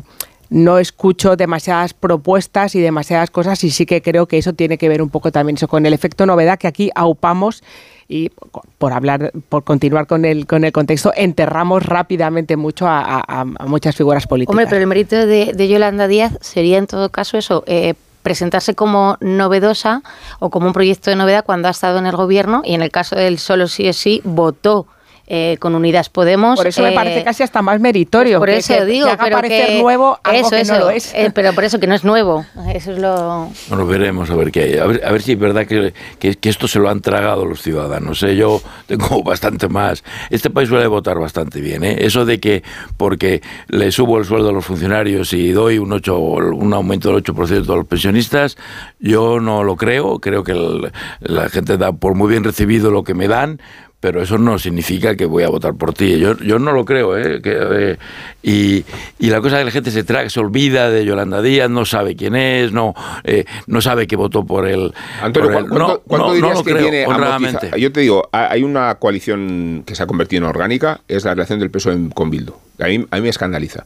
no 0.51 0.79
escucho 0.79 1.35
demasiadas 1.35 1.93
propuestas 1.93 2.73
y 2.73 2.79
demasiadas 2.79 3.29
cosas 3.29 3.63
y 3.63 3.69
sí 3.69 3.85
que 3.85 4.01
creo 4.01 4.25
que 4.25 4.39
eso 4.39 4.53
tiene 4.53 4.79
que 4.79 4.89
ver 4.89 5.03
un 5.03 5.11
poco 5.11 5.31
también 5.31 5.57
con 5.69 5.85
el 5.85 5.93
efecto 5.93 6.25
novedad 6.25 6.57
que 6.57 6.65
aquí 6.67 6.89
aupamos 6.95 7.61
y 8.09 8.31
por 8.79 8.91
hablar, 8.91 9.31
por 9.49 9.63
continuar 9.63 10.07
con 10.07 10.25
el, 10.25 10.47
con 10.47 10.63
el 10.63 10.71
contexto, 10.71 11.13
enterramos 11.15 11.85
rápidamente 11.85 12.57
mucho 12.57 12.87
a, 12.87 13.45
muchas 13.67 13.95
figuras 13.95 14.25
políticas. 14.25 14.51
Hombre, 14.51 14.65
pero 14.67 14.81
el 14.81 14.87
mérito 14.87 15.15
de, 15.15 15.53
de 15.53 15.67
Yolanda 15.69 16.07
Díaz 16.07 16.37
sería 16.41 16.79
en 16.79 16.87
todo 16.87 17.09
caso 17.09 17.37
eso, 17.37 17.63
eh, 17.67 17.93
presentarse 18.23 18.73
como 18.73 19.15
novedosa 19.21 20.01
o 20.39 20.49
como 20.49 20.67
un 20.67 20.73
proyecto 20.73 21.11
de 21.11 21.15
novedad 21.15 21.45
cuando 21.45 21.67
ha 21.67 21.71
estado 21.71 21.99
en 21.99 22.07
el 22.07 22.15
gobierno 22.15 22.63
y 22.65 22.73
en 22.73 22.81
el 22.81 22.91
caso 22.91 23.15
del 23.15 23.37
solo 23.37 23.67
sí 23.67 23.87
es 23.87 23.97
sí, 23.97 24.21
votó 24.23 24.87
eh, 25.29 25.57
con 25.59 25.75
Unidas 25.75 26.09
Podemos. 26.09 26.57
Por 26.57 26.67
eso 26.67 26.81
me 26.81 26.89
eh, 26.89 26.95
parece 26.95 27.23
casi 27.23 27.43
hasta 27.43 27.61
más 27.61 27.79
meritorio. 27.79 28.39
por 28.39 28.49
que- 28.49 28.57
eso 28.57 28.73
que- 28.73 28.85
digo, 28.85 29.05
que 29.05 29.11
haga 29.13 29.23
pero 29.23 29.35
parecer 29.37 29.67
que- 29.67 29.81
nuevo 29.81 30.19
algo 30.23 30.39
eso, 30.41 30.49
que 30.49 30.61
eso, 30.61 30.73
no 30.73 30.79
lo 30.79 30.89
es. 30.89 31.13
eh, 31.13 31.31
pero 31.33 31.53
por 31.53 31.63
eso 31.63 31.79
que 31.79 31.87
no 31.87 31.93
es 31.95 32.03
nuevo. 32.03 32.45
Eso 32.73 32.91
es 32.91 32.97
lo. 32.99 33.49
Bueno, 33.69 33.85
veremos 33.85 34.29
a 34.31 34.35
ver 34.35 34.51
qué 34.51 34.63
hay. 34.63 34.77
A 34.77 34.85
ver, 34.87 35.05
a 35.05 35.11
ver 35.11 35.21
si 35.21 35.33
es 35.33 35.39
verdad 35.39 35.65
que, 35.67 35.93
que- 36.19 36.35
que 36.35 36.49
esto 36.49 36.67
se 36.67 36.79
lo 36.79 36.89
han 36.89 37.01
tragado 37.01 37.45
los 37.45 37.61
ciudadanos. 37.61 38.21
¿eh? 38.23 38.35
Yo 38.35 38.61
tengo 38.87 39.21
bastante 39.23 39.69
más. 39.69 40.03
Este 40.31 40.49
país 40.49 40.67
suele 40.67 40.87
votar 40.87 41.19
bastante 41.19 41.61
bien. 41.61 41.83
¿eh? 41.83 41.97
Eso 41.99 42.25
de 42.25 42.39
que 42.39 42.63
porque 42.97 43.41
le 43.67 43.91
subo 43.91 44.17
el 44.17 44.25
sueldo 44.25 44.49
a 44.49 44.51
los 44.51 44.65
funcionarios 44.65 45.31
y 45.33 45.51
doy 45.51 45.77
un, 45.77 45.93
8, 45.93 46.17
un 46.17 46.73
aumento 46.73 47.09
del 47.13 47.23
8% 47.23 47.71
a 47.71 47.75
los 47.75 47.85
pensionistas, 47.85 48.57
yo 48.99 49.39
no 49.39 49.63
lo 49.63 49.75
creo. 49.75 50.19
Creo 50.19 50.43
que 50.43 50.53
el- 50.53 50.91
la 51.19 51.49
gente 51.49 51.77
da 51.77 51.91
por 51.91 52.15
muy 52.15 52.29
bien 52.31 52.43
recibido 52.43 52.89
lo 52.89 53.03
que 53.03 53.13
me 53.13 53.27
dan. 53.27 53.61
Pero 54.01 54.21
eso 54.21 54.37
no 54.37 54.57
significa 54.57 55.17
que 55.17 55.25
voy 55.25 55.43
a 55.43 55.49
votar 55.49 55.73
por 55.75 55.93
ti. 55.93 56.17
Yo, 56.19 56.37
yo 56.37 56.57
no 56.57 56.71
lo 56.71 56.85
creo. 56.85 57.17
¿eh? 57.17 57.41
Que, 57.41 57.57
eh, 57.59 57.97
y, 58.41 58.85
y 59.19 59.29
la 59.29 59.41
cosa 59.41 59.57
es 59.57 59.61
que 59.61 59.65
la 59.65 59.71
gente 59.71 59.91
se 59.91 60.05
traga, 60.05 60.29
se 60.29 60.39
olvida 60.39 60.89
de 60.89 61.03
Yolanda 61.03 61.41
Díaz, 61.41 61.69
no 61.69 61.83
sabe 61.83 62.15
quién 62.15 62.35
es, 62.37 62.71
no, 62.71 62.93
eh, 63.25 63.43
no 63.67 63.81
sabe 63.81 64.07
que 64.07 64.15
votó 64.15 64.45
por 64.45 64.65
él. 64.69 64.93
Antonio, 65.21 65.49
por 65.51 65.57
él. 65.57 65.63
¿cu- 65.63 65.75
¿cuánto, 65.75 65.93
no, 65.95 65.99
cuánto 66.07 66.25
no, 66.27 66.27
no 66.29 66.33
dirías 66.35 66.57
lo 66.59 66.63
que 66.63 66.71
creo, 66.71 66.83
tiene 66.83 67.05
amortiza- 67.05 67.77
Yo 67.77 67.91
te 67.91 67.99
digo, 67.99 68.29
ha- 68.31 68.51
hay 68.51 68.63
una 68.63 68.95
coalición 68.95 69.83
que 69.85 69.95
se 69.95 70.03
ha 70.03 70.07
convertido 70.07 70.43
en 70.43 70.49
orgánica, 70.49 71.01
es 71.09 71.25
la 71.25 71.31
relación 71.31 71.59
del 71.59 71.69
PSOE 71.69 71.97
con 72.15 72.29
Bildu. 72.29 72.53
A 72.79 72.87
mí, 72.87 73.05
a 73.11 73.15
mí 73.17 73.21
me 73.21 73.29
escandaliza. 73.29 73.85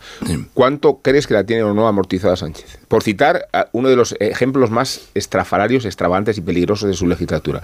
¿Cuánto 0.54 1.00
crees 1.02 1.28
que 1.28 1.34
la 1.34 1.44
tiene 1.46 1.64
o 1.64 1.74
no 1.74 1.88
amortizada 1.88 2.36
Sánchez? 2.36 2.78
Por 2.88 3.02
citar 3.04 3.48
uno 3.72 3.90
de 3.90 3.96
los 3.96 4.16
ejemplos 4.20 4.70
más 4.72 5.02
estrafalarios, 5.16 5.86
extravagantes 5.86 6.38
y 6.38 6.42
peligrosos 6.42 6.88
de 6.90 6.94
su 6.96 7.08
legislatura. 7.08 7.62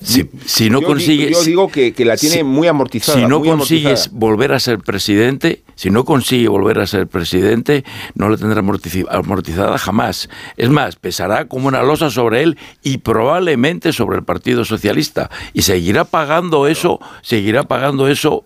Si, 0.00 0.30
si 0.46 0.70
no 0.70 0.80
Yo 0.80 0.86
consigues. 0.86 1.30
yo 1.32 1.42
digo 1.42 1.68
que- 1.70 1.92
que 1.92 2.04
la 2.04 2.16
tiene 2.16 2.36
si- 2.36 2.42
muy 2.44 2.68
amortizada, 2.68 3.18
Si 3.18 3.26
no 3.26 3.42
consigues 3.42 3.84
amortizada. 4.06 4.18
volver 4.18 4.52
a 4.52 4.60
ser 4.60 4.78
presidente, 4.78 5.62
si 5.74 5.90
no 5.90 6.04
consigue 6.04 6.46
volver 6.48 6.78
a 6.78 6.86
ser 6.86 7.08
presidente, 7.08 7.84
no 8.14 8.28
la 8.28 8.36
tendrá 8.36 8.60
amortizada 8.60 9.76
jamás. 9.78 10.28
Es 10.56 10.70
más, 10.70 10.94
pesará 10.96 11.46
como 11.46 11.66
una 11.68 11.82
losa 11.82 12.10
sobre 12.10 12.42
él 12.44 12.58
y 12.82 12.98
probablemente 12.98 13.92
sobre 13.92 14.18
el 14.18 14.24
Partido 14.24 14.64
Socialista. 14.64 15.30
Y 15.52 15.62
seguirá 15.62 16.04
pagando 16.04 16.66
eso, 16.68 17.00
seguirá 17.22 17.64
pagando 17.64 18.06
eso 18.08 18.44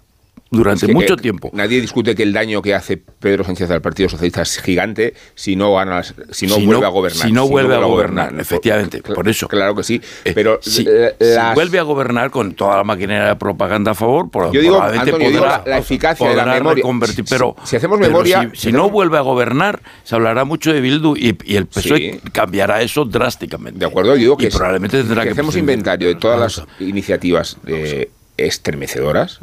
durante 0.52 0.84
Es 0.84 0.88
que, 0.90 0.94
mucho 0.94 1.14
eh, 1.14 1.16
tiempo. 1.16 1.50
Nadie 1.54 1.80
discute 1.80 2.14
que 2.14 2.22
el 2.22 2.32
daño 2.32 2.60
que 2.62 2.74
hace 2.74 2.96
Pedro 2.98 3.42
Sánchez 3.42 3.70
al 3.70 3.80
Partido 3.80 4.08
Socialista 4.10 4.42
es 4.42 4.58
gigante 4.60 5.14
si 5.34 5.56
no 5.56 5.74
gana, 5.74 6.02
si 6.02 6.46
no 6.46 6.54
Si 6.56 6.66
vuelve 6.66 6.82
no- 6.82 6.86
a 6.86 6.90
gobernar. 6.90 7.26
si 7.26 7.32
no 7.32 7.48
vuelve 7.48 7.74
a 7.74 7.78
gobernar, 7.78 8.30
Por- 8.30 8.40
efectivamente, 8.40 9.02
por 9.02 9.28
eso. 9.28 9.48
Claro 9.48 9.74
que 9.74 9.82
sí, 9.82 10.00
pero 10.34 10.58
si, 10.62 10.86
eh, 10.88 11.14
si 11.18 11.26
las- 11.34 11.54
vuelve 11.54 11.78
a 11.78 11.82
gobernar 11.82 12.30
con 12.30 12.52
toda 12.54 12.76
la 12.76 12.84
maquinaria 12.84 13.28
de 13.28 13.36
propaganda 13.36 13.92
a 13.92 13.94
favor, 13.94 14.30
por, 14.30 14.52
Yo 14.52 14.60
digo, 14.60 14.74
probablemente 14.76 15.10
Antonio, 15.10 15.26
yo 15.26 15.30
digo 15.32 15.42
podrá, 15.44 15.62
la- 15.64 15.70
la 15.70 15.78
eficacia 15.78 16.28
de 16.28 16.36
la 16.36 16.42
podrá 16.44 16.54
memoria. 16.58 16.84
Si- 17.14 17.22
pero, 17.22 17.56
si- 17.62 17.70
si 17.70 17.76
hacemos 17.76 17.98
memoria- 17.98 18.50
si, 18.52 18.60
si 18.66 18.72
no 18.72 18.90
vuelve 18.90 19.16
a 19.16 19.22
gobernar, 19.22 19.80
se 20.04 20.14
hablará 20.14 20.44
mucho 20.44 20.72
de 20.72 20.80
Bildu 20.82 21.16
y, 21.16 21.36
y 21.44 21.56
el 21.56 21.66
PSOE 21.66 22.20
cambiará 22.32 22.82
eso 22.82 23.04
drásticamente. 23.06 23.78
De 23.80 23.86
acuerdo, 23.86 24.12
yo 24.16 24.20
digo 24.20 24.36
que 24.36 24.48
y 24.48 24.50
probablemente 24.50 24.98
tendrá 24.98 25.22
si 25.22 25.28
que 25.28 25.32
hacemos 25.32 25.54
prescindir. 25.54 25.72
inventario 25.72 26.08
de 26.08 26.14
todas 26.16 26.38
las 26.38 26.66
iniciativas 26.80 27.56
eh, 27.66 28.10
estremecedoras. 28.36 29.40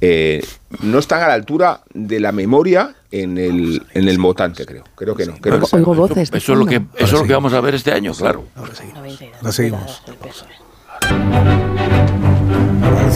Eh, 0.00 0.44
no 0.82 0.98
están 0.98 1.22
a 1.22 1.28
la 1.28 1.34
altura 1.34 1.82
de 1.92 2.20
la 2.20 2.32
memoria 2.32 2.94
en 3.10 3.38
el, 3.38 3.82
en 3.92 4.08
el 4.08 4.18
votante, 4.18 4.64
creo. 4.64 4.84
Creo 4.94 5.14
que 5.14 5.26
no. 5.26 5.36
Creo 5.38 5.60
que 5.60 5.76
Oigo 5.76 5.94
voces. 5.94 6.30
Eso 6.32 6.52
es 6.52 6.58
lo 6.58 6.66
que, 6.66 6.76
eso 6.96 7.04
es 7.04 7.12
lo 7.12 7.24
que 7.24 7.32
vamos 7.32 7.52
a 7.52 7.60
ver 7.60 7.74
este 7.74 7.92
año, 7.92 8.12
claro. 8.14 8.44
Ahora 8.54 8.74
seguimos. 9.52 10.02
Ahora 11.02 11.99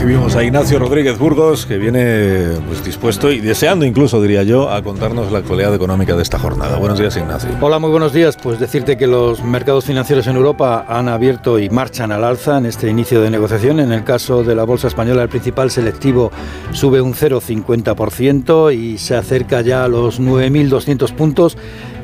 recibimos 0.04 0.36
a 0.36 0.44
Ignacio 0.44 0.78
Rodríguez 0.78 1.18
Burgos, 1.18 1.64
que 1.64 1.78
viene 1.78 2.58
pues, 2.66 2.84
dispuesto 2.84 3.32
y 3.32 3.40
deseando 3.40 3.86
incluso, 3.86 4.20
diría 4.20 4.42
yo, 4.42 4.70
a 4.70 4.82
contarnos 4.82 5.32
la 5.32 5.38
actualidad 5.38 5.74
económica 5.74 6.14
de 6.14 6.22
esta 6.22 6.38
jornada. 6.38 6.76
Buenos 6.76 6.98
días, 6.98 7.16
Ignacio. 7.16 7.48
Hola, 7.58 7.78
muy 7.78 7.88
buenos 7.88 8.12
días. 8.12 8.36
Pues 8.36 8.60
decirte 8.60 8.98
que 8.98 9.06
los 9.06 9.42
mercados 9.42 9.86
financieros 9.86 10.26
en 10.26 10.36
Europa 10.36 10.84
han 10.86 11.08
abierto 11.08 11.58
y 11.58 11.70
marchan 11.70 12.12
al 12.12 12.22
alza 12.22 12.58
en 12.58 12.66
este 12.66 12.90
inicio 12.90 13.22
de 13.22 13.30
negociación. 13.30 13.80
En 13.80 13.92
el 13.92 14.04
caso 14.04 14.44
de 14.44 14.54
la 14.54 14.64
bolsa 14.64 14.88
española, 14.88 15.22
el 15.22 15.30
principal 15.30 15.70
selectivo 15.70 16.30
sube 16.72 17.00
un 17.00 17.14
0,50% 17.14 18.76
y 18.76 18.98
se 18.98 19.16
acerca 19.16 19.62
ya 19.62 19.84
a 19.84 19.88
los 19.88 20.20
9.200 20.20 21.14
puntos. 21.14 21.56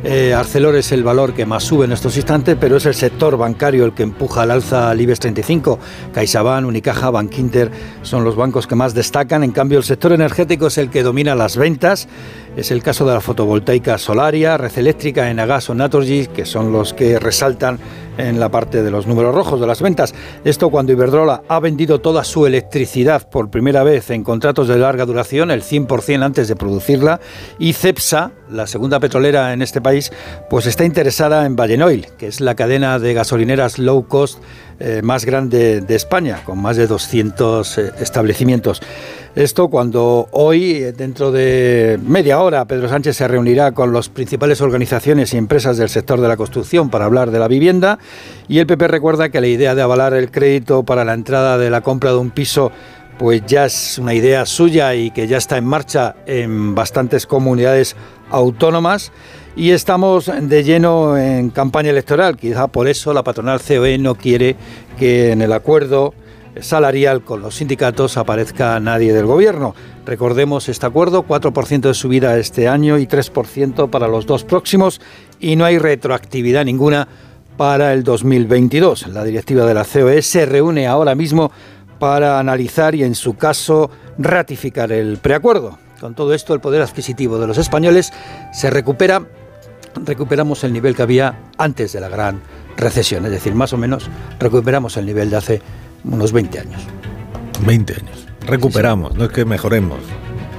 Eh, 0.03 0.33
Arcelor 0.33 0.77
es 0.77 0.93
el 0.93 1.05
valor 1.05 1.35
que 1.35 1.45
más 1.45 1.63
sube 1.63 1.85
en 1.85 1.93
estos 1.93 2.17
instantes, 2.17 2.57
pero 2.59 2.77
es 2.77 2.87
el 2.87 2.95
sector 2.95 3.37
bancario 3.37 3.85
el 3.85 3.93
que 3.93 4.03
empuja 4.03 4.43
al 4.43 4.51
alza 4.51 4.91
al 4.91 4.99
IBEX 4.99 5.21
35. 5.21 5.79
CaixaBank, 6.15 6.67
Unicaja, 6.67 7.11
Bankinter 7.11 7.71
son 8.03 8.25
los 8.25 8.35
bancos 8.35 8.67
que 8.67 8.75
más 8.75 8.95
destacan. 8.95 9.45
En 9.45 9.53
cambio, 9.53 9.77
el 9.77 9.85
sector 9.85 10.13
energético 10.13 10.69
es 10.69 10.79
el 10.79 10.89
que 10.89 11.03
domina 11.03 11.35
las 11.35 11.57
ventas. 11.57 12.09
Es 12.57 12.73
el 12.73 12.83
caso 12.83 13.07
de 13.07 13.15
la 13.15 13.21
fotovoltaica 13.21 13.97
Solaria, 13.97 14.57
Red 14.57 14.77
Eléctrica, 14.77 15.31
Enagas 15.31 15.71
o 15.71 15.75
Naturgy, 15.75 16.27
que 16.27 16.45
son 16.45 16.73
los 16.73 16.93
que 16.93 17.19
resaltan 17.19 17.79
en 18.19 18.41
la 18.41 18.51
parte 18.51 18.83
de 18.83 18.91
los 18.91 19.07
números 19.07 19.35
rojos 19.35 19.61
de 19.61 19.67
las 19.67 19.81
ventas. 19.81 20.15
Esto 20.45 20.69
cuando 20.69 20.93
Iberdrola 20.93 21.43
ha 21.49 21.61
vendido 21.61 22.01
toda 22.01 22.25
su 22.25 22.47
electricidad 22.47 23.29
por 23.31 23.51
primera 23.51 23.83
vez 23.85 24.11
en 24.11 24.25
contratos 24.25 24.69
de 24.69 24.79
larga 24.79 25.07
duración, 25.07 25.51
el 25.51 25.63
100% 25.63 26.23
antes 26.23 26.49
de 26.49 26.57
producirla, 26.57 27.21
y 27.59 27.73
Cepsa, 27.73 28.33
la 28.51 28.67
segunda 28.67 28.99
petrolera 28.99 29.53
en 29.53 29.63
este 29.63 29.81
país, 29.81 30.13
pues 30.51 30.67
está 30.67 30.85
interesada 30.85 31.47
en 31.47 31.57
Vallenoil, 31.57 32.09
que 32.19 32.27
es 32.27 32.41
la 32.41 32.57
cadena 32.57 32.99
de 32.99 33.15
gasolineras 33.15 33.79
low 33.79 34.07
cost 34.07 34.43
eh, 34.83 35.03
más 35.03 35.27
grande 35.27 35.83
de 35.83 35.95
España, 35.95 36.41
con 36.43 36.59
más 36.59 36.77
de 36.79 36.87
200 36.87 37.79
eh, 37.79 37.93
establecimientos. 38.01 38.81
Esto 39.35 39.69
cuando 39.69 40.29
hoy, 40.33 40.73
eh, 40.73 40.93
dentro 40.93 41.31
de 41.31 42.01
media 42.03 42.41
hora, 42.41 42.65
Pedro 42.65 42.89
Sánchez 42.89 43.19
se 43.19 43.29
reunirá 43.29 43.73
con 43.73 43.93
las 43.93 44.09
principales 44.09 44.63
organizaciones 44.63 45.35
y 45.35 45.37
empresas 45.37 45.77
del 45.77 45.91
sector 45.91 46.21
de 46.21 46.29
la 46.29 46.39
construcción 46.39 46.89
para 46.89 47.05
hablar 47.05 47.31
de 47.31 47.39
la 47.39 47.47
vivienda 47.47 47.99
y 48.49 48.59
el 48.59 48.67
PP 48.67 48.89
recuerda 48.89 49.29
que 49.29 49.43
la 49.43 49.49
idea 49.49 49.75
de 49.75 49.83
avalar 49.83 50.15
el 50.15 50.31
crédito 50.31 50.83
para 50.83 51.05
la 51.05 51.13
entrada 51.13 51.59
de 51.59 51.69
la 51.69 51.83
compra 51.83 52.13
de 52.13 52.17
un 52.17 52.31
piso 52.31 52.73
pues 53.19 53.43
ya 53.47 53.67
es 53.67 53.99
una 53.99 54.15
idea 54.15 54.47
suya 54.47 54.95
y 54.95 55.11
que 55.11 55.29
ya 55.29 55.37
está 55.37 55.59
en 55.59 55.67
marcha 55.67 56.17
en 56.25 56.75
bastantes 56.75 57.27
comunidades 57.27 57.97
autónomas 58.31 59.13
y 59.57 59.71
estamos 59.71 60.31
de 60.41 60.65
lleno 60.65 61.17
en 61.17 61.51
campaña 61.51 61.91
electoral. 61.91 62.37
Quizá 62.37 62.69
por 62.69 62.89
eso 62.89 63.13
la 63.13 63.23
patronal 63.23 63.61
COE 63.61 63.99
no 63.99 64.15
quiere 64.15 64.57
que 64.99 65.33
en 65.33 65.43
el 65.43 65.53
acuerdo 65.53 66.15
salarial 66.61 67.23
con 67.23 67.43
los 67.43 67.57
sindicatos 67.57 68.17
aparezca 68.17 68.79
nadie 68.81 69.13
del 69.13 69.27
gobierno. 69.27 69.75
Recordemos 70.05 70.69
este 70.69 70.87
acuerdo, 70.87 71.25
4% 71.27 71.81
de 71.81 71.95
subida 71.95 72.39
este 72.39 72.69
año 72.69 72.99
y 72.99 73.07
3% 73.07 73.91
para 73.91 74.09
los 74.09 74.27
dos 74.27 74.45
próximos 74.45 75.01
y 75.39 75.57
no 75.57 75.65
hay 75.65 75.79
retroactividad 75.79 76.65
ninguna 76.65 77.09
para 77.57 77.93
el 77.93 78.03
2022. 78.03 79.09
La 79.09 79.25
directiva 79.25 79.65
de 79.67 79.75
la 79.75 79.85
COE 79.85 80.23
se 80.23 80.47
reúne 80.47 80.87
ahora 80.87 81.15
mismo 81.15 81.53
para 81.99 82.39
analizar 82.39 82.95
y 82.95 83.05
en 83.05 83.15
su 83.15 83.37
caso 83.37 83.91
ratificar 84.19 84.91
el 84.91 85.19
preacuerdo. 85.19 85.79
Con 86.01 86.15
todo 86.15 86.33
esto 86.33 86.55
el 86.55 86.61
poder 86.61 86.81
adquisitivo 86.81 87.39
de 87.39 87.47
los 87.47 87.59
españoles 87.59 88.11
se 88.53 88.71
recupera, 88.71 89.23
recuperamos 89.95 90.65
el 90.65 90.73
nivel 90.73 90.95
que 90.95 91.03
había 91.03 91.39
antes 91.59 91.93
de 91.93 92.01
la 92.01 92.09
gran 92.09 92.41
recesión, 92.77 93.25
es 93.27 93.33
decir, 93.33 93.55
más 93.55 93.73
o 93.73 93.77
menos 93.77 94.09
recuperamos 94.39 94.97
el 94.97 95.07
nivel 95.07 95.31
de 95.31 95.37
hace 95.37 95.63
unos 96.05 96.33
20 96.33 96.61
años. 96.61 96.83
20 97.67 97.95
años. 97.95 98.27
Recuperamos, 98.47 99.15
no 99.15 99.25
es 99.25 99.31
que 99.31 99.45
mejoremos. 99.45 99.99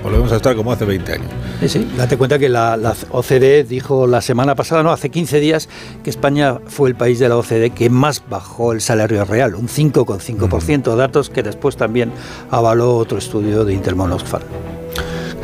Volvemos 0.03 0.32
a 0.32 0.38
estar 0.38 0.55
como 0.55 0.71
hace 0.71 0.86
20 0.86 1.13
años. 1.13 1.27
Sí, 1.59 1.69
sí. 1.69 1.91
Date 1.95 2.17
cuenta 2.17 2.39
que 2.39 2.49
la, 2.49 2.75
la 2.75 2.95
OCDE 3.11 3.63
dijo 3.63 4.07
la 4.07 4.21
semana 4.21 4.55
pasada, 4.55 4.82
no, 4.82 4.91
hace 4.91 5.09
15 5.09 5.39
días, 5.39 5.69
que 6.03 6.09
España 6.09 6.59
fue 6.65 6.89
el 6.89 6.95
país 6.95 7.19
de 7.19 7.29
la 7.29 7.38
OCDE 7.38 7.69
que 7.69 7.89
más 7.89 8.23
bajó 8.27 8.71
el 8.71 8.82
salario 8.82 9.25
real, 9.25 9.53
un 9.53 9.67
5,5%, 9.67 10.95
datos 10.95 11.29
que 11.29 11.43
después 11.43 11.77
también 11.77 12.11
avaló 12.49 12.95
otro 12.97 13.19
estudio 13.19 13.63
de 13.63 13.73
Intermon 13.73 14.11
Oxfam. 14.11 14.41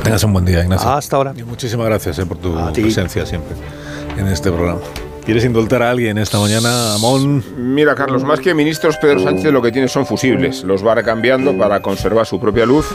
Tengas 0.08 0.24
un 0.24 0.32
buen 0.32 0.46
día, 0.46 0.62
Ignacio. 0.62 0.90
Hasta 0.90 1.18
ahora. 1.18 1.34
Y 1.36 1.44
muchísimas 1.44 1.86
gracias 1.86 2.18
eh, 2.18 2.26
por 2.26 2.38
tu 2.38 2.56
presencia 2.72 3.26
siempre 3.26 3.58
en 4.18 4.26
este 4.28 4.50
programa. 4.50 4.80
¿Quieres 5.26 5.44
indultar 5.44 5.84
a 5.84 5.92
alguien 5.92 6.18
esta 6.18 6.40
mañana, 6.40 6.94
Amón? 6.94 7.44
Mira, 7.58 7.94
Carlos, 7.94 8.24
más 8.24 8.40
que 8.40 8.54
ministros, 8.54 8.96
Pedro 8.96 9.20
Sánchez 9.20 9.52
lo 9.52 9.62
que 9.62 9.70
tiene 9.70 9.90
son 9.90 10.06
fusibles. 10.06 10.64
Los 10.64 10.88
va 10.88 10.96
recambiando 10.96 11.58
para 11.58 11.82
conservar 11.82 12.26
su 12.26 12.40
propia 12.40 12.66
luz 12.66 12.88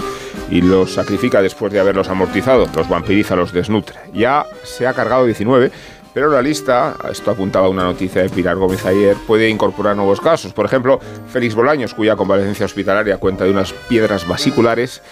y 0.51 0.63
los 0.63 0.95
sacrifica 0.95 1.43
después 1.43 1.71
de 1.71 1.81
haberlos 1.81 2.09
amortizado. 2.09 2.67
Los 2.75 2.89
vampiriza, 2.89 3.37
los 3.37 3.53
desnutre. 3.53 3.97
Ya 4.15 4.47
se 4.65 4.87
ha 4.87 4.95
cargado 4.95 5.27
19, 5.27 5.71
pero 6.15 6.31
la 6.31 6.41
lista, 6.41 6.97
esto 7.11 7.31
apuntaba 7.31 7.69
una 7.69 7.85
noticia 7.85 8.23
de 8.23 8.31
Pilar 8.31 8.57
Gómez 8.57 8.87
ayer, 8.87 9.19
puede 9.27 9.51
incorporar 9.51 9.97
nuevos 9.97 10.23
casos. 10.23 10.55
Por 10.55 10.65
ejemplo, 10.65 10.99
Félix 11.31 11.55
Bolaños, 11.55 11.93
cuya 11.93 12.17
convalecencia 12.17 12.65
hospitalaria 12.65 13.19
cuenta 13.19 13.45
de 13.45 13.51
unas 13.51 13.75
piedras 13.75 14.27
vasiculares 14.27 15.03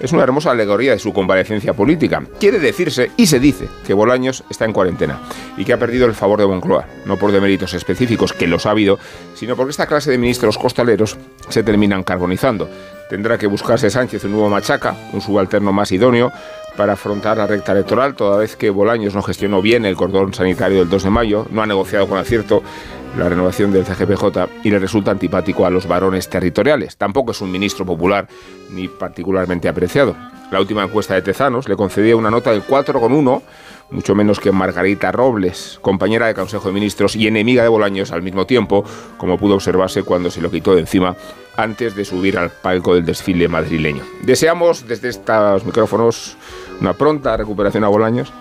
es 0.00 0.12
una 0.12 0.22
hermosa 0.22 0.50
alegoría 0.50 0.92
de 0.92 0.98
su 0.98 1.12
convalecencia 1.12 1.74
política. 1.74 2.22
Quiere 2.40 2.58
decirse 2.58 3.10
y 3.16 3.26
se 3.26 3.38
dice 3.38 3.68
que 3.86 3.94
Bolaños 3.94 4.42
está 4.50 4.64
en 4.64 4.72
cuarentena 4.72 5.20
y 5.56 5.64
que 5.64 5.74
ha 5.74 5.78
perdido 5.78 6.06
el 6.06 6.14
favor 6.14 6.40
de 6.40 6.46
Moncloa, 6.46 6.86
no 7.04 7.18
por 7.18 7.32
deméritos 7.32 7.74
específicos, 7.74 8.32
que 8.32 8.46
los 8.46 8.66
ha 8.66 8.70
habido, 8.70 8.98
sino 9.34 9.56
porque 9.56 9.70
esta 9.70 9.86
clase 9.86 10.10
de 10.10 10.18
ministros 10.18 10.58
costaleros 10.58 11.18
se 11.48 11.62
terminan 11.62 12.02
carbonizando. 12.02 12.68
Tendrá 13.10 13.36
que 13.36 13.46
buscarse 13.46 13.90
Sánchez 13.90 14.24
un 14.24 14.32
nuevo 14.32 14.48
machaca, 14.48 14.94
un 15.12 15.20
subalterno 15.20 15.72
más 15.72 15.90
idóneo, 15.92 16.32
para 16.76 16.94
afrontar 16.94 17.36
la 17.36 17.46
recta 17.46 17.72
electoral, 17.72 18.14
toda 18.14 18.38
vez 18.38 18.56
que 18.56 18.70
Bolaños 18.70 19.14
no 19.14 19.22
gestionó 19.22 19.62
bien 19.62 19.84
el 19.84 19.96
cordón 19.96 20.34
sanitario 20.34 20.78
del 20.78 20.88
2 20.88 21.04
de 21.04 21.10
mayo, 21.10 21.46
no 21.50 21.62
ha 21.62 21.66
negociado 21.66 22.08
con 22.08 22.18
acierto 22.18 22.62
la 23.18 23.28
renovación 23.28 23.72
del 23.72 23.84
CGPJ 23.84 24.48
y 24.64 24.70
le 24.70 24.78
resulta 24.78 25.10
antipático 25.10 25.66
a 25.66 25.70
los 25.70 25.86
varones 25.86 26.28
territoriales. 26.28 26.96
Tampoco 26.96 27.32
es 27.32 27.40
un 27.40 27.50
ministro 27.50 27.84
popular 27.84 28.28
ni 28.70 28.88
particularmente 28.88 29.68
apreciado. 29.68 30.16
La 30.50 30.58
última 30.58 30.82
encuesta 30.82 31.14
de 31.14 31.22
Tezanos 31.22 31.68
le 31.68 31.76
concedía 31.76 32.16
una 32.16 32.30
nota 32.30 32.50
del 32.50 32.64
4,1, 32.64 33.42
mucho 33.90 34.14
menos 34.16 34.40
que 34.40 34.50
Margarita 34.50 35.12
Robles, 35.12 35.78
compañera 35.80 36.26
de 36.26 36.34
Consejo 36.34 36.68
de 36.68 36.74
Ministros 36.74 37.14
y 37.14 37.28
enemiga 37.28 37.62
de 37.62 37.68
Bolaños 37.68 38.10
al 38.10 38.22
mismo 38.22 38.46
tiempo, 38.46 38.84
como 39.16 39.38
pudo 39.38 39.54
observarse 39.54 40.02
cuando 40.02 40.28
se 40.30 40.40
lo 40.40 40.50
quitó 40.50 40.74
de 40.74 40.80
encima 40.80 41.16
antes 41.56 41.94
de 41.94 42.04
subir 42.04 42.36
al 42.36 42.50
palco 42.50 42.94
del 42.94 43.04
desfile 43.04 43.46
madrileño. 43.46 44.02
Deseamos 44.22 44.88
desde 44.88 45.08
estos 45.08 45.64
micrófonos 45.64 46.36
una 46.80 46.94
pronta 46.94 47.36
recuperación 47.36 47.84
a 47.84 47.88
Bolaños, 47.88 48.32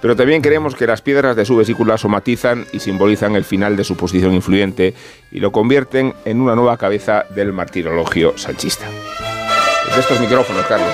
pero 0.00 0.16
también 0.16 0.40
queremos 0.40 0.74
que 0.74 0.86
las 0.86 1.02
piedras 1.02 1.36
de 1.36 1.44
su 1.44 1.56
vesícula 1.56 1.98
somatizan 1.98 2.66
y 2.72 2.78
simbolizan 2.78 3.36
el 3.36 3.44
final 3.44 3.76
de 3.76 3.84
su 3.84 3.94
posición 3.96 4.32
influyente 4.32 4.94
y 5.30 5.40
lo 5.40 5.52
convierten 5.52 6.14
en 6.24 6.40
una 6.40 6.54
nueva 6.54 6.78
cabeza 6.78 7.24
del 7.34 7.52
martirologio 7.52 8.38
sanchista. 8.38 8.86
Desde 9.86 10.00
estos 10.00 10.20
micrófonos, 10.20 10.64
Carlos, 10.66 10.88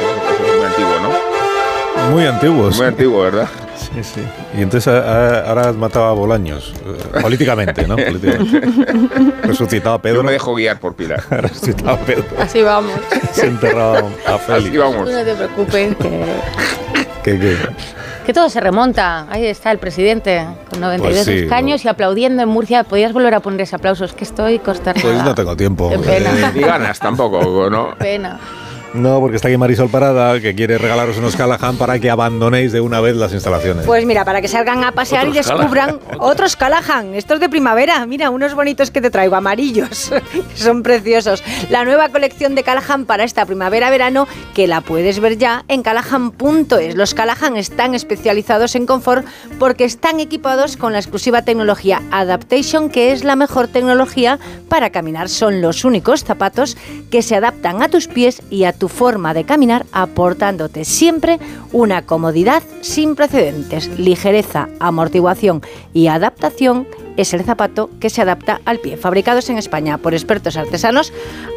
muy 0.76 0.84
antiguo. 0.94 2.10
Muy 2.10 2.26
antiguos. 2.26 2.76
Muy 2.76 2.86
antiguo, 2.86 3.22
¿verdad? 3.22 3.48
Sí, 3.94 4.02
sí. 4.02 4.20
Y 4.58 4.62
entonces 4.62 4.88
a- 4.92 4.98
a- 5.02 5.48
ahora 5.48 5.68
has 5.68 5.76
matado 5.76 6.06
a 6.06 6.12
Bolaños, 6.12 6.72
eh, 6.84 7.20
políticamente, 7.20 7.86
¿no? 7.86 7.94
Políticamente. 7.96 8.60
Resucitado 9.42 9.96
a 9.96 10.02
Pedro. 10.02 10.16
Yo 10.16 10.22
me 10.24 10.32
dejo 10.32 10.54
guiar 10.54 10.80
por 10.80 10.94
Pilar. 10.96 11.22
Resucitado 11.30 11.90
a 11.90 11.98
Pedro. 11.98 12.24
Así 12.40 12.62
vamos. 12.62 12.92
Se 13.32 13.42
ha 13.42 13.46
enterrado 13.46 14.08
a 14.26 14.38
Félix. 14.38 14.68
Así 14.68 14.78
vamos. 14.78 15.08
No 15.10 15.22
te 15.24 15.34
preocupes, 15.34 15.96
que, 15.96 16.24
¿Qué, 17.22 17.38
qué? 17.38 17.56
que 18.26 18.32
todo 18.32 18.48
se 18.48 18.58
remonta. 18.60 19.26
Ahí 19.30 19.46
está 19.46 19.70
el 19.70 19.78
presidente, 19.78 20.44
con 20.70 20.80
92 20.80 21.24
Pues 21.24 21.26
sí, 21.26 21.44
escaños 21.44 21.84
y 21.84 21.88
aplaudiendo 21.88 22.42
en 22.42 22.48
Murcia. 22.48 22.82
Podías 22.84 23.12
volver 23.12 23.34
a 23.34 23.40
poner 23.40 23.60
ese 23.60 23.76
aplauso, 23.76 24.04
es 24.06 24.12
que 24.12 24.24
estoy 24.24 24.58
consternada. 24.60 25.08
Pues 25.08 25.22
no 25.24 25.34
tengo 25.36 25.56
tiempo. 25.56 25.90
Qué 25.90 25.98
pena. 25.98 26.30
Eh, 26.30 26.50
Ni 26.54 26.60
ganas 26.62 26.98
tampoco, 26.98 27.68
¿no? 27.70 27.94
Pena. 27.96 28.40
No, 28.94 29.18
porque 29.18 29.34
está 29.34 29.48
aquí 29.48 29.56
Marisol 29.56 29.90
Parada, 29.90 30.40
que 30.40 30.54
quiere 30.54 30.78
regalaros 30.78 31.18
unos 31.18 31.34
Callahan 31.34 31.76
para 31.76 31.98
que 31.98 32.10
abandonéis 32.10 32.70
de 32.70 32.80
una 32.80 33.00
vez 33.00 33.16
las 33.16 33.32
instalaciones. 33.32 33.86
Pues 33.86 34.06
mira, 34.06 34.24
para 34.24 34.40
que 34.40 34.46
salgan 34.46 34.84
a 34.84 34.92
pasear 34.92 35.26
y 35.26 35.32
descubran 35.32 35.98
otros 36.20 36.54
Callahan, 36.54 37.12
estos 37.16 37.40
de 37.40 37.48
primavera. 37.48 38.06
Mira, 38.06 38.30
unos 38.30 38.54
bonitos 38.54 38.92
que 38.92 39.00
te 39.00 39.10
traigo, 39.10 39.34
amarillos. 39.34 40.12
Son 40.54 40.84
preciosos. 40.84 41.42
La 41.70 41.84
nueva 41.84 42.10
colección 42.10 42.54
de 42.54 42.62
Callahan 42.62 43.04
para 43.04 43.24
esta 43.24 43.44
primavera-verano, 43.46 44.28
que 44.54 44.68
la 44.68 44.80
puedes 44.80 45.18
ver 45.18 45.38
ya 45.38 45.64
en 45.66 45.82
callahan.es. 45.82 46.94
Los 46.94 47.14
Callahan 47.14 47.56
están 47.56 47.96
especializados 47.96 48.76
en 48.76 48.86
confort 48.86 49.26
porque 49.58 49.84
están 49.84 50.20
equipados 50.20 50.76
con 50.76 50.92
la 50.92 51.00
exclusiva 51.00 51.42
tecnología 51.42 52.00
Adaptation, 52.12 52.90
que 52.90 53.10
es 53.10 53.24
la 53.24 53.34
mejor 53.34 53.66
tecnología 53.66 54.38
para 54.68 54.90
caminar. 54.90 55.28
Son 55.28 55.60
los 55.60 55.84
únicos 55.84 56.22
zapatos 56.22 56.76
que 57.10 57.22
se 57.22 57.34
adaptan 57.34 57.82
a 57.82 57.88
tus 57.88 58.06
pies 58.06 58.40
y 58.50 58.64
a 58.64 58.72
tu 58.72 58.83
forma 58.88 59.34
de 59.34 59.44
caminar, 59.44 59.86
aportándote 59.92 60.84
siempre 60.84 61.38
una 61.72 62.02
comodidad 62.02 62.62
sin 62.80 63.16
precedentes. 63.16 63.88
Ligereza, 63.98 64.68
amortiguación 64.80 65.62
y 65.92 66.08
adaptación 66.08 66.86
es 67.16 67.32
el 67.34 67.44
zapato 67.44 67.90
que 68.00 68.10
se 68.10 68.22
adapta 68.22 68.60
al 68.64 68.80
pie. 68.80 68.96
Fabricados 68.96 69.48
en 69.50 69.58
España 69.58 69.98
por 69.98 70.14
expertos 70.14 70.56
artesanos, 70.56 71.12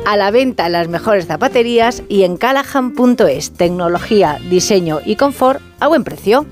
a 0.05 0.17
la 0.17 0.31
venta 0.31 0.67
en 0.67 0.73
las 0.73 0.87
mejores 0.87 1.27
zapaterías 1.27 2.03
y 2.09 2.23
en 2.23 2.37
callahan.es. 2.37 3.51
Tecnología, 3.51 4.39
diseño 4.49 4.99
y 5.05 5.15
confort 5.15 5.61
a 5.79 5.87
buen 5.87 6.03
precio. 6.03 6.45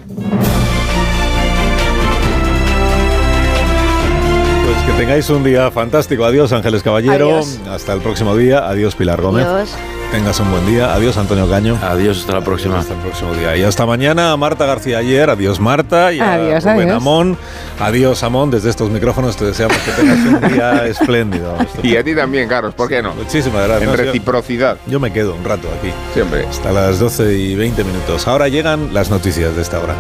Tengáis 4.98 5.30
un 5.30 5.44
día 5.44 5.70
fantástico. 5.72 6.26
Adiós, 6.26 6.52
Ángeles 6.52 6.82
Caballero. 6.84 7.38
Adiós. 7.38 7.60
Hasta 7.70 7.94
el 7.94 8.02
próximo 8.02 8.36
día. 8.36 8.68
Adiós, 8.68 8.96
Pilar 8.96 9.22
Gómez. 9.22 9.46
Adiós. 9.46 9.76
Tengas 10.12 10.40
un 10.40 10.50
buen 10.52 10.66
día. 10.66 10.94
Adiós, 10.94 11.18
Antonio 11.18 11.50
Caño. 11.50 11.78
Adiós, 11.82 12.20
hasta 12.20 12.34
la 12.34 12.42
próxima. 12.42 12.80
Hasta 12.80 12.94
el 12.94 13.00
próximo 13.02 13.34
día. 13.34 13.58
Y 13.58 13.64
hasta 13.64 13.86
mañana, 13.86 14.36
Marta 14.38 14.66
García 14.66 15.00
ayer. 15.00 15.30
Adiós, 15.30 15.60
Marta. 15.60 16.14
Y 16.14 16.20
a 16.20 16.34
Adiós, 16.34 16.64
Rubén 16.64 16.80
adiós. 16.82 16.96
Amón. 16.98 17.38
Adiós, 17.80 18.24
Amón. 18.24 18.52
Desde 18.52 18.70
estos 18.70 18.90
micrófonos 18.90 19.36
te 19.36 19.46
deseamos 19.46 19.76
que 19.78 19.92
tengas 19.92 20.20
un 20.20 20.54
día 20.54 20.86
espléndido. 20.88 21.56
Y 21.84 21.98
a 21.98 22.04
ti 22.04 22.16
también, 22.16 22.48
Carlos, 22.48 22.74
¿por 22.76 22.88
qué 22.88 23.02
no? 23.02 23.14
Muchísimas 23.16 23.68
gracias. 23.68 23.82
En 23.82 23.90
No, 23.90 23.96
reciprocidad. 23.96 24.78
Yo 24.88 25.00
me 25.00 25.12
quedo 25.12 25.36
un 25.36 25.44
rato 25.44 25.68
aquí. 25.80 25.92
Siempre. 26.14 26.46
Hasta 26.48 26.72
las 26.72 27.00
12 27.00 27.34
y 27.34 27.56
20 27.56 27.84
minutos. 27.84 28.28
Ahora 28.28 28.48
llegan 28.48 28.94
las 28.94 29.10
noticias 29.10 29.56
de 29.56 29.62
esta 29.62 29.80
hora. 29.80 29.96